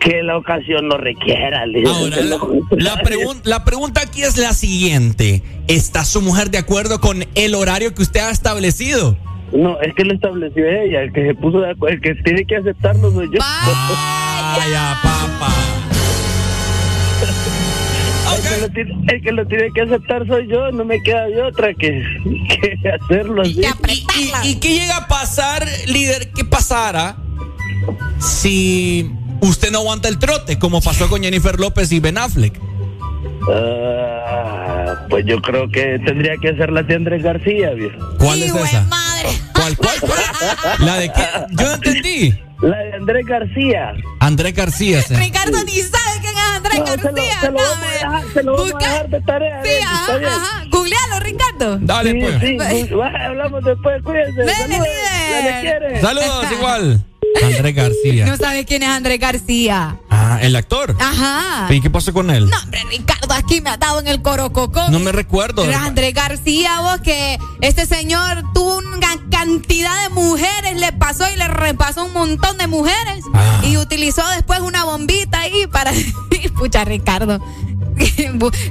que 0.00 0.22
la 0.22 0.36
ocasión 0.36 0.86
lo 0.88 0.98
requiera. 0.98 1.62
Ahora, 1.62 2.16
la, 2.20 2.36
la 2.72 3.02
pregun- 3.02 3.40
la 3.44 3.64
pregunta 3.64 4.02
aquí 4.02 4.22
es 4.22 4.36
la 4.36 4.52
siguiente. 4.52 5.42
¿Está 5.66 6.04
su 6.04 6.20
mujer 6.20 6.50
de 6.50 6.58
acuerdo 6.58 7.00
con 7.00 7.24
el 7.34 7.54
horario 7.54 7.94
que 7.94 8.02
usted 8.02 8.20
ha 8.20 8.30
establecido? 8.30 9.16
No, 9.54 9.80
es 9.80 9.94
que 9.94 10.04
lo 10.04 10.14
estableció 10.14 10.66
ella, 10.66 11.02
el 11.02 11.12
que 11.12 11.26
se 11.26 11.34
puso 11.34 11.60
de 11.60 11.70
acuerdo, 11.70 11.94
el 11.94 12.00
que 12.00 12.14
tiene 12.22 12.44
que 12.44 12.56
aceptarlo 12.56 13.12
soy 13.12 13.30
yo. 13.32 13.38
Vaya, 13.38 14.98
papá. 15.02 15.54
El, 18.34 18.42
que 18.42 18.60
lo 18.60 18.68
tiene, 18.70 19.04
el 19.12 19.22
que 19.22 19.32
lo 19.32 19.46
tiene 19.46 19.70
que 19.72 19.82
aceptar 19.82 20.26
soy 20.26 20.48
yo, 20.48 20.72
no 20.72 20.84
me 20.84 21.00
queda 21.02 21.26
de 21.26 21.42
otra 21.42 21.72
que, 21.74 22.02
que 22.48 22.88
hacerlo 22.88 23.42
así. 23.42 23.60
¿Y, 24.42 24.48
y 24.48 24.54
qué 24.56 24.80
llega 24.80 24.96
a 24.96 25.08
pasar, 25.08 25.64
líder? 25.86 26.32
¿Qué 26.32 26.44
pasara 26.44 27.16
si 28.18 29.10
usted 29.40 29.70
no 29.70 29.78
aguanta 29.78 30.08
el 30.08 30.18
trote, 30.18 30.58
como 30.58 30.80
pasó 30.80 31.08
con 31.08 31.22
Jennifer 31.22 31.60
López 31.60 31.92
y 31.92 32.00
Ben 32.00 32.18
Affleck? 32.18 32.58
Ah, 33.52 35.06
pues 35.10 35.24
yo 35.26 35.40
creo 35.42 35.68
que 35.68 35.98
tendría 36.04 36.36
que 36.40 36.50
hacer 36.50 36.70
la 36.70 36.82
de 36.82 36.94
Andrés 36.94 37.22
García, 37.22 37.70
viejo. 37.70 37.98
¿Cuál 38.18 38.42
es 38.42 38.54
esa? 38.54 38.82
madre. 38.82 39.28
¿Cuál, 39.54 39.76
cuál, 39.76 40.00
cuál? 40.00 40.20
¿La 40.80 40.96
de 40.98 41.08
qué? 41.12 41.22
Yo 41.50 41.64
no 41.66 41.74
entendí. 41.74 42.34
La 42.62 42.78
de 42.78 42.92
Andrés 42.94 43.26
García. 43.26 43.92
Andrés 44.20 44.54
García. 44.54 45.02
sí. 45.02 45.14
Ricardo 45.14 45.62
ni 45.64 45.72
sabe 45.80 46.20
quién 46.20 46.34
es 46.34 46.56
Andrés 46.56 46.78
No, 46.78 46.86
se 46.86 46.96
lo- 46.96 47.02
García. 47.02 47.40
se 47.40 47.46
lo 47.46 47.52
no, 47.52 47.58
vamos 47.58 47.68
a 47.68 47.72
hombre. 47.74 47.90
dejar- 47.98 48.32
se 48.32 48.42
lo 48.42 48.52
vamos 48.56 48.72
a 48.74 48.78
dejar 48.78 49.08
de 49.08 49.20
tarea, 49.20 49.62
Sí, 49.64 49.70
ajá. 49.82 50.64
Googlealo, 50.70 51.20
Ricardo. 51.20 51.78
Dale, 51.80 52.10
Sí, 52.12 52.56
pues. 52.56 52.78
sí, 52.88 52.94
hablamos 53.24 53.64
después, 53.64 54.02
cuídense. 54.02 54.40
Dale, 54.44 56.00
Saludos. 56.00 56.00
Saludos, 56.00 56.52
igual. 56.52 57.04
Andrés 57.42 57.74
García. 57.74 58.26
No 58.26 58.36
sabe 58.36 58.64
quién 58.64 58.82
es 58.82 58.88
Andrés 58.88 59.18
García. 59.18 59.96
Ah, 60.10 60.38
el 60.40 60.54
actor. 60.56 60.96
Ajá. 61.00 61.66
¿Y 61.72 61.80
qué 61.80 61.90
pasó 61.90 62.12
con 62.12 62.30
él? 62.30 62.48
No, 62.48 62.56
hombre, 62.62 62.80
Ricardo, 62.90 63.34
aquí 63.34 63.60
me 63.60 63.70
ha 63.70 63.76
dado 63.76 64.00
en 64.00 64.08
el 64.08 64.22
corococón. 64.22 64.92
No 64.92 64.98
me 65.00 65.12
recuerdo. 65.12 65.64
Andrés 65.64 66.14
García, 66.14 66.80
vos, 66.80 67.00
que 67.00 67.38
este 67.60 67.86
señor 67.86 68.44
tuvo 68.54 68.76
una 68.78 68.98
cantidad 69.30 70.02
de 70.04 70.08
mujeres, 70.14 70.76
le 70.78 70.92
pasó 70.92 71.24
y 71.32 71.36
le 71.36 71.48
repasó 71.48 72.04
un 72.04 72.12
montón 72.12 72.56
de 72.58 72.66
mujeres. 72.66 73.24
Ah. 73.34 73.62
Y 73.64 73.76
utilizó 73.76 74.22
después 74.30 74.60
una 74.60 74.84
bombita 74.84 75.40
ahí 75.40 75.66
para. 75.66 75.92
Pucha, 76.58 76.84
Ricardo. 76.84 77.40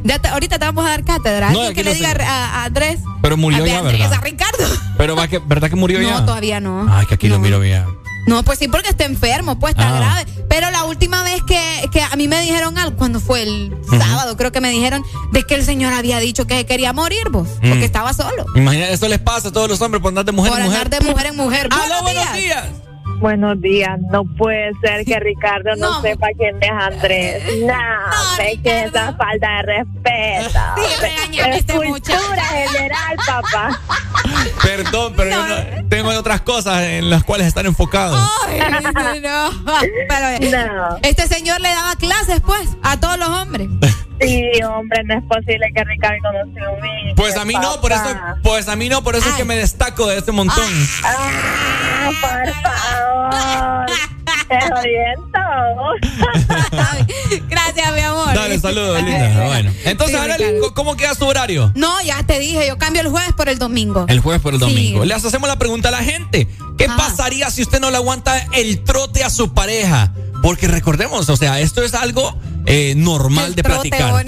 Ya 0.04 0.20
te- 0.20 0.28
ahorita 0.28 0.60
te 0.60 0.66
vamos 0.66 0.86
a 0.86 0.90
dar 0.90 1.04
cátedra. 1.06 1.52
No, 1.52 1.74
que 1.74 1.84
no 1.84 1.92
le 1.92 1.96
diga 1.96 2.12
a, 2.28 2.62
a 2.62 2.66
Andrés. 2.66 3.00
Pero 3.22 3.38
murió 3.38 3.64
a 3.64 3.68
ya, 3.68 3.80
Andrés, 3.80 4.00
¿verdad? 4.02 4.18
a 4.18 4.22
Ricardo. 4.22 4.66
Pero 4.98 5.16
va 5.16 5.28
que, 5.30 5.40
¿verdad 5.40 5.70
que 5.70 5.76
murió 5.78 6.02
ya? 6.02 6.20
No, 6.20 6.26
todavía 6.26 6.60
no. 6.60 6.86
Ay, 6.94 7.06
que 7.06 7.14
aquí 7.16 7.30
lo 7.30 7.40
miro 7.40 7.60
bien. 7.62 7.86
No, 8.28 8.42
pues 8.44 8.60
sí, 8.60 8.68
porque 8.68 8.90
está 8.90 9.06
enfermo, 9.06 9.60
pues 9.60 9.72
está 9.72 9.90
Ah. 9.90 10.00
grave. 10.00 10.26
Pero 10.50 10.70
la 10.72 10.84
última 10.86 11.24
vez 11.24 11.42
que, 11.48 11.60
que 11.92 12.02
a 12.02 12.16
mí 12.16 12.28
me 12.28 12.40
dijeron 12.42 12.78
algo, 12.78 12.96
cuando 12.96 13.20
fue 13.20 13.42
el 13.44 13.76
sábado, 14.00 14.38
creo 14.38 14.52
que 14.52 14.62
me 14.62 14.70
dijeron 14.70 15.04
de 15.32 15.44
que 15.44 15.56
el 15.56 15.66
señor 15.66 15.94
había 15.94 16.20
dicho 16.20 16.46
que 16.48 16.56
se 16.58 16.66
quería 16.66 16.94
morir, 16.94 17.30
vos, 17.30 17.48
Mm. 17.62 17.70
porque 17.70 17.86
estaba 17.86 18.14
solo. 18.14 18.46
Imagina, 18.56 18.88
eso 18.90 19.08
les 19.08 19.20
pasa 19.20 19.50
a 19.50 19.52
todos 19.52 19.68
los 19.70 19.82
hombres 19.82 20.02
por 20.02 20.10
andar 20.10 20.26
de 20.26 20.32
mujer 20.32 20.52
Por 20.52 20.62
en 20.62 20.66
mujer. 20.68 20.82
andar 20.84 21.02
de 21.02 21.10
mujer 21.12 21.26
en 21.28 21.36
mujer. 21.36 21.70
¡Aló, 21.72 22.02
buenos 22.04 22.34
días! 22.34 22.66
Buenos 23.24 23.62
días, 23.62 23.98
no 24.12 24.26
puede 24.26 24.74
ser 24.84 25.06
que 25.06 25.18
Ricardo 25.22 25.78
no, 25.78 26.02
sepa 26.02 26.28
quién 26.38 26.62
es 26.62 26.70
Andrés. 26.70 27.42
No, 27.66 28.44
es 28.44 28.60
que 28.60 28.84
esa 28.84 29.14
falta 29.14 29.48
de 29.48 29.62
respeto. 29.62 30.60
es 31.32 31.56
este 31.56 31.74
cultura 31.74 32.44
general, 32.44 33.18
papá. 33.26 33.80
Perdón, 34.62 35.14
pero 35.16 35.30
yo 35.30 35.48
no- 35.48 35.88
tengo 35.88 36.10
otras 36.10 36.42
cosas 36.42 36.82
en 36.84 37.10
las 37.10 37.24
cuales 37.24 37.48
están 37.48 37.66
enfocados. 37.66 38.20
Ay, 38.46 39.22
no, 39.22 39.52
Pero, 40.10 40.98
Este 41.02 41.26
señor 41.26 41.62
le 41.62 41.70
daba 41.70 41.96
clases, 41.96 42.42
pues, 42.42 42.72
a 42.84 43.00
todos 43.00 43.18
los 43.18 43.30
hombres. 43.30 43.70
Sí, 44.22 44.52
hombre, 44.64 45.04
no 45.06 45.16
es 45.16 45.24
posible 45.26 45.66
que 45.76 45.84
Ricardo 45.84 46.32
no 46.32 46.54
se 46.54 46.68
ubique. 46.68 47.14
Pues 47.16 47.36
a 47.36 47.46
mí 47.46 47.54
no, 47.56 47.82
por 47.82 47.92
eso, 47.92 48.04
pues 48.42 48.68
a 48.68 48.76
mí 48.76 48.88
no, 48.90 49.04
por 49.04 49.16
eso 49.16 49.28
es 49.30 49.36
que 49.36 49.44
me 49.44 49.56
destaco 49.56 50.08
de 50.08 50.18
este 50.18 50.32
montón. 50.32 50.64
Ah, 51.04 52.10
por 52.22 52.54
favor. 52.62 53.86
Te 54.48 54.74
oriento. 54.74 55.40
Gracias, 57.50 57.94
mi 57.94 58.02
amor. 58.02 58.34
Dale, 58.34 58.60
saludos, 58.60 59.02
linda. 59.02 59.46
Bueno, 59.46 59.72
entonces, 59.86 60.16
Sí, 60.16 60.22
ahora, 60.22 60.38
Ricardo. 60.38 60.74
¿cómo 60.74 60.96
queda 60.96 61.16
su 61.16 61.26
horario? 61.26 61.72
No, 61.76 62.02
ya 62.02 62.22
te 62.24 62.40
dije, 62.40 62.68
yo 62.68 62.78
cambio 62.78 63.02
el 63.02 63.08
jueves 63.10 63.34
por 63.34 63.50
el 63.50 63.58
domingo. 63.58 64.06
El 64.08 64.20
jueves 64.20 64.42
por 64.42 64.54
el 64.54 64.60
Sí. 64.60 64.66
domingo. 64.66 65.06
Les 65.06 65.24
hacemos 65.26 65.50
la 65.50 65.58
pregunta 65.58 65.90
a 65.90 65.92
la 65.92 66.04
gente. 66.04 66.48
¿Qué 66.78 66.88
pasaría 66.88 67.50
si 67.52 67.62
usted 67.64 67.80
no 67.80 67.90
le 67.90 67.98
aguanta 67.98 68.38
el 68.54 68.84
trote 68.84 69.24
a 69.24 69.30
su 69.30 69.54
pareja? 69.54 70.12
Porque 70.42 70.68
recordemos, 70.68 71.30
o 71.30 71.38
sea, 71.38 71.60
esto 71.60 71.82
es 71.84 71.94
algo 71.94 72.38
eh, 72.66 72.94
normal 72.96 73.56
de 73.56 73.64
platicar. 73.64 74.26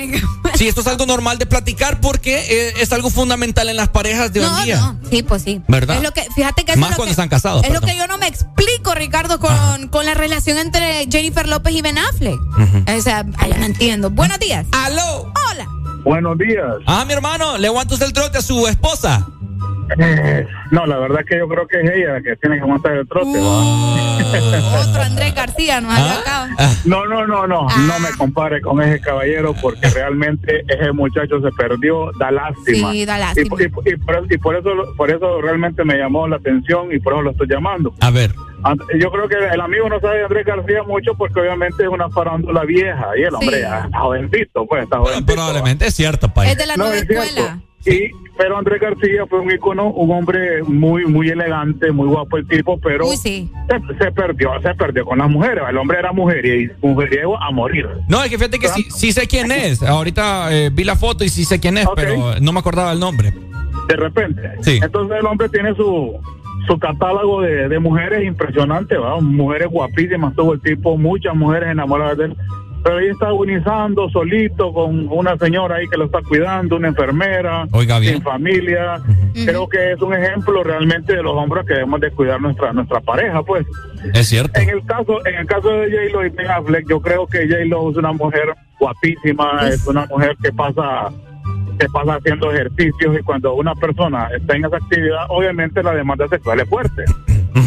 Sí, 0.55 0.67
esto 0.67 0.81
es 0.81 0.87
algo 0.87 1.05
normal 1.05 1.37
de 1.37 1.45
platicar 1.45 1.99
porque 2.01 2.37
eh, 2.69 2.73
es 2.79 2.91
algo 2.93 3.09
fundamental 3.09 3.67
en 3.69 3.75
las 3.77 3.89
parejas 3.89 4.31
de 4.31 4.39
hoy 4.41 4.45
en 4.45 4.51
No, 4.51 4.63
día. 4.63 4.77
no, 4.77 4.99
sí, 5.09 5.23
pues 5.23 5.43
sí. 5.43 5.61
¿Verdad? 5.67 5.97
Es 5.97 6.03
lo 6.03 6.11
que, 6.11 6.25
fíjate 6.35 6.63
que 6.65 6.75
Más 6.77 6.91
es 6.91 6.93
lo 6.93 6.97
cuando 6.97 7.05
que- 7.05 7.11
están 7.11 7.29
casados, 7.29 7.63
Es 7.65 7.73
lo 7.73 7.81
que 7.81 7.95
yo 7.97 8.07
no 8.07 8.17
me 8.17 8.27
explico, 8.27 8.93
Ricardo, 8.95 9.39
con, 9.39 9.87
con 9.89 10.05
la 10.05 10.13
relación 10.13 10.57
entre 10.57 11.07
Jennifer 11.11 11.47
López 11.47 11.73
y 11.75 11.81
Ben 11.81 11.97
Affleck. 11.97 12.39
O 12.97 13.01
sea, 13.01 13.23
yo 13.25 13.57
no 13.57 13.65
entiendo. 13.65 14.09
Buenos 14.09 14.39
días. 14.39 14.65
¡Aló! 14.71 15.31
Hola. 15.51 15.67
Buenos 16.03 16.37
días. 16.37 16.65
Ah, 16.87 17.03
mi 17.05 17.13
hermano, 17.13 17.57
¿le 17.57 17.67
aguanta 17.67 17.93
usted 17.95 18.05
el 18.07 18.13
trote 18.13 18.37
a 18.37 18.41
su 18.41 18.67
esposa? 18.67 19.27
Eh, 19.97 20.47
no, 20.71 20.85
la 20.85 20.97
verdad 20.97 21.19
que 21.27 21.37
yo 21.37 21.47
creo 21.47 21.67
que 21.67 21.81
es 21.81 21.89
ella 21.91 22.13
la 22.13 22.21
que 22.21 22.35
tiene 22.37 22.59
que 22.59 22.65
montar 22.65 22.93
el 22.93 23.07
trote. 23.07 23.39
¿va? 23.39 24.81
Otro 24.81 25.01
Andrés 25.03 25.33
García 25.35 25.81
nos 25.81 25.93
Ah. 25.95 26.73
No, 26.85 27.05
no, 27.05 27.25
no, 27.27 27.47
no, 27.47 27.67
no 27.67 27.99
me 27.99 28.09
compare 28.17 28.61
con 28.61 28.81
ese 28.81 28.99
caballero 29.01 29.53
porque 29.61 29.89
realmente 29.89 30.63
ese 30.67 30.91
muchacho 30.91 31.39
se 31.41 31.51
perdió, 31.51 32.11
da 32.19 32.31
lástima. 32.31 32.91
Sí, 32.91 33.05
da 33.05 33.17
Y, 33.17 33.19
lástima. 33.19 33.55
y- 33.59 33.63
y 33.63 33.95
por, 33.97 34.25
y 34.33 34.37
por 34.37 34.55
eso 34.55 34.69
por 34.97 35.09
eso 35.09 35.41
realmente 35.41 35.83
me 35.83 35.95
llamó 35.97 36.27
la 36.27 36.37
atención 36.37 36.91
y 36.91 36.99
por 36.99 37.13
eso 37.13 37.21
lo 37.23 37.31
estoy 37.31 37.47
llamando. 37.47 37.93
A 38.01 38.09
ver. 38.11 38.31
Yo 38.99 39.11
creo 39.11 39.27
que 39.29 39.35
el 39.53 39.61
amigo 39.61 39.87
no 39.89 39.99
sabe 39.99 40.17
de 40.17 40.23
Andrés 40.23 40.45
García 40.45 40.81
mucho 40.83 41.13
porque 41.15 41.39
obviamente 41.39 41.83
es 41.83 41.89
una 41.89 42.09
farándula 42.09 42.63
vieja 42.63 43.05
y 43.15 43.21
el 43.21 43.35
hombre 43.35 43.57
Sí. 43.57 43.61
está 43.63 43.89
jovencito, 43.99 44.65
pues 44.65 44.83
está 44.83 44.97
jovencito. 44.97 45.33
Probablemente 45.33 45.85
es 45.85 45.93
cierto, 45.93 46.33
país. 46.33 46.51
Es 46.53 46.57
de 46.57 46.65
la 46.65 46.75
No, 46.75 46.85
nueva 46.85 46.97
es 46.99 47.05
cierto. 47.07 47.61
Y, 47.85 48.11
pero 48.37 48.57
Andrés 48.57 48.81
García 48.81 49.25
fue 49.29 49.39
un 49.39 49.51
icono, 49.51 49.89
un 49.91 50.11
hombre 50.11 50.63
muy, 50.63 51.05
muy 51.05 51.29
elegante, 51.29 51.91
muy 51.91 52.07
guapo 52.07 52.37
el 52.37 52.47
tipo, 52.47 52.79
pero 52.79 53.07
Uy, 53.07 53.15
sí. 53.15 53.49
se, 53.69 54.03
se 54.03 54.11
perdió, 54.11 54.51
se 54.61 54.73
perdió 54.73 55.05
con 55.05 55.19
las 55.19 55.29
mujeres. 55.29 55.63
El 55.69 55.77
hombre 55.77 55.99
era 55.99 56.11
mujeriego, 56.11 56.73
mujeriego 56.81 57.41
a 57.41 57.51
morir. 57.51 57.87
No, 58.07 58.23
es 58.23 58.29
que 58.29 58.37
fíjate 58.37 58.59
que 58.59 58.67
sí, 58.67 58.87
sí 58.89 59.11
sé 59.11 59.27
quién 59.27 59.51
es. 59.51 59.81
Ahorita 59.83 60.53
eh, 60.53 60.69
vi 60.73 60.83
la 60.83 60.95
foto 60.95 61.23
y 61.23 61.29
sí 61.29 61.45
sé 61.45 61.59
quién 61.59 61.77
es, 61.77 61.87
pero 61.95 62.39
no 62.41 62.51
me 62.51 62.59
acordaba 62.59 62.91
el 62.91 62.99
nombre. 62.99 63.33
De 63.87 63.95
repente. 63.95 64.41
Sí. 64.61 64.79
Entonces 64.81 65.17
el 65.19 65.25
hombre 65.27 65.47
tiene 65.49 65.75
su, 65.75 66.19
su 66.67 66.79
catálogo 66.79 67.41
de, 67.41 67.69
de 67.69 67.79
mujeres 67.79 68.25
impresionante, 68.25 68.97
¿va? 68.97 69.19
Mujeres 69.21 69.67
guapísimas, 69.69 70.35
tuvo 70.35 70.53
el 70.53 70.61
tipo, 70.61 70.97
muchas 70.97 71.35
mujeres 71.35 71.69
enamoradas 71.69 72.17
de 72.17 72.25
él. 72.25 72.37
Pero 72.85 72.97
ahí 72.97 73.07
está 73.07 73.29
agonizando 73.29 74.07
solito 74.11 74.71
con 74.71 75.07
una 75.11 75.35
señora 75.39 75.77
ahí 75.77 75.87
que 75.87 75.97
lo 75.97 76.05
está 76.05 76.21
cuidando, 76.21 76.75
una 76.75 76.89
enfermera, 76.89 77.67
Oiga 77.71 77.97
bien. 77.97 78.13
sin 78.13 78.21
familia. 78.21 79.01
Creo 79.33 79.67
que 79.67 79.93
es 79.93 80.01
un 80.03 80.13
ejemplo 80.13 80.63
realmente 80.63 81.15
de 81.15 81.23
los 81.23 81.33
hombres 81.33 81.65
que 81.65 81.73
debemos 81.73 81.99
de 81.99 82.11
cuidar 82.11 82.39
nuestra 82.39 82.73
nuestra 82.73 82.99
pareja, 83.01 83.41
pues. 83.41 83.65
Es 84.13 84.27
cierto. 84.27 84.59
En 84.59 84.69
el 84.69 84.85
caso 84.85 85.25
en 85.25 85.33
el 85.33 85.47
caso 85.47 85.67
de 85.67 85.89
J-Lo 85.89 86.27
y 86.27 86.29
Ben 86.29 86.47
Affleck, 86.47 86.87
yo 86.87 87.01
creo 87.01 87.25
que 87.25 87.47
J-Lo 87.47 87.89
es 87.89 87.97
una 87.97 88.13
mujer 88.13 88.53
guapísima, 88.79 89.67
es 89.67 89.87
una 89.87 90.05
mujer 90.05 90.37
que 90.43 90.51
pasa 90.51 91.09
que 91.79 91.87
pasa 91.87 92.13
haciendo 92.17 92.51
ejercicios 92.51 93.19
y 93.19 93.23
cuando 93.23 93.55
una 93.55 93.73
persona 93.73 94.27
está 94.27 94.55
en 94.57 94.65
esa 94.65 94.77
actividad, 94.77 95.25
obviamente 95.29 95.81
la 95.81 95.95
demanda 95.95 96.27
sexual 96.27 96.59
es 96.59 96.69
fuerte, 96.69 97.03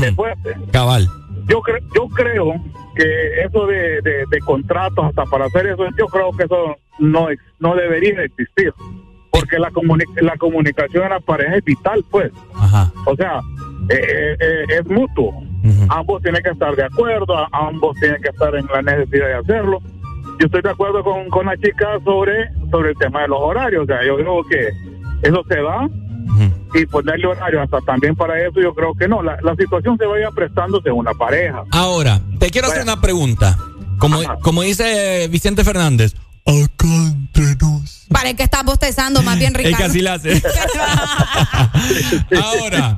es 0.01 0.15
fuerte. 0.15 0.55
Cabal. 0.71 1.09
Yo 1.49 1.61
creo 1.63 1.79
yo 1.95 2.09
creo 2.09 2.55
que 2.95 3.41
eso 3.45 3.67
de, 3.67 4.01
de, 4.03 4.25
de 4.31 4.39
contratos 4.45 5.05
hasta 5.07 5.25
para 5.25 5.47
hacer 5.47 5.67
eso, 5.69 5.85
yo 5.99 6.07
creo 6.07 6.31
que 6.37 6.45
eso 6.45 6.77
no 6.99 7.31
ex- 7.31 7.43
no 7.59 7.75
debería 7.75 8.23
existir, 8.23 8.73
porque 9.31 9.59
la 9.59 9.71
comuni- 9.71 10.21
la 10.21 10.37
comunicación 10.37 11.05
en 11.05 11.11
la 11.11 11.21
pareja 11.21 11.57
es 11.57 11.65
vital, 11.65 12.05
pues. 12.11 12.31
Ajá. 12.55 12.93
O 13.07 13.15
sea, 13.17 13.41
eh, 13.89 14.37
eh, 14.41 14.65
es 14.69 14.87
mutuo. 14.91 15.33
Ambos 15.91 16.23
tienen 16.23 16.43
que 16.43 16.51
estar 16.51 16.75
de 16.77 16.85
acuerdo, 16.85 17.35
ambos 17.53 17.97
tienen 18.01 18.21
que 18.23 18.29
estar 18.29 18.55
en 18.55 18.67
la 18.67 18.83
necesidad 18.83 19.27
de 19.27 19.35
hacerlo. 19.35 19.79
Yo 20.39 20.47
estoy 20.47 20.63
de 20.63 20.71
acuerdo 20.71 21.03
con, 21.03 21.29
con 21.31 21.47
la 21.47 21.57
chica 21.57 21.99
sobre, 22.05 22.49
sobre 22.71 22.91
el 22.91 22.97
tema 22.97 23.23
de 23.23 23.29
los 23.29 23.39
horarios. 23.41 23.83
O 23.85 23.87
sea, 23.87 24.05
yo 24.05 24.17
creo 24.17 24.43
que 24.45 24.69
eso 25.23 25.43
se 25.49 25.61
da 25.61 25.89
y 26.75 26.87
ponerle 26.87 27.27
horario 27.27 27.63
hasta 27.63 27.79
también 27.81 28.15
para 28.15 28.41
eso, 28.41 28.61
yo 28.61 28.75
creo 28.75 28.95
que 28.95 29.09
no. 29.09 29.23
La, 29.23 29.39
la 29.43 29.55
situación 29.57 29.97
se 29.99 30.07
vaya 30.07 30.31
prestando 30.31 30.81
según 30.83 31.05
la 31.05 31.15
pareja. 31.15 31.63
Ahora, 31.71 32.21
te 32.39 32.51
quiero 32.51 32.69
hacer 32.69 32.83
una 32.83 33.01
pregunta. 33.01 33.57
Como, 33.99 34.21
como 34.43 34.63
dice 34.63 35.27
Vicente 35.29 35.65
Fernández, 35.65 36.15
acá 36.47 36.87
entre 36.87 37.57
nos. 37.61 38.07
Para 38.11 38.33
que 38.35 38.43
estás 38.45 38.65
bostezando 38.65 39.23
más 39.23 39.39
bien, 39.39 39.53
Es 39.57 39.65
Ricardo. 39.65 39.77
que 39.79 39.85
así 39.85 40.01
la 40.01 40.15
hace. 40.15 40.41
Ahora, 42.43 42.97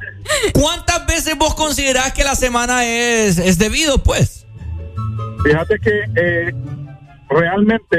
¿cuántas 0.53 1.07
veces 1.07 1.37
vos 1.39 1.55
considerás 1.55 2.13
que 2.13 2.25
la 2.25 2.35
semana 2.35 2.85
es, 2.85 3.39
es 3.39 3.59
debido, 3.59 4.03
pues? 4.03 4.47
Fíjate 5.45 5.79
que 5.81 6.05
eh, 6.17 6.55
realmente 7.31 7.97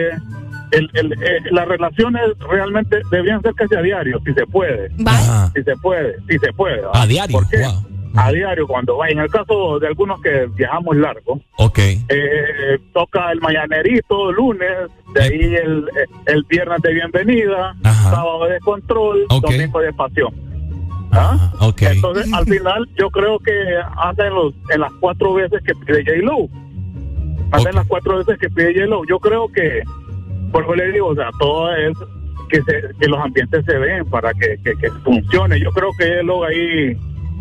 el, 0.72 0.89
el, 0.93 1.14
eh, 1.14 1.41
las 1.52 1.68
relaciones 1.68 2.22
realmente 2.49 3.02
debían 3.11 3.41
ser 3.41 3.53
casi 3.56 3.76
a 3.76 3.81
diario, 3.81 4.19
si 4.26 4.34
se 4.34 4.45
puede. 4.48 4.89
Si 5.56 5.64
se 5.64 5.76
puede, 5.77 6.15
si 6.30 6.38
se 6.39 6.52
puede. 6.53 6.81
A 6.93 7.06
diario, 7.06 7.34
¿Por 7.39 7.49
qué? 7.49 7.64
A 8.15 8.31
diario, 8.31 8.68
cuando 8.68 8.98
va. 8.98 9.07
En 9.10 9.19
el 9.19 9.30
caso 9.30 9.80
de 9.80 9.88
algunos 9.88 10.22
que 10.22 10.45
viajamos 10.56 10.98
largo, 10.98 11.39
Ok. 11.57 11.80
eh, 11.80 12.77
toca 12.93 13.31
el 13.31 13.39
mañanerito 13.39 14.31
lunes, 14.34 14.69
de 15.14 15.22
ahí 15.23 15.56
el, 15.56 15.85
el 16.26 16.43
viernes 16.49 16.81
de 16.81 16.93
bienvenida, 16.93 17.73
sábado 17.84 18.45
de 18.48 18.60
control, 18.60 19.26
domingo 19.41 19.80
de 19.80 19.93
pasión. 19.93 20.34
¿Ah? 21.14 21.53
Ok. 21.60 21.81
Entonces, 21.84 22.31
al 22.34 22.45
final, 22.45 22.88
yo 22.98 23.10
creo 23.10 23.39
que 23.39 23.52
hacen 23.98 24.34
los, 24.34 24.53
en 24.73 24.81
las 24.81 24.91
cuatro 24.99 25.34
veces 25.34 25.61
que 25.64 25.73
pide 25.76 26.03
J-Lo. 26.06 26.48
Hacen 27.52 27.76
las 27.76 27.85
cuatro 27.88 28.18
veces 28.18 28.38
que 28.39 28.49
pide 28.49 28.73
J-Lo. 28.73 29.03
Yo 29.06 29.19
creo 29.19 29.48
que, 29.49 29.84
por 30.52 30.64
eso 30.64 30.76
le 30.76 30.91
digo, 30.91 31.07
o 31.07 31.15
sea, 31.15 31.30
todo 31.40 31.73
es 31.76 31.98
que, 32.49 32.61
se, 32.64 32.82
que 32.99 33.07
los 33.07 33.19
ambientes 33.19 33.64
se 33.65 33.78
ven 33.78 34.06
para 34.10 34.34
que, 34.34 34.57
que, 34.64 34.76
que 34.76 34.91
funcione. 35.03 35.60
Yo 35.60 35.72
creo 35.72 35.90
que 35.98 36.06
J-Lo 36.06 36.44
ahí 36.44 36.98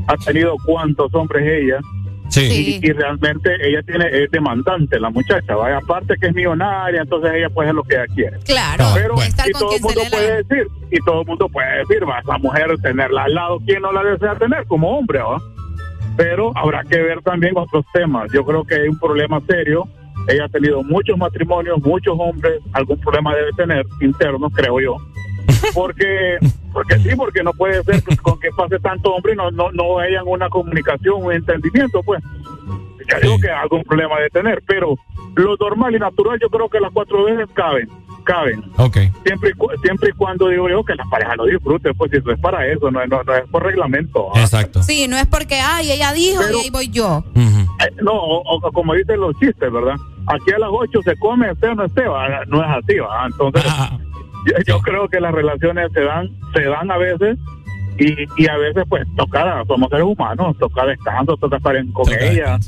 ha 0.06 0.16
tenido 0.24 0.56
cuántos 0.64 1.12
hombres 1.14 1.44
ella. 1.46 1.80
Sí. 2.28 2.78
Y, 2.80 2.86
y 2.86 2.92
realmente 2.92 3.50
ella 3.60 3.82
tiene 3.82 4.06
es 4.12 4.30
demandante, 4.30 5.00
la 5.00 5.10
muchacha. 5.10 5.56
Vaya, 5.56 5.78
aparte 5.78 6.14
que 6.20 6.28
es 6.28 6.34
millonaria, 6.34 7.02
entonces 7.02 7.32
ella 7.34 7.50
puede 7.50 7.68
hacer 7.68 7.74
lo 7.74 7.82
que 7.82 7.96
ella 7.96 8.06
quiere. 8.14 8.38
Claro, 8.44 8.84
Pero 8.94 9.14
y 9.16 9.50
con 9.50 9.60
todo 9.60 9.74
el 9.74 9.82
mundo 9.82 10.00
la 10.04 10.10
puede 10.10 10.36
decir, 10.44 10.66
y 10.92 10.98
todo 11.04 11.20
el 11.22 11.26
mundo 11.26 11.48
puede 11.48 11.78
decir, 11.78 12.08
va, 12.08 12.20
esa 12.20 12.38
mujer 12.38 12.70
tenerla 12.82 13.24
al 13.24 13.34
lado, 13.34 13.58
¿quién 13.66 13.82
no 13.82 13.90
la 13.90 14.04
desea 14.04 14.36
tener 14.36 14.64
como 14.66 14.96
hombre, 14.96 15.18
va? 15.18 15.42
Pero 16.16 16.52
habrá 16.56 16.84
que 16.84 17.02
ver 17.02 17.20
también 17.22 17.54
otros 17.56 17.84
temas. 17.92 18.30
Yo 18.32 18.44
creo 18.44 18.62
que 18.62 18.76
hay 18.76 18.88
un 18.88 18.98
problema 18.98 19.40
serio. 19.48 19.88
Ella 20.30 20.44
ha 20.44 20.48
tenido 20.48 20.82
muchos 20.82 21.16
matrimonios, 21.18 21.80
muchos 21.82 22.14
hombres, 22.18 22.60
algún 22.72 22.98
problema 23.00 23.34
debe 23.34 23.52
tener 23.52 23.84
interno, 24.00 24.48
creo 24.50 24.80
yo. 24.80 24.96
Porque, 25.74 26.38
porque 26.72 26.98
sí, 27.00 27.10
porque 27.16 27.42
no 27.42 27.52
puede 27.52 27.82
ser 27.82 28.02
con 28.22 28.38
que 28.38 28.48
pase 28.56 28.78
tanto 28.78 29.12
hombre 29.14 29.32
y 29.32 29.36
no, 29.36 29.50
no, 29.50 29.70
no 29.72 29.98
hayan 29.98 30.24
una 30.26 30.48
comunicación, 30.48 31.22
un 31.24 31.32
entendimiento, 31.32 32.02
pues. 32.02 32.22
Ya 33.10 33.18
digo 33.20 33.38
que 33.40 33.50
algún 33.50 33.82
problema 33.82 34.16
debe 34.16 34.30
tener, 34.30 34.62
pero 34.66 34.94
lo 35.34 35.56
normal 35.56 35.94
y 35.94 35.98
natural 35.98 36.38
yo 36.40 36.48
creo 36.48 36.68
que 36.68 36.78
las 36.80 36.92
cuatro 36.92 37.24
veces 37.24 37.48
caben, 37.54 37.88
caben. 38.24 38.62
Ok. 38.76 38.96
Siempre 39.24 39.50
y, 39.50 39.52
cu- 39.54 39.70
siempre 39.82 40.10
y 40.10 40.12
cuando 40.12 40.48
digo 40.48 40.68
yo 40.68 40.84
que 40.84 40.94
la 40.94 41.04
pareja 41.10 41.34
lo 41.36 41.46
disfrute, 41.46 41.92
pues 41.94 42.10
si 42.12 42.18
eso 42.18 42.30
es 42.30 42.38
para 42.40 42.66
eso, 42.68 42.90
no, 42.90 43.02
es- 43.02 43.08
no, 43.08 43.22
no 43.24 43.34
es 43.34 43.42
por 43.50 43.64
reglamento. 43.64 44.28
Exacto. 44.36 44.82
Sí, 44.82 45.08
no 45.08 45.16
es 45.16 45.26
porque, 45.26 45.56
ay, 45.56 45.90
ella 45.90 46.12
dijo 46.12 46.40
y 46.42 46.60
ahí 46.60 46.70
voy 46.70 46.88
yo. 46.88 47.24
Eh, 47.34 47.92
no, 48.02 48.12
o, 48.12 48.58
o 48.66 48.72
como 48.72 48.94
dicen 48.94 49.18
los 49.20 49.34
chistes, 49.40 49.72
¿verdad? 49.72 49.96
Aquí 50.26 50.52
a 50.54 50.58
las 50.58 50.70
8 50.72 51.00
se 51.04 51.16
come, 51.16 51.50
esté 51.50 51.68
o 51.68 51.74
no 51.74 51.84
esté, 51.84 52.06
¿va? 52.06 52.44
no 52.46 52.62
es 52.62 52.70
así, 52.84 52.98
¿va? 52.98 53.26
Entonces, 53.26 53.64
yo, 54.46 54.54
yo 54.66 54.78
creo 54.80 55.08
que 55.08 55.20
las 55.20 55.32
relaciones 55.32 55.90
se 55.92 56.00
dan, 56.02 56.28
se 56.54 56.62
dan 56.64 56.90
a 56.90 56.96
veces 56.98 57.36
y, 57.98 58.14
y 58.42 58.48
a 58.48 58.56
veces 58.56 58.84
pues 58.88 59.06
toca, 59.16 59.62
somos 59.66 59.88
seres 59.90 60.04
humanos, 60.06 60.56
toca 60.58 60.86
descanso, 60.86 61.36
toca 61.36 61.56
estar 61.56 61.76
en- 61.76 61.92
con 61.92 62.06
ella, 62.12 62.58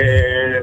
eh, 0.00 0.62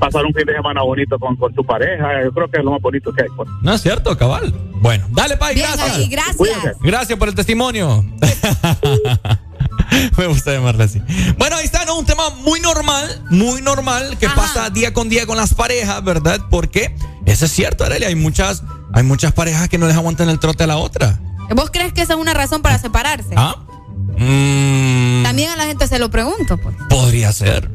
pasar 0.00 0.24
un 0.24 0.32
fin 0.32 0.44
de 0.46 0.54
semana 0.54 0.82
bonito 0.82 1.18
con, 1.18 1.36
con 1.36 1.52
tu 1.54 1.64
pareja, 1.64 2.22
yo 2.24 2.32
creo 2.32 2.48
que 2.48 2.58
es 2.58 2.64
lo 2.64 2.70
más 2.72 2.80
bonito 2.80 3.12
que 3.12 3.22
hay. 3.22 3.28
Pues. 3.36 3.48
No 3.62 3.74
es 3.74 3.80
cierto, 3.82 4.16
cabal. 4.16 4.52
Bueno, 4.80 5.06
dale, 5.10 5.36
Pai, 5.36 5.54
gracias. 5.56 5.96
ahí, 5.98 6.08
gracias. 6.08 6.36
Cuídense. 6.36 6.72
Gracias 6.82 7.18
por 7.18 7.28
el 7.28 7.34
testimonio. 7.34 8.04
Me 10.16 10.26
gusta 10.26 10.52
llamarle 10.52 10.84
así. 10.84 11.02
Bueno, 11.38 11.56
ahí 11.56 11.64
está, 11.64 11.84
¿no? 11.84 11.98
Un 11.98 12.06
tema 12.06 12.30
muy 12.30 12.60
normal, 12.60 13.24
muy 13.30 13.62
normal, 13.62 14.18
que 14.18 14.28
pasa 14.28 14.70
día 14.70 14.92
con 14.92 15.08
día 15.08 15.26
con 15.26 15.36
las 15.36 15.54
parejas, 15.54 16.02
¿verdad? 16.04 16.40
Porque 16.50 16.94
eso 17.26 17.46
es 17.46 17.52
cierto, 17.52 17.84
Aurelia. 17.84 18.08
Hay 18.08 18.14
muchas, 18.14 18.62
hay 18.92 19.02
muchas 19.02 19.32
parejas 19.32 19.68
que 19.68 19.78
no 19.78 19.86
les 19.86 19.96
aguantan 19.96 20.28
el 20.28 20.38
trote 20.38 20.64
a 20.64 20.66
la 20.66 20.76
otra. 20.76 21.20
¿Vos 21.54 21.70
crees 21.70 21.92
que 21.92 22.02
esa 22.02 22.14
es 22.14 22.18
una 22.18 22.34
razón 22.34 22.62
para 22.62 22.78
separarse? 22.78 23.34
¿Ah? 23.36 23.56
Mm, 24.18 25.22
También 25.22 25.50
a 25.50 25.56
la 25.56 25.66
gente 25.66 25.86
se 25.86 25.98
lo 25.98 26.10
pregunto, 26.10 26.58
pues. 26.58 26.76
podría 26.88 27.32
ser. 27.32 27.70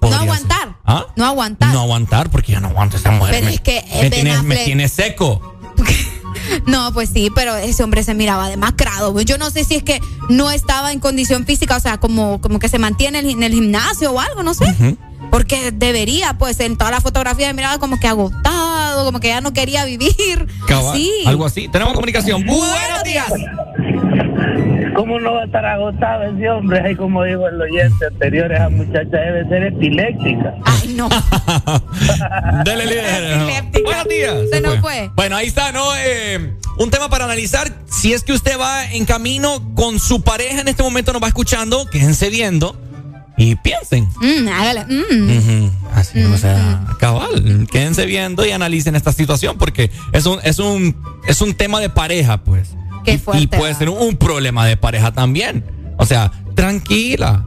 No 0.00 0.08
ser. 0.08 0.18
aguantar. 0.18 0.76
¿Ah? 0.84 1.06
No 1.14 1.26
aguantar. 1.26 1.72
No 1.72 1.80
aguantar 1.80 2.30
porque 2.30 2.52
ya 2.52 2.60
no 2.60 2.68
aguanto 2.68 2.96
esta 2.96 3.12
mujer. 3.12 3.34
Pero 3.34 3.46
me, 3.46 3.54
es 3.54 3.60
que, 3.60 3.84
me 3.88 4.00
Ben 4.00 4.10
tiene, 4.10 4.42
me 4.42 4.56
tiene 4.64 4.88
seco. 4.88 5.56
No, 6.66 6.92
pues 6.92 7.10
sí, 7.10 7.30
pero 7.34 7.56
ese 7.56 7.82
hombre 7.82 8.02
se 8.02 8.14
miraba 8.14 8.48
demacrado. 8.48 9.20
Yo 9.20 9.38
no 9.38 9.50
sé 9.50 9.64
si 9.64 9.76
es 9.76 9.82
que 9.82 10.00
no 10.28 10.50
estaba 10.50 10.92
en 10.92 11.00
condición 11.00 11.44
física, 11.46 11.76
o 11.76 11.80
sea, 11.80 11.98
como, 11.98 12.40
como 12.40 12.58
que 12.58 12.68
se 12.68 12.78
mantiene 12.78 13.18
en 13.20 13.42
el, 13.42 13.52
gimnasio 13.52 14.12
o 14.12 14.20
algo, 14.20 14.42
no 14.42 14.54
sé. 14.54 14.96
Porque 15.30 15.70
debería, 15.72 16.34
pues 16.34 16.60
en 16.60 16.76
toda 16.76 16.90
la 16.90 17.00
fotografía 17.00 17.46
se 17.48 17.54
miraba 17.54 17.78
como 17.78 17.98
que 17.98 18.06
agotado, 18.06 19.04
como 19.04 19.18
que 19.18 19.28
ya 19.28 19.40
no 19.40 19.52
quería 19.52 19.84
vivir. 19.84 20.46
Cabal, 20.66 20.96
Sí. 20.96 21.10
Algo 21.26 21.46
así. 21.46 21.68
Tenemos 21.68 21.94
comunicación. 21.94 22.44
Buenos 22.44 23.02
días. 23.04 23.32
¿Cómo 24.94 25.18
no 25.18 25.34
va 25.34 25.42
a 25.42 25.44
estar 25.44 25.64
agotado 25.64 26.24
ese 26.24 26.48
hombre? 26.50 26.80
Ahí 26.80 26.94
como 26.94 27.24
dijo 27.24 27.48
el 27.48 27.60
oyente 27.60 28.06
anterior, 28.06 28.52
esa 28.52 28.68
muchacha 28.68 29.16
debe 29.16 29.48
ser 29.48 29.62
epiléptica. 29.64 30.54
Ay, 30.64 30.94
no. 30.94 31.08
Dele 32.64 32.86
líder. 32.86 33.62
Buenos 33.84 34.08
días. 34.08 34.34
Se 34.50 34.60
nos 34.60 34.78
fue. 34.80 35.10
Bueno, 35.14 35.36
ahí 35.36 35.46
está, 35.46 35.72
¿no? 35.72 35.84
Eh, 35.96 36.54
un 36.78 36.90
tema 36.90 37.08
para 37.08 37.24
analizar. 37.24 37.70
Si 37.90 38.12
es 38.12 38.22
que 38.22 38.32
usted 38.32 38.58
va 38.58 38.84
en 38.92 39.04
camino 39.04 39.62
con 39.74 39.98
su 39.98 40.22
pareja 40.22 40.60
en 40.60 40.68
este 40.68 40.82
momento, 40.82 41.12
nos 41.12 41.22
va 41.22 41.28
escuchando, 41.28 41.86
quédense 41.90 42.30
viendo 42.30 42.76
y 43.36 43.56
piensen. 43.56 44.08
Mm, 44.20 44.48
hágale. 44.48 44.84
mm. 44.84 45.70
Así, 45.94 46.22
o 46.22 46.38
sea, 46.38 46.84
cabal, 46.98 47.66
quédense 47.70 48.06
viendo 48.06 48.46
y 48.46 48.50
analicen 48.50 48.96
esta 48.96 49.12
situación 49.12 49.58
porque 49.58 49.90
es 50.12 50.26
un, 50.26 50.38
es 50.42 50.58
un, 50.58 50.96
es 51.26 51.40
un 51.40 51.54
tema 51.54 51.80
de 51.80 51.90
pareja, 51.90 52.38
pues. 52.42 52.74
Qué 53.04 53.14
Y- 53.14 53.18
fuerte, 53.18 53.42
Y 53.42 53.46
puede 53.46 53.74
ser 53.74 53.88
un 53.88 54.16
problema 54.16 54.66
de 54.66 54.76
pareja 54.76 55.12
también. 55.12 55.64
O 55.98 56.06
sea, 56.06 56.30
tranquila. 56.54 57.44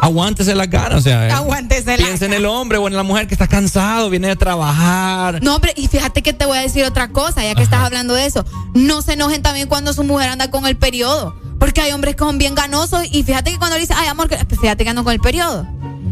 Aguántese 0.00 0.54
las 0.54 0.68
ganas, 0.68 0.98
o 0.98 1.00
sea. 1.00 1.26
eh, 1.26 1.30
Aguántese 1.32 1.96
las 1.96 2.06
Piensa 2.06 2.26
en 2.26 2.34
el 2.34 2.44
hombre 2.44 2.76
o 2.76 2.86
en 2.86 2.94
la 2.94 3.02
mujer 3.02 3.26
que 3.26 3.34
está 3.34 3.48
cansado, 3.48 4.10
viene 4.10 4.28
de 4.28 4.36
trabajar. 4.36 5.42
No, 5.42 5.54
hombre, 5.56 5.72
y 5.74 5.88
fíjate 5.88 6.22
que 6.22 6.34
te 6.34 6.44
voy 6.44 6.58
a 6.58 6.60
decir 6.60 6.84
otra 6.84 7.08
cosa, 7.08 7.42
ya 7.42 7.54
que 7.54 7.62
estás 7.62 7.80
hablando 7.80 8.12
de 8.14 8.26
eso. 8.26 8.44
No 8.74 9.00
se 9.00 9.14
enojen 9.14 9.40
también 9.42 9.68
cuando 9.68 9.94
su 9.94 10.04
mujer 10.04 10.28
anda 10.28 10.50
con 10.50 10.66
el 10.66 10.76
periodo. 10.76 11.34
Porque 11.58 11.80
hay 11.80 11.92
hombres 11.92 12.14
que 12.16 12.24
son 12.24 12.36
bien 12.36 12.54
ganosos 12.54 13.04
y 13.10 13.22
fíjate 13.22 13.50
que 13.52 13.56
cuando 13.58 13.76
le 13.76 13.80
dicen, 13.80 13.96
ay, 13.98 14.08
amor, 14.08 14.28
pues 14.28 14.60
fíjate 14.60 14.84
que 14.84 14.90
ando 14.90 15.02
con 15.04 15.14
el 15.14 15.20
periodo. 15.20 15.66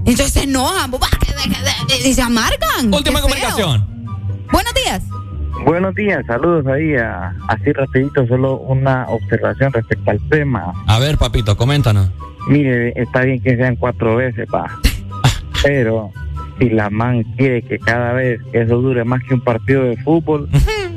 Entonces 0.06 0.32
se 0.32 0.44
enojan 0.44 0.90
y 2.02 2.14
se 2.14 2.22
amargan. 2.22 2.92
Última 2.92 3.20
comunicación. 3.20 3.86
Buenos 4.50 4.72
días. 4.74 5.02
Buenos 5.64 5.94
días, 5.94 6.24
saludos 6.26 6.66
ahí 6.66 6.94
a, 6.94 7.34
así 7.48 7.72
rapidito, 7.72 8.26
solo 8.26 8.58
una 8.58 9.06
observación 9.08 9.72
respecto 9.72 10.10
al 10.10 10.20
tema. 10.28 10.72
A 10.86 10.98
ver, 10.98 11.16
papito, 11.16 11.56
coméntanos. 11.56 12.10
Mire, 12.48 12.92
está 13.00 13.22
bien 13.22 13.40
que 13.40 13.56
sean 13.56 13.76
cuatro 13.76 14.16
veces, 14.16 14.46
pa. 14.50 14.78
Pero 15.62 16.10
si 16.58 16.68
la 16.68 16.90
man 16.90 17.22
quiere 17.36 17.62
que 17.62 17.78
cada 17.78 18.12
vez 18.12 18.40
eso 18.52 18.76
dure 18.80 19.04
más 19.04 19.22
que 19.24 19.34
un 19.34 19.40
partido 19.40 19.84
de 19.84 19.96
fútbol, 19.98 20.48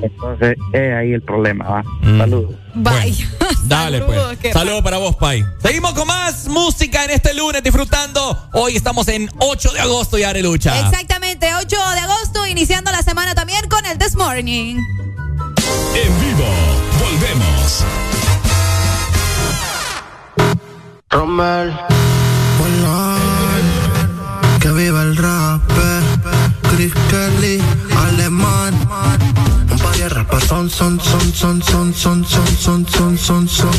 entonces 0.01 0.57
es 0.73 0.93
ahí 0.93 1.13
el 1.13 1.21
problema, 1.21 1.65
va. 1.65 1.83
Saludos. 2.17 2.55
Vaya. 2.75 3.25
Dale, 3.67 4.01
pues. 4.01 4.19
Saludos 4.53 4.81
para 4.81 4.97
vos, 4.97 5.15
Pai. 5.15 5.45
Seguimos 5.61 5.93
con 5.93 6.07
más 6.07 6.47
música 6.47 7.03
en 7.03 7.11
este 7.11 7.33
lunes 7.33 7.61
disfrutando. 7.61 8.49
Hoy 8.53 8.75
estamos 8.75 9.07
en 9.07 9.29
8 9.39 9.71
de 9.73 9.79
agosto 9.79 10.17
y 10.17 10.23
Arelucha. 10.23 10.79
Exactamente, 10.79 11.53
8 11.53 11.75
de 11.93 11.99
agosto, 11.99 12.45
iniciando 12.45 12.91
la 12.91 13.01
semana 13.01 13.35
también 13.35 13.67
con 13.67 13.85
el 13.85 13.97
This 13.97 14.15
Morning. 14.15 14.77
En 15.95 16.21
vivo, 16.21 16.45
volvemos. 16.99 17.83
Rommel. 21.09 21.73
Que 24.59 24.69
viva 24.71 25.01
el 25.01 25.17
rap. 25.17 25.61
Chris 26.71 26.93
Kelly, 27.09 27.61
alemán. 27.95 28.76
Rapas 30.29 30.43
son, 30.47 30.69
son, 30.69 30.99
son, 30.99 31.33
son, 31.33 31.63
son, 31.63 31.93
son, 31.93 32.25
son, 32.25 32.57
son, 32.57 32.85
son, 32.87 33.17
son, 33.17 33.47
son. 33.47 33.71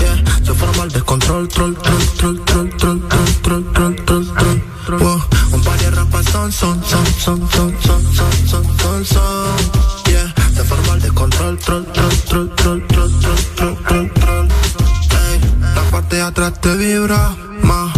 Yeah. 0.00 0.24
Se 0.44 0.52
forma 0.52 0.84
el 0.84 0.90
descontrol, 0.90 1.48
troll, 1.48 1.76
troll, 1.76 2.06
troll, 2.16 2.44
troll, 2.44 2.70
troll, 2.76 3.00
troll, 3.08 3.32
troll, 3.42 3.64
troll, 3.72 3.96
troll, 4.04 4.62
troll. 4.86 5.22
Un 5.52 5.60
par 5.60 5.78
de 5.78 5.90
rapas 5.90 6.24
son, 6.26 6.50
son, 6.50 6.82
son, 6.82 7.06
son, 7.20 7.50
son, 7.50 7.72
son, 7.82 8.02
son, 8.14 8.48
son, 8.48 8.78
son, 8.78 9.04
son. 9.04 9.56
Yeah. 10.06 10.34
Se 10.54 10.64
forma 10.64 10.94
el 10.94 11.00
descontrol, 11.02 11.58
troll, 11.58 11.84
troll, 11.92 12.18
troll, 12.26 12.50
troll, 12.56 12.86
troll, 12.88 13.12
troll, 13.20 13.42
troll, 13.56 13.76
troll, 13.84 14.12
troll. 14.12 14.48
La 15.74 15.82
parte 15.90 16.16
de 16.16 16.22
atrás 16.22 16.60
te 16.60 16.76
vibra 16.76 17.36
más 17.62 17.92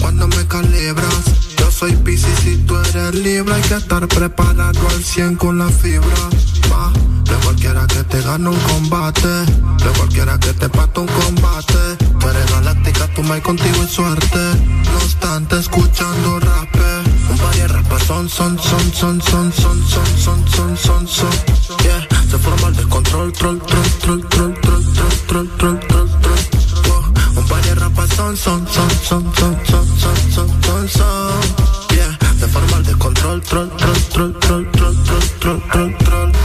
cuando 0.00 0.28
me 0.28 0.46
calibras. 0.46 1.24
Yo 1.58 1.70
soy 1.70 1.94
Pisces 1.96 2.38
si 2.40 2.56
tú 2.58 2.76
eres 2.76 3.14
libre, 3.14 3.54
hay 3.54 3.62
que 3.62 3.74
estar 3.74 4.06
preparado 4.08 4.80
al 4.88 5.04
100 5.04 5.36
con 5.36 5.58
la 5.58 5.68
fibra. 5.68 6.30
Ma, 6.70 6.92
de 7.24 7.34
cualquiera 7.44 7.86
que 7.86 8.04
te 8.04 8.20
gane 8.22 8.48
un 8.48 8.60
combate, 8.60 9.28
de 9.28 9.90
cualquiera 9.98 10.38
que 10.38 10.52
te 10.52 10.68
pate 10.68 11.00
un 11.00 11.06
combate. 11.06 11.96
Tú 12.20 12.28
eres 12.28 12.50
galáctica, 12.50 13.08
tú 13.14 13.22
me 13.22 13.40
contigo 13.42 13.76
en 13.82 13.88
suerte. 13.88 14.38
No 14.38 14.96
obstante, 14.96 15.58
escuchando 15.58 16.40
rap. 16.40 16.74
Un 17.30 17.38
par 17.38 17.54
de 17.54 17.68
rapas 17.68 18.02
son, 18.04 18.28
son, 18.28 18.58
son, 18.58 18.92
son, 18.92 19.20
son, 19.22 19.52
son, 19.52 19.88
son, 19.88 20.18
son, 20.18 20.48
son, 20.48 20.76
son, 20.76 21.08
son. 21.08 21.30
Yeah, 21.82 22.06
se 22.30 22.38
forma 22.38 22.68
el 22.68 22.76
descontrol, 22.76 23.32
troll, 23.32 23.60
troll, 23.60 23.90
troll, 24.00 24.28
troll, 24.28 24.54
troll, 24.60 24.84
troll, 24.84 25.16
troll, 25.26 25.48
troll, 25.56 25.80
troll, 25.88 26.10
troll. 26.20 27.04
Un 27.36 27.42
par 27.48 27.62
de 27.62 27.74
rapas 27.74 28.08
son, 28.14 28.36
son, 28.36 28.66
son, 28.68 28.90
son, 29.02 29.34
son, 29.34 29.56
son, 29.66 29.86
son, 29.98 30.16
son, 30.30 30.48
son, 30.62 30.88
son. 30.88 31.94
Yeah, 31.94 32.18
se 32.38 32.46
forma 32.46 32.76
el 32.78 32.84
descontrol, 32.84 33.40
troll, 33.42 33.70
troll, 33.76 33.98
troll, 34.10 34.38
troll, 34.40 34.70
troll, 34.70 34.96
troll, 35.00 35.28
troll, 35.40 35.62
troll, 35.70 35.96
troll. 35.98 36.43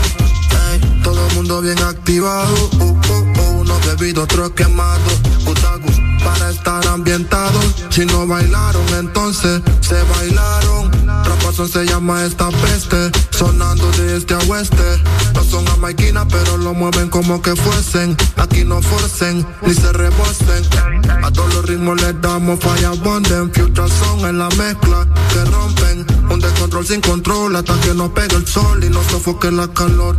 Mundo 1.40 1.62
bien 1.62 1.82
activado, 1.82 2.54
uh, 2.80 2.84
uh, 2.84 3.40
uh, 3.40 3.60
unos 3.62 3.86
bebidos, 3.86 4.24
otros 4.24 4.50
quemados. 4.50 5.22
Gutagus, 5.46 5.96
para 6.22 6.50
estar 6.50 6.86
ambientados. 6.86 7.64
Si 7.88 8.04
no 8.04 8.26
bailaron, 8.26 8.86
entonces 8.98 9.62
se 9.80 10.02
bailaron. 10.02 10.90
Trapazón 11.24 11.70
se 11.70 11.86
llama 11.86 12.26
esta 12.26 12.50
peste, 12.50 13.10
sonando 13.30 13.90
de 13.92 14.18
este 14.18 14.34
a 14.34 14.38
oeste. 14.50 14.84
No 15.32 15.42
son 15.42 15.66
a 15.66 16.28
pero 16.28 16.58
lo 16.58 16.74
mueven 16.74 17.08
como 17.08 17.40
que 17.40 17.56
fuesen. 17.56 18.18
Aquí 18.36 18.62
no 18.66 18.82
forcen, 18.82 19.46
ni 19.62 19.72
se 19.72 19.94
rebosen. 19.94 20.62
A 21.24 21.30
todos 21.30 21.54
los 21.54 21.64
ritmos 21.64 22.02
les 22.02 22.20
damos 22.20 22.60
falla 22.60 22.90
bonden. 22.90 23.50
Future 23.54 23.88
son 23.88 24.26
en 24.26 24.38
la 24.40 24.50
mezcla 24.50 25.08
que 25.32 25.44
rompen. 25.46 26.06
Un 26.30 26.38
descontrol 26.38 26.86
sin 26.86 27.00
control 27.00 27.56
hasta 27.56 27.80
que 27.80 27.94
nos 27.94 28.10
pegue 28.10 28.36
el 28.36 28.46
sol 28.46 28.84
y 28.84 28.90
nos 28.90 29.06
sofoque 29.06 29.50
la 29.50 29.68
calor. 29.68 30.18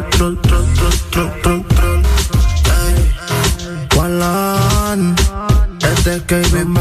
KBB. 6.19 6.77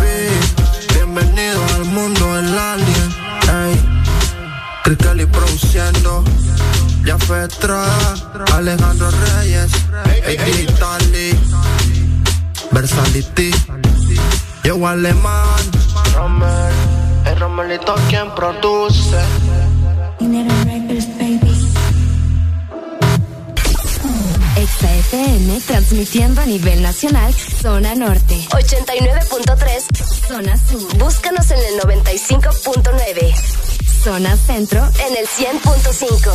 Bienvenido 0.93 1.65
al 1.77 1.85
mundo 1.85 2.35
del 2.35 2.59
alien. 2.59 3.15
Ey, 3.49 3.81
Cristian 4.83 5.19
produciendo. 5.31 6.25
Ya 7.05 7.17
fue 7.17 7.47
Alejandro 8.53 9.09
Reyes, 9.11 9.71
Ey, 10.25 10.67
Italy, 10.69 11.39
Versality, 12.73 13.53
yo 14.65 14.87
alemán, 14.87 15.71
Rommel, 16.15 16.75
el 17.27 17.39
Romelito 17.39 17.95
quien 18.09 18.35
produce. 18.35 19.00
FM 25.11 25.61
transmitiendo 25.67 26.41
a 26.41 26.47
nivel 26.47 26.81
nacional, 26.83 27.35
zona 27.35 27.97
norte. 27.97 28.47
89.3, 28.51 29.83
zona 30.29 30.57
sur. 30.57 30.97
Búscanos 30.99 31.51
en 31.51 31.59
el 31.59 31.81
95.9. 31.81 33.35
Zona 34.05 34.37
centro 34.37 34.89
en 35.09 35.17
el 35.17 35.27
100.5. 35.27 36.31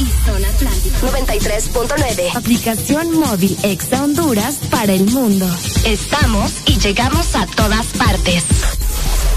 Y 0.00 0.06
zona 0.26 0.48
atlántico 0.48 1.06
93.9. 1.06 2.34
Aplicación 2.34 3.12
móvil 3.20 3.58
Exa 3.62 4.02
Honduras 4.02 4.54
para 4.70 4.94
el 4.94 5.04
mundo. 5.04 5.46
Estamos 5.84 6.50
y 6.64 6.78
llegamos 6.78 7.34
a 7.34 7.46
todas 7.46 7.88
partes. 7.88 8.42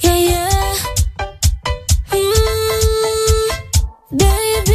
Yeah, 0.02 0.18
yeah. 0.18 0.50
Mm, 2.12 4.18
baby, 4.18 4.75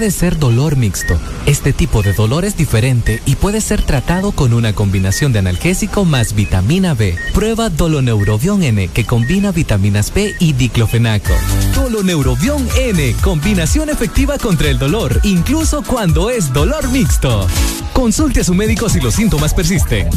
Puede 0.00 0.12
ser 0.12 0.38
dolor 0.38 0.76
mixto. 0.76 1.20
Este 1.44 1.74
tipo 1.74 2.02
de 2.02 2.14
dolor 2.14 2.46
es 2.46 2.56
diferente 2.56 3.20
y 3.26 3.36
puede 3.36 3.60
ser 3.60 3.82
tratado 3.82 4.32
con 4.32 4.54
una 4.54 4.72
combinación 4.72 5.34
de 5.34 5.40
analgésico 5.40 6.06
más 6.06 6.34
vitamina 6.34 6.94
B. 6.94 7.18
Prueba 7.34 7.68
Doloneurobión 7.68 8.62
N 8.62 8.88
que 8.88 9.04
combina 9.04 9.52
vitaminas 9.52 10.10
B 10.14 10.34
y 10.38 10.54
diclofenaco. 10.54 11.34
Doloneurobión 11.74 12.66
N, 12.78 13.14
combinación 13.20 13.90
efectiva 13.90 14.38
contra 14.38 14.70
el 14.70 14.78
dolor, 14.78 15.20
incluso 15.22 15.82
cuando 15.82 16.30
es 16.30 16.50
dolor 16.50 16.88
mixto. 16.88 17.46
Consulte 17.92 18.40
a 18.40 18.44
su 18.44 18.54
médico 18.54 18.88
si 18.88 19.02
los 19.02 19.14
síntomas 19.14 19.52
persisten. 19.52 20.08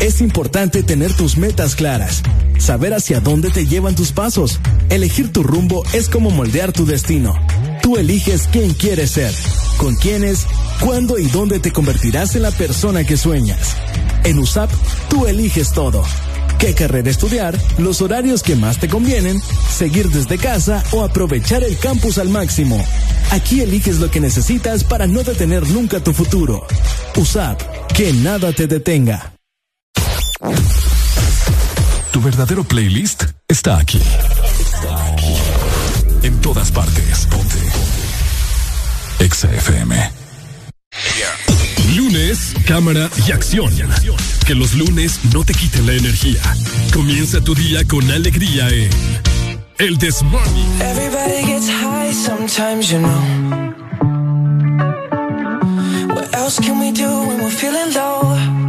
Es 0.00 0.22
importante 0.22 0.82
tener 0.82 1.14
tus 1.14 1.36
metas 1.36 1.76
claras, 1.76 2.22
saber 2.58 2.94
hacia 2.94 3.20
dónde 3.20 3.50
te 3.50 3.66
llevan 3.66 3.94
tus 3.94 4.10
pasos. 4.10 4.58
Elegir 4.92 5.32
tu 5.32 5.42
rumbo 5.42 5.82
es 5.94 6.10
como 6.10 6.30
moldear 6.30 6.70
tu 6.70 6.84
destino. 6.84 7.34
Tú 7.80 7.96
eliges 7.96 8.46
quién 8.52 8.74
quieres 8.74 9.12
ser, 9.12 9.32
con 9.78 9.96
quiénes, 9.96 10.46
cuándo 10.80 11.18
y 11.18 11.24
dónde 11.28 11.60
te 11.60 11.72
convertirás 11.72 12.36
en 12.36 12.42
la 12.42 12.50
persona 12.50 13.02
que 13.02 13.16
sueñas. 13.16 13.74
En 14.24 14.38
USAP, 14.38 14.70
tú 15.08 15.26
eliges 15.26 15.72
todo. 15.72 16.04
¿Qué 16.58 16.74
carrera 16.74 17.08
estudiar? 17.08 17.58
Los 17.78 18.02
horarios 18.02 18.42
que 18.42 18.54
más 18.54 18.80
te 18.80 18.88
convienen, 18.88 19.40
seguir 19.70 20.10
desde 20.10 20.36
casa 20.36 20.84
o 20.92 21.02
aprovechar 21.02 21.64
el 21.64 21.78
campus 21.78 22.18
al 22.18 22.28
máximo. 22.28 22.84
Aquí 23.30 23.62
eliges 23.62 23.98
lo 23.98 24.10
que 24.10 24.20
necesitas 24.20 24.84
para 24.84 25.06
no 25.06 25.22
detener 25.22 25.66
nunca 25.68 26.00
tu 26.00 26.12
futuro. 26.12 26.66
USAP, 27.16 27.62
que 27.94 28.12
nada 28.12 28.52
te 28.52 28.66
detenga. 28.66 29.32
Tu 32.12 32.20
verdadero 32.20 32.62
playlist 32.62 33.24
está 33.48 33.78
aquí. 33.78 34.02
En 36.22 36.40
todas 36.40 36.70
partes. 36.70 37.26
Ponte. 37.26 37.58
Exa 39.18 39.52
FM. 39.52 40.12
Lunes, 41.96 42.54
cámara 42.66 43.10
y 43.26 43.32
acción. 43.32 43.72
Que 44.46 44.54
los 44.54 44.74
lunes 44.74 45.20
no 45.32 45.44
te 45.44 45.52
quiten 45.52 45.86
la 45.86 45.94
energía. 45.94 46.40
Comienza 46.92 47.40
tu 47.40 47.54
día 47.54 47.84
con 47.86 48.10
alegría 48.10 48.68
en 48.68 48.90
El 49.78 49.98
This 49.98 50.22
Morning. 50.22 50.80
Everybody 50.80 51.44
gets 51.44 51.68
high 51.68 52.12
sometimes, 52.12 52.90
you 52.90 52.98
know. 52.98 53.72
What 56.14 56.34
else 56.34 56.60
can 56.60 56.78
we 56.78 56.92
do 56.92 57.08
when 57.26 57.42
we're 57.42 57.50
feeling 57.50 57.92
low? 57.94 58.61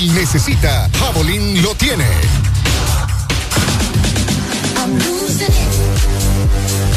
Necesita, 0.00 0.88
Javelin 0.98 1.62
lo 1.62 1.74
tiene. 1.74 2.06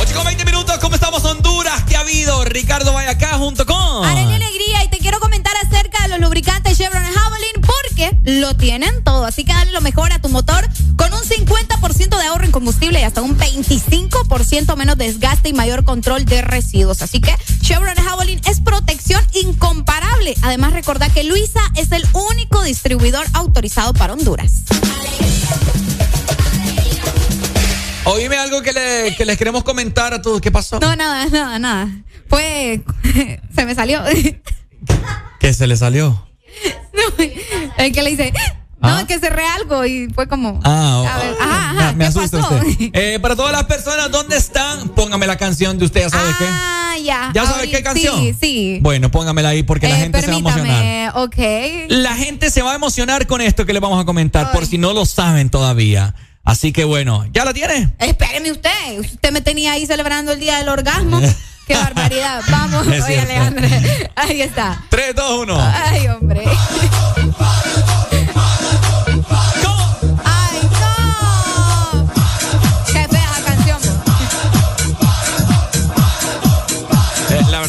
Ocho 0.02 0.14
con 0.16 0.24
20 0.24 0.46
minutos, 0.46 0.78
¿cómo 0.80 0.96
estamos 0.96 1.26
Honduras? 1.26 1.84
¿Qué 1.90 1.98
ha 1.98 2.00
habido? 2.00 2.46
Ricardo 2.46 2.94
vaya 2.94 3.12
acá 3.12 3.38
junto 3.38 3.66
con... 3.66 4.06
Arena 4.06 4.36
Alegría 4.36 4.86
y 4.86 4.90
te 4.90 5.00
quiero 5.00 5.20
comentar 5.20 5.54
acerca 5.58 6.04
de 6.04 6.08
los 6.10 6.20
lubricantes 6.22 6.78
Chevron 6.78 7.04
Javelin 7.04 7.62
porque 7.62 8.18
lo 8.24 8.56
tienen 8.56 9.04
todo. 9.04 9.26
Así 9.26 9.44
que 9.44 9.52
dale 9.52 9.74
lo 9.74 9.82
mejor 9.82 10.14
a 10.14 10.20
tu 10.20 10.30
motor 10.30 10.66
con 10.96 11.14
un 11.14 11.20
50% 11.20 11.66
de 11.72 11.75
ahorro 12.36 12.46
en 12.46 12.52
combustible 12.52 13.00
y 13.00 13.04
hasta 13.04 13.22
un 13.22 13.38
25% 13.38 14.76
menos 14.76 14.98
desgaste 14.98 15.50
y 15.50 15.54
mayor 15.54 15.86
control 15.86 16.26
de 16.26 16.42
residuos. 16.42 17.02
Así 17.02 17.22
que 17.22 17.34
Chevron 17.62 17.96
Javelin 17.96 18.42
es 18.50 18.60
protección 18.60 19.26
incomparable. 19.34 20.36
Además, 20.42 20.74
recordá 20.74 21.10
que 21.10 21.24
Luisa 21.24 21.62
es 21.76 21.92
el 21.94 22.06
único 22.14 22.62
distribuidor 22.64 23.26
autorizado 23.34 23.94
para 23.94 24.14
Honduras. 24.14 24.52
Oíme 28.04 28.38
algo 28.38 28.62
que, 28.62 28.74
le, 28.74 29.16
que 29.16 29.26
les 29.26 29.38
queremos 29.38 29.64
comentar 29.64 30.14
a 30.14 30.22
todos. 30.22 30.42
¿Qué 30.42 30.52
pasó? 30.52 30.80
No, 30.80 30.96
nada, 30.96 31.26
nada, 31.28 31.58
nada. 31.58 31.90
Fue. 32.28 32.84
Se 33.56 33.66
me 33.66 33.74
salió. 33.76 34.04
¿Qué 35.40 35.54
se 35.54 35.68
le 35.68 35.78
salió? 35.78 36.28
No, 36.96 37.02
el 37.78 37.92
que 37.92 38.02
le 38.02 38.12
dice. 38.12 38.34
No, 38.82 38.90
¿Ah? 38.90 39.06
que 39.08 39.18
cerré 39.20 39.46
algo 39.48 39.86
y 39.86 40.10
fue 40.14 40.28
como. 40.28 40.60
Ah, 40.64 41.04
A 41.14 41.18
ver, 41.18 41.36
ajá, 41.40 41.74
me- 41.74 41.80
ajá, 41.80 41.92
me 41.94 41.98
¿qué 42.00 42.06
asusta 42.06 42.40
pasó? 42.42 42.56
usted. 42.56 42.76
Eh, 42.94 43.20
para 43.22 43.36
todas 43.36 43.52
las 43.54 43.64
personas, 43.64 44.12
¿dónde 44.12 44.36
están? 44.38 44.90
Póngame 44.90 45.26
la 45.28 45.38
canción 45.38 45.78
de 45.80 45.86
usted, 45.86 46.02
¿ya 46.02 46.10
sabe 46.10 46.30
qué? 46.38 46.46
Ah, 46.48 46.96
ya. 47.04 47.32
¿Ya 47.34 47.46
sabe 47.46 47.70
qué 47.70 47.82
canción? 47.82 48.20
Sí, 48.20 48.36
sí. 48.40 48.80
Bueno, 48.82 49.10
póngamela 49.12 49.50
ahí 49.50 49.64
porque 49.64 49.88
la 49.88 49.96
Eh, 49.98 50.02
gente 50.02 50.22
se 50.22 50.28
va 50.28 50.34
a 50.36 50.40
emocionar. 50.40 51.12
ok. 51.16 51.36
La 51.90 52.16
gente 52.16 52.52
se 52.52 52.62
va 52.62 52.74
a 52.74 52.76
emocionar 52.76 53.26
con 53.28 53.42
esto 53.42 53.66
que 53.66 53.74
le 53.74 53.80
vamos 53.80 54.00
a 54.02 54.06
comentar, 54.06 54.52
por 54.52 54.66
si 54.66 54.78
no 54.78 54.94
lo 54.94 55.06
saben 55.06 55.50
todavía. 55.50 56.14
Así 56.44 56.72
que 56.72 56.84
bueno, 56.84 57.26
¿ya 57.34 57.44
la 57.44 57.54
tiene? 57.54 57.94
Espéreme 57.98 58.52
usted. 58.52 59.00
Usted 59.00 59.32
me 59.32 59.42
tenía 59.42 59.72
ahí 59.72 59.88
celebrando 59.88 60.32
el 60.34 60.40
día 60.40 60.58
del 60.58 60.70
orgasmo. 60.70 61.20
Qué 61.66 61.74
barbaridad. 61.76 62.44
Vamos, 62.52 62.86
oye, 62.86 63.02
cierto. 63.02 63.32
Alejandra. 63.32 63.70
Ahí 64.16 64.42
está. 64.42 64.84
3, 64.90 65.16
2, 65.16 65.40
1. 65.44 65.58
Ay, 65.60 66.08
hombre. 66.10 66.44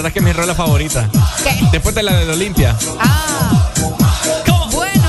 verdad 0.06 0.08
es 0.08 0.12
que 0.12 0.18
es 0.18 0.24
mi 0.24 0.32
rola 0.32 0.54
favorita. 0.54 1.10
¿Qué? 1.42 1.68
Después 1.72 1.94
de 1.94 2.02
la 2.02 2.12
de 2.16 2.32
Olimpia. 2.32 2.76
Ah. 3.00 3.72
Bueno. 4.72 5.04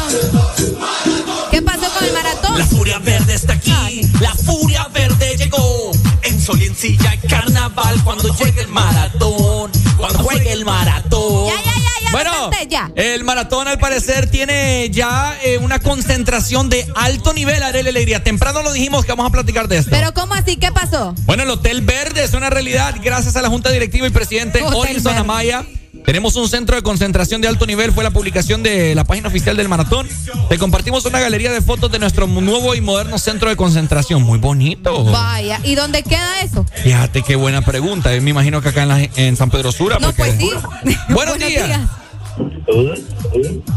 ¿Qué 1.51 1.61
pasó 1.61 1.91
con 1.93 2.03
el 2.03 2.13
maratón? 2.13 2.57
La 2.57 2.65
furia 2.65 2.99
verde 2.99 3.35
está 3.35 3.53
aquí, 3.53 4.01
la 4.19 4.33
furia 4.33 4.87
verde 4.93 5.37
llegó. 5.37 5.91
En 6.23 6.41
sol 6.41 6.61
y 6.61 6.65
en 6.65 6.75
silla 6.75 7.13
y 7.13 7.27
carnaval 7.27 8.03
cuando 8.03 8.33
llegue 8.35 8.61
el 8.61 8.69
maratón, 8.69 9.71
cuando 9.97 10.19
juegue 10.19 10.51
el 10.51 10.65
maratón. 10.65 11.47
Ya, 11.47 11.63
ya. 11.63 11.66
Bueno, 12.11 12.51
ya. 12.69 12.91
el 12.95 13.23
maratón 13.23 13.67
al 13.67 13.79
parecer 13.79 14.29
tiene 14.29 14.89
ya 14.91 15.37
eh, 15.43 15.57
una 15.57 15.79
concentración 15.79 16.69
de 16.69 16.87
alto 16.95 17.33
nivel, 17.33 17.61
Arely 17.63 17.89
Alegría. 17.89 18.23
Temprano 18.23 18.61
lo 18.63 18.71
dijimos 18.71 19.05
que 19.05 19.11
vamos 19.11 19.27
a 19.27 19.29
platicar 19.31 19.67
de 19.67 19.77
esto. 19.77 19.91
Pero 19.91 20.13
¿cómo 20.13 20.33
así? 20.33 20.57
¿Qué 20.57 20.71
pasó? 20.71 21.13
Bueno, 21.25 21.43
el 21.43 21.49
Hotel 21.49 21.81
Verde 21.81 22.23
es 22.23 22.33
una 22.33 22.49
realidad 22.49 22.95
gracias 23.03 23.35
a 23.35 23.41
la 23.41 23.49
Junta 23.49 23.69
Directiva 23.71 24.07
y 24.07 24.09
presidente 24.09 24.61
Hotel 24.61 24.75
Olinson 24.75 25.03
Verde. 25.03 25.19
Amaya. 25.19 25.65
Tenemos 26.07 26.37
un 26.37 26.47
centro 26.47 26.77
de 26.77 26.81
concentración 26.83 27.41
de 27.41 27.49
alto 27.49 27.65
nivel, 27.65 27.91
fue 27.91 28.01
la 28.01 28.11
publicación 28.11 28.63
de 28.63 28.95
la 28.95 29.03
página 29.03 29.27
oficial 29.27 29.57
del 29.57 29.67
maratón. 29.67 30.07
Te 30.47 30.57
compartimos 30.57 31.03
una 31.05 31.19
galería 31.19 31.51
de 31.51 31.59
fotos 31.61 31.91
de 31.91 31.99
nuestro 31.99 32.27
nuevo 32.27 32.73
y 32.75 32.79
moderno 32.79 33.17
centro 33.17 33.49
de 33.49 33.57
concentración. 33.57 34.23
Muy 34.23 34.39
bonito. 34.39 35.03
Vaya. 35.03 35.59
¿Y 35.65 35.75
dónde 35.75 36.03
queda 36.03 36.39
eso? 36.39 36.65
Fíjate 36.81 37.23
qué 37.23 37.35
buena 37.35 37.61
pregunta. 37.61 38.13
Eh, 38.15 38.21
Me 38.21 38.29
imagino 38.29 38.61
que 38.61 38.69
acá 38.69 38.83
en, 38.83 38.87
la- 38.87 39.03
en 39.17 39.35
San 39.35 39.49
Pedro 39.49 39.73
Sura. 39.73 39.99
No, 39.99 40.13
porque- 40.13 40.31
pues 40.39 40.39
sí. 40.39 40.97
Buenos 41.09 41.37
días. 41.39 41.77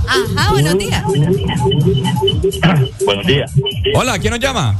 Ajá, 0.07 0.52
buenos 0.52 0.78
días. 0.78 1.02
Buenos 3.05 3.26
días. 3.26 3.50
Hola, 3.97 4.18
¿quién 4.20 4.31
nos 4.31 4.39
llama? 4.41 4.78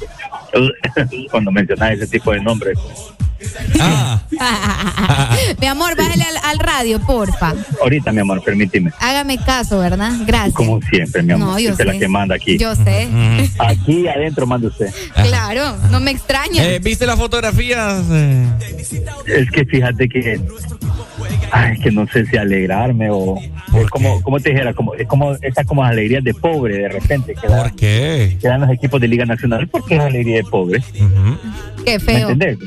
Cuando 1.33 1.51
mencionas 1.51 1.95
ese 1.95 2.07
tipo 2.07 2.31
de 2.31 2.41
nombres. 2.43 2.79
Ah. 3.81 4.21
Mi 5.61 5.67
amor, 5.67 5.97
bájale 5.97 6.23
al, 6.25 6.37
al 6.45 6.59
radio, 6.59 7.01
porfa. 7.01 7.55
Ahorita, 7.81 8.13
mi 8.13 8.21
amor, 8.21 8.43
permíteme. 8.45 8.93
Hágame 9.01 9.39
caso, 9.39 9.79
¿verdad? 9.79 10.13
Gracias. 10.27 10.55
Como 10.55 10.81
siempre, 10.83 11.23
mi 11.23 11.33
amor. 11.33 11.49
No, 11.49 11.59
yo 11.59 11.71
Usted 11.73 11.83
es 11.83 11.87
la 11.87 11.93
sé. 11.95 11.99
que 11.99 12.09
manda 12.09 12.35
aquí. 12.35 12.59
Yo 12.59 12.75
sé. 12.75 13.09
Aquí 13.59 14.09
adentro 14.09 14.47
manda 14.47 14.69
usted. 14.69 14.91
Claro, 15.15 15.77
no 15.91 16.01
me 16.01 16.11
extraña. 16.11 16.65
Eh, 16.65 16.79
¿Viste 16.83 17.07
las 17.07 17.17
fotografías? 17.19 18.05
Eh, 18.11 18.47
Es 19.27 19.51
que 19.51 19.65
fíjate 19.65 20.09
que. 20.09 20.41
Ay, 21.53 21.79
que 21.79 21.91
no 21.91 22.07
sé 22.07 22.27
si 22.27 22.37
alegrarme 22.37 23.09
o. 23.11 23.37
Es 23.77 23.89
como, 23.91 24.21
como 24.23 24.39
te 24.41 24.51
dijera, 24.51 24.73
como, 24.75 24.95
es 24.95 25.07
como 25.07 25.33
esas 25.35 25.67
como 25.67 25.85
alegrías 25.85 26.23
de 26.25 26.35
pobre 26.35 26.79
de 26.79 26.89
repente. 26.89 27.35
Que 27.35 27.47
dan, 27.49 27.63
¿Por 27.63 27.77
qué? 27.77 28.37
que 28.41 28.49
dan 28.49 28.61
los 28.61 28.71
equipos 28.71 29.01
de 29.01 29.09
Liga 29.09 29.25
Nacional. 29.25 29.69
porque 29.69 29.97
es 29.97 30.01
alegría 30.01 30.37
de 30.37 30.45
pobre? 30.45 30.83
Qué 31.85 31.93
¿Me 31.99 32.01
feo. 32.01 32.31
entendés? 32.31 32.59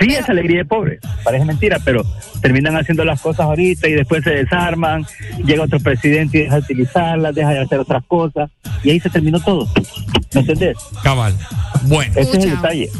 Sí, 0.00 0.14
es 0.14 0.28
alegría 0.28 0.58
de 0.58 0.64
pobre. 0.64 0.98
Parece 1.24 1.44
mentira, 1.44 1.78
pero 1.84 2.02
terminan 2.40 2.76
haciendo 2.76 3.04
las 3.04 3.20
cosas 3.20 3.40
ahorita 3.46 3.88
y 3.88 3.92
después 3.94 4.22
se 4.24 4.30
desarman. 4.30 5.04
Llega 5.44 5.64
otro 5.64 5.80
presidente 5.80 6.38
y 6.38 6.42
deja 6.42 6.56
de 6.56 6.60
utilizarlas, 6.60 7.34
deja 7.34 7.50
de 7.50 7.60
hacer 7.60 7.78
otras 7.80 8.04
cosas. 8.06 8.50
Y 8.84 8.90
ahí 8.90 9.00
se 9.00 9.10
terminó 9.10 9.40
todo. 9.40 9.66
¿Me 10.32 10.40
entendés? 10.40 10.76
Cabal. 11.02 11.34
Bueno. 11.82 12.12
Ese 12.16 12.36
es 12.36 12.44
el 12.44 12.50
detalle. 12.50 12.90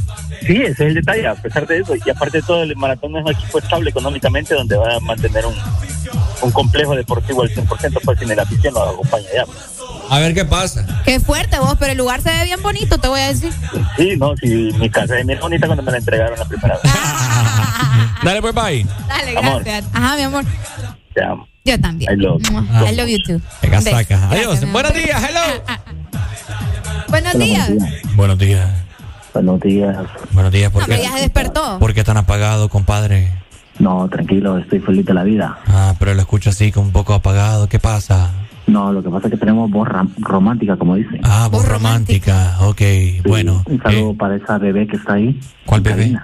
Sí, 0.46 0.56
ese 0.56 0.70
es 0.70 0.80
el 0.80 0.94
detalle, 0.94 1.26
a 1.26 1.34
pesar 1.34 1.66
de 1.66 1.78
eso. 1.78 1.94
Y 1.94 2.10
aparte 2.10 2.38
de 2.38 2.42
todo, 2.42 2.62
el 2.62 2.74
maratón 2.76 3.16
es 3.16 3.24
un 3.24 3.30
equipo 3.32 3.58
estable 3.58 3.90
económicamente 3.90 4.54
donde 4.54 4.76
va 4.76 4.96
a 4.96 5.00
mantener 5.00 5.44
un, 5.44 5.54
un 6.42 6.50
complejo 6.52 6.94
deportivo 6.94 7.42
al 7.42 7.50
100%, 7.50 8.00
pues 8.02 8.18
sin 8.18 8.30
el 8.30 8.40
afición 8.40 8.74
lo 8.74 8.82
acompaña 8.82 9.26
ya. 9.34 9.44
A 10.10 10.18
ver 10.20 10.32
qué 10.32 10.44
pasa. 10.44 10.86
Qué 11.04 11.20
fuerte 11.20 11.58
vos, 11.58 11.74
pero 11.78 11.92
el 11.92 11.98
lugar 11.98 12.22
se 12.22 12.30
ve 12.30 12.44
bien 12.44 12.62
bonito, 12.62 12.96
te 12.98 13.08
voy 13.08 13.20
a 13.20 13.28
decir. 13.28 13.52
Sí, 13.96 14.16
no, 14.16 14.34
sí, 14.36 14.70
mi 14.78 14.88
casa 14.88 15.18
es 15.18 15.26
bien 15.26 15.38
bonita 15.38 15.66
cuando 15.66 15.82
me 15.82 15.92
la 15.92 15.98
entregaron 15.98 16.38
la 16.38 16.44
primera 16.46 16.78
vez. 16.82 16.92
Dale, 18.22 18.40
pues, 18.40 18.54
bye. 18.54 18.86
Dale, 19.06 19.38
Amor. 19.38 19.64
gracias. 19.64 19.84
Ajá, 19.92 20.16
mi 20.16 20.22
amor. 20.22 20.44
Te 21.14 21.24
amo. 21.24 21.46
Yo 21.64 21.78
también. 21.78 22.12
I 22.12 22.16
love 22.16 22.40
you. 22.42 22.58
I 22.86 22.96
love 22.96 23.08
you 23.08 23.22
too. 23.22 23.40
Gracias, 23.62 24.10
Adiós. 24.10 24.72
Buenos 24.72 24.94
días. 24.94 25.22
Hello. 25.22 25.62
Buenos 27.08 27.34
días. 27.38 27.70
Buenos 28.16 28.38
días. 28.38 28.68
Buenos 29.34 29.60
días. 29.60 29.96
Buenos 30.32 30.52
días. 30.52 30.70
¿Por 30.72 30.82
Hombre, 30.82 30.98
qué, 30.98 31.02
ya 31.04 31.12
se 31.12 31.20
despertó. 31.20 31.78
¿Por 31.78 31.94
qué 31.94 32.04
tan 32.04 32.16
apagado, 32.16 32.68
compadre? 32.68 33.28
No, 33.78 34.08
tranquilo, 34.08 34.58
estoy 34.58 34.80
feliz 34.80 35.06
de 35.06 35.14
la 35.14 35.22
vida. 35.22 35.58
Ah, 35.68 35.94
pero 35.98 36.14
lo 36.14 36.20
escucho 36.20 36.50
así, 36.50 36.72
como 36.72 36.86
un 36.86 36.92
poco 36.92 37.14
apagado. 37.14 37.68
¿Qué 37.68 37.78
pasa? 37.78 38.30
No, 38.66 38.92
lo 38.92 39.02
que 39.02 39.08
pasa 39.08 39.28
es 39.28 39.32
que 39.32 39.38
tenemos 39.38 39.70
voz 39.70 39.88
romántica, 40.18 40.76
como 40.76 40.96
dicen. 40.96 41.20
Ah, 41.22 41.48
voz 41.50 41.66
romántica. 41.66 42.56
Ok, 42.60 42.82
bueno. 43.24 43.62
Un 43.66 43.80
saludo 43.80 44.14
para 44.14 44.36
esa 44.36 44.58
bebé 44.58 44.86
que 44.86 44.96
está 44.96 45.14
ahí. 45.14 45.38
¿Cuál 45.64 45.80
bebé? 45.82 46.16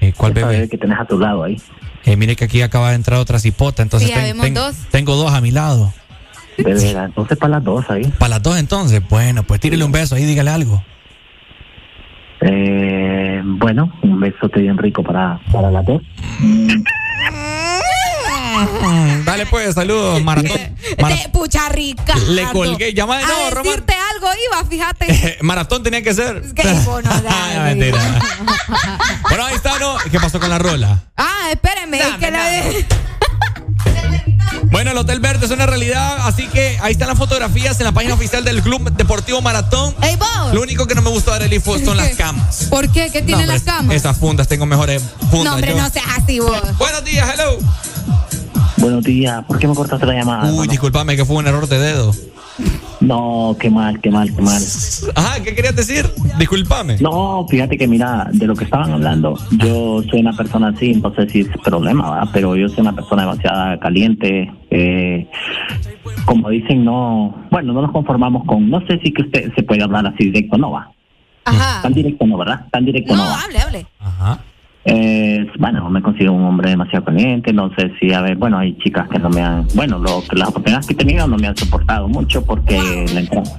Eh, 0.00 0.12
¿Cuál 0.16 0.36
Esa 0.36 0.46
bebé? 0.46 0.68
que 0.68 0.78
tenés 0.78 0.98
a 1.00 1.04
tu 1.06 1.18
lado 1.18 1.42
ahí. 1.44 1.60
Eh, 2.04 2.16
mire 2.16 2.36
que 2.36 2.44
aquí 2.44 2.62
acaba 2.62 2.90
de 2.90 2.94
entrar 2.96 3.18
otra 3.18 3.38
cipota, 3.40 3.82
entonces 3.82 4.08
Sí, 4.08 4.14
ten- 4.14 4.38
ten- 4.40 4.54
dos. 4.54 4.76
tengo 4.90 5.16
dos 5.16 5.32
a 5.32 5.40
mi 5.40 5.50
lado. 5.50 5.92
Entonces 6.58 7.38
para 7.38 7.50
las 7.52 7.64
dos 7.64 7.88
ahí. 7.90 8.04
Para 8.18 8.30
las 8.30 8.42
dos 8.42 8.58
entonces, 8.58 9.00
bueno, 9.08 9.42
pues 9.44 9.60
tírele 9.60 9.84
un 9.84 9.92
beso 9.92 10.14
ahí, 10.16 10.24
dígale 10.24 10.50
algo. 10.50 10.82
Eh, 12.40 13.40
bueno, 13.44 13.92
un 14.02 14.20
besote 14.20 14.60
bien 14.60 14.78
rico 14.78 15.02
para, 15.02 15.40
para 15.52 15.70
las 15.70 15.84
dos. 15.86 16.02
Dale 19.24 19.46
pues, 19.46 19.74
saludos, 19.74 20.22
maratón. 20.22 20.56
De 20.56 21.28
pucha 21.32 21.68
rica. 21.68 22.14
Le 22.28 22.44
colgué, 22.46 22.92
llama 22.94 23.18
de 23.18 23.24
nuevo, 23.26 23.46
A 23.46 23.50
Román. 23.50 23.64
decirte 23.64 23.94
algo 24.14 24.28
iba, 24.50 24.64
fíjate. 24.68 25.38
maratón 25.42 25.82
tenía 25.82 26.02
que 26.02 26.14
ser. 26.14 26.38
Es 26.38 26.54
que 26.54 26.62
vos 26.86 27.04
no 27.04 27.10
sabes. 27.10 27.30
Ay, 27.32 27.74
mentira. 27.74 27.98
bueno, 29.28 29.44
ahí 29.44 29.54
está, 29.54 29.78
¿no? 29.78 29.96
¿Qué 30.10 30.18
pasó 30.18 30.40
con 30.40 30.48
la 30.50 30.58
rola? 30.58 31.04
Ah, 31.16 31.48
espérenme. 31.52 31.98
es 31.98 32.14
que 32.18 32.30
la 32.30 32.48
de- 32.48 32.86
Bueno, 34.70 34.90
el 34.90 34.98
Hotel 34.98 35.20
Verde 35.20 35.46
es 35.46 35.52
una 35.52 35.66
realidad, 35.66 36.18
así 36.26 36.46
que 36.48 36.78
ahí 36.80 36.92
están 36.92 37.08
las 37.08 37.18
fotografías 37.18 37.78
en 37.80 37.84
la 37.84 37.92
página 37.92 38.14
oficial 38.14 38.44
del 38.44 38.62
Club 38.62 38.90
Deportivo 38.92 39.40
Maratón. 39.40 39.94
Ey, 40.02 40.16
vos. 40.16 40.52
Lo 40.54 40.60
único 40.62 40.86
que 40.86 40.94
no 40.94 41.02
me 41.02 41.10
gustó 41.10 41.30
de 41.32 41.36
Arely 41.44 41.60
son 41.60 41.96
las 41.96 42.10
camas. 42.16 42.66
¿Por 42.70 42.90
qué? 42.90 43.10
¿Qué 43.10 43.22
tienen 43.22 43.46
No, 43.46 43.52
las 43.52 43.62
camas? 43.62 43.94
Esas 43.94 44.16
fundas, 44.16 44.48
tengo 44.48 44.66
mejores 44.66 45.02
fundas. 45.30 45.44
no, 45.44 45.54
hombre, 45.54 45.70
yo. 45.72 45.78
no 45.80 45.90
seas 45.90 46.06
así 46.16 46.40
vos. 46.40 46.60
Buenos 46.78 47.04
días, 47.04 47.28
hello. 47.34 47.58
Buenos 48.88 49.04
días, 49.04 49.44
¿por 49.44 49.58
qué 49.58 49.68
me 49.68 49.74
cortaste 49.74 50.06
la 50.06 50.14
llamada? 50.14 50.44
Uy, 50.44 50.48
hermano? 50.48 50.70
discúlpame 50.70 51.14
que 51.14 51.26
fue 51.26 51.36
un 51.36 51.46
error 51.46 51.68
de 51.68 51.78
dedo. 51.78 52.10
No, 53.00 53.54
qué 53.60 53.68
mal, 53.68 54.00
qué 54.00 54.10
mal, 54.10 54.34
qué 54.34 54.40
mal. 54.40 54.62
Ajá, 55.14 55.42
¿qué 55.42 55.54
querías 55.54 55.76
decir? 55.76 56.06
Discúlpame. 56.38 56.96
No, 56.98 57.46
fíjate 57.50 57.76
que 57.76 57.86
mira, 57.86 58.28
de 58.32 58.46
lo 58.46 58.56
que 58.56 58.64
estaban 58.64 58.90
hablando, 58.90 59.38
yo 59.58 60.02
soy 60.10 60.20
una 60.20 60.32
persona 60.32 60.68
así, 60.68 60.92
entonces 60.92 61.30
sí 61.30 61.40
es 61.40 61.48
problema, 61.62 62.10
¿verdad? 62.12 62.30
Pero 62.32 62.56
yo 62.56 62.66
soy 62.70 62.80
una 62.80 62.94
persona 62.94 63.22
demasiado 63.26 63.78
caliente, 63.78 64.50
eh, 64.70 65.28
como 66.24 66.48
dicen, 66.48 66.82
no, 66.82 67.46
bueno, 67.50 67.74
no 67.74 67.82
nos 67.82 67.92
conformamos 67.92 68.46
con, 68.46 68.70
no 68.70 68.80
sé 68.86 68.98
si 69.04 69.12
que 69.12 69.20
usted 69.20 69.52
se 69.54 69.62
puede 69.64 69.82
hablar 69.82 70.06
así 70.06 70.24
directo, 70.24 70.56
no 70.56 70.70
va. 70.70 70.90
Ajá. 71.44 71.82
Tan 71.82 71.92
directo 71.92 72.26
no, 72.26 72.38
¿verdad? 72.38 72.64
Tan 72.72 72.86
directo 72.86 73.14
no, 73.14 73.22
No, 73.22 73.30
va. 73.30 73.42
hable, 73.42 73.58
hable. 73.58 73.86
Ajá. 74.00 74.38
Eh, 74.90 75.46
bueno, 75.58 75.90
me 75.90 76.00
considero 76.00 76.32
un 76.32 76.44
hombre 76.44 76.70
demasiado 76.70 77.04
caliente, 77.04 77.52
no 77.52 77.70
sé 77.74 77.92
si, 78.00 78.10
a 78.12 78.22
ver, 78.22 78.36
bueno, 78.36 78.56
hay 78.58 78.74
chicas 78.78 79.06
que 79.08 79.18
no 79.18 79.28
me 79.28 79.42
han, 79.42 79.66
bueno, 79.74 79.98
lo, 79.98 80.22
las 80.32 80.48
oportunidades 80.48 80.86
que 80.86 80.94
he 80.94 80.96
tenido 80.96 81.28
no 81.28 81.36
me 81.36 81.46
han 81.46 81.56
soportado 81.56 82.08
mucho 82.08 82.42
porque 82.42 83.04
la 83.12 83.20
entrada, 83.20 83.50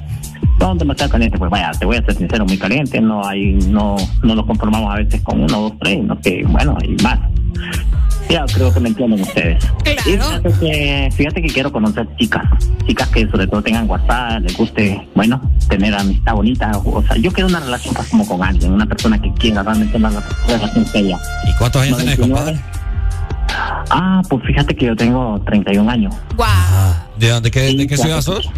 No, 0.59 0.75
demasiado 0.75 1.11
caliente, 1.11 1.37
pues 1.37 1.49
vaya, 1.49 1.71
te 1.71 1.85
voy 1.85 1.97
a 1.97 2.03
ser 2.03 2.15
sincero, 2.15 2.45
muy 2.45 2.57
caliente, 2.57 2.99
no 2.99 3.25
hay, 3.25 3.53
no, 3.69 3.95
no 4.23 4.35
nos 4.35 4.45
conformamos 4.45 4.93
a 4.93 4.97
veces 4.97 5.21
con 5.21 5.41
uno, 5.41 5.61
dos, 5.61 5.73
tres, 5.79 6.03
no 6.03 6.19
que, 6.19 6.43
bueno, 6.45 6.77
hay 6.81 6.95
más. 7.01 7.19
Ya 8.29 8.45
creo 8.45 8.71
que 8.71 8.79
me 8.79 8.89
entienden 8.89 9.21
ustedes. 9.21 9.63
Y 10.05 10.11
fíjate 10.11 10.51
que, 10.59 11.09
fíjate 11.15 11.41
que 11.41 11.47
quiero 11.47 11.71
conocer 11.71 12.07
chicas, 12.17 12.43
chicas 12.85 13.07
que 13.09 13.27
sobre 13.27 13.47
todo 13.47 13.61
tengan 13.63 13.89
WhatsApp, 13.89 14.41
les 14.41 14.55
guste, 14.55 15.07
bueno, 15.15 15.41
tener 15.67 15.95
amistad 15.95 16.33
bonita, 16.33 16.71
o 16.85 17.03
sea, 17.03 17.17
yo 17.17 17.31
quiero 17.31 17.47
una 17.47 17.59
relación 17.59 17.95
pues, 17.95 18.09
como 18.09 18.27
con 18.27 18.43
alguien, 18.43 18.73
una 18.73 18.85
persona 18.85 19.19
que 19.19 19.33
quiera 19.33 19.63
realmente 19.63 19.97
una 19.97 20.11
relación 20.47 20.85
seria. 20.85 21.19
¿Y 21.47 21.53
cuántos 21.57 21.81
años 21.81 21.97
tenés, 21.97 22.19
99. 22.19 22.59
compadre? 22.59 22.79
Ah, 23.89 24.21
pues 24.29 24.43
fíjate 24.45 24.75
que 24.75 24.85
yo 24.85 24.95
tengo 24.95 25.41
31 25.45 25.89
años. 25.89 26.15
¿De 27.17 27.29
dónde, 27.29 27.49
qué, 27.49 27.73
de 27.73 27.87
qué 27.87 27.97
ciudad 27.97 28.21
sos? 28.21 28.49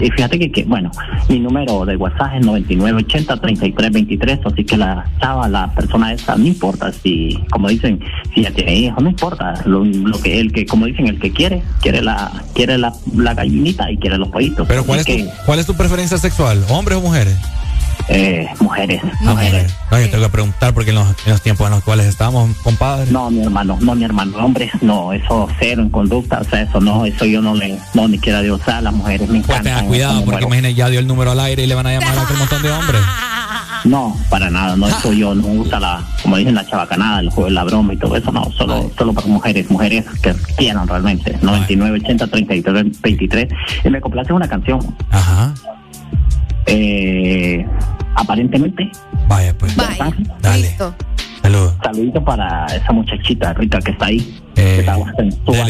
Y 0.00 0.10
fíjate 0.10 0.38
que, 0.38 0.50
que, 0.50 0.64
bueno, 0.64 0.90
mi 1.28 1.40
número 1.40 1.84
de 1.84 1.96
WhatsApp 1.96 2.34
es 2.36 2.46
9980-3323, 2.46 4.40
así 4.44 4.64
que 4.64 4.76
la 4.76 5.10
chava, 5.20 5.48
la 5.48 5.72
persona 5.74 6.12
esa, 6.12 6.36
no 6.36 6.46
importa 6.46 6.92
si, 6.92 7.38
como 7.50 7.68
dicen, 7.68 8.00
si 8.34 8.42
ya 8.42 8.50
tiene 8.50 8.76
hijos, 8.76 9.02
no 9.02 9.10
importa, 9.10 9.54
lo, 9.64 9.84
lo 9.84 10.20
que 10.20 10.38
el 10.38 10.52
que, 10.52 10.66
como 10.66 10.86
dicen, 10.86 11.08
el 11.08 11.18
que 11.18 11.32
quiere, 11.32 11.62
quiere 11.80 12.02
la 12.02 12.30
quiere 12.54 12.78
la, 12.78 12.92
la 13.14 13.34
gallinita 13.34 13.90
y 13.90 13.96
quiere 13.98 14.18
los 14.18 14.28
pollitos. 14.28 14.66
Pero 14.68 14.84
¿cuál 14.84 15.00
es, 15.00 15.06
tu, 15.06 15.12
¿cuál 15.46 15.58
es 15.58 15.66
tu 15.66 15.74
preferencia 15.74 16.18
sexual? 16.18 16.64
¿Hombres 16.68 16.98
o 16.98 17.00
mujeres? 17.00 17.36
Eh, 18.08 18.46
mujeres. 18.60 19.02
Mujeres. 19.20 19.74
No, 19.90 19.98
yo 20.00 20.10
tengo 20.10 20.24
que 20.24 20.30
preguntar 20.30 20.72
porque 20.74 20.90
en 20.90 20.96
los, 20.96 21.08
en 21.26 21.32
los 21.32 21.42
tiempos 21.42 21.66
en 21.66 21.72
los 21.74 21.84
cuales 21.84 22.06
estamos, 22.06 22.56
compadre. 22.58 23.10
No, 23.10 23.30
mi 23.30 23.42
hermano, 23.42 23.76
no, 23.80 23.94
mi 23.94 24.04
hermano, 24.04 24.36
hombres, 24.38 24.70
no, 24.80 25.12
eso 25.12 25.48
cero 25.58 25.82
en 25.82 25.90
conducta, 25.90 26.40
o 26.40 26.44
sea, 26.44 26.62
eso 26.62 26.80
no, 26.80 27.04
eso 27.04 27.24
yo 27.24 27.42
no 27.42 27.54
le, 27.54 27.78
no, 27.94 28.08
ni 28.08 28.18
quiera 28.18 28.40
Dios, 28.40 28.60
sea, 28.64 28.80
las 28.80 28.92
mujeres 28.94 29.28
me 29.28 29.40
Pues 29.40 29.50
encantan. 29.50 29.64
tenga 29.76 29.88
cuidado 29.88 30.24
porque 30.24 30.44
imagínate, 30.44 30.74
ya 30.74 30.88
dio 30.88 31.00
el 31.00 31.06
número 31.06 31.32
al 31.32 31.40
aire 31.40 31.64
y 31.64 31.66
le 31.66 31.74
van 31.74 31.86
a 31.86 31.92
llamar 31.92 32.18
a 32.18 32.22
aquel 32.22 32.36
montón 32.38 32.62
de 32.62 32.70
hombres. 32.70 33.00
No, 33.84 34.16
para 34.28 34.50
nada, 34.50 34.74
no, 34.76 34.88
eso 34.88 35.12
yo 35.12 35.36
no 35.36 35.42
gusta 35.44 35.78
la, 35.78 36.02
como 36.22 36.36
dicen 36.36 36.56
la 36.56 36.66
chabacanada, 36.66 37.20
el 37.20 37.30
juego 37.30 37.44
de 37.48 37.54
la 37.54 37.62
broma 37.62 37.94
y 37.94 37.96
todo 37.96 38.16
eso, 38.16 38.32
no, 38.32 38.50
solo, 38.50 38.90
solo 38.98 39.12
para 39.12 39.28
mujeres, 39.28 39.70
mujeres 39.70 40.04
que 40.20 40.34
quieran 40.56 40.88
realmente, 40.88 41.38
99, 41.42 42.00
80, 42.04 42.26
33, 42.26 43.00
23, 43.00 43.48
y 43.84 43.88
me 43.88 44.00
complace 44.00 44.32
una 44.32 44.48
canción. 44.48 44.80
Ajá. 45.12 45.54
Eh, 46.68 47.66
aparentemente. 48.16 48.90
Vaya, 49.26 49.56
pues. 49.58 49.74
Dale. 50.40 50.76
Saludos. 51.42 51.74
Saludito 51.82 52.24
para 52.24 52.66
esa 52.66 52.92
muchachita 52.92 53.54
rica 53.54 53.78
que 53.80 53.90
está 53.92 54.06
ahí, 54.06 54.38
Eh, 54.56 54.74
que 54.74 54.80
está 54.80 54.94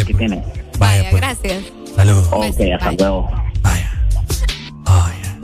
que 0.05 0.15
tiene. 0.15 0.43
Vaya, 0.79 1.11
pues. 1.11 1.21
Gracias. 1.23 1.65
Saludos. 1.95 2.29
Ok, 2.33 2.61
hasta 2.75 2.93
luego. 2.93 3.31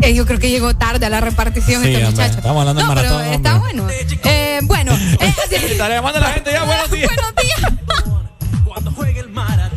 Eh, 0.03 0.13
yo 0.15 0.27
creo 0.27 0.39
que 0.39 0.51
llegó 0.51 0.75
tarde 0.77 1.07
a 1.07 1.09
la 1.09 1.21
repartición 1.23 1.81
Sí, 1.83 1.89
este 1.95 2.05
hombre, 2.05 2.11
muchacho. 2.23 2.39
estamos 2.39 2.61
hablando 2.61 2.81
de 2.83 2.87
no, 2.87 2.95
maratón, 2.95 3.19
pero 3.23 3.33
está 3.33 3.57
hombre. 3.57 3.73
bueno. 3.81 3.91
Eh, 4.25 4.61
bueno, 4.65 4.93
eh, 4.93 5.35
Está 5.51 5.89
llamando 5.89 6.19
a 6.19 6.23
la 6.23 6.29
gente 6.29 6.51
ya, 6.53 6.65
buenos 6.65 6.91
días. 6.91 7.07
buenos 7.07 7.35
días. 7.37 7.73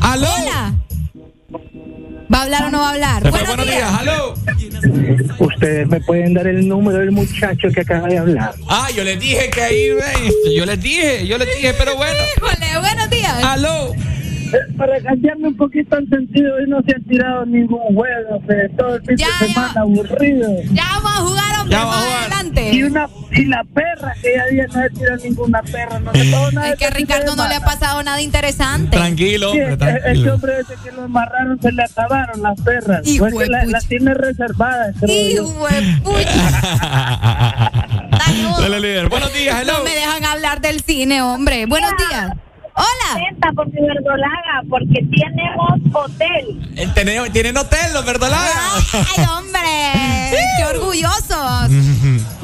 ¡Aló! 0.02 0.28
Hola. 0.42 0.74
¿Va 2.34 2.40
a 2.40 2.44
hablar 2.44 2.64
o 2.66 2.70
no 2.72 2.80
va 2.80 2.90
a 2.90 2.94
hablar? 2.94 3.30
Buenos, 3.30 3.48
buenos 3.48 3.66
días, 3.66 3.92
¡aló! 4.00 4.34
Ustedes 5.40 5.88
me 5.88 6.02
pueden 6.02 6.34
dar 6.34 6.48
el 6.48 6.68
número 6.68 7.00
del 7.00 7.12
muchacho 7.12 7.70
que 7.74 7.82
acaba 7.82 8.08
de 8.08 8.18
hablar. 8.18 8.54
Ah, 8.68 8.90
yo 8.96 9.04
les 9.04 9.20
dije 9.20 9.50
que 9.50 9.62
ahí, 9.62 9.90
ven. 9.92 10.34
Yo 10.56 10.66
les 10.66 10.82
dije, 10.82 11.26
yo 11.26 11.38
les 11.38 11.48
dije, 11.56 11.74
pero 11.78 11.96
bueno. 11.96 12.20
Híjole, 12.36 12.80
buenos 12.80 13.10
días. 13.10 13.44
¡Aló! 13.44 13.94
Para 14.78 15.02
cambiarme 15.02 15.48
un 15.50 15.58
poquito 15.58 15.98
el 15.98 16.08
sentido, 16.10 16.56
hoy 16.56 16.66
no 16.68 16.82
se 16.84 16.96
han 16.96 17.04
tirado 17.04 17.46
ningún 17.46 17.80
juego, 17.96 18.40
fe, 18.48 18.70
todo 18.78 18.96
el 18.96 19.02
fin 19.04 19.18
Ya, 19.18 19.28
de 19.40 19.48
semana 19.48 19.82
aburrido. 19.82 20.50
Ya 20.72 20.84
vamos 20.96 21.12
a 21.12 21.18
jugar, 21.22 21.60
hombre, 21.60 21.72
Ya 21.72 21.80
vamos 21.86 21.96
más 21.96 22.04
a 22.04 22.08
jugar. 22.08 22.24
adelante. 22.32 22.72
Y, 22.74 22.84
una, 22.84 23.10
y 23.32 23.46
la 23.46 23.64
perra, 23.74 24.14
que 24.22 24.34
ya 24.36 24.46
día 24.48 24.66
no 24.68 24.74
se 24.82 24.90
tira 24.92 25.16
ninguna 25.24 25.62
perra, 25.64 26.00
no 26.00 26.12
se 26.14 26.32
todo 26.32 26.52
nada. 26.52 26.70
Es 26.70 26.76
que 26.80 26.86
a 26.86 26.90
Ricardo 26.92 27.36
no 27.36 27.48
le 27.48 27.56
ha 27.56 27.60
pasado 27.62 28.04
nada 28.04 28.22
interesante. 28.22 28.98
Tranquilo, 28.98 29.52
Sí, 29.52 29.60
hombre, 29.62 29.74
el- 29.74 29.78
tranquilo. 29.78 30.12
Ese 30.22 30.32
hombre 30.32 30.54
ese 30.60 30.74
que 30.84 30.92
lo 30.92 31.04
amarraron 31.04 31.62
se 31.62 31.72
le 31.72 31.84
acabaron 31.84 32.42
las 32.42 32.62
perras. 32.62 33.08
Hijo 33.08 33.26
Pues 33.30 33.46
que 33.46 33.52
la- 33.52 33.66
las 33.66 33.86
tiene 33.88 34.14
reservadas. 34.14 34.96
Hijo. 35.08 35.58
Dale, 38.60 38.80
líder. 38.80 39.10
Buenos 39.10 39.34
días, 39.34 39.62
hello. 39.62 39.74
No 39.80 39.84
me 39.84 39.92
dejan 39.96 40.26
hablar 40.26 40.62
del 40.62 40.82
cine, 40.82 41.22
hombre. 41.22 41.66
Buenos 41.66 41.92
días. 42.10 42.32
Hola. 42.78 43.54
por 43.56 43.68
mi 43.74 43.82
verdolaga, 43.82 44.62
porque 44.70 45.04
tenemos 45.10 45.80
hotel. 45.94 46.94
Tienen, 46.94 47.32
tienen 47.32 47.58
hotel, 47.58 47.94
los 47.94 48.06
verdolagas. 48.06 48.94
Ay, 48.94 49.26
hombre. 49.26 49.60
Qué 50.58 50.66
orgullosos. 50.78 51.72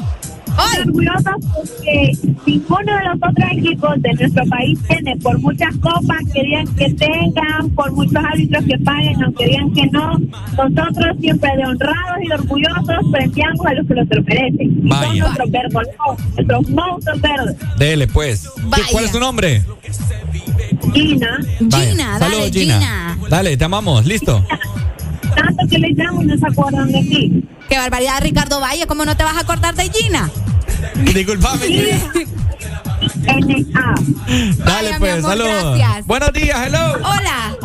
Estoy 0.54 0.82
orgullosa 0.86 1.32
porque 1.52 2.12
ninguno 2.46 2.96
de 2.96 3.04
los 3.04 3.16
otros 3.16 3.50
equipos 3.52 4.02
de 4.02 4.12
nuestro 4.14 4.46
país 4.46 4.78
tiene, 4.86 5.16
por 5.16 5.38
muchas 5.40 5.74
copas 5.78 6.18
que 6.32 6.42
digan 6.42 6.66
que 6.76 6.94
tengan, 6.94 7.70
por 7.70 7.90
muchos 7.92 8.16
árbitros 8.16 8.64
que 8.64 8.78
paguen, 8.78 9.22
aunque 9.24 9.46
digan 9.46 9.72
que 9.72 9.86
no, 9.86 10.18
nosotros 10.56 11.16
siempre 11.20 11.50
de 11.56 11.64
honrados 11.64 12.18
y 12.22 12.28
de 12.28 12.34
orgullosos 12.34 13.10
premiamos 13.10 13.66
a 13.66 13.74
los 13.74 13.86
que 13.86 13.94
lo 13.94 14.22
merecen. 14.22 14.60
Y 14.60 14.88
Vaya. 14.88 15.06
son 15.06 15.18
nuestros 15.18 15.50
verdes, 15.50 15.88
nuestros 16.36 16.68
monstruos 16.70 17.20
verdes. 17.20 17.56
Dele, 17.76 18.06
pues. 18.06 18.48
Vaya. 18.62 18.84
¿Cuál 18.92 19.04
es 19.06 19.12
tu 19.12 19.20
nombre? 19.20 19.62
Gina, 20.92 21.38
Vaya. 21.60 21.90
Gina, 21.90 22.18
Saludos, 22.18 22.40
dale, 22.40 22.52
Gina. 22.52 22.78
Gina. 22.78 23.18
Dale, 23.28 23.56
te 23.56 23.64
amamos. 23.64 24.04
¿Listo? 24.06 24.44
tanto 25.34 25.66
que 25.68 25.78
le 25.78 25.90
llamo 25.90 26.22
y 26.22 26.26
no 26.26 26.38
se 26.38 26.46
acuerdan 26.46 26.92
de 26.92 27.00
ti. 27.00 27.44
Qué 27.68 27.78
barbaridad, 27.78 28.20
Ricardo 28.20 28.60
Valle. 28.60 28.86
¿Cómo 28.86 29.04
no 29.04 29.16
te 29.16 29.24
vas 29.24 29.36
a 29.36 29.40
acordar 29.40 29.74
de 29.74 29.90
Gina? 29.90 30.30
Disculpame, 31.12 31.66
Gina. 31.66 32.12
NA. 33.26 33.94
Dale, 34.64 34.90
pues, 34.98 35.22
saludos. 35.22 35.78
Buenos 36.06 36.32
días, 36.32 36.66
hello. 36.66 36.94
Hola. 36.94 37.56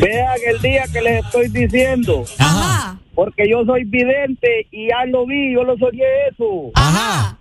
Vean 0.00 0.38
el 0.46 0.60
día 0.60 0.84
que 0.92 1.00
les 1.00 1.24
estoy 1.24 1.48
diciendo. 1.48 2.24
Ajá. 2.38 2.96
Porque 3.14 3.48
yo 3.48 3.64
soy 3.64 3.84
vidente 3.84 4.66
y 4.70 4.88
ya 4.88 5.04
lo 5.06 5.26
vi, 5.26 5.52
yo 5.52 5.64
lo 5.64 5.76
soñé 5.76 6.04
eso. 6.30 6.70
Ajá. 6.74 7.36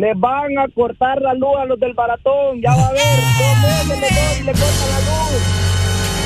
Les 0.00 0.18
van 0.18 0.58
a 0.58 0.66
cortar 0.74 1.20
la 1.20 1.34
luz 1.34 1.50
a 1.60 1.66
los 1.66 1.78
del 1.78 1.92
baratón, 1.92 2.60
ya 2.62 2.74
va 2.74 2.86
a 2.88 2.92
ver. 2.92 3.20
Dos 3.20 3.86
meses 3.86 4.44
le 4.46 4.52
cortan 4.52 4.90
la 4.90 5.00
luz. 5.00 5.42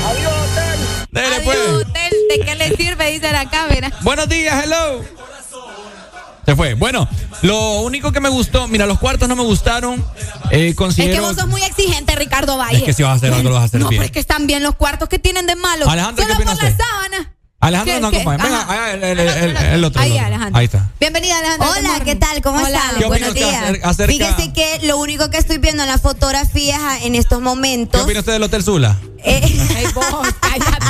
Adiós, 0.07 0.33
hotel. 0.43 0.79
Dele, 1.11 1.27
Adiós, 1.35 1.43
pues. 1.43 1.59
hotel. 1.87 2.13
¿De 2.29 2.45
qué 2.45 2.55
le 2.55 2.75
sirve? 2.77 3.11
Dice 3.11 3.31
la 3.33 3.49
cámara. 3.49 3.91
Buenos 4.01 4.29
días, 4.29 4.63
hello. 4.63 5.01
Se 6.45 6.55
fue. 6.55 6.75
Bueno, 6.75 7.07
lo 7.41 7.81
único 7.81 8.11
que 8.13 8.19
me 8.21 8.29
gustó, 8.29 8.67
mira, 8.67 8.85
los 8.85 8.99
cuartos 8.99 9.27
no 9.27 9.35
me 9.35 9.43
gustaron. 9.43 9.99
Eh, 10.51 10.67
Es 10.67 10.71
que 10.71 10.75
considero. 10.75 11.23
vos 11.23 11.35
sos 11.35 11.47
muy 11.47 11.61
exigente, 11.63 12.15
Ricardo 12.15 12.55
Valle. 12.57 12.77
Es 12.77 12.83
que 12.83 12.93
si 12.93 13.03
vas 13.03 13.13
a 13.13 13.15
hacer 13.15 13.33
algo, 13.33 13.49
lo 13.49 13.55
vas 13.55 13.63
a 13.63 13.65
hacer 13.65 13.81
no, 13.81 13.89
bien. 13.89 13.99
pero 13.99 14.05
es 14.05 14.11
que 14.11 14.19
están 14.19 14.45
bien 14.47 14.61
los 14.63 14.75
cuartos 14.75 15.09
que 15.09 15.19
tienen 15.19 15.47
de 15.47 15.55
malo. 15.55 15.89
Alejandro, 15.89 16.23
¿qué 16.23 16.31
Solo 16.31 16.35
opina 16.35 16.55
por 16.55 16.63
la 16.63 16.77
sábana. 16.77 17.34
Alejandro 17.67 17.95
¿Qué- 17.95 18.01
no 18.01 18.11
qué? 18.11 18.21
acompaña. 18.21 18.65
Venga, 18.65 18.91
el, 18.93 19.03
el- 19.03 19.19
el- 19.19 19.57
el 19.57 19.83
otro. 19.83 20.01
Ahí. 20.01 20.17
Alejandro. 20.17 20.57
Ahí 20.59 20.65
está. 20.65 20.89
Bienvenida, 20.99 21.37
Alejandro. 21.39 21.69
Hola, 21.77 21.99
¿qué 22.03 22.15
tal? 22.15 22.41
¿Cómo 22.41 22.57
Hola. 22.59 22.67
están? 22.69 22.89
¿Qué 22.97 23.05
opina 23.05 23.07
Buenos 23.27 23.33
días. 23.33 23.63
acer- 23.63 23.79
acerca- 23.83 24.13
Fíjese 24.35 24.53
que 24.53 24.79
lo 24.87 24.97
único 24.97 25.29
que 25.29 25.37
estoy 25.37 25.57
viendo 25.57 25.83
en 25.83 25.89
las 25.89 26.01
fotografías 26.01 26.79
en 27.03 27.15
estos 27.15 27.39
¿Qué 27.39 27.43
momentos 27.43 28.01
opina 28.03 28.19
usted 28.19 28.33
del 28.33 28.43
Hotel 28.43 28.63
Zula? 28.63 28.97
eh, 29.23 29.41
vos, 29.95 30.05
cállate. 30.39 30.85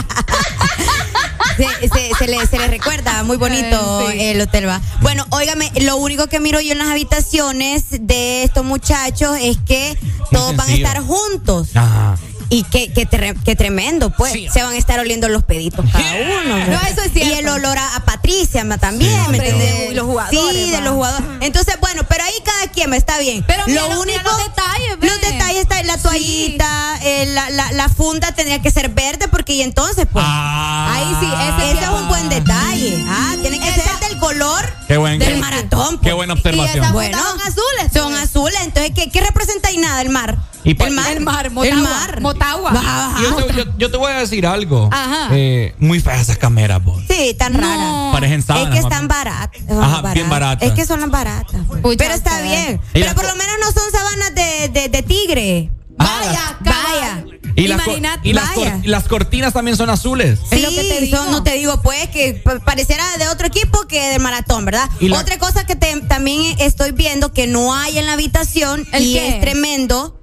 se, 1.57 1.87
se- 1.89 2.11
se 2.17 2.27
le, 2.27 2.45
se 2.47 2.57
le 2.57 2.67
recuerda 2.67 3.23
muy 3.23 3.37
bonito 3.37 4.09
Eh, 4.09 4.11
sí. 4.11 4.21
el 4.25 4.41
hotel 4.41 4.67
va. 4.67 4.81
Bueno, 5.01 5.25
óigame, 5.29 5.71
lo 5.81 5.95
único 5.97 6.27
que 6.27 6.39
miro 6.39 6.59
yo 6.59 6.73
en 6.73 6.79
las 6.79 6.89
habitaciones 6.89 7.83
de 7.91 8.43
estos 8.43 8.65
muchachos 8.65 9.37
es 9.41 9.57
que 9.65 9.97
todos 10.31 10.55
van 10.55 10.69
a 10.69 10.73
estar 10.73 10.99
juntos. 11.01 11.69
Ajá. 11.75 12.17
Y 12.49 12.63
qué, 12.63 12.93
qué, 12.93 13.07
tre- 13.09 13.35
qué 13.43 13.55
tremendo, 13.55 14.11
pues. 14.11 14.33
Sí. 14.33 14.47
Se 14.53 14.61
van 14.61 14.73
a 14.73 14.77
estar 14.77 14.99
oliendo 14.99 15.27
los 15.29 15.43
peditos 15.43 15.83
cada 15.91 16.13
uno. 16.13 16.57
No, 16.67 16.79
eso 16.87 17.01
es 17.01 17.11
cierto. 17.11 17.19
Y 17.19 17.33
el 17.39 17.47
olor 17.49 17.77
a, 17.77 17.95
a 17.95 18.05
Patricia 18.05 18.63
ma, 18.63 18.77
también, 18.77 19.11
Sí, 19.11 19.17
¿me 19.17 19.23
hombre, 19.25 19.49
entiendes? 19.49 19.89
de 19.89 19.95
los 19.95 20.05
jugadores, 20.05 20.65
Sí, 20.65 20.71
de 20.71 20.81
los 20.81 20.93
jugadores. 20.93 21.27
Entonces, 21.41 21.77
bueno, 21.81 22.03
pero 22.07 22.23
ahí 22.23 22.33
cada 22.43 22.67
quien 22.71 22.89
me 22.91 22.97
está 22.97 23.17
bien. 23.17 23.43
Pero 23.47 23.63
mira 23.65 23.81
lo 23.81 23.89
los- 23.89 23.97
único, 23.99 24.19
mira 24.19 24.31
los 24.31 24.37
detalles, 24.37 24.99
ve. 24.99 25.07
los 25.07 25.21
detalles 25.21 25.61
está 25.61 25.79
en 25.79 25.87
la 25.87 25.97
toallita, 25.97 26.99
eh, 27.01 27.25
la, 27.33 27.49
la, 27.49 27.71
la 27.71 27.89
funda 27.89 28.31
tendría 28.33 28.61
que 28.61 28.69
ser 28.71 28.89
verde 28.89 29.27
porque 29.27 29.53
y 29.53 29.61
entonces, 29.63 30.05
pues. 30.11 30.23
Ah. 30.27 30.93
Ahí 30.95 31.15
sí, 31.19 31.25
ese 31.25 31.71
ese 31.71 31.79
sí 31.79 31.83
es 31.83 31.89
un 32.01 32.07
buen 32.07 32.29
detalle. 32.29 33.03
Ah, 33.07 33.35
tiene 33.41 33.59
que 33.59 33.71
ser 33.71 33.83
del 34.07 34.19
color 34.19 34.71
Qué 34.87 34.97
buen. 34.97 35.17
del 35.19 35.33
qué- 35.33 35.39
maratón. 35.39 35.97
Qué 35.99 36.11
pues. 36.11 36.15
buena 36.15 36.33
Y 36.35 36.37
esas 36.37 36.45
observación. 36.53 36.93
Bueno, 36.93 37.17
son 37.17 37.41
azules. 37.41 37.91
Son 37.93 38.13
azules, 38.15 38.59
entonces, 38.63 38.91
¿qué, 38.95 39.09
qué 39.09 39.21
representa 39.21 39.69
ahí 39.69 39.77
nada? 39.77 40.01
El 40.01 40.09
mar. 40.09 40.37
Y 40.65 40.71
el 40.83 40.91
mar. 40.93 41.11
El 41.13 41.21
mar, 41.21 41.45
El 41.45 41.51
Motagua. 41.53 41.81
mar. 41.89 42.21
Motagua. 42.21 42.71
Baja, 42.71 43.07
baja. 43.07 43.21
Yo 43.21 43.35
te, 43.35 43.53
yo, 43.55 43.63
yo 43.77 43.91
te 43.91 43.97
voy 43.97 44.11
a 44.11 44.17
decir 44.17 44.45
algo. 44.47 44.89
Ajá. 44.91 45.29
Eh, 45.31 45.75
muy 45.79 45.99
feas 45.99 46.21
esas 46.21 46.37
cámaras, 46.37 46.83
vos. 46.83 47.03
Sí, 47.09 47.35
tan 47.37 47.53
No. 47.53 47.59
rara. 47.61 48.09
Parecen 48.13 48.39
Es 48.39 48.45
sábanas, 48.45 48.69
que 48.75 48.81
mami. 48.81 48.93
están 48.93 49.07
baratas. 49.07 49.61
Ajá, 49.69 50.13
bien 50.13 50.29
baratas. 50.29 50.67
Es 50.67 50.73
que 50.75 50.85
son 50.85 50.99
las 51.01 51.09
baratas. 51.11 51.61
Pucha, 51.81 51.97
Pero 51.97 52.13
está 52.15 52.41
bien. 52.41 52.81
Y 52.93 52.99
Pero 53.01 53.13
por 53.15 53.25
lo 53.25 53.35
menos 53.35 53.55
no 53.59 53.71
son 53.71 53.91
sábanas 53.91 54.33
de, 54.35 54.69
de, 54.69 54.89
de 54.89 55.03
tigre. 55.03 55.69
Ah, 55.97 56.19
Vaya, 56.25 56.57
Vaya. 56.59 57.25
Y, 57.57 57.67
las, 57.67 57.81
y 58.23 58.33
las, 58.33 58.49
las, 58.85 59.03
cortinas 59.07 59.53
también 59.53 59.77
son 59.77 59.89
azules. 59.89 60.39
Sí, 60.49 60.59
lo 60.59 60.67
que 60.71 60.83
te 60.83 60.99
digo. 60.99 61.23
no 61.31 61.41
te 61.41 61.53
digo, 61.53 61.81
pues, 61.81 62.09
que 62.09 62.43
pareciera 62.65 63.05
de 63.17 63.29
otro 63.29 63.47
equipo 63.47 63.87
que 63.87 64.09
del 64.09 64.21
maratón, 64.21 64.65
¿verdad? 64.65 64.89
Otra 65.17 65.37
cosa 65.37 65.65
que 65.65 65.77
también 65.77 66.41
estoy 66.59 66.91
viendo 66.91 67.31
que 67.31 67.47
no 67.47 67.73
hay 67.73 67.97
en 67.97 68.07
la 68.07 68.13
habitación 68.13 68.85
y 68.99 69.15
es 69.17 69.39
tremendo. 69.39 70.19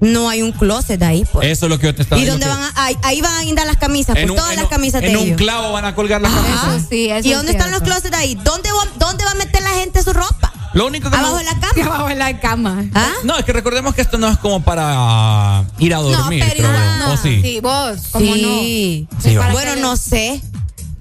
No 0.00 0.28
hay 0.28 0.42
un 0.42 0.52
closet 0.52 1.02
ahí, 1.02 1.24
pues. 1.32 1.48
Eso 1.48 1.66
es 1.66 1.70
lo 1.70 1.78
que 1.78 1.86
yo 1.86 1.94
te 1.94 2.02
estaba 2.02 2.20
¿Y 2.20 2.26
dónde 2.26 2.46
van 2.46 2.60
a, 2.60 2.72
ahí, 3.02 3.20
van 3.22 3.34
a 3.34 3.42
guindar 3.42 3.66
las 3.66 3.76
camisas? 3.76 4.14
Pues 4.14 4.26
todas 4.26 4.56
las 4.56 4.66
camisas 4.66 5.00
de 5.00 5.10
En 5.10 5.16
un 5.16 5.34
clavo 5.34 5.72
van 5.72 5.84
a 5.84 5.94
colgar 5.94 6.20
las 6.20 6.32
camisas. 6.32 6.86
Sí, 6.88 7.10
¿Y 7.22 7.32
dónde 7.32 7.52
están 7.52 7.70
los 7.70 7.80
closets 7.80 8.14
ahí? 8.14 8.34
¿Dónde 8.34 8.68
¿Dónde 8.98 9.24
va 9.24 9.30
a 9.30 9.34
meter 9.34 9.62
la 9.62 9.70
gente 9.70 10.02
su 10.02 10.12
ropa? 10.12 10.52
Lo 10.74 10.88
único 10.88 11.08
que 11.08 11.16
abajo 11.16 11.38
de 11.38 11.44
la 11.44 11.54
cama. 11.60 11.72
Abajo 11.86 12.08
de 12.08 12.14
la 12.16 12.40
cama. 12.40 12.84
¿Ah? 12.94 13.12
No, 13.22 13.38
es 13.38 13.44
que 13.44 13.52
recordemos 13.52 13.94
que 13.94 14.02
esto 14.02 14.18
no 14.18 14.28
es 14.28 14.38
como 14.38 14.62
para 14.62 15.64
ir 15.78 15.94
a 15.94 15.98
dormir. 15.98 16.44
No, 16.44 16.50
pero 16.50 16.68
no. 16.98 17.16
sí? 17.16 17.40
sí, 17.40 17.60
vos. 17.60 17.98
¿Cómo 18.10 18.34
sí. 18.34 19.06
no? 19.08 19.20
Sí, 19.20 19.36
bueno, 19.52 19.76
no 19.76 19.96
sé. 19.96 20.42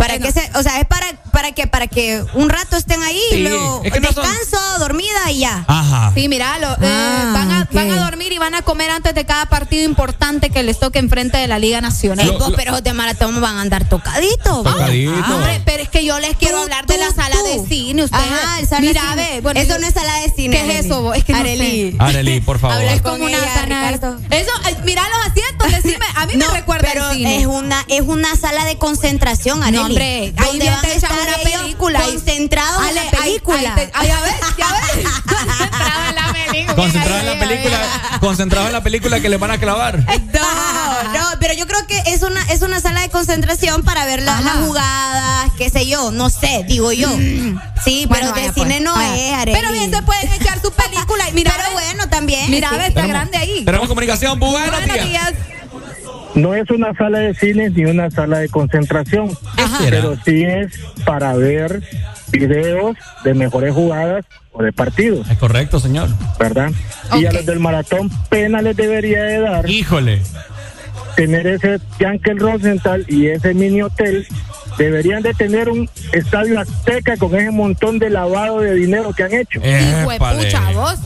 Para 0.08 0.20
que 0.20 0.32
se, 0.32 0.50
o 0.56 0.64
sea, 0.64 0.80
es 0.80 0.86
para 0.86 1.08
para 1.32 1.52
que 1.52 1.66
para 1.66 1.88
que 1.88 2.24
un 2.36 2.50
rato 2.50 2.78
estén 2.78 3.02
ahí 3.02 3.20
y 3.32 3.38
luego 3.38 3.82
descanso, 3.84 4.60
dormida 4.80 5.32
y 5.32 5.40
ya. 5.40 5.66
Ajá. 5.68 6.12
Sí, 6.14 6.30
mira, 6.30 6.60
lo, 6.60 6.72
eh, 6.74 6.78
ah, 6.82 7.32
van, 7.34 7.52
a, 7.52 7.68
van 7.72 7.92
a 7.92 8.04
dormir 8.06 8.32
y 8.32 8.38
van 8.38 8.54
a 8.54 8.62
comer 8.62 8.92
antes 8.92 9.16
de 9.16 9.26
cada 9.26 9.48
partido 9.48 9.84
importante 9.84 10.50
que 10.50 10.62
les 10.62 10.80
toque 10.80 11.00
enfrente 11.00 11.38
de 11.38 11.48
la 11.48 11.58
Liga 11.60 11.82
Nacional. 11.82 12.38
pero 12.56 12.82
de 12.82 12.94
maratón 12.94 13.42
van 13.42 13.58
a 13.58 13.62
andar 13.62 13.90
tocaditos. 13.90 14.64
Tocaditos. 14.64 15.16
Ah, 15.24 15.36
hombre, 15.36 15.62
pero 15.66 15.84
es 15.84 15.90
que 15.90 16.06
yo 16.06 16.20
les 16.20 16.38
quiero 16.38 16.60
hablar 16.60 16.86
de 16.86 16.98
la 16.98 17.12
sala 17.12 17.36
de 17.44 17.66
cine. 17.68 18.04
Ustedes, 18.04 18.24
Ajá, 18.24 18.60
el 18.60 18.68
sala 18.68 18.82
mira, 18.82 19.16
de 19.16 19.26
cine. 19.26 19.42
Ve, 19.42 19.62
eso 19.62 19.80
no 19.80 19.88
es 19.88 19.94
sala 19.94 20.14
de 20.20 20.34
cine. 20.34 20.56
¿Qué 20.56 20.80
es 20.80 20.86
eso? 20.86 21.14
Es 21.14 21.24
que 21.24 21.34
Arely. 21.34 21.94
no 21.94 22.06
sé. 22.06 22.14
Arely, 22.18 22.42
por 22.42 22.60
favor. 22.60 22.82
es 22.84 23.02
como 23.02 23.26
una 23.26 23.40
sala. 23.54 23.92
Eso, 24.30 24.52
mira 24.86 25.04
los 25.10 25.32
asientos, 25.32 25.72
decime, 25.72 26.06
a 26.16 26.26
mí 26.26 26.36
me 26.36 26.48
recuerda 26.48 26.88
pero 26.92 27.10
el 27.10 27.18
cine. 27.18 27.42
es 27.42 27.48
una 27.48 27.84
es 27.88 28.02
una 28.02 28.36
sala 28.36 28.66
de 28.66 28.78
concentración, 28.78 29.64
Arely. 29.64 29.93
Hombre, 29.94 30.34
ahí 30.38 30.60
van 30.60 30.86
a 30.86 30.88
estar 30.88 31.12
una 31.12 31.38
película 31.38 32.02
concentrados 32.02 32.88
en 32.88 32.96
la 32.96 33.12
película. 33.12 33.76
Ay, 33.94 34.08
ya 34.08 34.22
ves, 34.22 34.34
ya 34.58 34.68
ves. 34.74 35.06
Concentrado 35.64 36.10
en 36.10 36.16
la 36.16 36.34
película. 36.34 36.70
Concentrado 36.76 37.20
en 37.20 37.26
la 37.26 37.40
película, 37.40 38.20
concentrado 38.20 38.68
en 38.68 38.74
la 38.74 38.84
película 38.84 39.20
que 39.20 39.30
le 39.30 39.38
van 39.38 39.52
a 39.52 39.58
clavar. 39.60 40.00
No, 40.00 41.14
no, 41.14 41.40
pero 41.40 41.54
yo 41.54 41.68
creo 41.68 41.86
que 41.88 41.98
es 42.08 42.22
una 42.22 42.42
es 42.50 42.62
una 42.62 42.80
sala 42.80 43.02
de 43.02 43.10
concentración 43.10 43.84
para 43.84 44.06
ver 44.06 44.22
las 44.22 44.42
jugadas, 44.66 45.52
qué 45.58 45.70
sé 45.70 45.88
yo, 45.88 46.12
no 46.12 46.30
sé, 46.30 46.64
digo 46.68 46.92
yo. 46.92 47.10
Mm. 47.10 47.60
Sí, 47.84 48.08
pero 48.10 48.32
de 48.32 48.52
cine 48.54 48.80
pues, 48.80 48.82
no 48.82 49.00
es, 49.00 49.34
Arely. 49.34 49.58
Pero 49.60 49.72
bien 49.72 49.92
se 49.92 50.02
pueden 50.04 50.32
echar 50.34 50.62
su 50.62 50.72
película 50.72 51.30
y 51.30 51.34
mira, 51.34 51.54
pero 51.58 51.72
bueno, 51.74 52.10
también. 52.10 52.50
Mira, 52.50 52.70
sí. 52.70 52.76
está 52.88 53.06
grande 53.06 53.38
ahí. 53.38 53.64
Tenemos 53.66 53.88
comunicación, 53.88 54.40
buenos, 54.40 54.72
buenos 54.72 55.08
días. 55.08 55.34
No 56.36 56.56
es 56.56 56.70
una 56.72 56.94
sala 56.96 57.20
de 57.20 57.34
cine 57.36 57.70
ni 57.70 57.86
una 57.86 58.10
sala 58.10 58.40
de 58.40 58.50
concentración, 58.50 59.30
pero 59.80 60.16
sí 60.26 60.44
es 60.44 60.74
para 61.06 61.36
ver 61.36 61.84
videos 62.32 62.98
de 63.24 63.34
mejores 63.34 63.74
jugadas 63.74 64.26
o 64.52 64.64
de 64.64 64.74
partidos. 64.74 65.30
Es 65.30 65.38
correcto, 65.38 65.80
señor. 65.80 66.10
¿Verdad? 66.40 66.72
Y 67.16 67.26
a 67.26 67.32
los 67.32 67.46
del 67.46 67.60
maratón 67.60 68.10
pena 68.30 68.62
les 68.62 68.76
debería 68.76 69.24
de 69.24 69.40
dar. 69.40 69.70
Híjole. 69.70 70.22
Tener 71.16 71.46
ese 71.46 71.80
Yankee 72.00 72.34
Rosenthal 72.34 73.06
y 73.08 73.28
ese 73.28 73.54
mini 73.54 73.84
hotel 73.84 74.26
deberían 74.80 75.22
de 75.22 75.36
tener 75.36 75.70
un 75.70 75.88
estadio 76.12 76.60
azteca 76.60 77.18
con 77.18 77.36
ese 77.36 77.52
montón 77.52 78.00
de 78.00 78.10
lavado 78.10 78.62
de 78.62 78.74
dinero 78.74 79.14
que 79.14 79.24
han 79.24 79.34
hecho. 79.34 79.60
Hijo 79.60 80.10
de 80.10 80.18
pucha, 80.18 80.72
vos. 80.72 81.00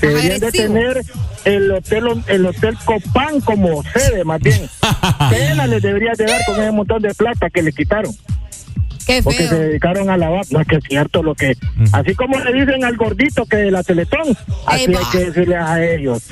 Deberían 0.00 0.40
de 0.40 0.52
tener 0.52 1.02
el 1.44 1.70
hotel 1.72 2.22
el 2.26 2.46
hotel 2.46 2.76
Copán 2.84 3.40
como 3.40 3.82
sede, 3.84 4.24
más 4.24 4.40
bien. 4.40 4.68
Pena 5.30 5.66
les 5.66 5.82
debería 5.82 6.12
de 6.16 6.24
dar 6.24 6.44
con 6.44 6.60
ese 6.60 6.72
montón 6.72 7.02
de 7.02 7.14
plata 7.14 7.50
que 7.50 7.62
le 7.62 7.72
quitaron. 7.72 8.14
Qué 9.06 9.22
Porque 9.22 9.48
se 9.48 9.58
dedicaron 9.58 10.10
a 10.10 10.16
lavar. 10.16 10.44
No 10.50 10.60
es 10.60 10.66
que 10.66 10.76
es 10.76 10.84
cierto 10.84 11.22
lo 11.22 11.34
que. 11.34 11.56
Así 11.92 12.14
como 12.14 12.38
le 12.38 12.52
dicen 12.52 12.84
al 12.84 12.96
gordito 12.96 13.46
que 13.46 13.56
de 13.56 13.70
la 13.70 13.82
Teletón, 13.82 14.36
así 14.66 14.94
hay 14.94 15.04
que 15.10 15.18
decirle 15.26 15.56
a 15.56 15.82
ellos. 15.82 16.22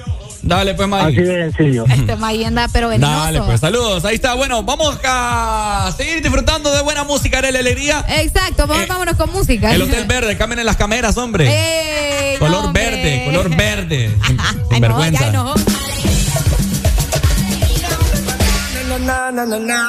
Dale, 0.43 0.75
pues, 0.75 0.89
May. 0.89 1.13
Así 1.13 1.23
de 1.23 1.51
sencillo. 1.53 1.85
Este 1.89 2.17
May 2.17 2.45
anda, 2.45 2.69
pero 2.73 2.89
venenoso. 2.89 3.25
Dale, 3.25 3.43
pues, 3.43 3.61
saludos. 3.61 4.05
Ahí 4.05 4.15
está. 4.15 4.35
Bueno, 4.35 4.63
vamos 4.63 4.99
a 5.05 5.93
seguir 5.97 6.23
disfrutando 6.23 6.73
de 6.73 6.83
buena 6.83 7.05
música 7.05 7.43
de 7.43 7.53
la 7.53 7.59
alegría. 7.59 8.05
Exacto, 8.09 8.67
vamos, 8.67 8.85
Eh, 8.85 8.87
vámonos 8.89 9.17
con 9.17 9.33
música. 9.33 9.75
El 9.75 9.83
Hotel 9.83 10.05
Verde, 10.07 10.37
cambien 10.37 10.65
las 10.65 10.77
cámaras, 10.77 11.17
hombre. 11.17 11.49
Ey, 12.33 12.39
color 12.39 12.53
no, 12.63 12.67
hombre. 12.69 12.85
verde, 12.85 13.23
color 13.27 13.57
verde. 13.57 14.17
Sin, 14.27 14.39
sin 14.39 14.71
no, 14.71 14.81
vergüenza. 14.81 15.33
na, 18.99 19.31
na, 19.31 19.47
na, 19.47 19.89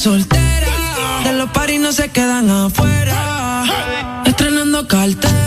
solteras? 0.00 1.24
De 1.24 1.32
los 1.34 1.50
paris 1.50 1.80
no 1.80 1.92
se 1.92 2.10
quedan 2.10 2.48
afuera. 2.48 3.64
Estrenando 4.24 4.88
cartera, 4.88 5.39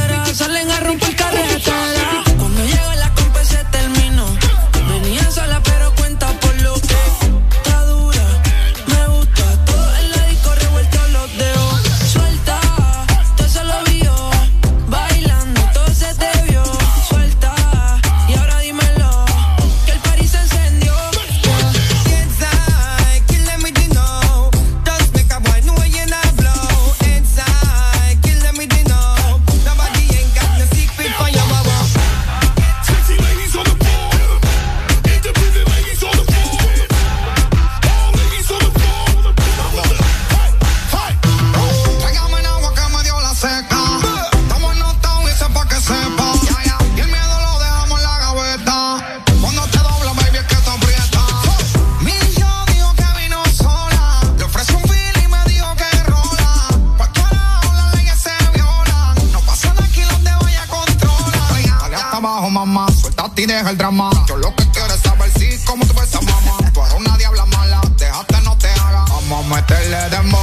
el 63.60 63.78
drama. 63.78 64.10
Yo 64.28 64.38
lo 64.38 64.54
que 64.56 64.68
quiero 64.72 64.94
es 64.94 65.02
saber 65.02 65.32
si 65.38 65.64
cómo 65.66 65.86
tú 65.86 65.94
ves 65.94 66.16
a 66.16 66.22
mamá. 66.22 66.58
Tú 66.74 66.82
eres 66.82 66.94
una 66.94 67.18
diabla 67.18 67.46
mala. 67.46 67.82
Déjate, 67.98 68.42
no 68.42 68.58
te 68.58 68.68
haga. 68.70 69.06
Vamos 69.10 69.46
a 69.46 69.56
meterle 69.56 70.10
dembow. 70.10 70.43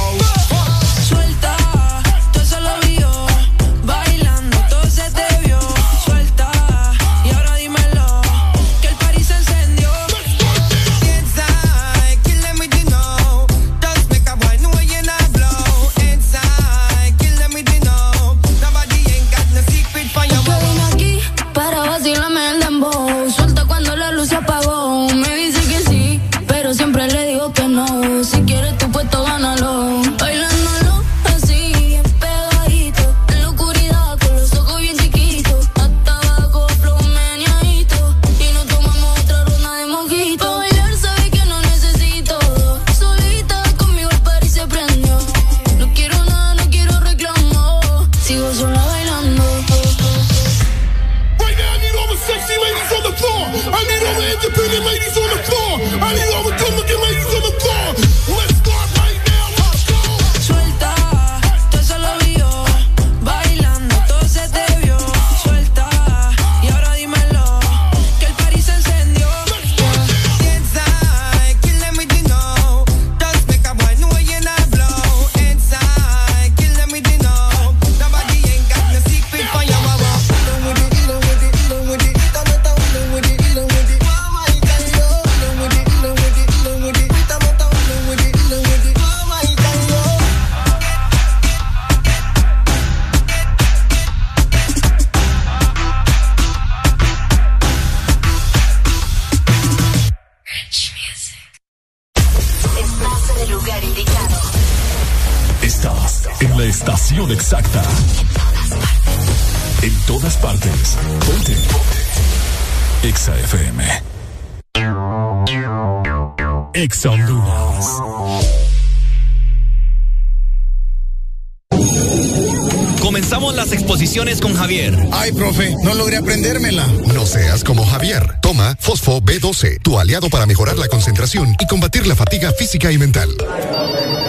B12, 129.61 129.81
tu 129.81 129.99
aliado 129.99 130.29
para 130.29 130.45
mejorar 130.45 130.77
la 130.77 130.87
concentración 130.87 131.55
y 131.59 131.67
combatir 131.67 132.07
la 132.07 132.15
fatiga 132.15 132.51
física 132.51 132.91
y 132.91 132.97
mental. 132.97 133.29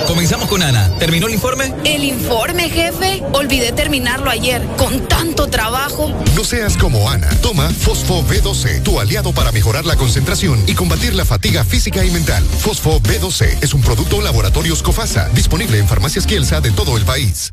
Comenzamos 0.07 0.49
con 0.49 0.62
Ana. 0.62 0.91
¿Terminó 0.99 1.27
el 1.27 1.35
informe? 1.35 1.73
El 1.85 2.05
informe, 2.05 2.69
jefe. 2.69 3.23
Olvidé 3.33 3.73
terminarlo 3.73 4.31
ayer. 4.31 4.62
Con 4.77 5.09
tanto 5.09 5.49
trabajo. 5.49 6.12
No 6.35 6.44
seas 6.44 6.77
como 6.77 7.09
Ana. 7.09 7.28
Toma 7.41 7.70
Fosfo 7.70 8.23
B12, 8.25 8.83
tu 8.83 9.01
aliado 9.01 9.33
para 9.33 9.52
mejorar 9.52 9.86
la 9.86 9.97
concentración 9.97 10.62
y 10.67 10.75
combatir 10.75 11.15
la 11.15 11.25
fatiga 11.25 11.65
física 11.65 12.05
y 12.05 12.11
mental. 12.11 12.44
Fosfo 12.44 13.01
B12 13.01 13.59
es 13.62 13.75
un 13.75 13.83
producto 13.83 14.20
Laboratorios 14.20 14.83
Cofasa, 14.83 15.28
disponible 15.31 15.78
en 15.78 15.89
farmacias 15.89 16.27
Kielsa 16.27 16.61
de 16.61 16.73
todo 16.73 16.97
el 16.97 17.05
país. 17.05 17.52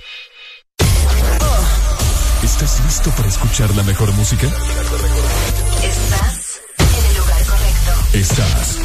¿Estás 2.43 2.81
listo 2.83 3.09
para 3.11 3.29
escuchar 3.29 3.69
la 3.75 3.83
mejor 3.83 4.11
música? 4.13 4.47
Estás 4.47 6.59
en 6.79 7.05
el 7.05 7.13
lugar 7.17 7.45
correcto. 7.45 7.91
Estás. 8.13 8.77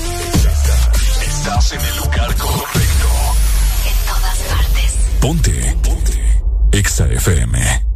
Estás 1.26 1.73
en 1.73 1.81
el 1.81 1.97
lugar 1.97 2.36
correcto. 2.36 3.09
En 3.86 3.94
todas 4.07 4.39
partes. 4.51 4.93
Ponte. 5.20 5.75
Ponte. 5.83 6.20
Exa 6.73 7.07
FM. 7.07 7.86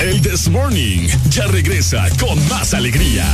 El 0.00 0.20
This 0.22 0.48
Morning 0.48 1.06
ya 1.28 1.46
regresa 1.46 2.08
con 2.18 2.48
más 2.48 2.74
alegría. 2.74 3.24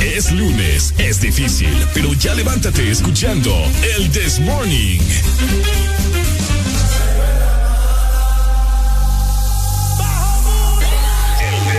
Es 0.00 0.30
lunes, 0.30 0.92
es 0.98 1.22
difícil, 1.22 1.74
pero 1.94 2.12
ya 2.14 2.34
levántate 2.34 2.90
escuchando 2.90 3.54
el 3.96 4.10
This 4.10 4.40
Morning. 4.40 5.00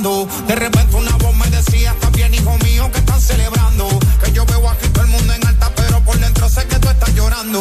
De 0.00 0.54
repente 0.54 0.96
una 0.96 1.14
voz 1.18 1.36
me 1.36 1.46
decía, 1.50 1.90
está 1.92 2.08
bien 2.08 2.32
hijo 2.32 2.56
mío, 2.64 2.90
que 2.90 3.00
están 3.00 3.20
celebrando. 3.20 3.86
Que 4.24 4.32
yo 4.32 4.46
veo 4.46 4.70
aquí 4.70 4.88
todo 4.88 5.04
el 5.04 5.10
mundo 5.10 5.34
en 5.34 5.46
alta, 5.46 5.70
pero 5.76 6.00
por 6.00 6.18
dentro 6.18 6.48
sé 6.48 6.66
que 6.66 6.78
tú 6.78 6.88
estás 6.88 7.14
llorando. 7.14 7.60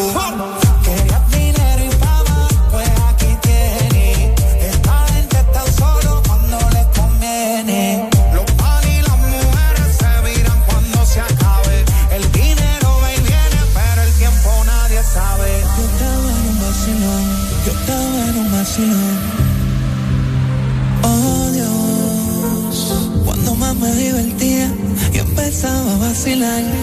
Empezaba 26.25 26.78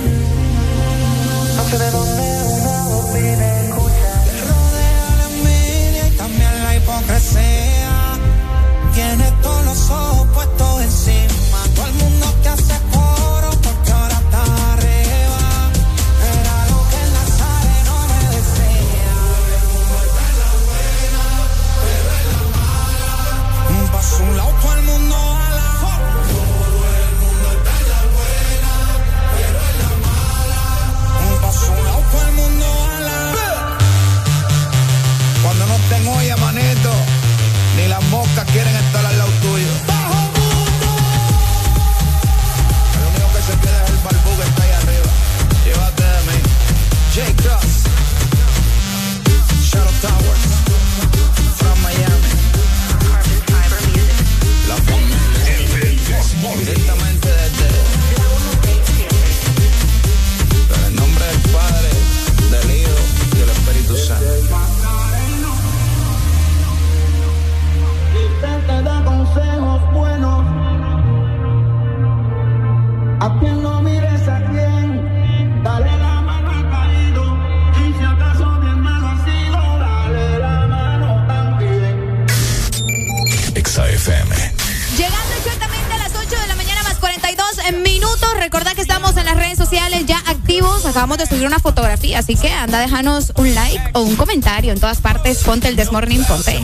acabamos 90.96 91.18
de 91.18 91.26
subir 91.26 91.46
una 91.46 91.58
fotografía, 91.58 92.20
así 92.20 92.36
que 92.36 92.50
anda, 92.50 92.80
déjanos 92.80 93.30
un 93.36 93.54
like 93.54 93.90
o 93.92 94.00
un 94.00 94.16
comentario 94.16 94.72
en 94.72 94.80
todas 94.80 95.02
partes. 95.02 95.44
Ponte 95.44 95.68
el 95.68 95.76
Desmorning, 95.76 96.24
ponte. 96.24 96.58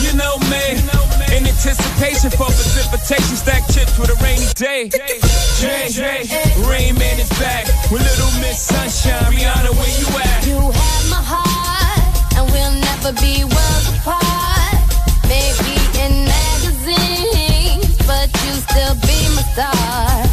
You 0.00 0.12
know 0.14 0.38
me, 0.48 0.80
in 1.36 1.46
anticipation 1.46 2.30
for 2.30 2.46
precipitation, 2.46 3.36
stack 3.36 3.68
chips 3.70 3.98
with 3.98 4.08
a 4.08 4.14
rainy 4.24 4.46
day. 4.54 4.88
Rain 6.70 6.94
Man 6.94 7.18
back 7.38 7.66
with 7.90 8.00
Little 8.00 8.32
Miss 8.40 8.58
Sunshine. 8.62 9.22
And 12.36 12.44
we'll 12.52 12.76
never 12.88 13.12
be 13.20 13.44
worlds 13.44 13.88
apart. 13.94 14.78
Maybe 15.28 15.74
in 16.02 16.12
magazines, 16.36 17.96
but 18.06 18.28
you 18.44 18.52
still 18.68 18.94
be 19.08 19.18
my 19.36 19.44
star. 19.52 20.24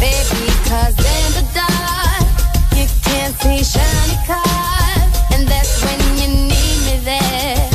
Baby, 0.00 0.44
cause 0.68 0.96
in 0.98 1.28
the 1.38 1.44
dark, 1.54 2.26
you 2.76 2.86
can't 3.04 3.34
see 3.40 3.62
shiny 3.64 4.18
cars. 4.26 4.52
de 7.04 7.71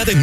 Navidad 0.00 0.16
en 0.16 0.22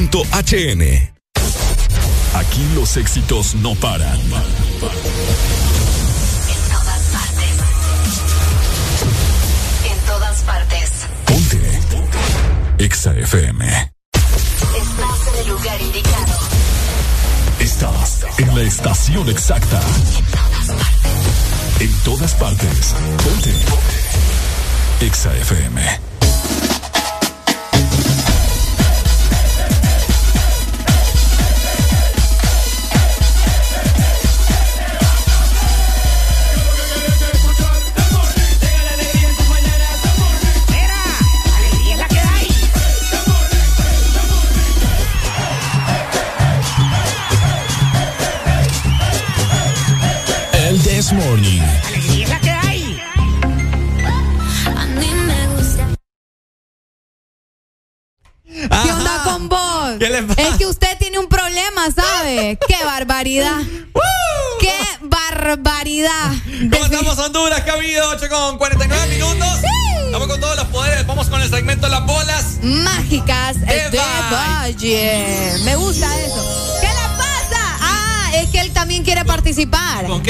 dicosa.hn. 0.00 1.12
Aquí 2.34 2.66
los 2.74 2.96
éxitos 2.96 3.54
no 3.56 3.74
paran. 3.74 4.18
En 4.18 4.30
todas 6.70 7.02
partes. 7.12 7.50
En 9.84 9.98
todas 10.06 10.42
partes. 10.42 10.90
Ponte. 11.26 11.80
Exa 12.78 13.12
FM. 13.12 13.92
Estás 14.22 15.34
en 15.34 15.40
el 15.40 15.48
lugar 15.48 15.82
indicado. 15.82 16.38
Estás 17.58 18.24
en 18.38 18.54
la 18.54 18.62
estación 18.62 19.28
exacta. 19.28 19.80
En 21.80 21.92
todas 22.04 22.34
partes. 22.34 22.94
Ponte. 23.24 23.54
Exa 25.04 25.36
FM. 25.36 26.09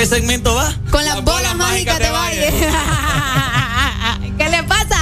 Qué 0.00 0.06
segmento 0.06 0.54
va? 0.54 0.74
Con 0.90 1.04
las, 1.04 1.22
bolas, 1.22 1.54
mágicas 1.56 1.98
de 1.98 2.08
Valle. 2.08 2.50
¿Qué 4.38 4.48
le 4.48 4.62
pasa? 4.62 4.96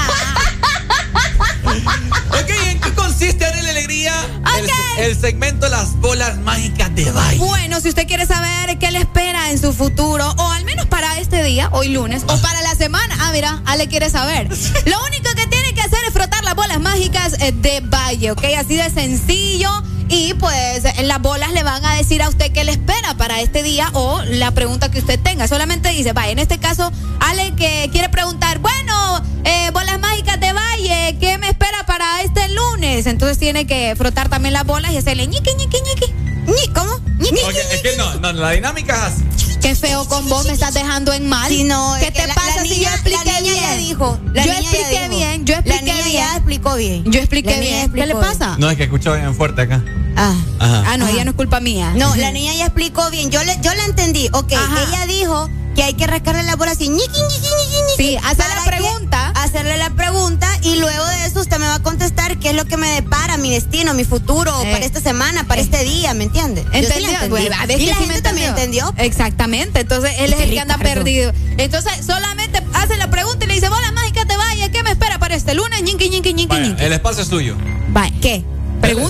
ok, 2.31 2.51
¿en 2.67 2.81
qué 2.81 2.95
consiste, 2.95 3.47
Arely 3.47 3.69
Alegría? 3.69 4.13
El-. 4.57 5.05
El, 5.05 5.17
segmento 5.17 5.69
Las 5.69 5.95
Bolas 6.01 6.39
Mágicas 6.39 6.93
de 6.97 7.13
Valle. 7.13 7.39
Bueno, 7.39 7.81
si 7.81 7.91
usted 7.91 8.09
quiere 8.09 8.27
saber 8.27 8.77
qué 8.81 8.91
le 8.91 8.99
espera 8.99 9.53
en 9.53 9.61
su 9.61 9.73
futuro, 9.73 10.35
o 10.37 10.51
al 10.51 10.65
menos 10.65 10.87
para 10.87 11.17
este 11.21 11.45
día, 11.45 11.69
hoy 11.71 11.91
lunes, 11.91 12.25
o 12.27 12.37
para 12.39 12.61
la 12.63 12.75
semana. 12.75 13.17
Ah, 13.21 13.31
mira, 13.33 13.63
Ale 13.67 13.87
quiere 13.87 14.11
saber. 14.11 14.49
Lo 14.85 15.05
único 15.05 15.33
que 15.37 15.47
tiene 15.47 15.75
que 15.75 15.81
hacer 15.81 16.01
es 16.09 16.13
frotar 16.13 16.43
las 16.43 16.57
bolas 16.57 16.81
mágicas 16.81 17.35
eh, 17.41 17.53
de 17.53 17.83
Valle, 17.83 18.33
¿ok? 18.33 18.43
Así 18.59 18.75
de 18.75 18.91
sencillo. 18.91 19.71
Y 20.09 20.35
pues 20.35 20.85
en 20.97 21.07
las 21.07 21.21
bolas 21.21 21.53
le 21.53 21.63
van 21.63 21.85
a 21.85 21.95
decir 21.95 22.21
a 22.23 22.29
usted 22.31 22.51
qué 22.51 22.65
le 22.65 22.73
espera 22.73 22.88
para 23.17 23.41
este 23.41 23.63
día 23.63 23.91
o 23.95 24.23
la 24.25 24.51
pregunta 24.53 24.91
que 24.91 24.99
usted 24.99 25.19
tenga. 25.21 25.49
Solamente 25.49 25.89
dice, 25.91 26.13
vaya, 26.13 26.31
en 26.33 26.39
este 26.39 26.59
caso, 26.59 26.91
Ale 27.21 27.55
que 27.55 27.89
quiere 27.93 28.09
preguntar, 28.09 28.59
bueno, 28.59 29.23
eh, 29.45 29.71
bolas 29.73 29.99
mágicas 30.01 30.39
de 30.41 30.53
Valle, 30.53 31.17
¿qué 31.21 31.39
me 31.39 31.49
espera 31.49 31.85
para 31.87 32.23
este 32.23 32.49
lunes? 32.51 33.07
Entonces 33.07 33.39
tiene 33.39 33.67
que 33.67 33.95
frotar 33.97 34.29
también 34.29 34.53
las 34.55 34.65
bolas 34.65 34.93
y 34.93 34.97
hacerle 34.97 35.27
ñiqui, 35.27 35.51
ñiqui, 35.55 35.79
ñiqui. 35.83 36.13
Ñi, 36.47 36.73
¿Cómo? 36.75 36.91
Ñiqui, 37.19 37.41
Ok, 37.45 37.55
es 37.73 37.81
que 37.83 37.97
no, 37.99 38.15
no, 38.17 38.33
la 38.33 38.51
dinámica 38.53 38.95
es 38.97 39.03
así. 39.15 39.25
Qué 39.61 39.75
feo 39.75 40.07
con 40.09 40.27
vos, 40.29 40.47
me 40.47 40.53
estás 40.53 40.73
dejando 40.73 41.13
en 41.13 41.29
mal. 41.29 41.51
Sí, 41.51 41.65
no, 41.65 41.95
¿Qué 41.99 42.07
es 42.07 42.13
te 42.15 42.21
que 42.23 42.27
la- 42.29 42.35
pasa 42.35 42.57
la 42.57 42.63
si 42.63 42.81
yo 42.81 42.89
expliqué 42.89 43.17
la 43.25 43.41
niña 43.41 43.41
bien? 43.53 43.61
ya 43.61 43.77
dijo, 43.77 44.19
la 44.33 44.45
yo 44.47 44.53
niña 44.55 44.63
ya 44.63 44.71
expliqué 44.79 45.01
dijo. 45.09 45.17
bien, 45.19 45.45
yo 45.45 45.55
La 45.55 45.59
expliqué 45.61 45.83
niña 45.93 46.05
bien. 46.05 46.13
ya 46.17 46.37
explicó 46.37 46.75
bien. 46.77 47.05
Yo 47.13 47.19
expliqué 47.19 47.51
La 47.51 47.61
bien. 47.61 47.75
explicó 47.81 47.95
¿Qué 48.01 48.07
le 48.07 48.15
bien. 48.15 48.27
pasa? 48.27 48.57
No, 48.59 48.71
es 48.71 48.77
que 48.79 48.85
escucho 48.85 49.13
bien 49.15 49.35
fuerte 49.35 49.63
acá. 49.63 49.83
Ah. 50.17 50.35
Ajá. 50.69 50.93
Ah, 50.93 50.97
no, 50.97 51.09
ella 51.09 51.25
no 51.25 51.31
es 51.33 51.37
culpa 51.37 51.61
mía. 51.61 51.93
No, 51.97 52.15
la 52.17 52.31
niña 52.33 52.53
ya 52.55 52.67
explicó 52.67 53.11
bien. 53.11 53.31
Yo 53.31 53.43
le, 53.45 53.59
yo 53.63 53.73
la 53.75 53.85
entendí. 53.85 54.29
Ok, 54.33 54.53
Ajá. 54.53 54.83
ella 54.89 55.07
dijo 55.07 55.49
que 55.75 55.83
hay 55.85 55.95
que 55.95 56.07
rascarle 56.07 56.43
la 56.43 56.57
bola 56.57 56.73
así. 56.73 56.89
ñiqui, 56.89 57.07
ñiqui, 57.07 57.21
ñiqui, 57.23 57.77
ñiqui, 57.91 57.97
Sí, 57.97 58.17
hacer 58.25 58.47
la 58.55 58.65
pregunta. 58.65 59.29
Hacerle 59.37 59.77
la 59.79 59.91
pregunta 59.91 60.49
y 60.63 60.77
luego 60.77 61.05
de 61.07 61.27
eso 61.27 61.41
usted 61.41 61.59
me 61.59 61.67
va 61.69 61.77
a 61.77 61.83
contestar 61.83 62.37
qué 62.39 62.51
es 62.51 62.55
lo 62.57 62.65
que 62.65 62.77
me 62.77 62.89
depara, 62.89 63.37
mi 63.37 63.51
destino, 63.51 63.95
mi 63.95 64.05
futuro, 64.05 64.53
Eh. 64.65 64.73
para 64.73 64.85
esta 64.85 65.01
semana, 65.01 65.45
para 65.47 65.61
este 65.61 65.85
día, 65.85 66.13
¿me 66.15 66.25
entiende? 66.25 66.63
Yo 66.65 66.69
sí 66.71 66.73
la 66.73 66.79
¿Entendió? 66.81 67.11
entendí. 67.13 67.29
Bueno, 67.31 67.57
a 67.61 67.67
ver 67.67 67.81
y 67.81 67.85
que 67.85 67.91
la 67.93 67.99
sí 67.99 68.05
gente 68.05 68.23
también 68.23 68.49
entendió. 68.51 68.93
Exactamente. 68.97 69.81
Entonces 69.81 70.13
él 70.19 70.33
es 70.33 70.41
el 70.41 70.51
que 70.51 70.61
anda 70.61 70.77
perdido. 70.79 71.33
Entonces 71.57 71.93
solamente 72.05 72.61
hace 72.75 72.97
la 72.97 73.09
pregunta 73.11 73.45
y 73.45 73.49
le 73.49 73.55
dice, 73.55 73.69
bola 73.69 73.93
mágica 73.93 74.25
te 74.25 74.37
vaya, 74.37 74.69
¿qué 74.71 74.83
me 74.83 74.91
espera 74.91 75.19
para 75.19 75.37
este 75.37 75.55
lunes? 75.55 75.81
Ñinqui, 75.83 76.09
ñinqui, 76.11 76.35
ñinqui, 76.35 76.47
Vaya, 76.55 76.67
ñinqui. 76.67 76.83
el 76.85 76.93
espacio 76.93 77.23
es 77.23 77.29
tuyo. 77.29 77.57
Vaya, 77.91 78.13
¿qué? 78.21 78.45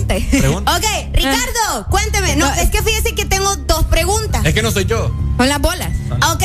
Pregunte. 0.08 0.38
Pregunta. 0.38 0.76
Ok, 0.76 0.84
Ricardo, 1.14 1.86
cuénteme. 1.90 2.36
No, 2.36 2.46
No, 2.46 2.54
es 2.54 2.70
que 2.70 2.82
fíjese 2.82 3.14
que 3.14 3.24
tengo 3.26 3.54
dos 3.56 3.84
preguntas. 3.86 4.44
Es 4.44 4.54
que 4.54 4.62
no 4.62 4.70
soy 4.70 4.86
yo. 4.86 5.10
Con 5.36 5.48
las 5.48 5.60
bolas. 5.60 5.90
Ok, 6.32 6.44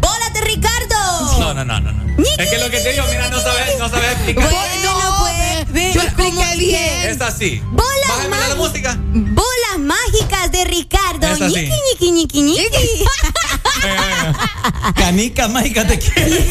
bólate, 0.00 0.40
Ricardo. 0.42 1.38
No, 1.38 1.54
no, 1.54 1.64
no, 1.64 1.80
no. 1.80 1.92
no. 1.92 2.04
Es 2.38 2.48
que 2.48 2.58
lo 2.58 2.70
que 2.70 2.80
te 2.80 2.92
digo, 2.92 3.04
mira, 3.10 3.28
no 3.28 3.40
sabes, 3.40 3.78
no 3.78 3.88
sabes 3.88 4.12
explicar. 4.12 4.50
Bueno, 4.50 5.16
pues, 5.20 5.72
ve, 5.72 5.92
yo 5.94 6.02
¿y 6.02 6.06
expliqué 6.06 6.56
bien. 6.56 7.10
Es 7.10 7.20
así. 7.20 7.60
Bolas 7.72 7.90
Bájame 8.08 8.30
la 8.30 8.36
mágicas. 8.36 8.56
música. 8.56 8.98
Bolas 9.12 9.78
mágicas 9.78 10.52
de 10.52 10.64
Ricardo. 10.64 11.26
Es 11.26 11.42
así. 11.42 11.54
Ñiqui, 11.54 11.80
ñiqui, 11.90 12.10
ñiqui, 12.12 12.42
ñiqui. 12.42 13.04
Venga. 13.82 14.92
Canica 14.94 15.48
mágica 15.48 15.86
te 15.86 15.98
quiero. 15.98 16.36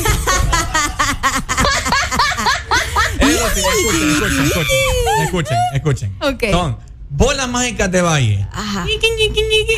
Escuchen, 3.34 4.10
escuchen, 4.12 4.46
escuchen. 4.46 4.78
Escuchen, 5.24 5.58
escuchen. 5.74 6.18
Ok. 6.22 6.44
Son 6.52 6.78
bolas 7.10 7.48
mágicas 7.48 7.92
de 7.92 8.02
Valle. 8.02 8.48
Ajá. 8.52 8.86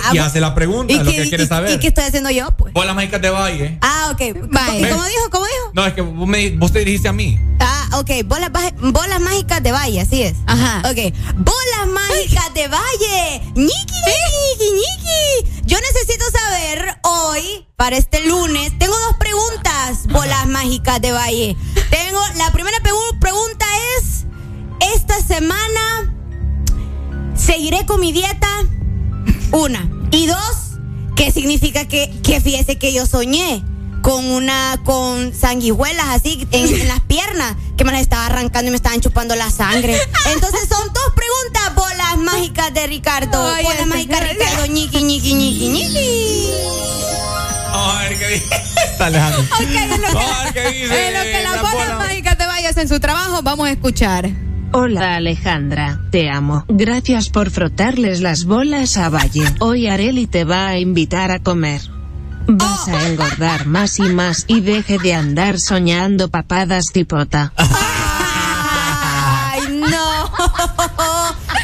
Ah, 0.04 0.12
Y 0.14 0.18
hace 0.18 0.40
la 0.40 0.56
pregunta, 0.56 0.94
lo 0.94 1.12
que 1.12 1.28
quiere 1.30 1.46
saber. 1.48 1.72
¿Y 1.72 1.80
qué 1.80 1.88
estoy 1.88 2.06
haciendo 2.06 2.30
yo, 2.30 2.52
pues? 2.58 2.74
Bolas 2.74 2.96
mágicas 2.96 3.22
de 3.22 3.30
Valle. 3.30 3.78
Ah, 3.82 4.12
ok. 4.14 4.50
Vaya. 4.50 4.80
¿Y 4.80 4.92
cómo 4.92 5.04
dijo? 5.06 5.30
¿Cómo 5.32 5.46
dijo? 5.46 5.72
No, 5.74 5.86
es 5.86 5.94
que 5.94 6.02
vos, 6.02 6.28
me, 6.28 6.50
vos 6.52 6.72
te 6.72 6.80
dirigiste 6.80 7.08
a 7.08 7.14
mí. 7.14 7.40
Ah, 7.60 7.90
ok. 8.00 8.10
Bolas, 8.26 8.52
bolas 8.80 9.20
mágicas 9.20 9.62
de 9.62 9.72
Valle, 9.72 10.02
así 10.02 10.22
es. 10.24 10.36
Ajá. 10.48 10.82
Ok. 10.90 11.14
Bolas 11.36 11.88
mágicas 11.88 12.54
de 12.54 12.68
Valle. 12.68 13.42
Ñiqui, 13.56 14.02
ñiqui, 14.08 14.72
ñiqui. 14.72 15.62
Yo 15.66 15.78
necesito 15.80 16.26
saber 16.32 16.98
hoy, 17.04 17.65
para 17.76 17.98
este 17.98 18.26
lunes, 18.26 18.72
tengo 18.80 18.98
dos 18.98 19.16
preguntas. 19.18 20.08
Bolas 20.08 20.48
mágicas 20.48 21.02
de 21.02 21.12
Valle. 21.12 21.58
Tengo, 21.90 22.20
la 22.38 22.52
primera 22.52 22.78
pregu- 22.80 23.20
pregunta 23.20 23.66
es, 24.00 24.26
esta 24.96 25.20
semana, 25.22 26.14
¿seguiré 27.36 27.86
con 27.86 28.00
mi 28.00 28.12
dieta? 28.12 28.48
Una. 29.52 29.90
Y 30.12 30.28
dos, 30.28 30.78
¿qué 31.16 31.32
significa 31.32 31.86
que, 31.88 32.14
que 32.24 32.40
fíjese 32.42 32.78
que 32.78 32.94
yo 32.94 33.06
soñé? 33.06 33.64
Con 34.02 34.24
una, 34.30 34.80
con 34.86 35.34
sanguijuelas 35.34 36.06
así 36.10 36.48
en, 36.52 36.68
en 36.80 36.88
las 36.88 37.00
piernas, 37.02 37.56
que 37.76 37.84
me 37.84 37.92
las 37.92 38.02
estaba 38.02 38.28
arrancando 38.28 38.68
y 38.68 38.72
me 38.72 38.78
estaban 38.78 39.02
chupando 39.02 39.36
la 39.36 39.50
sangre. 39.50 40.00
Entonces 40.32 40.70
son 40.70 40.94
dos 40.94 41.12
preguntas, 41.16 41.74
bolas 41.76 42.18
mágicas 42.20 42.72
de 42.74 42.86
Ricardo. 42.86 43.42
Ay, 43.52 43.64
bolas 43.64 43.80
este- 43.82 43.90
mágicas 43.90 44.20
de 44.22 44.28
Ricardo, 44.34 44.66
ñiqui, 44.68 45.02
ñiqui, 45.04 45.34
ñiqui, 45.34 45.68
ñiqui. 45.70 46.50
Vamos 47.86 47.98
a 47.98 48.10
ver 48.10 48.18
qué 48.20 48.28
dice. 48.30 48.56
Está 48.92 49.06
Alejandro. 49.08 49.42
Ok, 49.42 49.60
en 49.62 49.90
lo 49.90 49.96
que, 50.08 50.14
Vamos 50.14 50.32
a 50.40 50.44
ver 50.46 50.54
qué 50.54 50.72
dice. 50.72 51.08
en 51.08 51.14
lo 51.14 51.22
que 51.24 51.44
las 51.44 51.52
la 51.56 51.62
bolas 51.62 51.74
bola. 51.88 51.96
mágicas 52.00 52.38
te 52.38 52.46
vayas 52.48 52.78
en 52.78 52.88
su 52.90 53.00
trabajo, 53.00 53.42
vamos 53.44 53.68
a 53.68 53.72
escuchar. 53.72 54.30
Hola 54.72 55.16
Alejandra, 55.16 56.00
te 56.12 56.30
amo. 56.30 56.66
Gracias 56.68 57.30
por 57.30 57.50
frotarles 57.52 58.20
las 58.22 58.46
bolas 58.46 58.98
a 58.98 59.10
Valle. 59.10 59.46
Hoy 59.60 59.88
Areli 59.88 60.28
te 60.28 60.44
va 60.44 60.68
a 60.68 60.78
invitar 60.80 61.32
a 61.32 61.40
comer. 61.40 61.82
Vas 62.48 62.88
a 62.90 63.08
engordar 63.08 63.66
más 63.68 63.98
y 64.00 64.04
más 64.04 64.44
y 64.48 64.60
deje 64.62 64.98
de 65.00 65.14
andar 65.14 65.60
soñando 65.60 66.30
papadas 66.30 66.88
tipota. 66.92 67.54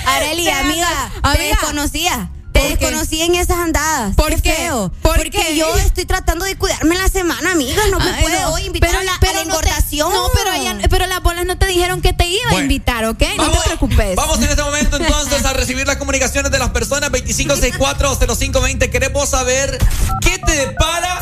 Areli, 0.08 0.50
amiga, 0.50 0.88
te 1.33 1.41
desconocía. 1.43 2.30
Te 2.61 2.69
desconocí 2.69 3.22
en 3.22 3.35
esas 3.35 3.57
andadas. 3.57 4.15
¿Por 4.15 4.30
qué? 4.35 4.41
qué? 4.41 4.53
Feo. 4.56 4.91
¿Por 5.01 5.15
Porque 5.17 5.30
qué? 5.31 5.56
yo 5.56 5.73
estoy 5.77 6.06
tratando 6.06 6.45
de 6.45 6.56
cuidarme 6.57 6.95
la 6.98 7.07
semana, 7.09 7.51
amiga. 7.51 7.81
No 7.91 7.99
me 7.99 8.09
Ay, 8.11 8.22
puedo 8.23 8.51
no. 8.51 8.59
invitar 8.59 8.90
a 8.95 9.03
la, 9.03 9.14
a 9.15 9.33
la 9.33 9.43
no 9.45 9.59
te- 9.59 9.72
no, 9.98 10.30
pero, 10.33 10.53
ella- 10.53 10.77
pero 10.90 11.06
las 11.07 11.22
bolas 11.22 11.45
no 11.45 11.57
te 11.57 11.65
dijeron 11.67 12.01
que 12.01 12.14
te 12.14 12.25
iba 12.27 12.51
a 12.51 12.56
invitar, 12.59 13.06
¿ok? 13.06 13.22
No 13.38 13.49
te 13.51 13.59
preocupes. 13.65 14.15
Vamos 14.15 14.38
en 14.40 14.45
este 14.49 14.64
momento 14.64 14.98
entonces 14.98 15.43
a 15.45 15.53
recibir 15.53 15.85
las 15.88 15.98
comunicaciones 15.98 16.51
de 16.51 16.59
las 16.59 16.69
personas 16.69 17.11
2564-0520. 17.11 18.90
Queremos 18.90 19.30
saber 19.30 19.77
qué 20.22 20.38
te 20.40 20.51
depara 20.53 21.22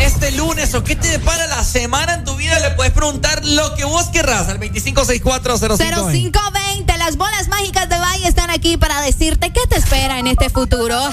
este 0.00 0.30
lunes 0.32 0.74
o 0.74 0.84
qué 0.84 0.96
te 0.96 1.08
depara 1.08 1.46
la 1.48 1.64
semana 1.64 2.14
en 2.14 2.24
tu 2.24 2.36
vida. 2.36 2.58
Le 2.60 2.70
puedes 2.70 2.92
preguntar 2.92 3.44
lo 3.44 3.74
que 3.74 3.84
vos 3.84 4.06
querrás 4.08 4.48
al 4.48 4.58
2564-0520. 4.60 5.76
0520, 6.32 6.98
las 6.98 7.16
bolas 7.16 7.48
mágicas 7.48 7.88
de 7.88 7.98
Valle 7.98 8.28
están 8.28 8.50
aquí 8.50 8.76
para 8.76 9.00
decirte 9.00 9.50
qué 9.52 9.60
te 9.68 9.76
espera 9.76 10.18
en 10.18 10.26
este 10.26 10.50
futuro. 10.50 10.71
Hello, 10.72 11.10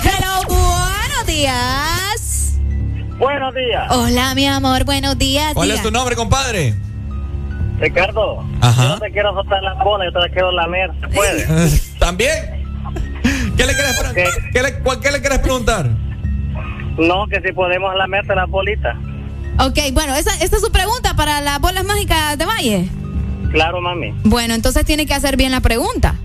buenos 0.47 1.25
días. 1.27 2.57
Buenos 3.17 3.53
días. 3.53 3.91
Hola, 3.91 4.33
mi 4.33 4.47
amor, 4.47 4.85
buenos 4.85 5.17
días. 5.17 5.53
¿Cuál 5.53 5.71
es 5.71 5.81
tu 5.83 5.91
nombre, 5.91 6.15
compadre? 6.15 6.73
Ricardo, 7.77 8.41
Ajá. 8.61 8.83
yo 8.83 8.89
no 8.91 8.99
te 8.99 9.11
quiero 9.11 9.33
soltar 9.33 9.61
las 9.61 9.77
bolas, 9.83 10.07
yo 10.07 10.13
te 10.13 10.19
las 10.19 10.31
quiero 10.31 10.51
lamer. 10.53 10.91
¿Se 11.01 11.07
puede? 11.09 11.45
¿También? 11.99 12.31
¿Qué 13.57 13.65
le 13.65 13.73
quieres, 13.75 13.99
pre- 14.13 14.27
¿qué 14.53 14.63
le, 14.63 14.79
cuál- 14.79 15.01
qué 15.01 15.11
le 15.11 15.19
quieres 15.19 15.39
preguntar? 15.39 15.89
No, 16.97 17.27
que 17.27 17.41
si 17.45 17.51
podemos 17.51 17.93
lamerte 17.97 18.33
las 18.35 18.49
bolitas. 18.49 18.95
Ok, 19.59 19.77
bueno, 19.91 20.15
esa, 20.15 20.31
esta 20.41 20.55
es 20.55 20.61
su 20.61 20.71
pregunta 20.71 21.15
para 21.15 21.41
las 21.41 21.59
bolas 21.59 21.83
mágicas 21.83 22.37
de 22.37 22.45
Valle. 22.45 22.89
Claro, 23.51 23.81
mami. 23.81 24.13
Bueno, 24.23 24.53
entonces 24.53 24.85
tiene 24.85 25.05
que 25.05 25.13
hacer 25.13 25.35
bien 25.35 25.51
la 25.51 25.59
pregunta. 25.59 26.15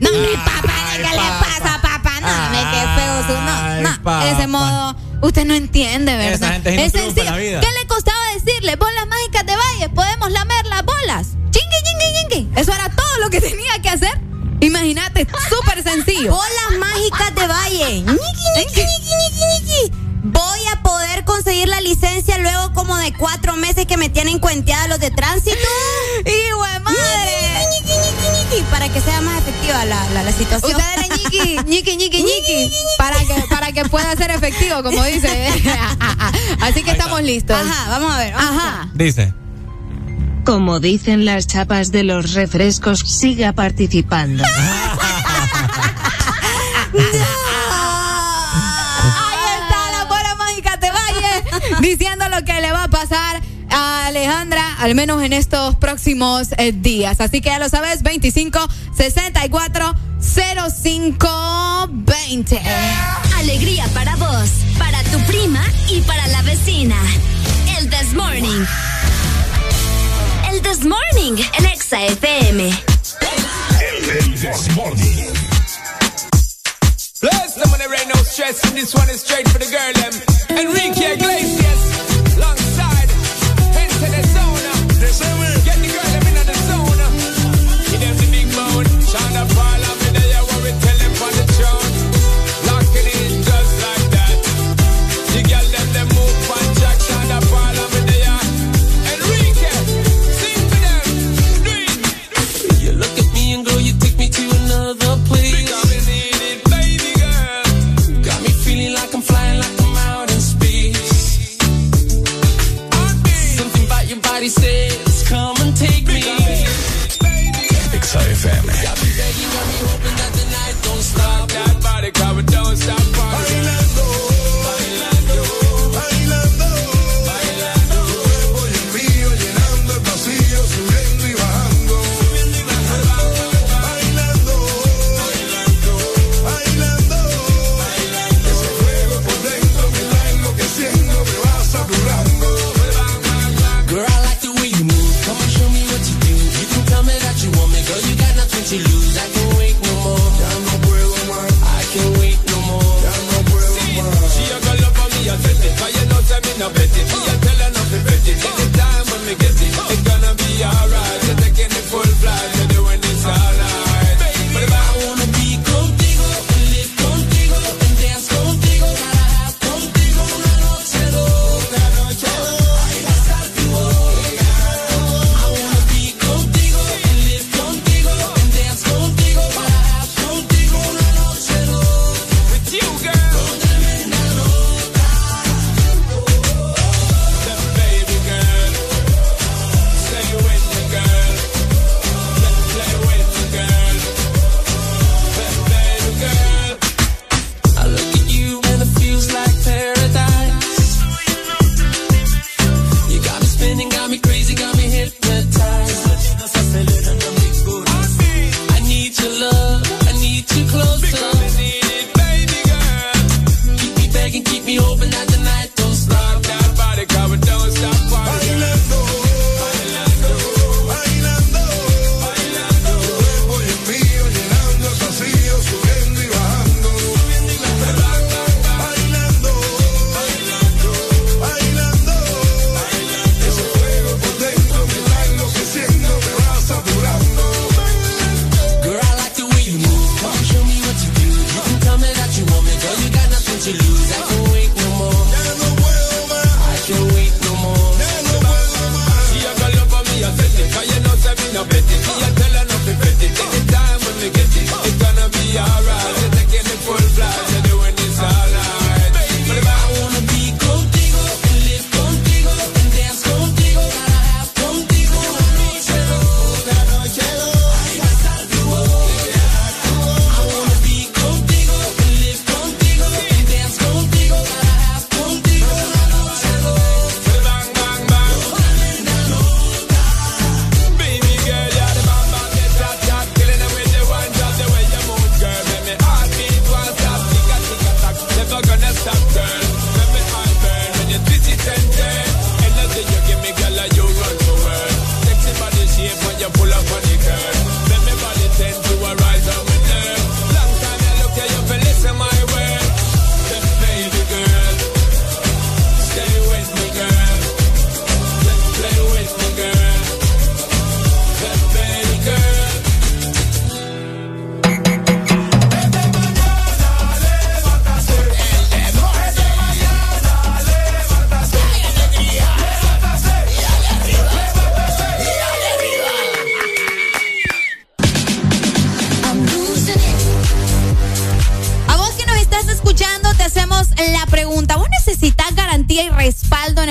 No, 0.00 0.10
hombre, 0.10 0.32
papá, 0.44 0.74
¿qué 0.96 1.02
le 1.02 1.28
pasa, 1.40 1.80
papá? 1.82 2.20
No, 2.20 2.28
hombre, 2.28 2.60
qué 2.72 3.00
feo 3.00 3.22
su 3.26 3.40
no. 3.42 3.82
No, 3.82 3.96
papá. 4.02 4.30
ese 4.30 4.46
modo, 4.46 4.96
usted 5.22 5.44
no 5.44 5.54
entiende, 5.54 6.16
¿verdad? 6.16 6.34
Esa 6.34 6.52
gente 6.52 6.74
es 6.74 6.94
en 6.94 7.00
sencillo. 7.00 7.24
la 7.30 7.36
vida. 7.36 7.60
¿Qué 7.60 7.68
le 7.80 7.86
costaba 7.86 8.18
decirle? 8.34 8.76
Bolas 8.76 9.06
mágicas 9.08 9.46
de 9.46 9.56
Valle, 9.56 9.88
podemos 9.90 10.30
lamer 10.30 10.66
las 10.66 10.84
bolas. 10.84 11.28
Chingue, 11.50 11.76
chingue, 11.84 12.44
chingue. 12.44 12.60
Eso 12.60 12.72
era 12.72 12.88
todo 12.90 13.18
lo 13.20 13.30
que 13.30 13.40
tenía 13.50 13.80
que 13.82 13.88
hacer. 13.90 14.20
Imagínate, 14.60 15.26
súper 15.48 15.82
sencillo. 15.82 16.32
Bolas 16.32 16.78
mágicas 16.78 17.34
de 17.34 17.46
Valle. 17.46 18.00
Ñiqui, 18.00 18.48
ñiqui, 18.56 18.80
ñiqui, 18.80 19.14
ñiqui, 19.20 19.44
ñiqui. 19.54 19.92
Voy 20.38 20.60
a 20.72 20.80
poder 20.82 21.24
conseguir 21.24 21.66
la 21.66 21.80
licencia 21.80 22.38
luego 22.38 22.72
como 22.72 22.96
de 22.96 23.12
cuatro 23.12 23.56
meses 23.56 23.86
que 23.86 23.96
me 23.96 24.08
tienen 24.08 24.38
cuenteada 24.38 24.86
los 24.86 25.00
de 25.00 25.10
tránsito. 25.10 25.56
¡Hijo 26.20 26.64
de 26.64 26.78
madre! 26.78 27.32
Ñiqui, 27.72 27.92
ñiqui, 27.92 28.28
ñiqui, 28.28 28.54
ñiqui, 28.54 28.62
para 28.70 28.88
que 28.88 29.00
sea 29.00 29.20
más 29.20 29.36
efectiva 29.38 29.84
la, 29.84 30.08
la, 30.10 30.22
la 30.22 30.30
situación. 30.30 30.70
Usted 30.70 30.84
era 30.92 31.02
ñiqui, 31.16 31.58
ñiqui, 31.66 31.96
ñiqui, 31.96 32.22
ñiqui. 32.22 32.70
Para 32.98 33.18
que, 33.18 33.34
para 33.50 33.72
que 33.72 33.84
pueda 33.86 34.14
ser 34.14 34.30
efectivo, 34.30 34.80
como 34.84 35.02
dice. 35.04 35.48
Así 36.60 36.84
que 36.84 36.92
estamos 36.92 37.20
listos. 37.22 37.56
Ajá, 37.56 37.90
vamos 37.90 38.14
a 38.14 38.18
ver. 38.18 38.34
Ajá. 38.34 38.88
Dice. 38.94 39.34
Como 40.44 40.78
dicen 40.78 41.24
las 41.24 41.48
chapas 41.48 41.90
de 41.90 42.04
los 42.04 42.34
refrescos, 42.34 43.00
siga 43.00 43.54
participando. 43.54 44.44
Ahí 44.44 44.52
diciendo 51.80 52.28
lo 52.28 52.44
que 52.44 52.60
le 52.60 52.72
va 52.72 52.84
a 52.84 52.88
pasar 52.88 53.40
a 53.70 54.06
Alejandra, 54.06 54.76
al 54.78 54.94
menos 54.94 55.22
en 55.22 55.32
estos 55.32 55.76
próximos 55.76 56.48
eh, 56.56 56.72
días. 56.72 57.20
Así 57.20 57.40
que 57.40 57.50
ya 57.50 57.58
lo 57.58 57.68
sabes, 57.68 58.02
25 58.02 58.58
64 58.96 59.94
05 60.20 61.88
20. 61.90 62.60
Alegría 63.36 63.86
para 63.94 64.16
vos, 64.16 64.50
para 64.78 65.02
tu 65.04 65.18
prima 65.26 65.64
y 65.88 66.00
para 66.02 66.26
la 66.28 66.42
vecina. 66.42 66.96
El 67.78 67.88
This 67.90 68.12
Morning. 68.14 68.64
El 70.50 70.62
This 70.62 70.84
Morning 70.84 71.42
en 71.58 71.66
Exa 71.66 72.02
FM. 72.04 72.70
El 74.10 74.40
This 74.40 74.74
Morning. 74.74 75.28
No 78.08 78.14
stress, 78.22 78.64
and 78.64 78.76
this 78.76 78.94
one 78.94 79.10
is 79.10 79.20
straight 79.20 79.46
for 79.48 79.58
the 79.58 79.66
girl, 79.66 79.92
them. 80.00 80.14
Enrique 80.56 81.14
Iglesias, 81.14 81.67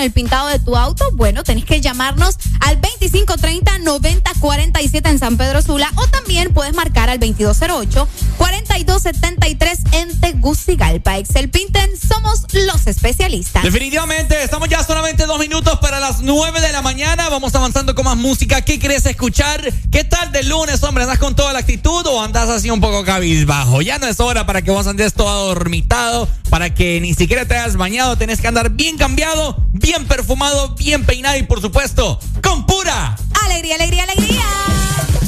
el 0.08 0.14
pintado 0.14 0.48
de 0.48 0.58
tu 0.58 0.74
auto, 0.74 1.04
bueno, 1.12 1.44
tenés 1.44 1.66
que 1.66 1.82
llamarnos 1.82 2.38
al 2.60 2.80
2530-9047 2.80 5.10
en 5.10 5.18
San 5.18 5.36
Pedro 5.36 5.60
Sula 5.60 5.92
o 5.96 6.08
también 6.08 6.54
puedes 6.54 6.74
marcar 6.74 7.10
al 7.10 7.20
2208-4273 8.84 9.78
en 9.92 10.20
Tegucigalpa. 10.20 11.18
Excel 11.18 11.50
Pinten, 11.50 11.90
somos 11.96 12.46
los 12.52 12.86
especialistas. 12.86 13.62
Definitivamente, 13.62 14.42
estamos 14.42 14.68
ya 14.68 14.82
solamente 14.84 15.26
dos 15.26 15.38
minutos 15.38 15.78
para 15.80 16.00
las 16.00 16.20
nueve 16.20 16.60
de 16.60 16.72
la 16.72 16.82
mañana. 16.82 17.28
Vamos 17.28 17.54
avanzando 17.54 17.94
con 17.94 18.04
más 18.04 18.16
música. 18.16 18.62
¿Qué 18.62 18.78
quieres 18.78 19.06
escuchar? 19.06 19.72
¿Qué 19.90 20.04
tal 20.04 20.32
de 20.32 20.42
lunes, 20.44 20.82
hombre? 20.82 21.04
¿Andas 21.04 21.18
con 21.18 21.34
toda 21.34 21.52
la 21.52 21.60
actitud 21.60 22.06
o 22.06 22.22
andas 22.22 22.48
así 22.48 22.70
un 22.70 22.80
poco 22.80 23.04
cabizbajo? 23.04 23.82
Ya 23.82 23.98
no 23.98 24.06
es 24.06 24.20
hora 24.20 24.46
para 24.46 24.62
que 24.62 24.70
vos 24.70 24.86
andes 24.86 25.14
todo 25.14 25.48
dormitado, 25.48 26.28
para 26.50 26.74
que 26.74 27.00
ni 27.00 27.14
siquiera 27.14 27.46
te 27.46 27.56
hayas 27.56 27.76
bañado. 27.76 28.16
Tenés 28.16 28.40
que 28.40 28.48
andar 28.48 28.70
bien 28.70 28.96
cambiado, 28.96 29.62
bien 29.72 30.06
perfumado, 30.06 30.74
bien 30.74 31.04
peinado 31.04 31.36
y, 31.38 31.42
por 31.42 31.60
supuesto, 31.60 32.20
con 32.42 32.66
pura 32.66 33.16
alegría, 33.44 33.76
alegría, 33.76 34.04
alegría. 34.04 35.27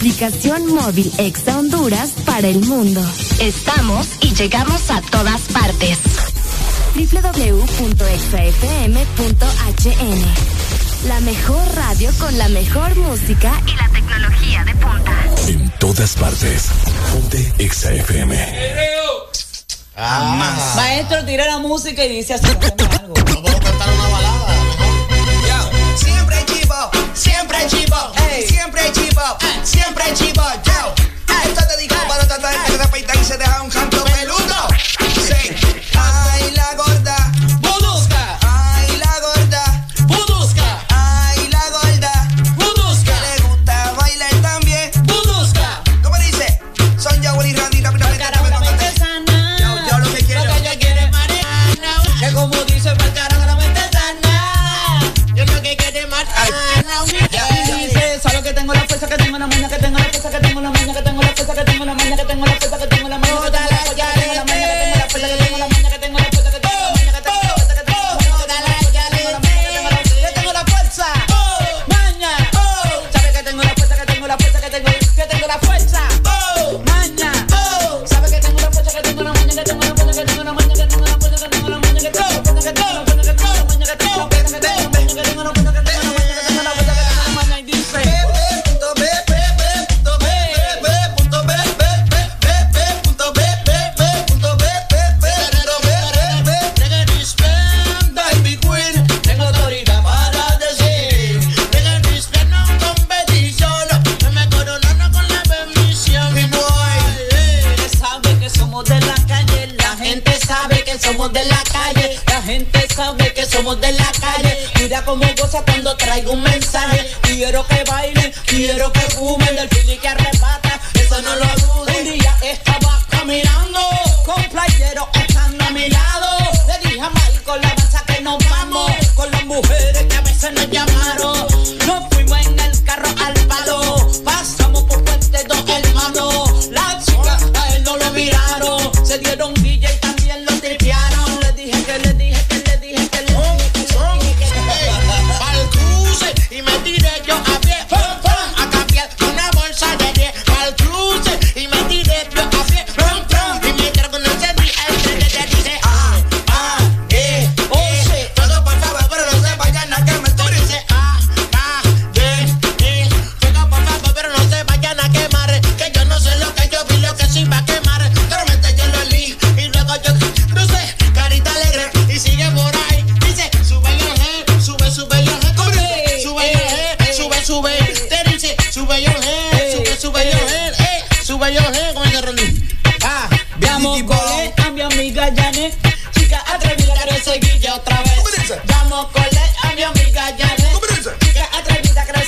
Aplicación 0.00 0.66
móvil 0.72 1.12
Exa 1.18 1.58
Honduras 1.58 2.12
para 2.24 2.48
el 2.48 2.60
mundo. 2.64 3.02
Estamos 3.38 4.08
y 4.22 4.32
llegamos 4.32 4.90
a 4.90 5.02
todas 5.02 5.42
partes. 5.52 5.98
www.exafm.hn 6.94 7.86
La 11.06 11.20
mejor 11.20 11.74
radio 11.74 12.10
con 12.18 12.38
la 12.38 12.48
mejor 12.48 12.96
música 12.96 13.52
y 13.66 13.76
la 13.76 13.90
tecnología 13.90 14.64
de 14.64 14.74
punta 14.76 15.12
en 15.48 15.70
todas 15.78 16.14
partes. 16.14 16.68
Ponte 17.12 17.52
Exa 17.58 17.92
FM. 17.92 18.38
Ah. 19.98 20.72
Maestro, 20.76 21.26
tira 21.26 21.44
la 21.44 21.58
música 21.58 22.02
y 22.06 22.16
dice 22.16 22.32
así. 22.32 22.46
algo. 22.46 23.49
Siempre 29.62 30.04
chivo, 30.14 30.42
siempre 30.64 30.79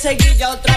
seguir 0.02 0.44
otra 0.44 0.72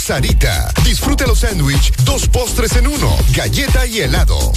Sarita. 0.00 0.72
Disfruta 0.82 1.26
los 1.26 1.40
sándwich, 1.40 1.92
dos 2.04 2.26
postres 2.28 2.74
en 2.76 2.86
uno, 2.86 3.16
galleta 3.34 3.86
y 3.86 4.00
helado. 4.00 4.52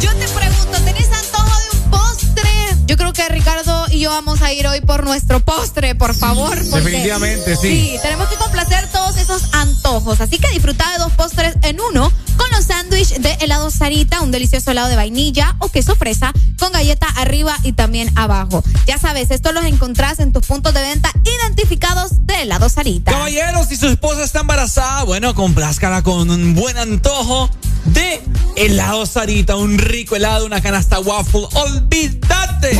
Yo 0.00 0.14
te 0.14 0.28
pregunto, 0.28 0.78
¿tenés 0.84 1.08
antojo 1.12 1.60
de 1.60 1.76
un 1.76 1.90
postre? 1.90 2.50
Yo 2.86 2.96
creo 2.96 3.12
que 3.12 3.28
Ricardo 3.28 3.86
y 3.90 4.00
yo 4.00 4.10
vamos 4.10 4.40
a 4.40 4.52
ir 4.52 4.66
hoy 4.66 4.80
por 4.80 5.04
nuestro 5.04 5.40
postre, 5.40 5.94
por 5.94 6.14
favor. 6.14 6.58
Definitivamente, 6.58 7.56
sí. 7.56 7.68
Sí, 7.68 7.98
tenemos 8.02 8.28
que 8.28 8.36
complacer 8.36 8.90
todos 8.90 9.18
esos 9.18 9.52
antojos. 9.52 10.20
Así 10.22 10.38
que 10.38 10.48
disfruta 10.50 10.90
de 10.92 10.98
dos 10.98 11.12
postres 11.12 11.54
en 11.62 11.80
uno 11.80 12.10
con 12.36 12.50
los 12.50 12.64
sándwiches 12.64 13.22
de 13.22 13.32
helado 13.40 13.70
Sarita, 13.70 14.20
un 14.20 14.30
delicioso 14.30 14.70
helado 14.70 14.88
de 14.88 14.96
vainilla 14.96 15.56
o 15.58 15.68
queso 15.68 15.94
fresa 15.96 16.32
con 16.58 16.72
galleta 16.72 17.06
arriba 17.16 17.56
y 17.62 17.72
también 17.72 18.10
abajo. 18.16 18.62
Ya 18.86 18.98
sabes, 18.98 19.30
esto 19.30 19.52
los 19.52 19.64
encontrás 19.64 20.20
en 20.20 20.32
tus 20.32 20.46
puntos 20.46 20.74
de 20.74 20.82
venta 20.82 21.10
identificados 21.24 22.26
de 22.26 22.42
helado 22.42 22.68
Sarita. 22.68 23.12
Caballeros, 23.12 23.68
si 23.68 23.76
su 23.76 23.86
esposa 23.88 24.24
está 24.24 24.40
embarazada, 24.40 25.04
bueno, 25.04 25.34
complázcala 25.34 26.02
con 26.02 26.30
un 26.30 26.54
buen 26.54 26.76
antojo 26.78 27.50
de 27.86 28.22
helado 28.56 29.06
Sarita, 29.06 29.56
un 29.56 29.78
rico 29.78 30.16
helado, 30.16 30.46
una 30.46 30.60
canasta 30.60 31.00
waffle. 31.00 31.46
¡Olvídate! 31.54 32.78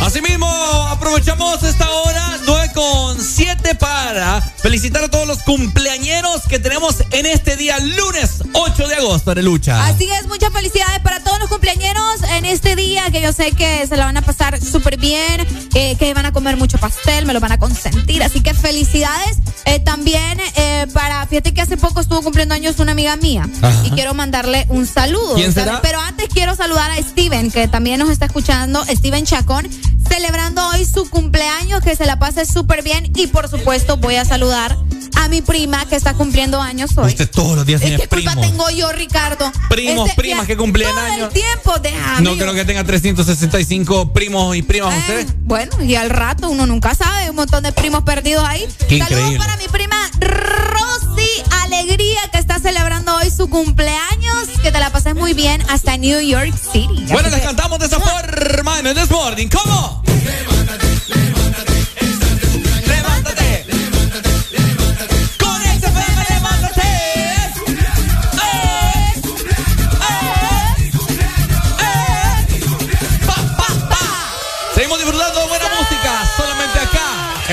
Asimismo, 0.00 0.46
aprovechamos 0.88 1.62
esta 1.64 1.90
hora 1.90 2.38
9 2.46 2.65
con 2.76 3.18
7 3.18 3.74
para 3.76 4.42
felicitar 4.42 5.02
a 5.02 5.08
todos 5.08 5.26
los 5.26 5.42
cumpleañeros 5.44 6.42
que 6.46 6.58
tenemos 6.58 6.96
en 7.10 7.24
este 7.24 7.56
día, 7.56 7.78
lunes 7.78 8.42
8 8.52 8.88
de 8.88 8.94
agosto, 8.96 9.34
de 9.34 9.42
lucha. 9.42 9.86
Así 9.86 10.06
es, 10.10 10.26
muchas 10.26 10.52
felicidades 10.52 11.00
para 11.00 11.24
todos 11.24 11.38
los 11.38 11.48
cumpleañeros 11.48 12.22
en 12.34 12.44
este 12.44 12.76
día, 12.76 13.10
que 13.10 13.22
yo 13.22 13.32
sé 13.32 13.52
que 13.52 13.86
se 13.86 13.96
la 13.96 14.04
van 14.04 14.18
a 14.18 14.22
pasar 14.22 14.62
súper 14.62 14.98
bien, 14.98 15.46
eh, 15.74 15.96
que 15.96 16.12
van 16.12 16.26
a 16.26 16.32
comer 16.32 16.58
mucho 16.58 16.76
pastel, 16.76 17.24
me 17.24 17.32
lo 17.32 17.40
van 17.40 17.52
a 17.52 17.58
consentir, 17.58 18.22
así 18.22 18.42
que 18.42 18.52
felicidades. 18.52 19.38
Eh, 19.64 19.80
también 19.80 20.38
eh, 20.56 20.86
para, 20.92 21.26
fíjate 21.26 21.54
que 21.54 21.62
hace 21.62 21.78
poco 21.78 22.00
estuvo 22.00 22.20
cumpliendo 22.20 22.54
años 22.54 22.78
una 22.78 22.92
amiga 22.92 23.16
mía 23.16 23.48
Ajá. 23.62 23.86
y 23.86 23.90
quiero 23.92 24.12
mandarle 24.12 24.66
un 24.68 24.86
saludo. 24.86 25.34
¿Quién 25.34 25.54
será? 25.54 25.80
Pero 25.80 25.98
antes 25.98 26.28
quiero 26.28 26.54
saludar 26.54 26.90
a 26.90 26.96
Steven, 26.98 27.50
que 27.50 27.68
también 27.68 27.98
nos 27.98 28.10
está 28.10 28.26
escuchando, 28.26 28.84
Steven 28.84 29.24
Chacón, 29.24 29.66
celebrando 30.08 30.66
hoy 30.68 30.84
su 30.84 31.08
cumpleaños, 31.08 31.80
que 31.82 31.96
se 31.96 32.04
la 32.04 32.18
pase 32.18 32.44
súper 32.44 32.65
bien 32.82 33.10
y 33.16 33.26
por 33.28 33.48
supuesto 33.48 33.96
voy 33.96 34.16
a 34.16 34.24
saludar 34.24 34.76
a 35.18 35.28
mi 35.28 35.40
prima 35.40 35.86
que 35.86 35.96
está 35.96 36.12
cumpliendo 36.14 36.60
años 36.60 36.90
hoy. 36.98 37.06
Usted 37.08 37.30
todos 37.30 37.56
los 37.56 37.64
días 37.66 37.80
¿Y 37.80 37.84
tiene 37.86 38.02
¿Qué 38.02 38.08
culpa 38.08 38.32
primos. 38.32 38.46
tengo 38.50 38.70
yo, 38.70 38.92
Ricardo? 38.92 39.50
Primos, 39.70 40.10
Este, 40.10 40.20
primas 40.20 40.46
que 40.46 40.56
cumplen 40.56 40.88
todo 40.90 41.00
años. 41.00 41.28
el 41.28 41.32
tiempo, 41.42 41.74
déjame. 41.82 42.20
No 42.22 42.36
creo 42.36 42.52
que 42.52 42.64
tenga 42.64 42.84
365 42.84 44.12
primos 44.12 44.54
y 44.56 44.62
primas 44.62 44.94
Eh, 44.94 44.98
usted. 44.98 45.34
Bueno, 45.40 45.82
y 45.82 45.94
al 45.94 46.10
rato 46.10 46.48
uno 46.50 46.66
nunca 46.66 46.94
sabe, 46.94 47.24
hay 47.24 47.28
un 47.30 47.36
montón 47.36 47.62
de 47.62 47.72
primos 47.72 48.02
perdidos 48.04 48.44
ahí. 48.46 48.66
Qué 48.88 48.98
Saludos 48.98 49.10
increíble. 49.10 49.38
para 49.38 49.56
mi 49.56 49.68
prima 49.68 49.96
Rosy 50.20 51.28
Alegría, 51.64 52.20
que 52.30 52.38
está 52.38 52.58
celebrando 52.58 53.16
hoy 53.16 53.30
su 53.30 53.48
cumpleaños. 53.48 54.48
Que 54.62 54.70
te 54.70 54.78
la 54.78 54.90
pases 54.90 55.14
muy 55.14 55.32
bien 55.32 55.62
hasta 55.70 55.96
New 55.96 56.20
York 56.20 56.52
City. 56.72 57.06
Bueno, 57.10 57.30
les 57.30 57.40
cantamos 57.40 57.78
de 57.78 57.86
esa 57.86 58.00
forma 58.00 58.80
en 58.80 58.86
el 58.88 58.94
This 58.94 59.10
Morning. 59.10 59.48
¿Cómo? 59.48 60.02
Levántate. 60.06 61.35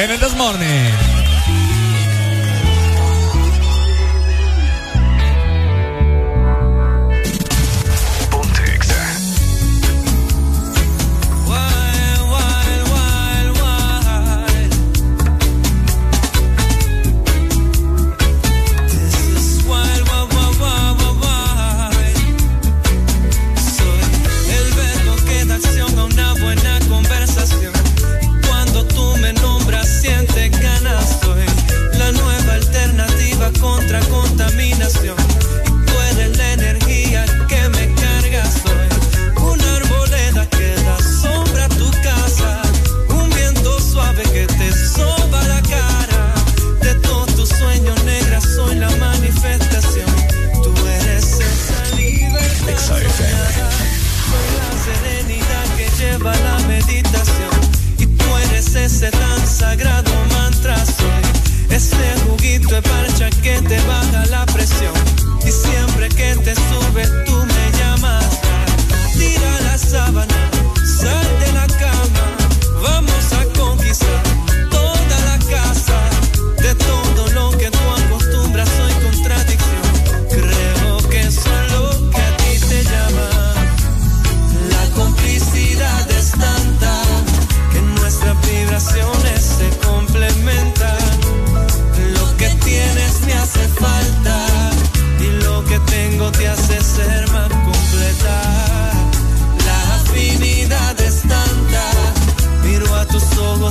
Acá 0.03 0.05
en 0.05 0.11
el 0.11 0.19
This 0.19 0.35
Morning. 0.35 1.02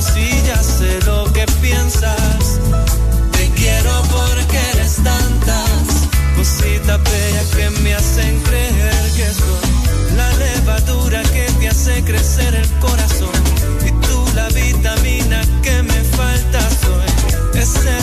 si 0.03 0.27
ya 0.45 0.61
sé 0.61 0.99
lo 1.05 1.31
que 1.33 1.45
piensas. 1.61 2.59
Te 3.31 3.49
quiero 3.51 3.91
porque 4.11 4.59
eres 4.73 4.95
tantas 5.03 5.83
cositas 6.35 6.99
bellas 7.03 7.47
que 7.55 7.69
me 7.81 7.93
hacen 7.93 8.39
creer 8.41 9.11
que 9.15 9.27
soy 9.41 10.15
la 10.15 10.29
levadura 10.33 11.21
que 11.23 11.45
te 11.59 11.69
hace 11.69 12.03
crecer 12.03 12.53
el 12.53 12.69
corazón 12.79 13.41
y 13.87 13.91
tú 14.05 14.25
la 14.35 14.47
vitamina 14.49 15.41
que 15.61 15.83
me 15.83 16.01
falta 16.17 16.59
soy. 16.83 17.61
Ese 17.61 18.02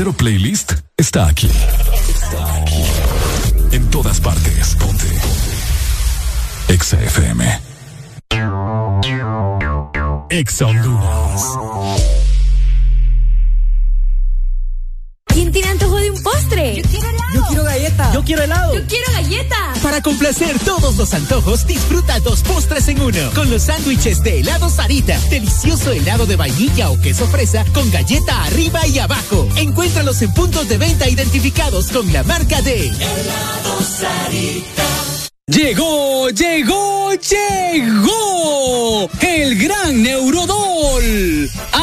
verdadero 0.00 0.12
playlist 0.12 0.72
está 0.96 1.26
aquí. 1.26 1.46
Está 1.46 2.54
aquí. 2.54 2.82
En 3.72 3.90
todas 3.90 4.20
partes. 4.20 4.74
Ponte. 4.76 5.06
Exa 6.68 6.98
FM. 7.02 7.60
Exa 10.30 10.66
Honduras. 10.66 12.09
Yo 18.20 18.24
quiero 18.26 18.42
helado. 18.42 18.74
Yo 18.74 18.86
quiero 18.86 19.10
galleta. 19.14 19.56
Para 19.82 20.02
complacer 20.02 20.58
todos 20.58 20.96
los 20.96 21.14
antojos, 21.14 21.66
disfruta 21.66 22.20
dos 22.20 22.42
postres 22.42 22.86
en 22.88 23.00
uno. 23.00 23.30
Con 23.34 23.48
los 23.48 23.62
sándwiches 23.62 24.22
de 24.22 24.40
helado 24.40 24.68
Sarita. 24.68 25.18
Delicioso 25.30 25.90
helado 25.92 26.26
de 26.26 26.36
vainilla 26.36 26.90
o 26.90 27.00
queso 27.00 27.26
fresa 27.28 27.64
con 27.72 27.90
galleta 27.90 28.44
arriba 28.44 28.86
y 28.86 28.98
abajo. 28.98 29.48
Encuéntralos 29.56 30.20
en 30.20 30.34
puntos 30.34 30.68
de 30.68 30.76
venta 30.76 31.08
identificados 31.08 31.88
con 31.88 32.12
la 32.12 32.22
marca 32.22 32.60
de 32.60 32.88
Helado 32.88 33.80
Sarita. 33.80 34.84
Llegó, 35.46 36.28
llegó, 36.28 37.14
llegó 37.14 39.10
el 39.22 39.56
gran 39.56 40.02
Neurodol. 40.02 41.50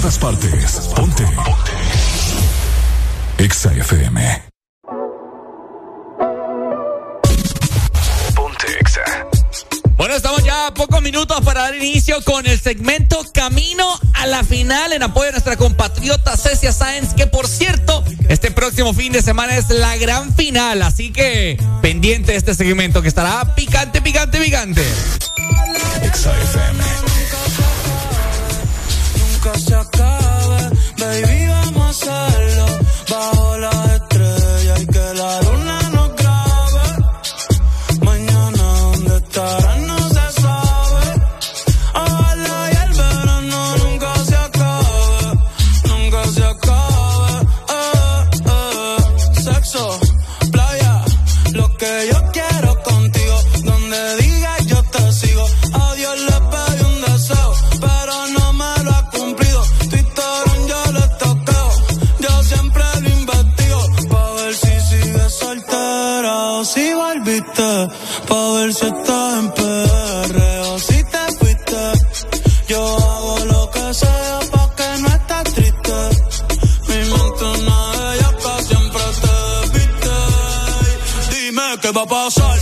Todas 0.00 0.18
partes. 0.18 0.90
Ponte. 0.94 1.24
Exa 3.38 3.72
FM. 3.72 4.42
Ponte 8.34 8.66
Exa. 8.80 9.00
Bueno, 9.96 10.14
estamos 10.14 10.44
ya 10.44 10.68
a 10.68 10.74
pocos 10.74 11.02
minutos 11.02 11.40
para 11.40 11.62
dar 11.62 11.74
inicio 11.74 12.22
con 12.24 12.46
el 12.46 12.60
segmento 12.60 13.18
Camino 13.34 13.88
a 14.14 14.26
la 14.26 14.44
Final 14.44 14.92
en 14.92 15.02
apoyo 15.02 15.30
a 15.30 15.32
nuestra 15.32 15.56
compatriota 15.56 16.36
Cecia 16.36 16.72
Sáenz, 16.72 17.14
que 17.14 17.26
por 17.26 17.48
cierto, 17.48 18.04
este 18.28 18.52
próximo 18.52 18.94
fin 18.94 19.12
de 19.12 19.22
semana 19.22 19.56
es 19.56 19.68
la 19.70 19.96
gran 19.96 20.32
final, 20.34 20.82
así 20.82 21.10
que 21.10 21.60
pendiente 21.82 22.32
de 22.32 22.38
este 22.38 22.54
segmento 22.54 23.02
que 23.02 23.08
estará 23.08 23.56
picante, 23.56 24.00
picante, 24.00 24.38
picante. 24.38 24.86
Exa 26.04 26.32
FM. 26.40 27.08
Se 29.58 29.74
acabe. 29.74 30.70
Baby, 30.98 31.46
vamos 31.48 32.06
a 32.08 32.26
hacerlo 32.26 32.66
bajo 33.10 33.58
las 33.58 33.87
si 68.78 68.86
estás 68.86 69.38
en 69.38 69.50
PR 69.56 70.78
si 70.88 70.98
te 71.12 71.22
fuiste. 71.38 71.82
Yo 72.68 72.80
hago 72.96 73.38
lo 73.52 73.70
que 73.70 73.94
sea 73.94 74.38
pa' 74.52 74.70
que 74.76 74.88
no 75.02 75.08
estés 75.08 75.54
triste. 75.54 75.98
Mi 76.88 76.98
mente 77.12 77.44
una 77.58 77.78
de 77.92 78.14
ellas 78.14 78.34
que 78.42 78.54
siempre 78.68 79.04
te 79.22 79.34
despiste. 79.58 80.14
Dime 81.34 81.66
qué 81.82 81.90
va 81.90 82.02
a 82.02 82.06
pasar. 82.06 82.57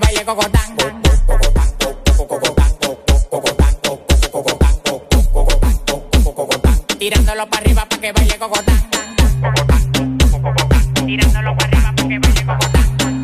Co- 0.00 0.06
co- 6.16 6.34
cocotán. 6.34 6.80
Tirándolo 6.98 7.46
para 7.48 7.62
arriba 7.62 7.84
para 7.88 8.00
que 8.00 8.12
baile 8.12 8.38
cocotán. 8.38 8.90
Tirándolo 11.06 11.56
para 11.56 11.68
arriba 11.68 11.92
para 11.96 12.08
que 12.08 12.18
baile 12.18 12.46
cocotán. 12.46 13.22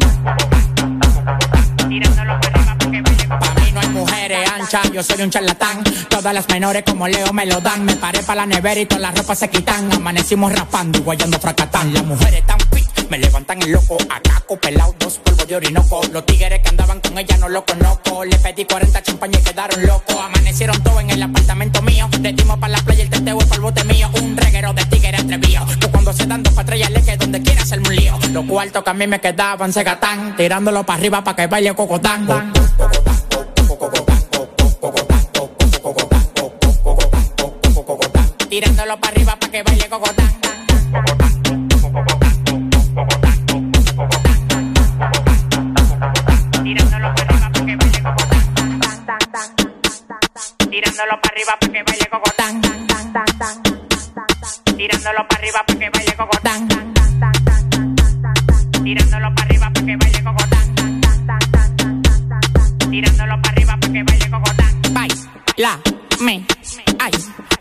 Tirándolo 1.88 2.40
para 2.40 2.48
arriba 2.48 2.76
para 2.78 2.90
que 2.90 3.02
baile 3.02 3.28
cocotán. 3.28 3.40
Pa' 3.40 3.55
mí 3.60 3.72
no 3.72 3.80
hay 3.80 3.88
mujeres 3.88 4.50
anchas, 4.50 4.92
yo 4.92 5.02
soy 5.02 5.22
un 5.22 5.30
charlatán. 5.30 5.82
Todas 6.10 6.34
las 6.34 6.48
menores 6.48 6.82
como 6.84 7.06
Leo 7.08 7.32
me 7.32 7.47
lo 7.47 7.60
dan. 7.60 7.84
Me 7.84 7.94
paré 7.97 8.22
para 8.22 8.42
la 8.42 8.47
nevera 8.47 8.80
y 8.80 8.86
todas 8.86 9.02
las 9.02 9.16
ropas 9.16 9.38
se 9.38 9.48
quitan. 9.48 9.90
Amanecimos 9.92 10.52
rapando 10.52 10.98
y 10.98 11.02
guayando 11.02 11.38
fracatán. 11.38 11.94
Las 11.94 12.05
mujeres 12.05 12.44
tan 12.47 12.58
fit, 12.72 13.08
me 13.08 13.18
levantan 13.18 13.62
el 13.62 13.72
loco. 13.72 13.97
Acaco, 14.10 14.56
pelado, 14.58 14.94
dos 14.98 15.18
de 15.49 15.57
orinoco. 15.57 16.01
Los 16.12 16.27
tigres 16.27 16.60
que 16.60 16.68
andaban 16.68 17.01
con 17.01 17.18
ella 17.18 17.36
no 17.39 17.49
lo 17.49 17.65
conozco. 17.65 18.25
Le 18.25 18.39
pedí 18.39 18.65
40 18.67 19.02
champañas 19.02 19.41
y 19.41 19.44
quedaron 19.44 19.86
locos. 19.86 20.17
Amanecieron 20.17 20.81
todos 20.83 21.01
en 21.01 21.10
el 21.10 21.23
apartamento 21.23 21.81
mío. 21.83 22.09
Le 22.20 22.33
dimos 22.35 22.59
para 22.59 22.73
la 22.73 22.78
playa 22.83 23.02
el 23.02 23.10
teteo 23.10 23.39
para 23.39 23.55
el 23.55 23.60
bote 23.62 23.85
mío. 23.85 24.10
Un 24.20 24.36
reguero 24.36 24.73
de 24.75 24.85
tigres 24.85 25.20
atrevido. 25.20 25.67
Que 25.81 25.89
cuando 25.89 26.12
se 26.12 26.27
dan 26.27 26.43
dos 26.43 26.52
patrullas 26.52 26.91
le 26.91 27.02
que 27.02 27.17
donde 27.17 27.43
quiera 27.43 27.62
hacerme 27.62 27.89
un 27.89 27.97
lío. 27.97 28.18
Los 28.33 28.44
cuartos 28.44 28.85
que 28.85 28.91
a 28.91 28.94
mí 28.94 29.07
me 29.07 29.20
quedaban 29.20 29.73
se 29.73 29.83
gatán. 29.83 30.36
Tirándolo 30.36 30.85
para 30.85 30.99
arriba 30.99 31.25
para 31.25 31.36
que 31.36 31.47
baile 31.47 31.75
cocotán. 31.75 32.52
Tirándolo 38.51 39.01
para 39.01 39.12
arriba 39.12 39.36
para 39.36 39.52
que 39.52 39.62
baile 39.62 39.89
cocotán. 39.89 40.27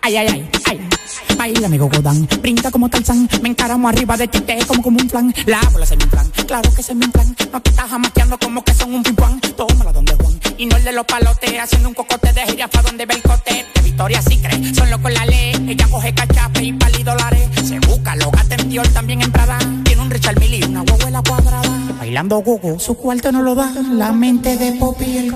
Ay, 0.07 0.15
ay, 0.15 0.27
ay, 0.27 0.49
ay. 0.65 0.79
Baila 1.37 1.67
mi 1.67 1.77
cocotán, 1.77 2.27
brinda 2.41 2.71
como 2.71 2.89
Tarzán, 2.89 3.29
me 3.41 3.49
encaramo 3.49 3.89
arriba 3.89 4.15
de 4.15 4.27
ti, 4.27 4.39
te 4.39 4.57
como 4.65 4.81
como 4.81 4.97
un 4.99 5.09
flan. 5.09 5.33
La 5.45 5.59
bola 5.71 5.83
es 5.83 5.91
mi 5.91 6.05
plan, 6.05 6.31
claro 6.47 6.71
que 6.73 6.81
es 6.81 6.95
mi 6.95 7.07
plan. 7.07 7.35
No 7.51 7.61
te 7.61 7.69
estás 7.69 7.89
jamaqueando 7.89 8.37
como 8.39 8.63
que 8.63 8.73
son 8.73 8.95
un 8.95 9.03
pimpán. 9.03 9.39
Tómala 9.41 9.91
donde 9.91 10.15
Juan, 10.15 10.39
y 10.57 10.65
no 10.65 10.77
el 10.77 10.83
de 10.83 10.93
los 10.93 11.05
palotes, 11.05 11.59
haciendo 11.59 11.89
un 11.89 11.95
cocote 11.95 12.31
de 12.31 12.41
gira 12.47 12.67
pa' 12.69 12.81
donde 12.81 13.05
ve 13.05 13.15
el 13.15 13.21
cote. 13.21 13.65
De 13.75 13.81
Victoria 13.81 14.21
sí 14.21 14.37
cree, 14.37 14.73
solo 14.73 15.01
con 15.01 15.13
la 15.13 15.25
ley. 15.25 15.53
Ella 15.67 15.87
coge 15.91 16.13
cachape 16.13 16.63
y 16.63 16.73
pali 16.73 17.03
dólares. 17.03 17.49
Se 17.63 17.79
busca, 17.79 18.15
lo 18.15 18.31
gata 18.31 18.55
Dior, 18.55 18.87
también 18.89 19.21
en 19.21 19.31
Prada. 19.31 19.59
Tiene 19.83 20.01
un 20.01 20.09
Richard 20.09 20.39
Mille 20.39 20.59
y 20.59 20.63
una 20.63 20.83
huevuela 20.83 21.21
cuadrada. 21.21 21.69
Bailando 21.99 22.37
gogo, 22.39 22.79
su 22.79 22.95
cuarto 22.95 23.31
no 23.31 23.41
lo 23.41 23.55
da. 23.55 23.71
La 23.91 24.11
mente 24.13 24.55
de 24.55 24.71
Poppy 24.73 25.05
y 25.05 25.17
el 25.17 25.35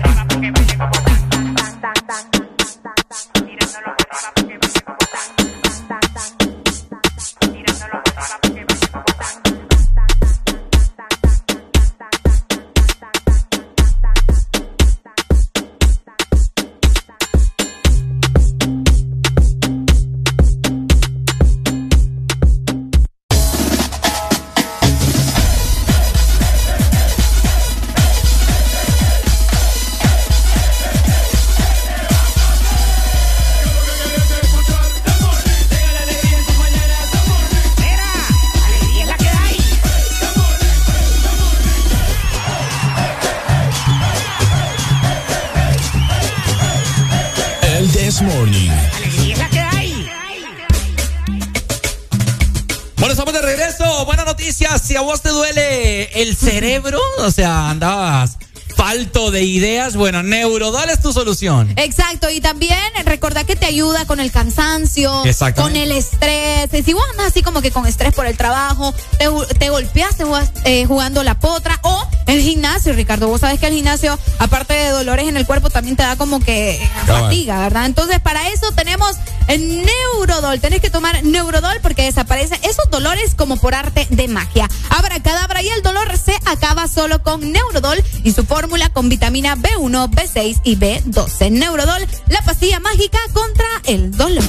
de 59.41 59.47
ideas, 59.47 59.95
bueno, 59.95 60.21
Neurodol 60.21 60.87
es 60.91 61.01
tu 61.01 61.11
solución. 61.13 61.73
Exacto, 61.75 62.29
y 62.29 62.41
también 62.41 62.77
recordá 63.05 63.43
que 63.43 63.55
te 63.55 63.65
ayuda 63.65 64.05
con 64.05 64.19
el 64.19 64.31
cansancio, 64.31 65.23
con 65.55 65.75
el 65.75 65.91
estrés. 65.91 66.69
Si 66.85 66.93
vos 66.93 67.03
andas 67.09 67.27
así 67.29 67.41
como 67.41 67.63
que 67.63 67.71
con 67.71 67.87
estrés 67.87 68.13
por 68.13 68.27
el 68.27 68.37
trabajo, 68.37 68.93
te, 69.17 69.27
te 69.57 69.69
golpeaste 69.71 70.25
eh, 70.65 70.85
jugando 70.85 71.23
la 71.23 71.39
potra 71.39 71.79
o 71.81 72.07
el 72.31 72.41
gimnasio, 72.41 72.93
Ricardo. 72.93 73.27
Vos 73.27 73.41
sabés 73.41 73.59
que 73.59 73.67
el 73.67 73.73
gimnasio, 73.73 74.17
aparte 74.39 74.73
de 74.73 74.89
dolores 74.89 75.27
en 75.27 75.35
el 75.35 75.45
cuerpo, 75.45 75.69
también 75.69 75.95
te 75.95 76.03
da 76.03 76.15
como 76.15 76.39
que 76.39 76.75
eh, 76.75 76.89
fatiga, 77.05 77.59
¿verdad? 77.59 77.85
Entonces, 77.85 78.19
para 78.19 78.47
eso 78.49 78.71
tenemos 78.71 79.17
el 79.47 79.85
Neurodol. 79.85 80.59
Tenés 80.61 80.81
que 80.81 80.89
tomar 80.89 81.23
Neurodol 81.23 81.79
porque 81.81 82.03
desaparecen 82.03 82.59
esos 82.63 82.89
dolores 82.89 83.35
como 83.35 83.57
por 83.57 83.75
arte 83.75 84.07
de 84.09 84.27
magia. 84.27 84.69
Abra 84.89 85.21
cadabra 85.21 85.61
y 85.61 85.67
el 85.69 85.81
dolor 85.81 86.17
se 86.17 86.35
acaba 86.45 86.87
solo 86.87 87.21
con 87.21 87.51
Neurodol 87.51 88.01
y 88.23 88.31
su 88.31 88.45
fórmula 88.45 88.89
con 88.89 89.09
vitamina 89.09 89.55
B1, 89.57 90.09
B6 90.09 90.61
y 90.63 90.77
B12. 90.77 91.51
Neurodol, 91.51 92.07
la 92.27 92.41
pastilla 92.43 92.79
mágica 92.79 93.19
contra 93.33 93.65
el 93.85 94.11
dolor. 94.11 94.43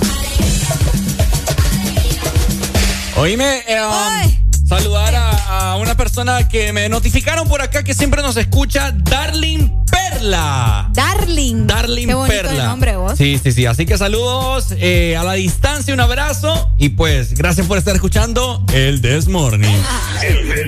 Oíme, 3.17 3.63
eh, 3.67 3.81
um, 3.85 4.52
saludar 4.79 5.15
a, 5.15 5.73
a 5.73 5.77
una 5.77 5.95
persona 5.97 6.49
que 6.49 6.73
me 6.73 6.89
notificaron 6.89 7.47
por 7.47 7.61
acá 7.61 7.85
que 7.85 7.93
siempre 7.93 8.23
nos 8.23 8.39
escucha, 8.39 8.91
Darling 8.91 9.69
Perla. 9.91 10.89
Darling. 10.93 11.67
Darling 11.67 12.07
Qué 12.07 12.15
bonito 12.15 12.43
Perla. 12.43 12.67
nombre 12.69 12.97
vos. 12.97 13.19
Sí, 13.19 13.39
sí, 13.43 13.53
sí. 13.53 13.67
Así 13.67 13.85
que 13.85 13.99
saludos 13.99 14.69
eh, 14.79 15.15
a 15.17 15.25
la 15.25 15.35
distancia, 15.35 15.93
un 15.93 16.01
abrazo 16.01 16.71
y 16.79 16.91
pues 16.91 17.35
gracias 17.35 17.67
por 17.67 17.77
estar 17.77 17.95
escuchando 17.95 18.65
el 18.73 19.03
This 19.03 19.29
Morning. 19.29 19.69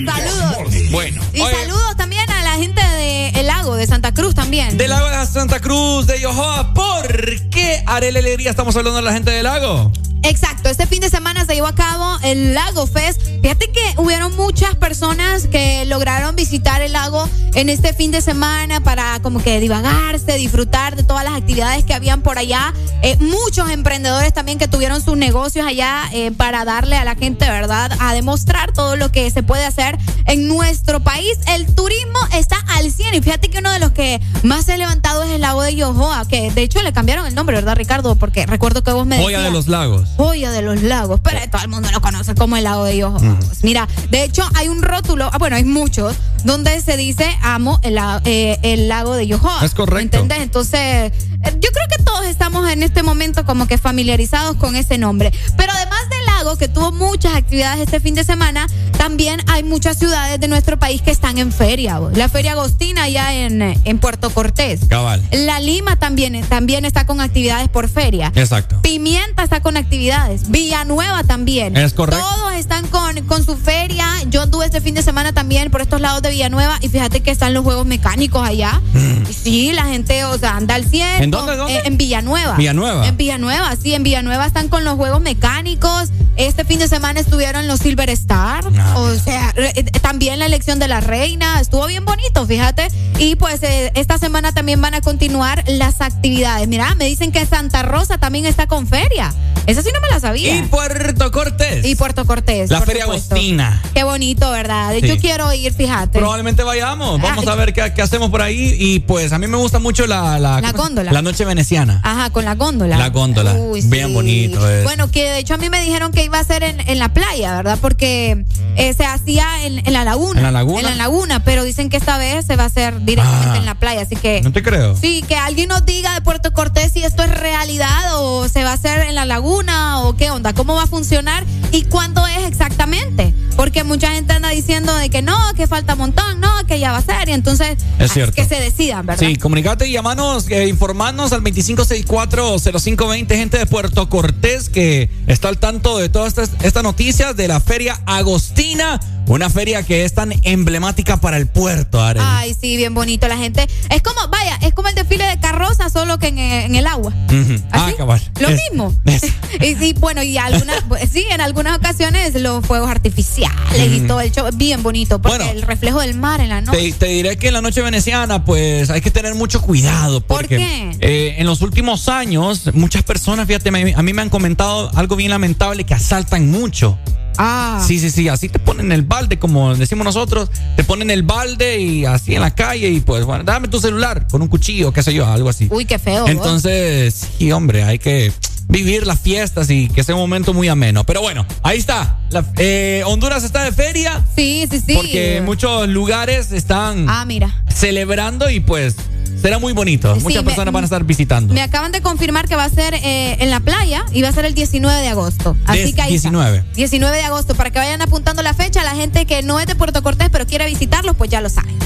Saludos. 0.05 0.91
Bueno. 0.91 1.23
Y 1.33 1.39
saludos 1.41 1.97
también 1.97 2.29
a 2.29 2.43
la 2.43 2.53
gente 2.59 2.83
de 2.87 2.94
El 3.35 3.47
Lago, 3.47 3.77
de 3.77 3.87
Santa 3.87 4.13
Cruz 4.13 4.35
también. 4.35 4.77
Del 4.77 4.91
lago 4.91 5.09
de 5.09 5.27
Santa 5.27 5.61
Cruz, 5.61 6.07
de 6.07 6.21
Yohoa. 6.21 6.75
¿Por 6.75 7.09
qué, 7.51 7.83
Arele 7.87 8.19
Alegría, 8.19 8.51
estamos 8.51 8.77
hablando 8.77 8.97
de 8.97 9.03
la 9.03 9.13
gente 9.13 9.31
del 9.31 9.45
lago? 9.45 9.91
Exacto, 10.27 10.71
este 10.71 10.87
fin 10.87 11.01
de 11.01 11.11
semana 11.11 11.45
se 11.45 11.55
llevó 11.55 11.67
a 11.67 11.75
cabo 11.75 12.19
el 12.23 12.55
Lago 12.55 12.87
Fest. 12.87 13.21
Fíjate 13.43 13.71
que 13.71 13.95
hubieron 13.99 14.35
muchas 14.37 14.75
personas 14.75 15.47
que 15.49 15.85
lograron 15.85 16.35
visitar 16.35 16.81
el 16.81 16.95
lago 16.95 17.29
en 17.53 17.69
este 17.69 17.93
fin 17.93 18.11
de 18.11 18.23
semana 18.23 18.81
para 18.81 19.21
como 19.21 19.43
que 19.43 19.61
divagarse, 19.61 20.39
disfrutar 20.39 20.97
de 20.97 21.03
todas 21.03 21.25
las 21.25 21.35
actividades 21.35 21.85
que 21.85 21.93
habían 21.93 22.23
por 22.23 22.39
allá. 22.39 22.73
Eh, 23.03 23.19
muchos 23.21 23.69
emprendedores 23.69 24.33
también 24.33 24.57
que 24.57 24.67
tuvieron 24.67 25.03
sus 25.03 25.19
negocios 25.19 25.67
allá 25.67 26.05
eh, 26.15 26.33
para 26.33 26.65
darle 26.65 26.97
a 26.97 27.05
la 27.05 27.17
gente, 27.17 27.47
¿verdad? 27.47 27.93
A 28.01 28.15
demostrar 28.15 28.73
todo 28.73 28.97
lo 28.97 29.13
que 29.13 29.31
se 29.31 29.43
puede 29.43 29.67
hacer 29.67 29.99
en 30.25 30.49
nuestro 30.49 31.01
país. 31.01 31.37
El 31.49 31.67
turismo 31.75 32.19
está 32.33 32.57
al 32.69 32.91
100 32.91 33.14
y 33.15 33.23
fíjate 33.23 33.49
que 33.49 33.59
uno 33.59 33.71
de 33.73 33.79
los 33.79 33.93
que 33.93 34.21
más 34.43 34.65
se 34.67 34.73
ha 34.73 34.77
levantado 34.77 35.23
es 35.23 35.31
el 35.31 35.41
lago 35.41 35.63
de 35.63 35.75
Yohoa, 35.75 36.27
que 36.27 36.51
de 36.51 36.63
hecho 36.63 36.83
le 36.83 36.93
cambiaron 36.93 37.27
el 37.27 37.35
nombre, 37.35 37.55
¿verdad, 37.55 37.77
Ricardo? 37.77 38.17
Porque 38.17 38.47
recuerdo 38.47 38.83
que 38.83 38.93
vos 38.93 39.07
me 39.07 39.17
Joya 39.17 39.39
decías. 39.39 39.45
de 39.45 39.51
los 39.51 39.69
lagos. 39.69 40.09
Joya 40.17 40.51
de 40.51 40.63
los 40.63 40.83
lagos, 40.83 41.21
pero 41.23 41.39
todo 41.51 41.63
el 41.63 41.69
mundo 41.69 41.89
lo 41.93 42.01
conoce 42.01 42.35
como 42.35 42.57
el 42.57 42.65
lago 42.65 42.85
de 42.85 42.97
Yoho. 42.97 43.19
Mira, 43.63 43.89
de 44.11 44.25
hecho 44.25 44.43
hay 44.55 44.69
un 44.69 44.83
rótulo, 44.83 45.31
ah, 45.33 45.39
bueno, 45.39 45.57
hay 45.57 45.65
muchos, 45.65 46.17
donde 46.45 46.81
se 46.81 46.97
dice 46.97 47.27
amo 47.43 47.79
el, 47.83 47.99
eh, 48.25 48.59
el 48.63 48.89
lago 48.89 49.15
de 49.15 49.27
Yohoa. 49.27 49.65
Es 49.65 49.75
correcto. 49.75 50.17
¿Entendés? 50.19 50.41
Entonces, 50.43 50.81
eh, 50.81 51.13
yo 51.61 51.71
creo 51.73 51.87
que 51.97 52.03
todos 52.03 52.25
estamos 52.27 52.69
en 52.71 52.83
este 52.83 53.03
momento 53.03 53.45
como 53.45 53.67
que 53.67 53.79
familiarizados 53.79 54.57
con 54.57 54.77
ese 54.77 54.99
nombre. 54.99 55.33
Pero 55.57 55.73
además 55.73 56.01
del 56.11 56.14
lago, 56.37 56.57
que 56.57 56.69
tuvo 56.69 56.93
muchas 56.93 57.35
actividades 57.35 57.81
este 57.81 58.01
fin 58.01 58.15
de 58.15 58.25
semana, 58.25 58.67
también 58.99 59.41
hay 59.47 59.63
muchas 59.63 59.99
ciudades 59.99 60.41
de 60.41 60.49
nuestro 60.49 60.79
país 60.79 61.03
que 61.03 61.11
están 61.11 61.39
en 61.39 61.53
feria. 61.53 62.01
La 62.15 62.29
Feria 62.29 62.53
Agostina 62.53 63.05
allá 63.05 63.33
en, 63.35 63.63
en 63.63 63.99
Puerto 63.99 64.31
Cortés. 64.31 64.81
Cabal. 64.89 65.23
La 65.33 65.61
Lima 65.61 65.97
también, 65.97 66.41
también 66.49 66.85
está 66.85 67.07
con 67.07 67.21
actividades 67.21 67.69
por 67.69 67.89
feria. 67.89 68.33
Exacto. 68.35 68.81
Pimienta 68.83 69.43
está 69.45 69.61
con 69.61 69.77
actividades. 69.77 70.51
Villanueva 70.51 71.23
también. 71.25 71.77
Es 71.77 71.93
correcto. 71.93 72.25
Todos 72.25 72.55
están 72.55 72.87
con, 72.89 73.21
con 73.27 73.45
su 73.45 73.57
feria. 73.57 74.07
Yo 74.31 74.43
anduve 74.43 74.67
este 74.67 74.81
fin 74.81 74.95
de 74.95 75.03
semana 75.03 75.33
también 75.33 75.71
por 75.71 75.81
estos 75.83 76.01
lados 76.01 76.23
de 76.23 76.31
Villanueva 76.31 76.79
y 76.81 76.89
fíjate 76.89 77.21
que 77.21 77.31
están 77.31 77.55
los 77.55 77.63
juegos 77.65 77.87
mecánicos 77.87 78.47
allá. 78.47 78.81
Y 79.29 79.33
sí, 79.33 79.73
la 79.73 79.85
gente, 79.85 80.25
o 80.25 80.39
sea, 80.39 80.57
anda 80.57 80.75
al 80.75 80.85
100. 80.85 81.19
Mm. 81.19 81.23
¿En 81.23 81.31
dónde, 81.31 81.57
dónde? 81.57 81.75
eh, 81.77 81.83
en 81.85 81.97
Villanueva. 81.97 82.57
Villanueva. 82.57 83.07
En 83.07 83.17
Villanueva, 83.17 83.75
sí, 83.81 83.95
en 83.95 84.03
Villanueva 84.03 84.47
están 84.47 84.69
con 84.69 84.85
los 84.85 84.95
juegos 84.95 85.21
mecánicos. 85.21 86.09
Este 86.37 86.65
fin 86.65 86.79
de 86.79 86.89
semana 86.89 87.21
estuvieron 87.21 87.67
los 87.69 87.81
Silver 87.81 88.11
Star. 88.11 88.65
Ah, 88.79 88.95
o 88.99 89.15
sea, 89.15 89.53
re- 89.53 89.73
eh, 89.77 89.85
también 90.01 90.39
la 90.39 90.47
elección 90.47 90.79
de 90.79 90.89
la 90.89 91.01
reina. 91.01 91.61
Estuvo 91.61 91.87
bien 91.87 92.05
bonito, 92.05 92.47
fíjate. 92.47 92.89
Y 93.19 93.37
pues 93.37 93.63
eh, 93.63 93.93
esta 93.95 94.19
semana 94.19 94.53
también 94.53 94.81
van 94.81 94.95
a 94.95 95.01
continuar 95.01 95.63
las 95.67 96.01
actividades. 96.01 96.67
Mira, 96.69 96.95
me 96.97 97.05
dicen 97.07 97.31
que 97.33 97.47
Santa 97.47 97.83
Rosa 97.83 98.19
también 98.19 98.47
está 98.47 98.67
con 98.67 98.87
feria. 98.89 99.33
Esa 99.67 99.81
sí 99.83 99.89
no 99.95 100.01
me 100.03 100.09
la 100.11 100.21
sabía. 100.21 100.57
Y 100.57 100.63
Puerto 100.65 101.31
Cortés. 101.31 101.87
Y 101.87 101.95
Puerto 101.95 102.27
Cortés. 102.27 102.69
La 102.71 102.83
Feria 102.83 103.05
supuesto. 103.05 103.35
Agostina. 103.35 103.81
Qué 103.95 104.05
bonito, 104.05 104.51
¿verdad? 104.51 104.93
Sí. 105.01 105.07
Yo 105.07 105.17
quiero 105.19 105.51
ir, 105.55 105.73
fíjate. 105.73 106.19
Probablemente 106.19 106.63
vayamos. 106.63 107.19
Vamos 107.23 107.47
Ay. 107.47 107.53
a 107.53 107.55
ver 107.55 107.73
qué, 107.73 107.93
qué 107.95 108.03
hacemos 108.03 108.29
por 108.31 108.43
ahí. 108.43 108.77
Y 108.79 109.01
pues 109.01 109.33
a 109.33 109.39
mí 109.39 109.47
me 109.47 109.57
gusta 109.57 109.79
mucho 109.79 110.07
la, 110.07 110.39
la, 110.39 110.61
La 110.61 110.73
¿cómo 110.73 110.83
se- 110.85 110.89
góndola. 110.89 111.13
La 111.13 111.23
noche 111.23 111.47
veneciana. 111.47 112.01
Ajá, 112.05 112.29
con 112.29 112.45
la 112.45 112.55
góndola. 112.57 112.99
La 112.99 113.09
góndola. 113.09 113.55
Uy, 113.55 113.81
Bien 113.83 114.09
sí. 114.09 114.13
bonito 114.13 114.69
es. 114.69 114.85
Bueno, 114.85 115.11
que 115.11 115.31
de 115.31 115.39
hecho 115.39 115.55
a 115.55 115.57
mí 115.57 115.71
me 115.71 115.81
dijeron 115.81 116.13
que 116.15 116.25
iba 116.25 116.39
a 116.39 116.45
ser 116.45 116.63
en, 116.63 116.81
en 116.89 116.99
la 116.99 117.13
playa, 117.13 117.55
¿verdad? 117.57 117.79
Porque 117.81 118.45
eh, 118.77 118.95
se 118.95 119.05
hacía 119.05 119.67
en, 119.67 119.87
en 119.87 119.93
la 119.93 120.05
laguna. 120.05 120.39
¿En 120.41 120.45
la 120.45 120.53
laguna? 120.53 120.81
En 120.81 120.87
la 120.87 120.95
laguna, 120.95 121.45
pero 121.45 121.65
dicen 121.65 121.91
que 121.91 121.97
esta 121.97 122.17
vez 122.19 122.47
se 122.47 122.57
va 122.57 122.65
a 122.65 122.67
hacer 122.67 123.01
directamente 123.05 123.49
Ah. 123.55 123.57
en 123.59 123.65
la 123.67 123.75
playa, 123.75 124.03
así 124.03 124.17
que... 124.17 124.41
No 124.43 124.53
te 124.53 124.63
creo. 124.63 124.97
Sí, 124.97 125.23
que 125.27 125.37
alguien 125.37 125.69
nos 125.69 125.85
diga 125.85 126.15
de 126.15 126.21
Puerto 126.23 126.53
Cortés 126.53 126.93
si 126.93 127.03
esto 127.05 127.23
es 127.25 127.31
realidad 127.31 128.19
o 128.21 128.49
se 128.49 128.63
va 128.65 128.71
a 128.71 128.75
hacer 128.75 129.03
en 129.03 129.15
la 129.15 129.25
laguna 129.27 130.01
o 130.03 130.17
qué 130.17 130.31
onda, 130.31 130.53
cómo 130.55 130.75
va 130.75 130.85
a 130.85 130.87
funcionar 130.87 131.45
y 131.73 131.83
cuándo 131.85 132.27
es 132.27 132.45
exactamente. 132.47 133.35
Porque 133.65 133.83
mucha 133.83 134.13
gente 134.13 134.35
anda 134.35 134.51
diciendo 134.51 134.95
de 134.95 135.09
que 135.09 135.23
no, 135.23 135.35
que 135.57 135.67
falta 135.67 135.95
un 135.95 136.01
montón, 136.01 136.39
no, 136.39 136.51
que 136.67 136.79
ya 136.79 136.93
va 136.93 136.99
a 136.99 137.03
ser 137.03 137.31
y 137.31 137.33
entonces 137.33 137.79
Es 137.99 138.13
cierto. 138.13 138.35
que 138.35 138.45
se 138.45 138.57
decidan, 138.57 139.07
¿verdad? 139.07 139.27
Sí, 139.27 139.37
comunicate 139.37 139.89
y 139.89 139.93
llamanos, 139.93 140.51
eh, 140.51 140.69
informarnos 140.69 141.33
al 141.33 141.41
2564-0520, 141.43 143.27
gente 143.35 143.57
de 143.57 143.65
Puerto 143.65 144.07
Cortés 144.11 144.69
que 144.69 145.09
está 145.27 145.49
al 145.49 145.57
tanto 145.57 145.97
de 145.97 146.11
todas 146.11 146.29
estas, 146.29 146.51
estas 146.63 146.83
noticias 146.83 147.37
de 147.37 147.49
la 147.49 147.59
Feria 147.59 147.99
Agostina, 148.05 149.01
una 149.27 149.49
feria 149.51 149.83
que 149.83 150.05
es 150.05 150.15
tan 150.15 150.33
emblemática 150.43 151.17
para 151.19 151.37
el 151.39 151.47
puerto, 151.47 152.03
Arely. 152.03 152.25
Ay, 152.29 152.55
sí, 152.59 152.77
bien 152.77 152.95
bonito 152.95 153.27
la 153.29 153.37
gente. 153.37 153.67
Es 153.91 154.03
como, 154.03 154.21
vaya, 154.29 154.57
es 154.63 154.75
como 154.75 154.89
el 154.89 154.95
desfile 154.95 155.25
de 155.27 155.39
carroza, 155.41 155.89
solo 155.91 156.19
que 156.19 156.29
en, 156.29 156.39
en 156.39 156.75
el 156.75 156.87
agua. 156.87 157.13
Ujú. 157.29 157.61
Ah, 157.73 157.91
cabal. 157.97 158.21
Lo 158.41 158.49
Es- 158.49 158.61
mismo. 158.71 158.95
es- 159.07 159.25
y 159.61 159.75
sí, 159.77 159.95
bueno, 159.99 160.23
y 160.23 160.37
algunas, 160.39 160.85
sí, 161.13 161.25
en 161.31 161.41
algunas 161.41 161.79
ocasiones 161.79 162.35
los 162.41 162.65
fuegos 162.67 162.91
artificiales 162.91 163.93
y 163.93 164.01
todo 164.01 164.21
el 164.21 164.31
show, 164.31 164.47
bien 164.55 164.83
bonito, 164.83 165.21
porque 165.21 165.39
Bueno. 165.39 165.53
el 165.53 165.63
reflejo 165.63 166.01
del 166.01 166.15
mar 166.15 166.41
en 166.41 166.51
la 166.51 166.61
noche. 166.61 166.79
Te, 166.79 166.93
te 166.93 167.07
diré 167.07 167.37
que 167.37 167.49
en 167.49 167.55
la 167.55 167.61
noche 167.63 167.81
veneciana, 167.83 168.45
pues 168.45 168.91
hay 168.91 169.01
que 169.01 169.11
tener 169.11 169.35
mucho 169.35 169.63
cuidado. 169.63 170.21
Porque, 170.21 170.57
qué? 170.59 170.91
eh, 171.01 171.35
en 171.39 171.47
los 171.47 171.63
últimos 171.63 172.09
años, 172.09 172.71
muchas 172.75 173.03
personas, 173.03 173.47
fíjate, 173.47 173.71
me- 173.71 173.95
a 173.95 174.03
mí 174.03 174.13
me 174.13 174.23
han 174.23 174.31
comentado 174.31 174.91
algo 174.95 175.17
bien 175.17 175.31
lamentable 175.31 175.85
que 175.85 175.95
asaltan 175.95 176.51
mucho. 176.51 176.99
Ah. 177.39 177.83
Sí, 177.87 177.99
sí, 177.99 178.11
sí, 178.11 178.29
así 178.29 178.49
te 178.49 178.59
ponen 178.59 178.93
el 178.93 179.03
balde, 179.03 179.39
como 179.39 179.75
decimos 179.75 180.05
nosotros, 180.05 180.51
te 180.77 180.85
ponen 180.85 181.11
el 181.11 181.23
balde 181.23 181.81
y 181.81 182.05
así 182.05 182.35
en 182.35 182.41
la 182.41 182.55
calle 182.55 182.89
y 182.91 183.01
pues, 183.01 183.25
bueno, 183.25 183.45
dame 183.45 183.69
tu 183.69 183.81
celular 183.81 184.27
con 184.31 184.43
un 184.43 184.49
cuchillo, 184.49 184.93
qué 184.93 185.03
sé 185.03 185.13
yo, 185.15 185.27
algo 185.27 185.49
así. 185.49 185.69
Uy, 185.71 185.85
qué 185.85 185.99
feo. 185.99 186.27
Entonces, 186.29 187.29
sí, 187.39 187.51
hombre, 187.53 187.85
hay 187.85 187.99
que 187.99 188.33
vivir 188.69 189.07
las 189.07 189.21
fiestas 189.21 189.69
y 189.71 189.89
que 189.89 190.03
sea 190.05 190.15
un 190.15 190.23
momento 190.23 190.55
muy 190.55 190.69
ameno. 190.69 191.05
Pero 191.05 191.21
bueno, 191.21 191.47
ahí 191.63 191.79
está. 191.79 192.19
La- 192.31 192.45
eh, 192.57 193.03
Honduras 193.07 193.45
está 193.45 193.63
de 193.63 193.73
feria. 193.73 194.25
Sí, 194.35 194.67
sí, 194.71 194.81
sí. 194.87 194.95
Porque 194.95 195.43
muchos 195.45 195.89
lugares 195.89 196.51
están 196.53 197.07
Ah, 197.09 197.25
mira. 197.27 197.63
celebrando 197.75 198.49
y 198.49 198.61
pues 198.61 198.97
será 199.45 199.59
muy 199.59 199.75
bonito. 199.75 200.15
Sí, 200.15 200.21
Muchas 200.23 200.43
me- 200.43 200.47
personas 200.49 200.73
van 200.73 200.85
a 200.85 200.87
estar 200.87 201.05
visitando. 201.05 201.53
Me 201.53 201.61
acaban 201.61 201.93
de 201.93 202.01
confirmar 202.01 202.49
que 202.49 202.57
va 202.57 202.65
a 202.65 202.71
ser 202.71 202.95
eh, 202.95 203.37
en 203.41 203.51
la 203.51 203.61
playa 203.61 204.07
y 204.11 204.23
va 204.23 204.29
a 204.29 204.33
ser 204.33 204.47
el 204.47 204.55
19 204.55 205.03
de 205.03 205.09
agosto. 205.09 205.55
Así 205.67 205.81
Des- 205.81 205.95
que 205.95 206.01
ahí 206.01 206.15
está. 206.15 206.31
19. 206.31 206.65
19 206.75 207.15
de 207.19 207.23
agosto, 207.25 207.55
para 207.55 207.71
que 207.71 207.79
vayan 207.79 208.01
apuntando 208.01 208.43
la 208.43 208.55
fecha. 208.55 208.83
La 208.83 208.95
gente 208.95 209.27
que 209.27 209.43
no 209.43 209.61
es 209.61 209.67
de 209.67 209.75
Puerto 209.75 210.03
Cortés 210.03 210.31
pero 210.33 210.47
quiere 210.47 210.65
visitarlos, 210.67 211.15
pues 211.17 211.29
ya 211.29 211.43
lo 211.43 211.51
saben. 211.51 211.77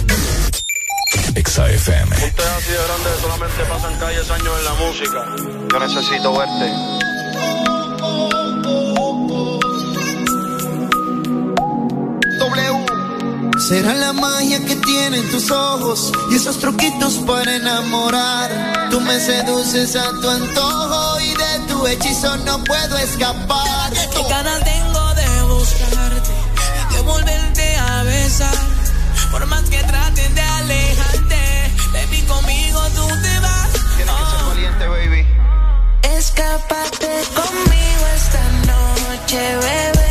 Exa 1.34 1.68
FM. 1.68 2.14
Usted 2.14 2.26
es 2.26 2.38
así 2.38 2.70
de 2.70 2.78
grande, 2.78 3.10
solamente 3.20 3.64
pasan 3.68 3.98
calles 3.98 4.30
años 4.30 4.54
en 4.58 4.64
la 4.64 4.74
música. 4.74 5.68
Yo 5.72 5.78
necesito 5.80 6.38
verte. 6.38 6.72
Será 13.58 13.92
la 13.92 14.12
magia 14.12 14.64
que 14.64 14.76
tienen 14.76 15.28
tus 15.30 15.50
ojos 15.50 16.12
y 16.30 16.36
esos 16.36 16.58
truquitos 16.58 17.14
para 17.26 17.56
enamorar. 17.56 18.88
Tú 18.88 19.00
me 19.00 19.18
seduces 19.18 19.96
a 19.96 20.12
tu 20.20 20.28
antojo 20.28 21.20
y 21.20 21.28
de 21.30 21.66
tu 21.66 21.86
hechizo 21.86 22.36
no 22.38 22.62
puedo 22.62 22.96
escapar. 22.98 23.92
Qué 23.92 24.22
ganas 24.28 24.62
tengo 24.62 25.14
de 25.14 25.42
buscarte, 25.42 26.32
de 26.94 27.02
volverte 27.02 27.76
a 27.76 28.02
besar. 28.04 28.54
Por 29.32 29.44
más 29.46 29.62
que 29.68 29.82
traten 29.82 30.34
de 30.34 30.40
alejarte, 30.40 31.72
baby, 31.92 32.22
conmigo 32.22 32.80
tú 32.94 33.08
te 33.08 33.40
vas. 33.40 33.72
Tienes 33.96 34.14
que 34.14 34.36
ser 34.36 34.44
valiente, 34.46 34.88
baby. 34.88 35.26
Escápate 36.16 37.10
conmigo 37.34 38.06
esta 38.14 38.42
noche, 38.66 39.56
bebé. 39.56 40.07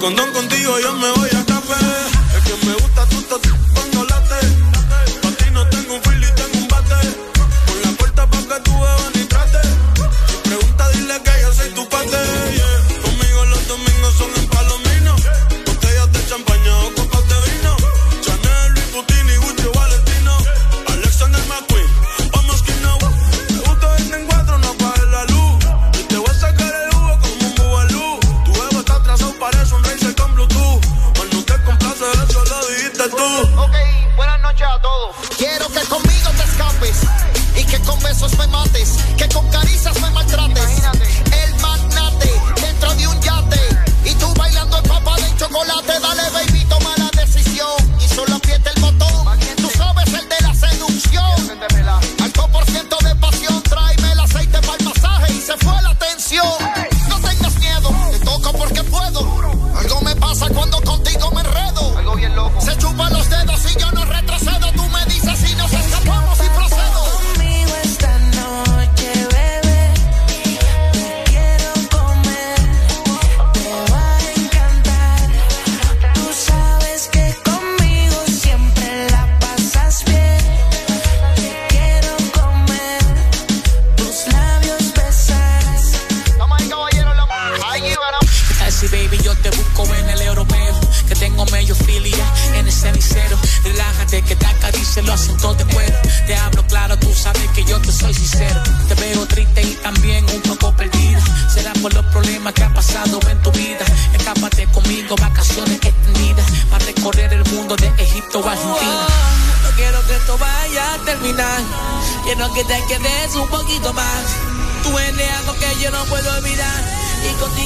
Condón 0.00 0.32
contigo 0.32 0.78
yo 0.78 0.92
me 0.94 1.10
voy 1.10 1.28
a 1.30 1.44
café. 1.44 1.74
El 2.36 2.44
que 2.44 2.66
me 2.66 2.74
gusta 2.74 3.04
tú, 3.06 3.20
tú, 3.22 3.57
que 39.16 39.28
con 39.28 39.46
caricias 39.48 40.00
me 40.00 40.10
maltrates. 40.10 41.27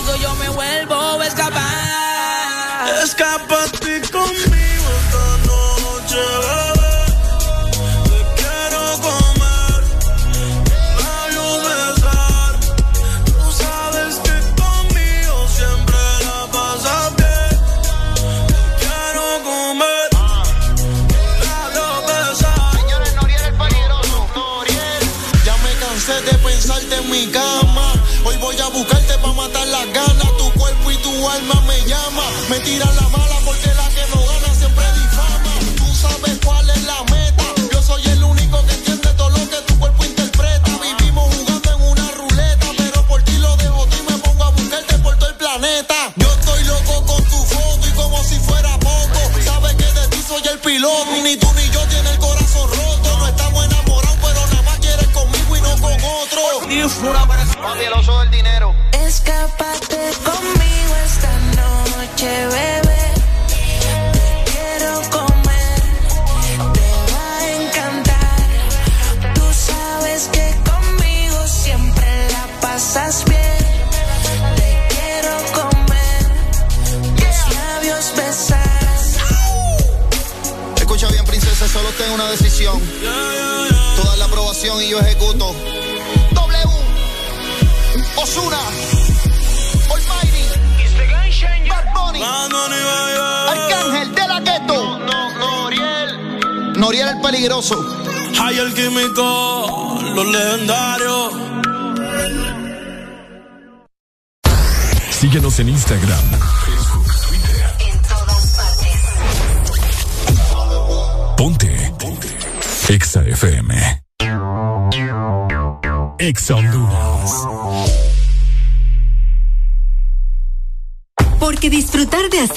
contigo 0.03 0.17
yo 0.17 0.35
me 0.37 0.49
vuelvo 0.49 1.21
a 1.21 1.27
escapar. 1.27 1.63
Escapa. 3.03 3.82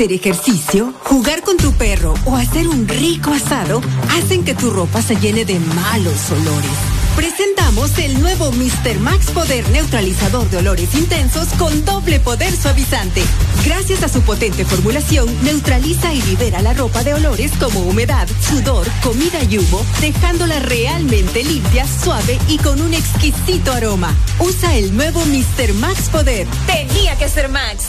hacer 0.06 0.14
ejercicio, 0.14 0.94
jugar 1.04 1.42
con 1.42 1.58
tu 1.58 1.72
perro 1.74 2.14
o 2.26 2.36
hacer 2.36 2.68
un 2.68 2.88
rico 2.88 3.32
asado 3.32 3.82
hacen 4.12 4.44
que 4.44 4.54
tu 4.54 4.70
ropa 4.70 5.02
se 5.02 5.16
llene 5.16 5.46
de 5.46 5.60
malos 5.60 6.30
olores. 6.30 6.72
Presentamos 7.16 7.98
el 7.98 8.20
nuevo 8.22 8.52
Mr. 8.52 9.00
Max 9.00 9.32
Poder 9.32 9.68
Neutralizador 9.70 10.48
de 10.50 10.58
Olores 10.58 10.94
Intensos 10.94 11.48
con 11.58 11.86
doble 11.86 12.20
poder 12.20 12.56
suavizante. 12.56 13.24
Gracias 13.66 14.04
a 14.04 14.10
su 14.10 14.22
potente 14.22 14.64
formulación, 14.64 15.28
neutraliza 15.44 16.14
y 16.14 16.22
libera 16.22 16.62
la 16.62 16.74
ropa 16.74 17.04
de 17.04 17.16
olores 17.16 17.52
como 17.60 17.80
humedad, 17.80 18.28
sudor, 18.48 18.86
comida 19.02 19.42
y 19.50 19.58
humo, 19.58 19.84
dejándola 20.02 20.60
realmente 20.60 21.44
limpia, 21.44 21.88
suave 21.88 22.38
y 22.48 22.58
con 22.60 22.80
un 22.80 22.94
exquisito 22.94 23.72
aroma. 23.72 24.14
Usa 24.40 24.76
el 24.76 24.96
nuevo 24.96 25.22
Mr. 25.26 25.74
Max 25.76 26.10
Poder. 26.12 26.48
Tenía 26.68 27.18
que 27.18 27.28
ser 27.28 27.50
Max. 27.50 27.86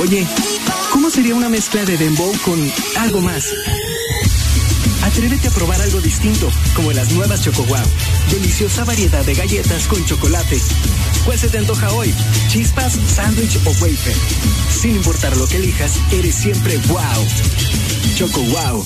Oye. 0.00 0.57
¿Cómo 0.98 1.10
sería 1.10 1.36
una 1.36 1.48
mezcla 1.48 1.84
de 1.84 1.96
dembow 1.96 2.32
con 2.44 2.72
algo 2.98 3.20
más? 3.20 3.44
Atrévete 5.04 5.46
a 5.46 5.50
probar 5.52 5.80
algo 5.80 6.00
distinto, 6.00 6.50
como 6.74 6.90
las 6.90 7.12
nuevas 7.12 7.40
Choco 7.40 7.62
wow, 7.66 7.86
Deliciosa 8.32 8.82
variedad 8.82 9.24
de 9.24 9.32
galletas 9.32 9.86
con 9.86 10.04
chocolate. 10.04 10.60
¿Cuál 11.24 11.38
se 11.38 11.48
te 11.50 11.58
antoja 11.58 11.92
hoy? 11.92 12.12
¿Chispas, 12.48 12.98
sándwich 13.14 13.60
o 13.64 13.70
wafer? 13.80 14.16
Sin 14.76 14.96
importar 14.96 15.36
lo 15.36 15.46
que 15.46 15.58
elijas, 15.58 15.92
eres 16.10 16.34
siempre 16.34 16.76
wow. 16.88 17.26
Choco 18.16 18.40
wow. 18.40 18.84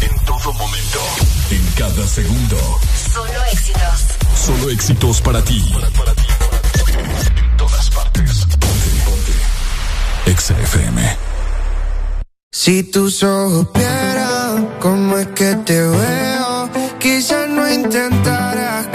En 0.00 0.24
todo 0.24 0.52
momento, 0.52 1.00
en 1.50 1.66
cada 1.76 2.06
segundo. 2.06 2.80
Solo 3.12 3.44
éxitos. 3.52 4.00
Solo 4.46 4.70
éxitos 4.70 5.20
para 5.20 5.42
ti. 5.42 5.60
Si 12.64 12.84
tú 12.84 13.10
supieras 13.10 14.60
cómo 14.78 15.18
es 15.18 15.26
que 15.34 15.56
te 15.66 15.80
veo, 15.80 16.70
quizás 17.00 17.48
no 17.48 17.68
intentarás 17.68 18.86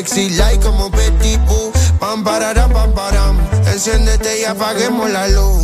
sexy, 0.00 0.30
like 0.30 0.62
como 0.62 0.88
Betty 0.90 1.36
Boo. 1.46 1.72
Pam, 1.98 2.24
pararam, 2.24 2.70
pam, 2.72 2.92
param. 2.92 3.36
Enciéndete 3.72 4.40
y 4.40 4.44
apaguemos 4.44 5.10
la 5.10 5.28
luz. 5.28 5.59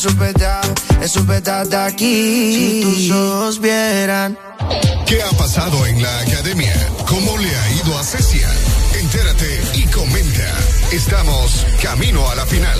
Eso 0.00 0.08
es 0.08 0.18
verdad, 0.18 0.62
eso 1.02 1.20
es 1.20 1.26
verdad 1.26 1.66
de 1.66 1.76
aquí. 1.76 2.54
Si 2.54 2.80
tus 2.80 3.10
ojos 3.10 3.60
vieran. 3.60 4.38
¿Qué 5.06 5.22
ha 5.22 5.28
pasado 5.36 5.84
en 5.84 6.02
la 6.02 6.20
academia? 6.20 6.72
¿Cómo 7.06 7.36
le 7.36 7.54
ha 7.54 7.70
ido 7.72 7.98
a 7.98 8.02
Cecia? 8.02 8.48
Entérate 8.94 9.60
y 9.74 9.82
comenta. 9.88 10.56
Estamos 10.90 11.66
camino 11.82 12.26
a 12.30 12.34
la 12.34 12.46
final. 12.46 12.78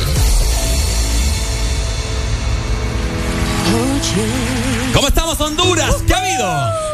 ¿Cómo 4.95 5.09
estamos, 5.09 5.39
Honduras? 5.43 5.97
¿Qué 6.07 6.15
ha 6.15 6.19
habido? 6.21 6.90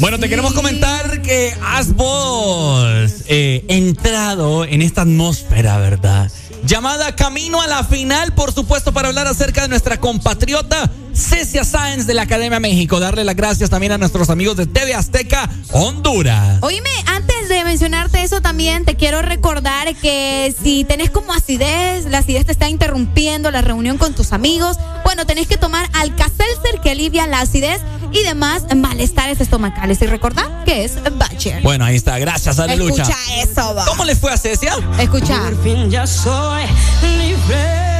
Bueno, 0.00 0.18
te 0.18 0.28
queremos 0.28 0.52
comentar 0.54 1.22
que 1.22 1.54
has 1.64 1.94
vos 1.94 3.10
eh, 3.26 3.64
entrado 3.68 4.64
en 4.64 4.82
esta 4.82 5.02
atmósfera, 5.02 5.78
¿verdad? 5.78 6.30
Llamada 6.64 7.14
Camino 7.14 7.60
a 7.60 7.66
la 7.66 7.84
Final, 7.84 8.34
por 8.34 8.52
supuesto, 8.52 8.92
para 8.92 9.08
hablar 9.08 9.26
acerca 9.26 9.62
de 9.62 9.68
nuestra 9.68 9.98
compatriota 9.98 10.90
Cecia 11.16 11.64
Sáenz 11.64 12.06
de 12.06 12.14
la 12.14 12.22
Academia 12.22 12.60
México. 12.60 13.00
Darle 13.00 13.24
las 13.24 13.36
gracias 13.36 13.70
también 13.70 13.92
a 13.92 13.98
nuestros 13.98 14.28
amigos 14.28 14.56
de 14.56 14.66
TV 14.66 14.94
Azteca 14.94 15.48
Honduras. 15.72 16.58
Oíme, 16.62 16.90
antes 17.06 17.48
de 17.48 17.64
mencionarte 17.64 18.22
eso 18.22 18.42
también 18.42 18.84
te 18.84 18.96
quiero 18.96 19.22
recordar 19.22 19.94
que 19.96 20.54
si 20.62 20.84
tenés 20.84 21.10
como 21.10 21.32
acidez, 21.32 22.04
la 22.06 22.18
acidez 22.18 22.44
te 22.44 22.52
está 22.52 22.68
interrumpiendo 22.68 23.50
la 23.50 23.62
reunión 23.62 23.96
con 23.96 24.14
tus 24.14 24.32
amigos, 24.32 24.76
bueno, 25.04 25.24
tenés 25.24 25.46
que 25.46 25.56
tomar 25.56 25.88
Alka-Seltzer 25.94 26.80
que 26.82 26.90
alivia 26.90 27.26
la 27.26 27.40
acidez 27.40 27.80
y 28.12 28.22
demás 28.22 28.64
malestares 28.76 29.40
estomacales. 29.40 30.02
Y 30.02 30.06
recordad 30.06 30.64
que 30.64 30.84
es 30.84 30.94
Bacher. 31.16 31.62
Bueno, 31.62 31.84
ahí 31.84 31.96
está. 31.96 32.18
Gracias, 32.18 32.58
Alelucha. 32.58 33.02
Escucha 33.02 33.40
eso, 33.42 33.74
va. 33.74 33.86
¿Cómo 33.86 34.04
le 34.04 34.14
fue 34.16 34.32
a 34.32 34.36
Cecia? 34.36 34.74
Escucha. 34.98 35.40
Por 35.40 35.62
fin 35.62 35.90
ya 35.90 36.06
soy 36.06 36.64
libre. 37.02 37.95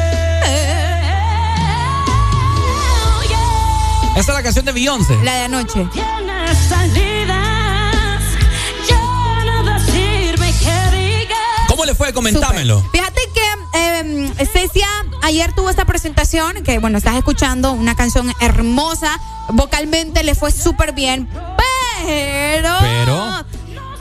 Esta 4.16 4.32
es 4.32 4.38
la 4.38 4.42
canción 4.42 4.64
de 4.64 4.72
Beyoncé. 4.72 5.14
La 5.22 5.34
de 5.34 5.42
anoche. 5.42 5.86
¿Cómo 11.68 11.84
le 11.84 11.94
fue? 11.94 12.14
Comentámelo. 12.14 12.82
Fíjate 12.92 13.20
que 13.34 13.78
eh, 13.78 14.46
Cecia 14.50 14.88
ayer 15.22 15.52
tuvo 15.52 15.68
esta 15.68 15.84
presentación, 15.84 16.62
que 16.62 16.78
bueno, 16.78 16.96
estás 16.96 17.16
escuchando 17.16 17.72
una 17.72 17.94
canción 17.94 18.32
hermosa, 18.40 19.20
vocalmente 19.50 20.24
le 20.24 20.34
fue 20.34 20.50
súper 20.50 20.92
bien, 20.92 21.28
pero... 21.28 22.74
Pero... 22.80 23.44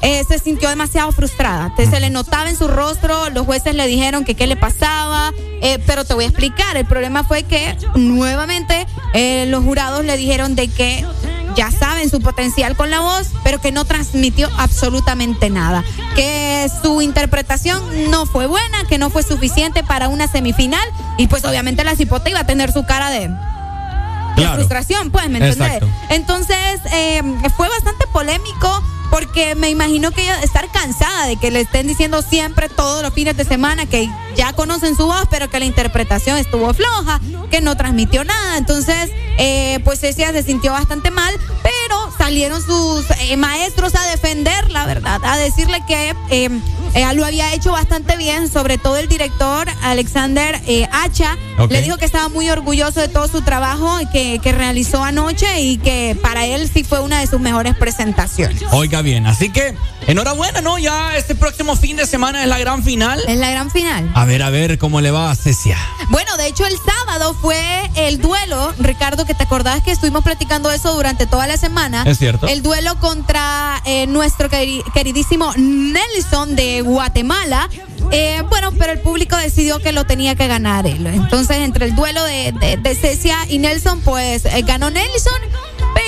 eh, 0.06 0.24
se 0.24 0.38
sintió 0.38 0.70
demasiado 0.70 1.12
frustrada. 1.12 1.74
Se 1.76 2.00
le 2.00 2.12
notaba 2.12 2.48
en 2.48 2.56
su 2.56 2.68
rostro, 2.68 3.32
los 3.32 3.44
jueces 3.44 3.74
le 3.74 3.88
dijeron 3.88 4.24
que 4.24 4.36
qué 4.36 4.46
le 4.46 4.56
pasaba, 4.56 5.34
eh, 5.64 5.80
pero 5.88 6.06
te 6.06 6.14
voy 6.14 6.26
a 6.26 6.28
explicar. 6.28 6.78
El 6.78 6.86
problema 6.86 7.24
fue 7.24 7.42
que 7.42 7.76
nuevamente 7.96 8.86
eh, 9.16 9.48
los 9.48 9.64
jurados 9.64 10.06
le 10.06 10.16
dijeron 10.16 10.56
de 10.56 10.68
que 10.68 11.04
ya 11.56 11.72
saben 11.72 12.12
su 12.12 12.22
potencial 12.22 12.76
con 12.76 12.92
la 12.92 13.00
voz, 13.00 13.32
pero 13.44 13.60
que 13.60 13.72
no 13.72 13.84
transmitió 13.86 14.48
absolutamente 14.60 15.50
nada. 15.50 15.84
Que 16.16 16.70
su 16.84 17.02
interpretación 17.02 18.12
no 18.12 18.28
fue 18.28 18.46
buena, 18.46 18.84
que 18.88 19.00
no 19.00 19.10
fue 19.10 19.24
suficiente 19.24 19.84
para 19.84 20.08
una 20.08 20.28
semifinal 20.28 20.88
y 21.18 21.26
pues 21.26 21.44
obviamente 21.46 21.84
la 21.84 21.96
cipote 21.96 22.30
iba 22.30 22.42
a 22.42 22.46
tener 22.46 22.72
su 22.72 22.86
cara 22.86 23.10
de... 23.10 23.32
frustración, 24.54 25.10
pues, 25.10 25.30
¿me 25.30 25.40
entiendes? 25.40 25.82
Entonces, 26.10 26.80
eh, 26.94 27.24
fue 27.58 27.68
bastante 27.70 28.06
polémico 28.14 28.84
porque 29.16 29.56
me 29.56 29.70
imagino 29.70 30.12
que 30.12 30.24
ella 30.24 30.42
estar 30.42 30.70
cansada 30.70 31.26
de 31.26 31.38
que 31.38 31.50
le 31.50 31.62
estén 31.62 31.88
diciendo 31.88 32.22
siempre 32.22 32.68
todos 32.68 33.02
los 33.02 33.14
fines 33.14 33.38
de 33.38 33.46
semana 33.46 33.86
que 33.86 34.10
ya 34.36 34.52
conocen 34.52 34.98
su 34.98 35.06
voz, 35.06 35.24
pero 35.30 35.50
que 35.50 35.58
la 35.58 35.64
interpretación 35.64 36.38
estuvo 36.38 36.74
floja, 36.74 37.22
que 37.50 37.62
no 37.62 37.78
transmitió 37.78 38.26
nada. 38.26 38.58
Entonces, 38.58 39.10
eh, 39.38 39.80
pues 39.86 40.04
ella 40.04 40.34
se 40.34 40.44
sintió 40.44 40.74
bastante 40.74 41.12
mal, 41.12 41.34
pero 41.64 42.12
salieron 42.18 42.62
sus 42.62 43.06
eh, 43.22 43.38
maestros 43.38 43.96
a 43.96 44.04
defender, 44.08 44.70
la 44.72 44.86
verdad, 44.86 45.22
a 45.24 45.38
decirle 45.38 45.82
que 45.88 46.14
eh, 46.30 46.50
lo 47.14 47.26
había 47.26 47.54
hecho 47.54 47.72
bastante 47.72 48.18
bien, 48.18 48.52
sobre 48.52 48.78
todo 48.78 48.98
el 48.98 49.08
director 49.08 49.70
Alexander 49.82 50.62
Hacha. 50.92 51.38
Le 51.70 51.82
dijo 51.82 51.96
que 51.98 52.06
estaba 52.06 52.28
muy 52.28 52.50
orgulloso 52.50 53.00
de 53.00 53.08
todo 53.08 53.30
su 53.30 53.42
trabajo 53.42 53.98
que, 54.12 54.40
que 54.40 54.52
realizó 54.52 55.04
anoche 55.04 55.62
y 55.62 55.78
que 55.78 56.18
para 56.22 56.46
él 56.46 56.70
sí 56.74 56.84
fue 56.84 57.00
una 57.00 57.22
de 57.22 57.28
sus 57.28 57.40
mejores 57.40 57.76
presentaciones. 57.76 58.62
Oiga 58.72 59.02
bien, 59.06 59.26
así 59.28 59.50
que 59.52 59.76
enhorabuena, 60.08 60.60
¿no? 60.60 60.78
Ya 60.78 61.16
este 61.16 61.36
próximo 61.36 61.76
fin 61.76 61.96
de 61.96 62.06
semana 62.06 62.42
es 62.42 62.50
la 62.50 62.58
gran 62.58 62.84
final. 62.84 63.22
Es 63.28 63.38
la 63.38 63.52
gran 63.52 63.72
final. 63.72 64.12
A 64.14 64.26
ver, 64.26 64.44
a 64.44 64.50
ver 64.50 64.78
cómo 64.78 65.00
le 65.00 65.12
va 65.12 65.32
a 65.32 65.36
Cecia. 65.36 65.78
Bueno, 66.10 66.36
de 66.38 66.48
hecho 66.48 66.66
el 66.66 66.76
sábado 66.78 67.34
fue 67.36 67.58
el 67.96 68.20
duelo, 68.20 68.74
Ricardo, 68.80 69.26
que 69.26 69.34
te 69.34 69.44
acordás 69.44 69.82
que 69.84 69.92
estuvimos 69.92 70.24
platicando 70.24 70.72
eso 70.72 70.94
durante 70.94 71.28
toda 71.28 71.48
la 71.48 71.56
semana. 71.56 72.04
Es 72.06 72.18
cierto. 72.18 72.48
El 72.48 72.64
duelo 72.64 73.00
contra 73.00 73.82
eh, 73.86 74.08
nuestro 74.08 74.50
queridísimo 74.50 75.54
Nelson 75.56 76.56
de 76.56 76.82
Guatemala. 76.82 77.70
Eh, 78.12 78.44
bueno, 78.50 78.72
pero 78.72 78.94
el 78.94 79.00
público 79.00 79.38
decidió 79.38 79.80
que 79.80 79.92
lo 79.92 80.06
tenía 80.06 80.36
que 80.36 80.48
ganar 80.48 80.88
él. 80.88 81.06
Entonces, 81.08 81.58
entre 81.58 81.86
el 81.86 81.96
duelo 81.96 82.24
de, 82.24 82.54
de, 82.82 82.96
Cecia 82.96 83.38
y 83.50 83.60
Nelson, 83.60 84.02
pues 84.02 84.46
eh, 84.46 84.64
ganó 84.64 84.90
Nelson 84.90 85.42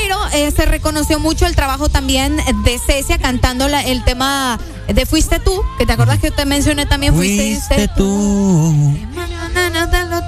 pero 0.08 0.20
eh, 0.34 0.52
se 0.52 0.66
reconoció 0.66 1.20
mucho 1.20 1.46
el 1.46 1.56
trabajo 1.56 1.90
también 1.90 2.38
de 2.64 2.80
Cecia 2.80 3.18
cantando 3.18 3.68
el 3.68 4.04
tema 4.06 4.58
de 4.88 5.06
Fuiste 5.06 5.40
tú, 5.40 5.62
que 5.78 5.86
te 5.86 5.92
acuerdas 5.94 6.20
que 6.20 6.32
te 6.32 6.46
mencioné 6.46 6.86
también 6.86 7.14
Fuiste, 7.14 7.56
fuiste 7.56 7.90
tú. 7.90 8.98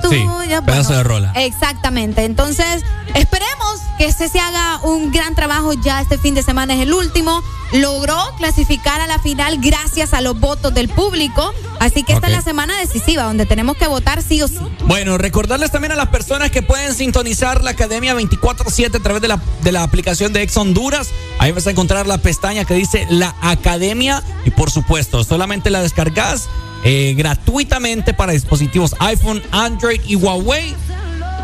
Sí, 0.09 0.25
pedazo 0.65 0.93
de 0.93 1.03
rola. 1.03 1.31
Exactamente. 1.35 2.25
Entonces, 2.25 2.83
esperemos 3.13 3.79
que 3.97 4.11
Cecia 4.11 4.47
haga 4.47 4.79
un 4.83 5.11
gran 5.11 5.35
trabajo 5.35 5.73
ya 5.73 6.01
este 6.01 6.17
fin 6.17 6.33
de 6.33 6.43
semana, 6.43 6.73
es 6.73 6.81
el 6.81 6.93
último. 6.93 7.43
Logró 7.73 8.17
clasificar 8.37 8.99
a 9.01 9.07
la 9.07 9.19
final 9.19 9.59
gracias 9.59 10.13
a 10.13 10.21
los 10.21 10.39
votos 10.39 10.73
del 10.73 10.89
público. 10.89 11.53
Así 11.79 12.03
que 12.03 12.13
esta 12.13 12.27
es 12.27 12.33
la 12.33 12.41
semana 12.41 12.77
decisiva, 12.79 13.23
donde 13.23 13.45
tenemos 13.45 13.77
que 13.77 13.87
votar 13.87 14.23
sí 14.23 14.41
o 14.41 14.47
sí. 14.47 14.57
Bueno, 14.85 15.17
recordarles 15.17 15.71
también 15.71 15.91
a 15.91 15.95
las 15.95 16.07
personas 16.07 16.49
que 16.49 16.61
pueden 16.61 16.93
sintonizar 16.95 17.63
la 17.63 17.71
Academia 17.71 18.15
24-7 18.15 18.95
a 18.95 18.99
través 18.99 19.21
de 19.21 19.27
la, 19.27 19.39
de 19.61 19.71
la 19.71 19.83
aplicación 19.83 20.33
de 20.33 20.41
Ex 20.41 20.57
Honduras. 20.57 21.09
Ahí 21.37 21.51
vas 21.51 21.67
a 21.67 21.71
encontrar 21.71 22.07
la 22.07 22.17
pestaña 22.17 22.65
que 22.65 22.73
dice 22.73 23.05
La 23.09 23.35
Academia. 23.41 24.23
Y 24.45 24.51
por 24.51 24.71
supuesto, 24.71 25.23
solamente 25.23 25.69
la 25.69 25.81
descargas 25.81 26.49
eh, 26.83 27.13
gratuitamente 27.17 28.13
para 28.13 28.31
dispositivos 28.31 28.95
iPhone, 28.99 29.41
Android 29.51 30.01
y 30.05 30.15
Huawei. 30.15 30.75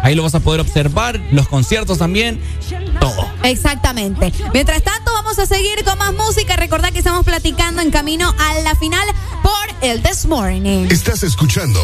Ahí 0.03 0.14
lo 0.14 0.22
vas 0.22 0.35
a 0.35 0.39
poder 0.39 0.61
observar, 0.61 1.19
los 1.31 1.47
conciertos 1.47 1.97
también, 1.97 2.39
todo. 2.99 3.27
Exactamente. 3.43 4.31
Mientras 4.53 4.83
tanto, 4.83 5.11
vamos 5.11 5.39
a 5.39 5.47
seguir 5.47 5.83
con 5.83 5.97
más 5.97 6.14
música. 6.14 6.55
Recordad 6.55 6.91
que 6.91 6.99
estamos 6.99 7.25
platicando 7.25 7.81
en 7.81 7.89
camino 7.89 8.31
a 8.38 8.59
la 8.59 8.75
final 8.75 9.07
por 9.41 9.51
el 9.81 10.03
This 10.03 10.27
Morning. 10.27 10.88
Estás 10.91 11.23
escuchando 11.23 11.80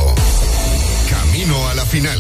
Camino 1.10 1.68
a 1.70 1.74
la 1.74 1.86
final. 1.86 2.20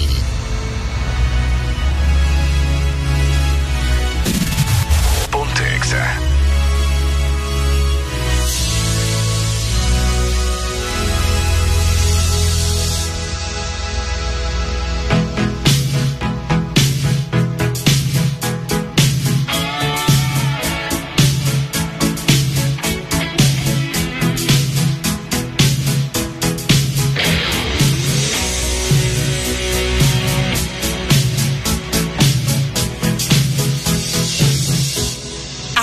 Ponte 5.29 5.75
Exa. 5.75 6.30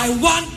One. 0.09 0.21
want 0.21 0.48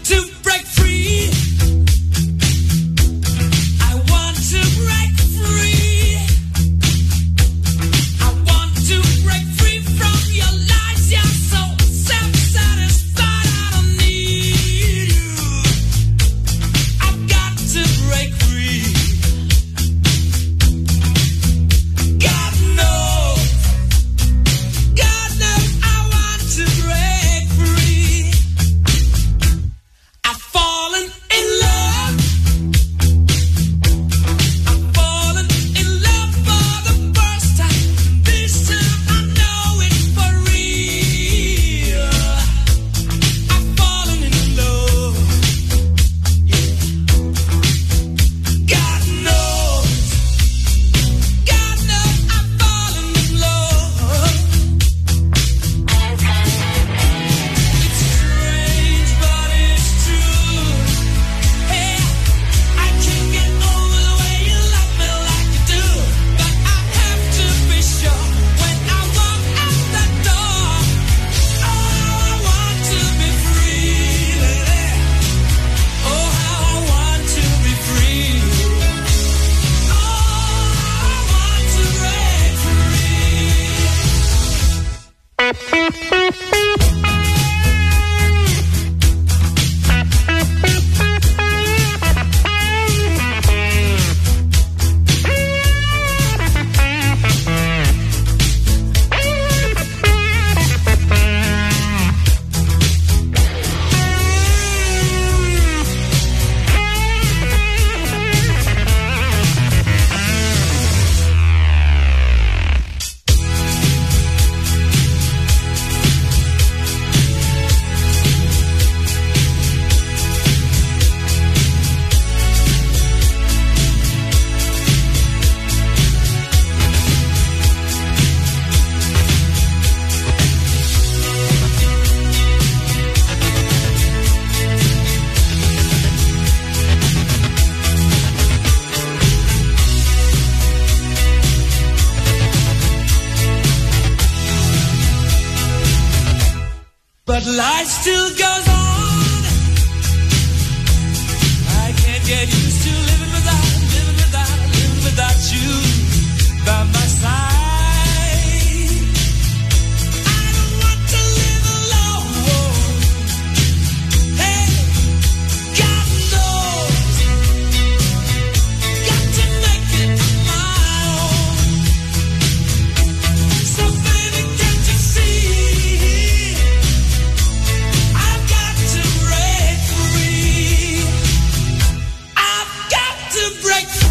to 183.32 183.62
break. 183.62 184.01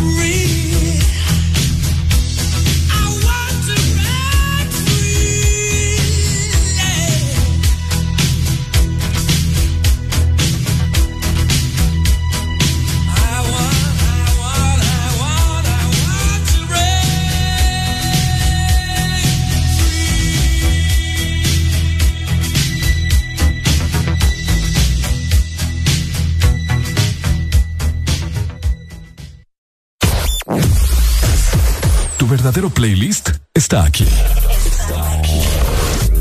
playlist 32.82 33.30
está 33.54 33.84
aquí. 33.84 34.08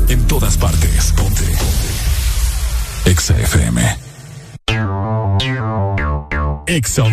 En 0.09 0.27
todas 0.27 0.57
partes. 0.57 1.11
Ponte. 1.17 1.43
Exa 3.03 3.35
FM. 3.35 3.81
Exa 6.67 7.03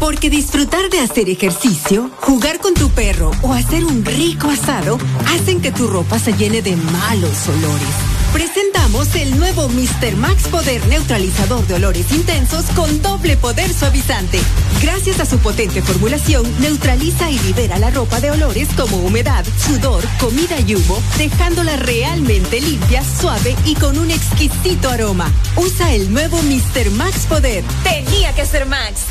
Porque 0.00 0.30
disfrutar 0.30 0.88
de 0.88 1.00
hacer 1.00 1.28
ejercicio, 1.28 2.10
jugar 2.22 2.58
con 2.58 2.72
tu 2.72 2.88
perro 2.92 3.30
o 3.42 3.52
hacer 3.52 3.84
un 3.84 4.02
rico 4.06 4.48
asado 4.48 4.96
hacen 5.34 5.60
que 5.60 5.70
tu 5.70 5.86
ropa 5.86 6.18
se 6.18 6.32
llene 6.32 6.62
de 6.62 6.76
malos 6.76 7.46
olores. 7.46 8.21
Presentamos 8.32 9.14
el 9.14 9.38
nuevo 9.38 9.68
Mr. 9.68 10.16
Max 10.16 10.48
Poder 10.48 10.86
Neutralizador 10.86 11.66
de 11.66 11.74
Olores 11.74 12.10
Intensos 12.12 12.64
con 12.74 13.02
doble 13.02 13.36
poder 13.36 13.72
suavizante. 13.72 14.40
Gracias 14.80 15.20
a 15.20 15.26
su 15.26 15.38
potente 15.38 15.82
formulación, 15.82 16.44
neutraliza 16.60 17.30
y 17.30 17.38
libera 17.40 17.78
la 17.78 17.90
ropa 17.90 18.20
de 18.20 18.30
olores 18.30 18.68
como 18.74 18.96
humedad, 18.98 19.44
sudor, 19.58 20.02
comida 20.18 20.58
y 20.66 20.74
humo, 20.74 21.02
dejándola 21.18 21.76
realmente 21.76 22.60
limpia, 22.60 23.04
suave 23.04 23.54
y 23.66 23.74
con 23.74 23.98
un 23.98 24.10
exquisito 24.10 24.88
aroma. 24.88 25.30
Usa 25.56 25.92
el 25.92 26.10
nuevo 26.12 26.38
Mr. 26.42 26.90
Max 26.92 27.26
Poder. 27.28 27.62
Tenía 27.84 28.34
que 28.34 28.46
ser 28.46 28.64
Max. 28.64 29.02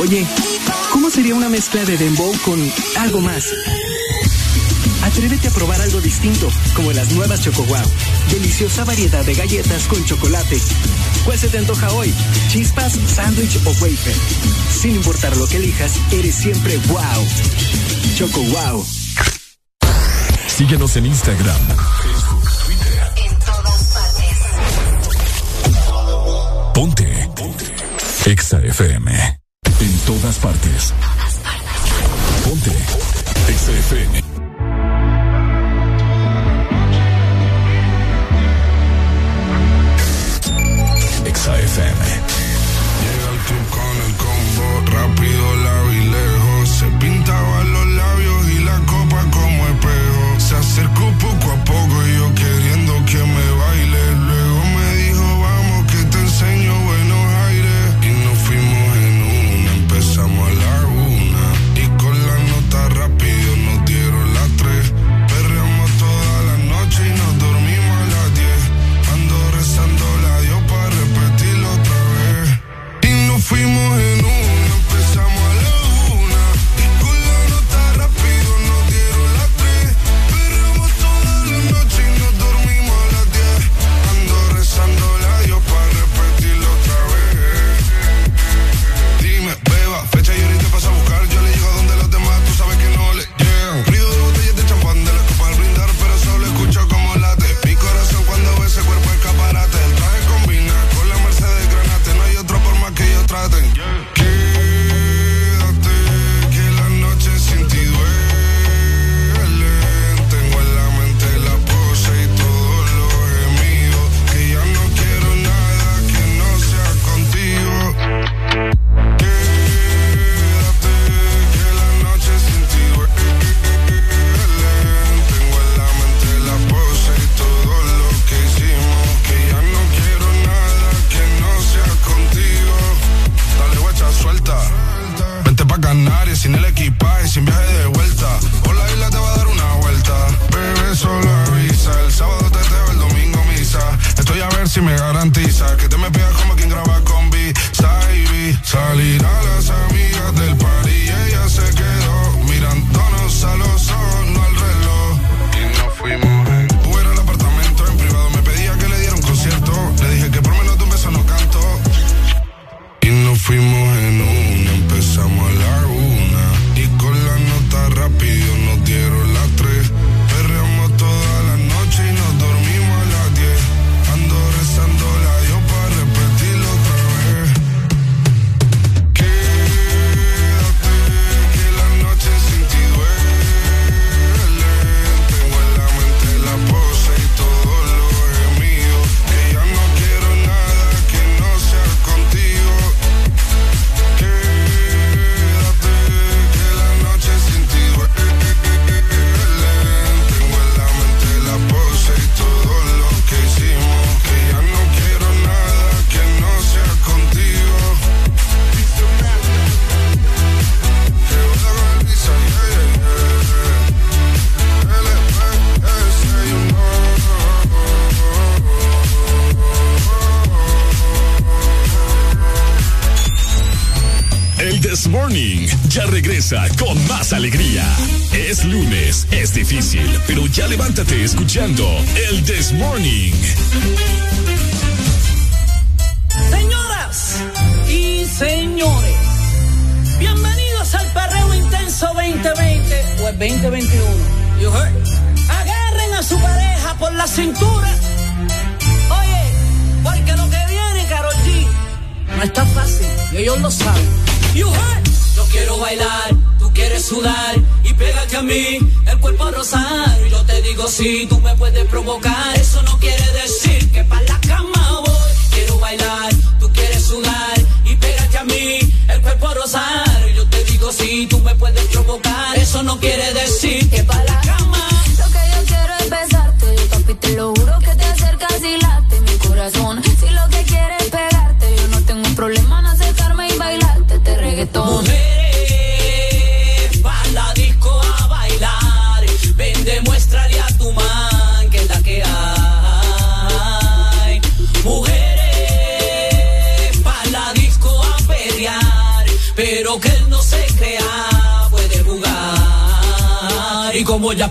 Oye, 0.00 0.24
¿cómo 0.92 1.10
sería 1.10 1.34
una 1.34 1.48
mezcla 1.48 1.84
de 1.84 1.98
dembow 1.98 2.32
con 2.44 2.58
algo 2.96 3.20
más? 3.20 3.44
Atrévete 5.18 5.48
a 5.48 5.50
probar 5.50 5.80
algo 5.80 6.00
distinto, 6.00 6.48
como 6.76 6.92
las 6.92 7.10
nuevas 7.10 7.40
Choco 7.40 7.64
Wow. 7.64 7.82
Deliciosa 8.30 8.84
variedad 8.84 9.24
de 9.24 9.34
galletas 9.34 9.88
con 9.88 10.04
chocolate. 10.04 10.60
¿Cuál 11.24 11.36
se 11.36 11.48
te 11.48 11.58
antoja 11.58 11.90
hoy? 11.90 12.14
¿Chispas, 12.48 12.92
sándwich 12.92 13.56
o 13.64 13.70
wafer? 13.70 14.14
Sin 14.80 14.94
importar 14.94 15.36
lo 15.36 15.48
que 15.48 15.56
elijas, 15.56 15.94
eres 16.12 16.36
siempre 16.36 16.76
wow. 16.86 17.26
Choco 18.16 18.40
Wow. 18.42 18.86
Síguenos 20.46 20.94
en 20.94 21.06
Instagram, 21.06 21.66
Facebook, 22.00 22.48
Twitter. 22.64 23.12
En 23.16 23.38
todas 23.40 23.82
partes. 23.94 24.38
Ponte. 26.74 27.28
Ponte. 27.34 27.64
Exa 28.24 28.60
FM. 28.60 29.40
En 29.80 29.98
todas 30.06 30.36
partes. 30.36 30.94
Ponte. 32.44 32.70
Exa 33.48 33.72
FM. 33.72 34.27
FM. 41.78 42.07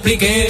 Expliqué. 0.08 0.47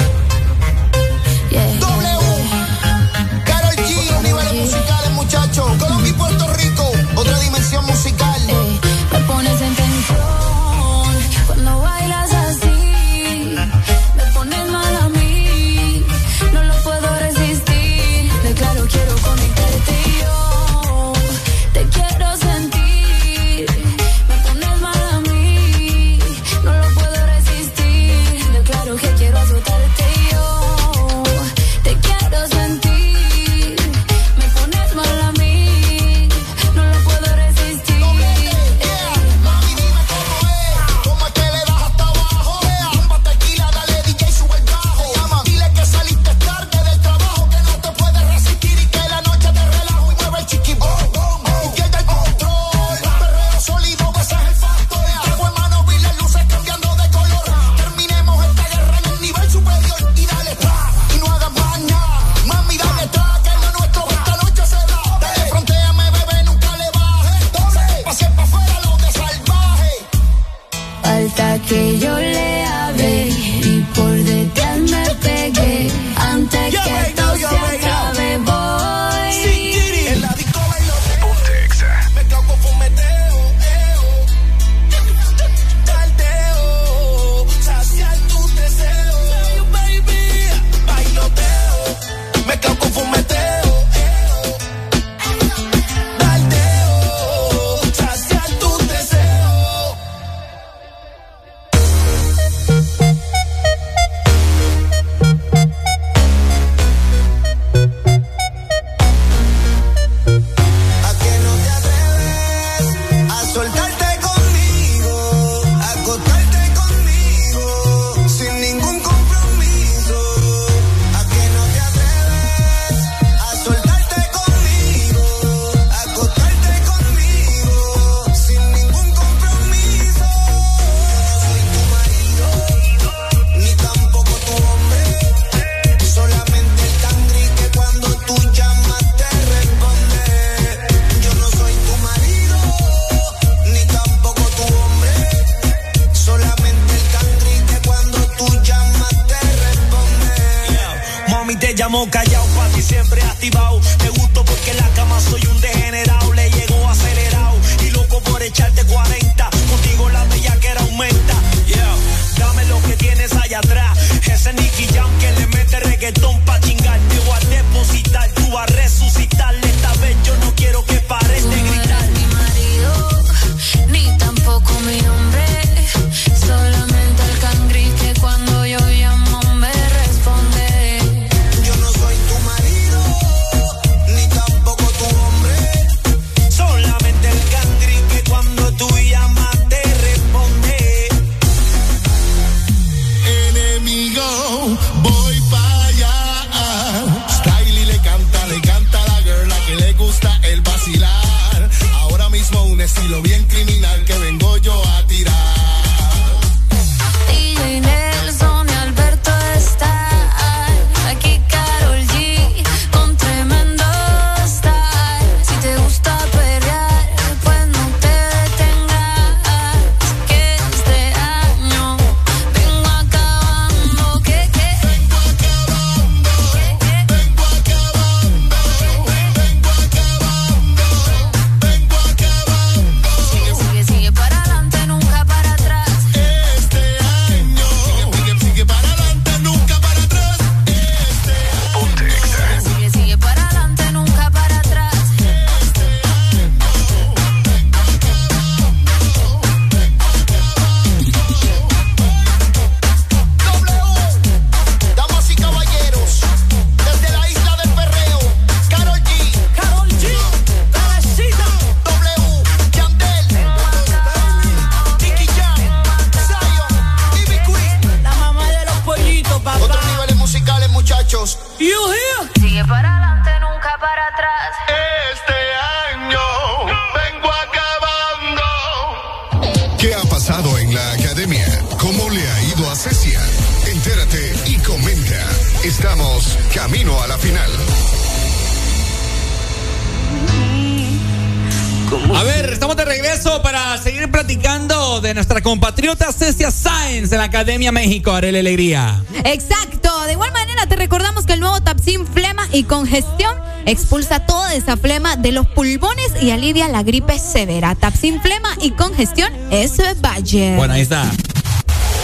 Arele 298.28 298.40
Alegría. 298.40 299.02
Exacto. 299.24 300.04
De 300.06 300.14
igual 300.14 300.32
manera, 300.34 300.68
te 300.68 300.76
recordamos 300.76 301.26
que 301.26 301.34
el 301.34 301.40
nuevo 301.40 301.62
Tapsin 301.62 302.06
Flema 302.06 302.48
y 302.52 302.64
Congestión 302.64 303.36
expulsa 303.66 304.26
toda 304.26 304.54
esa 304.54 304.78
flema 304.78 305.16
de 305.16 305.32
los 305.32 305.48
pulmones 305.48 306.12
y 306.22 306.32
alivia 306.32 306.68
la 306.68 306.84
gripe 306.84 307.20
severa. 307.20 307.76
Tapsin 307.76 308.22
Flema 308.22 308.50
y 308.62 308.72
Congestión 308.72 309.32
es 309.52 309.78
Valle. 310.02 310.56
Bueno, 310.56 310.74
ahí 310.74 310.82
está. 310.82 311.10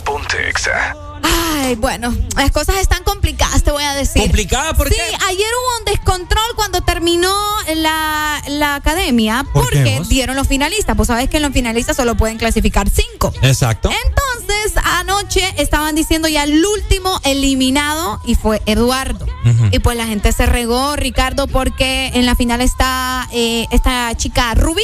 Ponte 0.04 0.50
Exa. 0.50 0.96
Ay, 1.24 1.76
bueno, 1.76 2.14
las 2.36 2.52
cosas 2.52 2.76
están 2.78 3.04
complicadas, 3.04 3.64
te 3.64 3.72
voy 3.72 3.84
a 3.84 3.94
decir. 3.96 4.22
¿Complicada 4.22 4.74
por 4.74 4.90
sí, 4.90 4.96
ayer 5.28 5.48
hubo 5.48 5.80
un 5.80 5.86
descontrol 5.86 6.44
cuando 6.56 6.82
terminó 6.82 7.34
la, 7.76 8.42
la 8.48 8.76
academia 8.76 9.46
¿Por 9.54 9.70
qué, 9.70 9.78
porque 9.78 10.10
dieron 10.10 10.36
los 10.36 10.48
finalistas. 10.48 10.98
Pues 10.98 11.08
sabes 11.08 11.30
que 11.30 11.38
en 11.38 11.44
los 11.44 11.54
finalistas 11.54 11.96
solo 11.96 12.16
pueden 12.16 12.38
clasificar 12.38 12.90
cinco. 12.90 13.34
Exacto. 13.42 13.90
Entonces, 13.90 14.13
estaban 15.58 15.96
diciendo 15.96 16.28
ya 16.28 16.44
el 16.44 16.64
último 16.66 17.20
eliminado 17.24 18.22
y 18.26 18.36
fue 18.36 18.62
Eduardo. 18.66 19.26
Y 19.72 19.80
pues 19.80 19.98
la 19.98 20.06
gente 20.06 20.32
se 20.32 20.46
regó, 20.46 20.96
Ricardo, 20.96 21.48
porque 21.48 22.12
en 22.14 22.26
la 22.26 22.36
final 22.36 22.62
está 22.62 23.28
eh, 23.32 23.68
esta 23.72 24.16
chica 24.16 24.54
Ruby. 24.56 24.84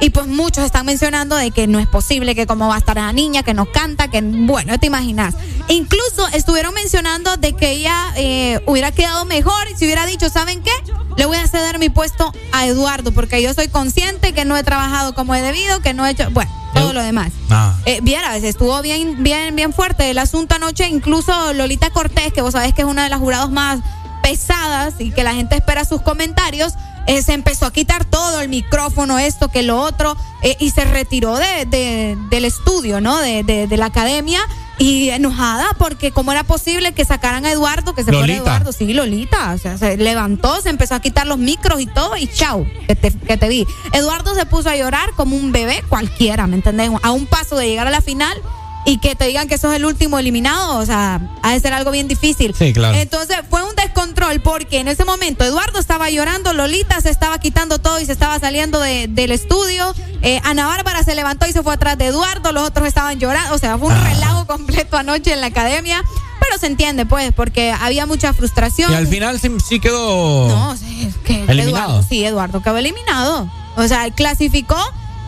Y 0.00 0.10
pues 0.10 0.26
muchos 0.26 0.64
están 0.64 0.84
mencionando 0.84 1.36
de 1.36 1.52
que 1.52 1.68
no 1.68 1.78
es 1.78 1.86
posible, 1.86 2.34
que 2.34 2.44
cómo 2.44 2.66
va 2.66 2.74
a 2.74 2.78
estar 2.78 2.96
la 2.96 3.12
niña, 3.12 3.44
que 3.44 3.54
no 3.54 3.66
canta, 3.66 4.08
que 4.08 4.20
bueno, 4.20 4.76
te 4.80 4.88
imaginas. 4.88 5.36
Incluso 5.68 6.26
estuvieron 6.32 6.74
mencionando 6.74 7.36
de 7.36 7.52
que 7.52 7.70
ella 7.70 8.12
eh, 8.16 8.60
hubiera 8.66 8.90
quedado 8.90 9.24
mejor 9.26 9.68
si 9.76 9.84
hubiera 9.84 10.04
dicho, 10.04 10.28
¿saben 10.28 10.60
qué? 10.60 10.72
Le 11.16 11.26
voy 11.26 11.36
a 11.36 11.46
ceder 11.46 11.78
mi 11.78 11.88
puesto 11.88 12.32
a 12.50 12.66
Eduardo, 12.66 13.12
porque 13.12 13.40
yo 13.42 13.54
soy 13.54 13.68
consciente 13.68 14.32
que 14.32 14.44
no 14.44 14.56
he 14.56 14.64
trabajado 14.64 15.14
como 15.14 15.36
he 15.36 15.40
debido, 15.40 15.80
que 15.82 15.94
no 15.94 16.04
he 16.04 16.10
hecho, 16.10 16.28
bueno, 16.32 16.50
todo 16.74 16.92
lo 16.92 17.02
demás. 17.02 17.30
Ah. 17.50 17.71
Eh, 17.84 17.98
vieras, 18.02 18.42
estuvo 18.44 18.80
bien, 18.80 19.22
bien, 19.24 19.56
bien 19.56 19.72
fuerte 19.72 20.08
el 20.10 20.18
asunto 20.18 20.54
anoche. 20.54 20.88
Incluso 20.88 21.52
Lolita 21.52 21.90
Cortés, 21.90 22.32
que 22.32 22.40
vos 22.42 22.52
sabés 22.52 22.72
que 22.74 22.82
es 22.82 22.86
una 22.88 23.04
de 23.04 23.10
las 23.10 23.18
jurados 23.18 23.50
más 23.50 23.80
pesadas 24.22 24.94
y 25.00 25.10
que 25.10 25.24
la 25.24 25.34
gente 25.34 25.56
espera 25.56 25.84
sus 25.84 26.00
comentarios, 26.00 26.74
eh, 27.08 27.22
se 27.22 27.32
empezó 27.32 27.66
a 27.66 27.72
quitar 27.72 28.04
todo, 28.04 28.40
el 28.40 28.48
micrófono, 28.48 29.18
esto, 29.18 29.48
que 29.48 29.64
lo 29.64 29.80
otro, 29.80 30.16
eh, 30.42 30.56
y 30.60 30.70
se 30.70 30.84
retiró 30.84 31.36
de, 31.36 31.64
de- 31.66 32.16
del 32.30 32.44
estudio, 32.44 33.00
¿no? 33.00 33.18
De, 33.18 33.42
de- 33.42 33.66
de 33.66 33.76
la 33.76 33.86
academia. 33.86 34.40
Y 34.82 35.10
enojada 35.10 35.68
porque 35.78 36.10
cómo 36.10 36.32
era 36.32 36.42
posible 36.44 36.92
que 36.92 37.04
sacaran 37.04 37.46
a 37.46 37.52
Eduardo, 37.52 37.94
que 37.94 38.02
se 38.02 38.10
fuera 38.10 38.26
Lolita. 38.26 38.42
Eduardo, 38.42 38.72
sí, 38.72 38.92
Lolita, 38.92 39.52
o 39.54 39.58
sea, 39.58 39.78
se 39.78 39.96
levantó, 39.96 40.60
se 40.60 40.70
empezó 40.70 40.94
a 40.96 41.00
quitar 41.00 41.26
los 41.26 41.38
micros 41.38 41.80
y 41.80 41.86
todo 41.86 42.16
y 42.16 42.26
chau, 42.26 42.66
que 42.88 42.96
te, 42.96 43.12
que 43.12 43.36
te 43.36 43.48
vi. 43.48 43.66
Eduardo 43.92 44.34
se 44.34 44.44
puso 44.46 44.68
a 44.70 44.76
llorar 44.76 45.10
como 45.16 45.36
un 45.36 45.52
bebé 45.52 45.82
cualquiera, 45.88 46.46
¿me 46.48 46.56
entendés? 46.56 46.90
A 47.02 47.12
un 47.12 47.26
paso 47.26 47.56
de 47.56 47.68
llegar 47.68 47.86
a 47.86 47.90
la 47.90 48.00
final 48.00 48.36
y 48.84 48.98
que 48.98 49.14
te 49.14 49.26
digan 49.26 49.46
que 49.46 49.58
sos 49.58 49.72
el 49.72 49.84
último 49.84 50.18
eliminado, 50.18 50.78
o 50.78 50.84
sea, 50.84 51.20
ha 51.44 51.52
de 51.52 51.60
ser 51.60 51.72
algo 51.72 51.92
bien 51.92 52.08
difícil. 52.08 52.52
Sí, 52.52 52.72
claro. 52.72 52.98
Entonces 52.98 53.36
fue 53.48 53.62
un 53.62 53.76
descontrol 53.76 54.40
porque 54.40 54.78
en 54.80 54.88
ese 54.88 55.04
momento 55.04 55.44
Eduardo 55.44 55.78
estaba 55.78 56.10
llorando, 56.10 56.52
Lolita 56.52 57.00
se 57.00 57.10
estaba 57.10 57.38
quitando 57.38 57.78
todo 57.78 58.00
y 58.00 58.06
se 58.06 58.10
estaba 58.12 58.40
saliendo 58.40 58.80
de- 58.80 59.06
del 59.06 59.30
estudio, 59.30 59.94
eh, 60.22 60.40
Ana 60.44 60.66
Bárbara 60.66 61.02
se 61.02 61.14
levantó 61.14 61.46
y 61.46 61.52
se 61.52 61.62
fue 61.62 61.74
atrás 61.74 61.98
de 61.98 62.06
Eduardo, 62.06 62.52
los 62.52 62.62
otros 62.68 62.86
estaban 62.86 63.18
llorando, 63.18 63.54
o 63.54 63.58
sea, 63.58 63.76
fue 63.78 63.88
un 63.88 63.94
Ah. 63.94 64.04
relajo 64.12 64.46
completo 64.46 64.96
anoche 64.96 65.32
en 65.32 65.40
la 65.40 65.48
academia, 65.48 66.02
pero 66.40 66.58
se 66.58 66.66
entiende 66.66 67.06
pues, 67.06 67.32
porque 67.32 67.72
había 67.72 68.06
mucha 68.06 68.32
frustración. 68.32 68.90
Y 68.92 68.94
al 68.94 69.06
final 69.06 69.38
sí, 69.40 69.50
sí 69.66 69.80
quedó. 69.80 70.48
No, 70.48 70.76
sí, 70.76 71.06
es 71.08 71.16
que 71.24 71.44
Eliminado. 71.44 71.68
Eduardo, 71.90 72.02
sí, 72.08 72.24
Eduardo 72.24 72.62
quedó 72.62 72.78
eliminado. 72.78 73.50
O 73.76 73.86
sea, 73.88 74.10
clasificó, 74.10 74.76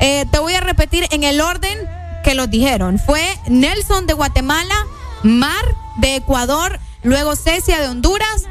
eh, 0.00 0.26
te 0.30 0.38
voy 0.38 0.54
a 0.54 0.60
repetir 0.60 1.06
en 1.10 1.24
el 1.24 1.40
orden 1.40 1.78
que 2.24 2.34
los 2.34 2.50
dijeron. 2.50 2.98
Fue 2.98 3.22
Nelson 3.48 4.06
de 4.06 4.12
Guatemala, 4.14 4.74
Mar 5.22 5.64
de 5.98 6.16
Ecuador, 6.16 6.78
luego 7.02 7.36
Cecia 7.36 7.80
de 7.80 7.88
Honduras 7.88 8.44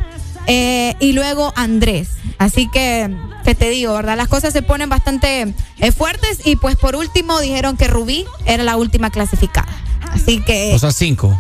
eh, 0.48 0.96
y 1.00 1.14
luego 1.14 1.54
Andrés. 1.56 2.10
Así 2.38 2.70
que, 2.70 3.10
que 3.44 3.56
te 3.56 3.70
digo, 3.70 3.94
¿verdad? 3.94 4.18
Las 4.18 4.28
cosas 4.28 4.54
se 4.54 4.62
ponen 4.62 4.90
bastante 4.90 5.54
eh, 5.80 5.92
fuertes 5.92 6.40
y 6.46 6.56
pues 6.56 6.76
por 6.76 6.96
último 6.96 7.40
dijeron 7.40 7.78
que 7.78 7.88
Rubí 7.88 8.26
era 8.46 8.64
la 8.64 8.78
última 8.78 9.10
clasificada. 9.10 9.68
Así 10.12 10.42
que... 10.42 10.74
O 10.76 10.80
sea, 10.80 10.92
cinco. 10.92 11.38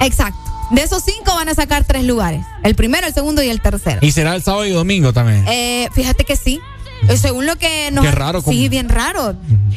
Exacto. 0.00 0.38
De 0.70 0.82
esos 0.82 1.02
cinco 1.04 1.34
van 1.34 1.48
a 1.48 1.54
sacar 1.54 1.84
tres 1.84 2.04
lugares. 2.04 2.44
El 2.64 2.74
primero, 2.74 3.06
el 3.06 3.14
segundo 3.14 3.42
y 3.42 3.48
el 3.48 3.60
tercero. 3.60 3.98
Y 4.02 4.10
será 4.12 4.34
el 4.34 4.42
sábado 4.42 4.66
y 4.66 4.70
domingo 4.70 5.12
también. 5.12 5.44
Eh, 5.48 5.88
fíjate 5.92 6.24
que 6.24 6.36
sí. 6.36 6.60
Eh, 7.08 7.16
Según 7.18 7.46
lo 7.46 7.56
que 7.56 7.90
nos... 7.92 8.04
Qué 8.04 8.10
raro. 8.10 8.40
Sí, 8.42 8.68
bien 8.68 8.88
raro. 8.88 9.36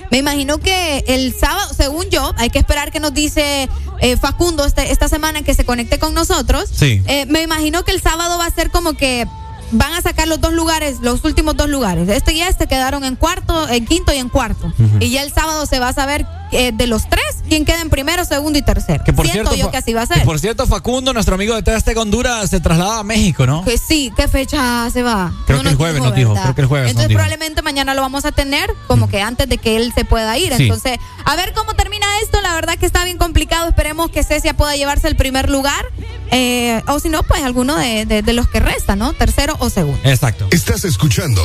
Me 0.09 0.17
imagino 0.17 0.57
que 0.59 1.03
el 1.07 1.35
sábado, 1.37 1.73
según 1.75 2.09
yo, 2.09 2.33
hay 2.37 2.49
que 2.49 2.59
esperar 2.59 2.91
que 2.91 2.99
nos 2.99 3.13
dice 3.13 3.69
eh, 3.99 4.17
Facundo 4.17 4.65
este- 4.65 4.91
esta 4.91 5.07
semana 5.09 5.41
que 5.43 5.53
se 5.53 5.65
conecte 5.65 5.99
con 5.99 6.13
nosotros. 6.13 6.69
Sí. 6.73 7.03
Eh, 7.07 7.25
me 7.27 7.41
imagino 7.41 7.83
que 7.83 7.91
el 7.91 8.01
sábado 8.01 8.37
va 8.37 8.45
a 8.45 8.51
ser 8.51 8.71
como 8.71 8.93
que 8.93 9.27
van 9.71 9.93
a 9.93 10.01
sacar 10.01 10.27
los 10.27 10.41
dos 10.41 10.53
lugares, 10.53 10.99
los 11.01 11.23
últimos 11.23 11.55
dos 11.55 11.69
lugares. 11.69 12.09
Este 12.09 12.33
y 12.33 12.41
este 12.41 12.67
quedaron 12.67 13.03
en 13.03 13.15
cuarto, 13.15 13.67
en 13.69 13.85
quinto 13.85 14.13
y 14.13 14.17
en 14.17 14.29
cuarto. 14.29 14.71
Y 14.99 15.09
ya 15.09 15.23
el 15.23 15.31
sábado 15.31 15.65
se 15.65 15.79
va 15.79 15.89
a 15.89 15.93
saber 15.93 16.25
eh, 16.51 16.71
de 16.73 16.87
los 16.87 17.07
tres 17.09 17.23
quién 17.47 17.65
queda 17.65 17.81
en 17.81 17.89
primero, 17.89 18.25
segundo 18.25 18.59
y 18.59 18.61
tercero. 18.61 19.03
Que 19.03 19.11
por 19.13 19.25
Siento 19.25 19.51
cierto, 19.51 19.65
yo 19.65 19.71
que 19.71 19.77
así 19.77 19.93
va 19.93 20.03
a 20.03 20.07
que 20.07 20.13
ser. 20.15 20.23
por 20.23 20.39
cierto, 20.39 20.67
Facundo, 20.67 21.13
nuestro 21.13 21.35
amigo 21.35 21.59
de 21.59 21.63
TST 21.63 21.95
Honduras, 21.97 22.49
se 22.49 22.59
traslada 22.59 22.99
a 22.99 23.03
México, 23.03 23.45
¿no? 23.47 23.63
Que 23.65 23.77
sí, 23.77 24.13
¿qué 24.15 24.27
fecha 24.27 24.89
se 24.91 25.01
va? 25.03 25.31
Creo 25.47 25.61
que 25.61 25.69
el 25.69 25.75
jueves 25.75 26.01
nos 26.01 26.13
dijo, 26.13 26.33
creo 26.33 26.55
que 26.55 26.61
el 26.61 26.67
jueves 26.67 26.89
Entonces 26.91 27.11
probablemente 27.13 27.61
mañana 27.61 27.93
lo 27.95 28.01
vamos 28.01 28.25
a 28.25 28.31
tener, 28.31 28.69
como 28.87 29.09
que 29.09 29.21
antes 29.21 29.49
de 29.49 29.57
que 29.57 29.77
él 29.77 29.91
se 29.95 30.05
pueda 30.05 30.37
ir. 30.37 30.53
Sí. 30.55 30.63
Entonces, 30.63 30.97
a 31.25 31.35
ver 31.35 31.53
cómo 31.53 31.73
termina 31.73 32.05
esto. 32.21 32.39
La 32.41 32.53
verdad 32.53 32.77
que 32.77 32.85
está 32.85 33.03
bien 33.03 33.17
complicado. 33.17 33.67
Esperemos 33.67 34.09
que 34.11 34.23
Cecia 34.23 34.53
pueda 34.55 34.75
llevarse 34.75 35.07
el 35.07 35.15
primer 35.15 35.49
lugar. 35.49 35.85
Eh, 36.31 36.81
o 36.87 36.99
si 36.99 37.09
no, 37.09 37.23
pues 37.23 37.41
alguno 37.43 37.75
de, 37.75 38.05
de- 38.05 38.21
de 38.21 38.33
los 38.33 38.47
que 38.47 38.59
restan, 38.59 38.99
¿no? 38.99 39.13
Tercero 39.13 39.55
o 39.59 39.69
segundo. 39.69 39.99
Exacto. 40.03 40.47
Estás 40.51 40.83
escuchando 40.85 41.41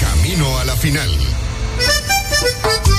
Camino 0.00 0.58
a 0.58 0.64
la 0.64 0.76
final. 0.76 1.10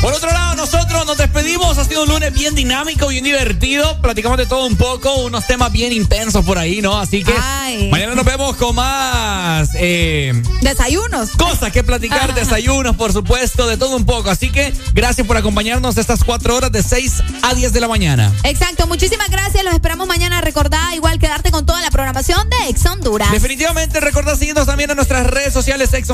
Por 0.02 0.14
otro 0.14 0.32
lado, 0.32 0.56
nosotros 0.56 1.06
nos 1.06 1.18
despedimos. 1.18 1.78
Ha 1.78 1.86
sido 1.86 2.04
un 2.04 2.10
lunes 2.10 2.34
bien 2.34 2.54
dinámico, 2.56 3.08
bien 3.08 3.24
divertido. 3.24 4.00
Platicamos 4.02 4.38
de 4.38 4.46
todo 4.46 4.66
un 4.66 4.76
poco, 4.76 5.16
unos 5.16 5.46
temas 5.48 5.72
bien 5.72 5.92
intensos 5.94 6.44
por 6.46 6.58
ahí, 6.58 6.82
¿no? 6.82 6.98
Así 7.00 7.24
que 7.24 7.34
Ay. 7.42 7.90
mañana 7.90 8.14
nos 8.16 8.26
vemos 8.26 8.56
con 8.56 8.76
más 8.76 9.70
eh, 9.76 10.34
Desayunos. 10.62 11.32
cosas 11.32 11.72
que 11.72 11.84
platicar, 11.84 12.34
desayunos, 12.36 12.96
por 12.96 13.14
supuesto, 13.14 13.68
de 13.68 13.78
todo 13.78 13.96
un 13.96 14.06
poco. 14.06 14.30
Así 14.30 14.52
que 14.52 14.74
gracias 14.94 15.26
por 15.26 15.38
acompañarnos 15.38 15.98
estas 15.98 16.24
cuatro 16.24 16.56
horas 16.56 16.72
de 16.72 16.84
6 16.84 17.24
a 17.42 17.54
10 17.54 17.74
de 17.74 17.80
la 17.80 17.88
mañana. 17.88 18.32
Exacto. 18.44 18.88
Muchísimas 18.88 19.30
gracias. 19.30 19.64
Los 19.64 19.74
esperamos 19.74 20.08
mañana. 20.08 20.42
Recordá 20.42 20.94
igual 20.96 21.18
quedarte 21.20 21.52
con 21.52 21.66
toda 21.66 21.82
la 21.82 21.90
programación 21.92 22.48
de 22.50 22.70
Ex 22.70 22.86
Honduras. 22.86 23.32
Definitivamente 23.32 24.00
recordad 24.00 24.38
seguirnos 24.38 24.66
también 24.68 24.90
en 24.92 24.96
nuestras 24.96 25.26
redes 25.28 25.54
sociales 25.54 25.94
Ex 25.94 26.10